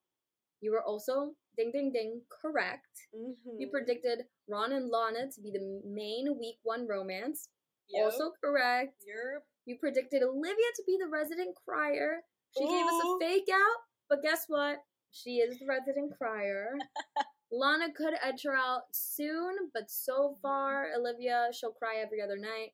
You 0.60 0.72
were 0.72 0.82
also 0.82 1.34
ding 1.56 1.70
ding 1.72 1.92
ding 1.92 2.22
correct. 2.42 3.08
You 3.12 3.36
Mhm. 3.66 3.70
predicted 3.70 4.26
Ron 4.48 4.72
and 4.72 4.90
Lana 4.90 5.30
to 5.30 5.40
be 5.40 5.50
the 5.50 5.64
main 5.84 6.38
week 6.38 6.58
one 6.62 6.86
romance. 6.86 7.48
Yep. 7.90 8.04
Also 8.04 8.32
correct. 8.42 8.94
You're 9.06 9.42
You 9.66 9.76
predicted 9.78 10.22
Olivia 10.22 10.70
to 10.76 10.82
be 10.86 10.98
the 11.00 11.08
resident 11.08 11.56
crier. 11.64 12.20
She 12.56 12.64
gave 12.64 12.86
us 12.86 13.04
a 13.04 13.18
fake 13.20 13.48
out, 13.52 13.80
but 14.08 14.22
guess 14.22 14.44
what? 14.48 14.78
She 15.10 15.36
is 15.36 15.58
the 15.58 15.66
resident 15.66 16.12
crier. 16.16 16.76
Lana 17.52 17.92
could 17.94 18.14
edge 18.22 18.42
her 18.44 18.54
out 18.54 18.82
soon, 18.92 19.54
but 19.72 19.90
so 19.90 20.36
far, 20.42 20.86
mm-hmm. 20.86 21.00
Olivia, 21.00 21.48
she'll 21.52 21.72
cry 21.72 21.96
every 22.02 22.20
other 22.20 22.36
night. 22.38 22.72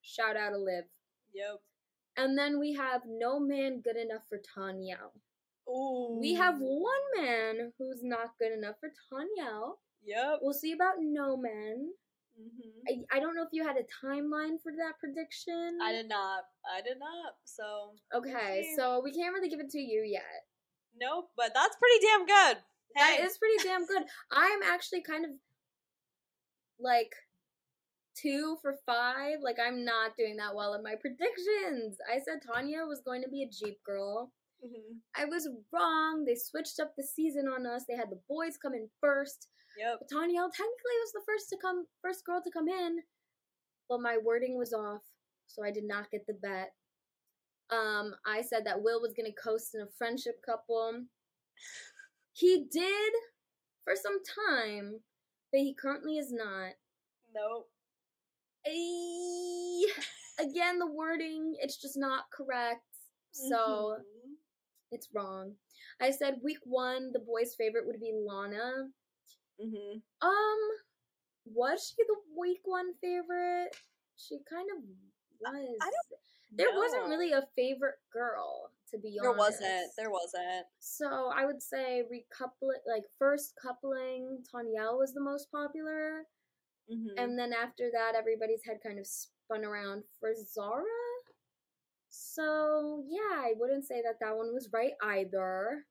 Shout 0.00 0.36
out 0.36 0.52
Olive. 0.52 0.84
Yep. 1.34 1.60
And 2.16 2.38
then 2.38 2.60
we 2.60 2.72
have 2.74 3.02
no 3.06 3.40
man 3.40 3.80
good 3.80 3.96
enough 3.96 4.22
for 4.28 4.38
Tanya. 4.54 4.98
Ooh. 5.68 6.18
We 6.20 6.34
have 6.34 6.58
one 6.58 6.90
man 7.16 7.72
who's 7.78 8.02
not 8.02 8.38
good 8.38 8.52
enough 8.52 8.76
for 8.80 8.90
Tanya. 9.10 9.72
Yep. 10.04 10.38
We'll 10.42 10.52
see 10.52 10.72
about 10.72 10.94
no 11.00 11.36
man. 11.36 11.88
Hmm 12.36 12.70
I, 12.86 13.16
I 13.16 13.20
don't 13.20 13.34
know 13.34 13.42
if 13.42 13.48
you 13.52 13.64
had 13.66 13.76
a 13.76 13.86
timeline 14.04 14.60
for 14.62 14.72
that 14.72 14.98
prediction. 15.00 15.78
I 15.82 15.92
did 15.92 16.08
not. 16.08 16.44
I 16.68 16.82
did 16.82 16.98
not. 16.98 17.34
So 17.44 17.94
Okay, 18.14 18.74
so 18.76 19.00
we 19.02 19.12
can't 19.12 19.32
really 19.34 19.48
give 19.48 19.60
it 19.60 19.70
to 19.70 19.78
you 19.78 20.02
yet. 20.04 20.44
nope. 20.98 21.30
But 21.36 21.52
that's 21.54 21.76
pretty 21.76 22.04
damn 22.06 22.26
good. 22.26 22.58
That 22.96 23.16
Hey. 23.18 23.22
is 23.24 23.38
pretty 23.38 23.62
damn 23.64 23.86
good. 23.86 24.04
I'm 24.30 24.62
actually 24.62 25.02
kind 25.02 25.24
of 25.24 25.30
like 26.78 27.12
two 28.20 28.56
for 28.62 28.76
five. 28.86 29.38
Like 29.42 29.56
I'm 29.64 29.84
not 29.84 30.16
doing 30.16 30.36
that 30.36 30.54
well 30.54 30.74
in 30.74 30.82
my 30.82 30.94
predictions. 31.00 31.96
I 32.12 32.18
said 32.20 32.40
Tanya 32.46 32.84
was 32.86 33.00
going 33.04 33.22
to 33.22 33.28
be 33.28 33.42
a 33.42 33.48
Jeep 33.50 33.82
girl. 33.84 34.32
Mhm. 34.64 35.00
I 35.16 35.24
was 35.24 35.48
wrong. 35.72 36.24
They 36.24 36.36
switched 36.36 36.80
up 36.80 36.94
the 36.96 37.02
season 37.02 37.48
on 37.48 37.66
us. 37.66 37.84
They 37.88 37.96
had 37.96 38.10
the 38.10 38.20
boys 38.28 38.56
come 38.56 38.74
in 38.74 38.88
first. 39.00 39.48
Yep. 39.78 39.96
But 40.00 40.08
Tanya 40.10 40.40
technically 40.52 40.96
was 41.02 41.12
the 41.12 41.22
first 41.26 41.48
to 41.50 41.56
come, 41.56 41.86
first 42.02 42.24
girl 42.24 42.40
to 42.42 42.50
come 42.50 42.68
in. 42.68 42.98
But 43.88 44.00
my 44.00 44.18
wording 44.18 44.56
was 44.58 44.72
off, 44.72 45.02
so 45.46 45.62
I 45.64 45.70
did 45.70 45.84
not 45.84 46.10
get 46.10 46.26
the 46.26 46.34
bet. 46.34 46.72
Um, 47.70 48.14
I 48.26 48.42
said 48.42 48.64
that 48.66 48.82
Will 48.82 49.00
was 49.00 49.14
gonna 49.14 49.32
coast 49.32 49.74
in 49.74 49.80
a 49.82 49.86
friendship 49.98 50.40
couple. 50.44 51.04
He 52.32 52.64
did 52.70 53.12
for 53.84 53.94
some 53.96 54.18
time, 54.48 55.00
but 55.52 55.60
he 55.60 55.74
currently 55.74 56.18
is 56.18 56.32
not. 56.32 56.72
Nope. 57.34 57.70
Again, 60.40 60.78
the 60.78 60.86
wording, 60.86 61.54
it's 61.60 61.76
just 61.80 61.96
not 61.96 62.30
correct. 62.30 62.82
So 63.32 63.98
Mhm. 64.00 64.36
it's 64.90 65.12
wrong. 65.12 65.58
I 66.00 66.10
said 66.10 66.42
week 66.42 66.58
one, 66.64 67.12
the 67.12 67.18
boys' 67.20 67.54
favorite 67.54 67.86
would 67.86 68.00
be 68.00 68.12
Lana. 68.12 68.92
Mhm. 69.60 70.02
Um, 70.20 70.60
was 71.46 71.88
she 71.96 72.02
the 72.04 72.16
week 72.36 72.60
one 72.64 72.94
favorite? 72.94 73.76
She 74.16 74.38
kind 74.48 74.68
of 74.70 74.78
was. 75.40 75.78
I 75.80 75.90
don't 75.90 76.20
there 76.56 76.72
wasn't 76.76 77.08
really 77.08 77.32
a 77.32 77.42
favorite 77.56 77.98
girl, 78.12 78.70
to 78.90 78.98
be 78.98 79.18
There 79.20 79.30
honest. 79.30 79.60
wasn't. 79.60 79.96
There 79.96 80.10
wasn't. 80.10 80.66
So 80.78 81.32
I 81.34 81.44
would 81.46 81.60
say 81.60 82.04
recoupling, 82.08 82.78
like 82.86 83.04
first 83.18 83.56
coupling, 83.56 84.44
Tanyel 84.52 84.96
was 84.98 85.12
the 85.14 85.20
most 85.20 85.50
popular, 85.50 86.28
Mhm. 86.88 87.14
and 87.18 87.36
then 87.38 87.52
after 87.52 87.90
that, 87.90 88.14
everybody's 88.14 88.62
head 88.64 88.80
kind 88.82 89.00
of 89.00 89.06
spun 89.06 89.64
around 89.64 90.04
for 90.20 90.32
Zara. 90.34 90.84
So 92.08 93.02
yeah, 93.08 93.42
I 93.42 93.54
wouldn't 93.56 93.84
say 93.86 94.00
that 94.02 94.20
that 94.20 94.36
one 94.36 94.54
was 94.54 94.72
right 94.72 94.94
either. 95.02 95.86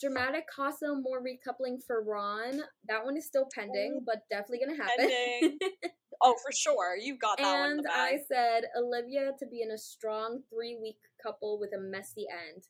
Dramatic 0.00 0.44
Casa 0.54 0.86
Amor 0.86 1.20
recoupling 1.22 1.78
for 1.86 2.02
Ron. 2.02 2.62
That 2.88 3.04
one 3.04 3.16
is 3.16 3.26
still 3.26 3.48
pending, 3.52 3.98
Oh, 4.00 4.02
but 4.06 4.22
definitely 4.30 4.66
gonna 4.66 4.82
happen. 4.82 5.58
oh, 6.22 6.34
for 6.44 6.52
sure. 6.52 6.96
You've 7.00 7.18
got 7.20 7.38
that 7.38 7.60
one 7.60 7.70
and. 7.78 7.86
I 7.90 8.18
said 8.30 8.64
Olivia 8.76 9.32
to 9.38 9.46
be 9.46 9.62
in 9.62 9.70
a 9.70 9.78
strong 9.78 10.40
three 10.52 10.78
week 10.80 10.98
couple 11.22 11.58
with 11.60 11.70
a 11.74 11.80
messy 11.80 12.26
end. 12.30 12.64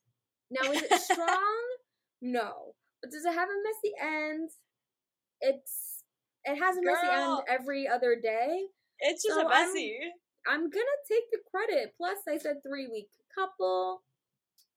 Now 0.51 0.71
is 0.73 0.83
it 0.83 1.01
strong? 1.01 1.67
no. 2.23 2.75
But 3.03 3.11
does 3.13 3.25
it 3.25 3.33
have 3.35 3.49
a 3.49 3.63
messy 3.63 3.95
end? 4.01 4.51
It's 5.41 6.03
it 6.45 6.57
has 6.57 6.77
a 6.77 6.83
messy 6.83 7.07
Girl. 7.07 7.45
end 7.49 7.61
every 7.61 7.87
other 7.87 8.17
day. 8.21 8.65
it's 9.01 9.23
just 9.23 9.35
so 9.37 9.47
a 9.47 9.51
I'm- 9.51 9.67
messy. 9.69 9.99
I'm 10.47 10.71
gonna 10.71 10.99
take 11.07 11.31
the 11.31 11.39
credit. 11.51 11.93
Plus 11.99 12.17
I 12.29 12.39
said 12.39 12.57
three 12.67 12.87
week 12.91 13.09
couple. 13.35 14.03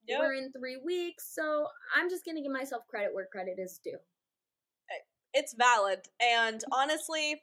Yep. 0.07 0.19
We're 0.19 0.33
in 0.33 0.51
three 0.51 0.77
weeks, 0.83 1.33
so 1.33 1.67
I'm 1.95 2.09
just 2.09 2.25
gonna 2.25 2.41
give 2.41 2.51
myself 2.51 2.83
credit 2.89 3.13
where 3.13 3.27
credit 3.31 3.55
is 3.59 3.79
due. 3.83 3.97
Eh, 4.89 5.03
it's 5.33 5.53
valid. 5.53 5.99
And 6.21 6.63
honestly, 6.71 7.41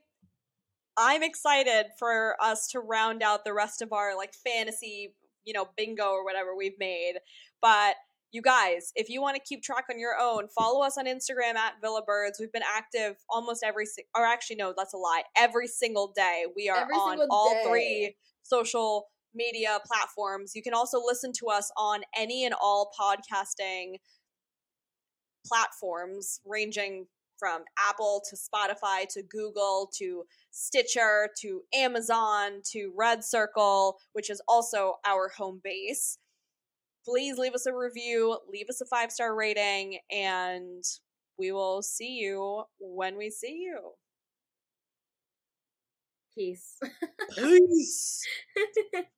I'm 0.97 1.23
excited 1.23 1.87
for 1.99 2.37
us 2.41 2.67
to 2.73 2.81
round 2.81 3.23
out 3.23 3.45
the 3.45 3.55
rest 3.55 3.81
of 3.83 3.93
our 3.93 4.17
like 4.17 4.35
fantasy, 4.35 5.15
you 5.45 5.53
know, 5.53 5.69
bingo 5.77 6.11
or 6.11 6.25
whatever 6.25 6.57
we've 6.57 6.79
made. 6.79 7.15
But 7.63 7.95
you 8.33 8.43
guys, 8.43 8.93
if 8.95 9.09
you 9.09 9.23
want 9.23 9.37
to 9.37 9.43
keep 9.43 9.63
track 9.63 9.85
on 9.91 9.99
your 9.99 10.17
own, 10.21 10.49
follow 10.49 10.83
us 10.85 10.99
on 10.99 11.07
Instagram 11.07 11.55
at 11.55 11.81
Villa 11.81 12.03
Birds. 12.05 12.39
We've 12.39 12.53
been 12.53 12.63
active 12.77 13.17
almost 13.31 13.63
every, 13.65 13.87
si- 13.87 14.05
or 14.15 14.27
actually, 14.27 14.57
no, 14.57 14.75
that's 14.77 14.93
a 14.93 14.99
lie. 14.99 15.23
Every 15.37 15.67
single 15.67 16.13
day, 16.15 16.45
we 16.55 16.69
are 16.69 16.83
Every 16.83 16.95
on 16.95 17.21
all 17.31 17.51
day. 17.53 17.63
three 17.67 18.17
social 18.43 19.07
media 19.39 19.79
platforms. 19.87 20.53
You 20.55 20.63
can 20.63 20.75
also 20.75 21.01
listen 21.03 21.33
to 21.39 21.47
us 21.47 21.71
on 21.79 22.01
any 22.15 22.45
and 22.45 22.55
all 22.61 22.91
podcasting 23.01 23.95
platforms, 25.47 26.41
ranging 26.45 27.07
from 27.39 27.63
Apple 27.89 28.23
to 28.29 28.37
Spotify 28.37 29.07
to 29.11 29.23
Google 29.23 29.91
to 29.97 30.25
Stitcher 30.51 31.29
to 31.41 31.63
Amazon 31.73 32.61
to 32.73 32.93
RedCircle, 32.99 33.95
which 34.13 34.29
is 34.29 34.43
also 34.49 34.95
our 35.07 35.29
home 35.29 35.61
base. 35.63 36.19
Please 37.05 37.39
leave 37.39 37.55
us 37.55 37.67
a 37.67 37.73
review, 37.73 38.39
leave 38.53 38.67
us 38.69 38.81
a 38.81 38.87
five 38.87 39.13
star 39.13 39.35
rating, 39.35 40.01
and 40.11 40.85
we 41.39 41.53
will 41.53 41.81
see 41.81 42.19
you 42.19 42.65
when 42.81 43.17
we 43.17 43.31
see 43.31 43.61
you. 43.63 43.93
Peace. 46.35 46.79
Peace. 47.37 48.23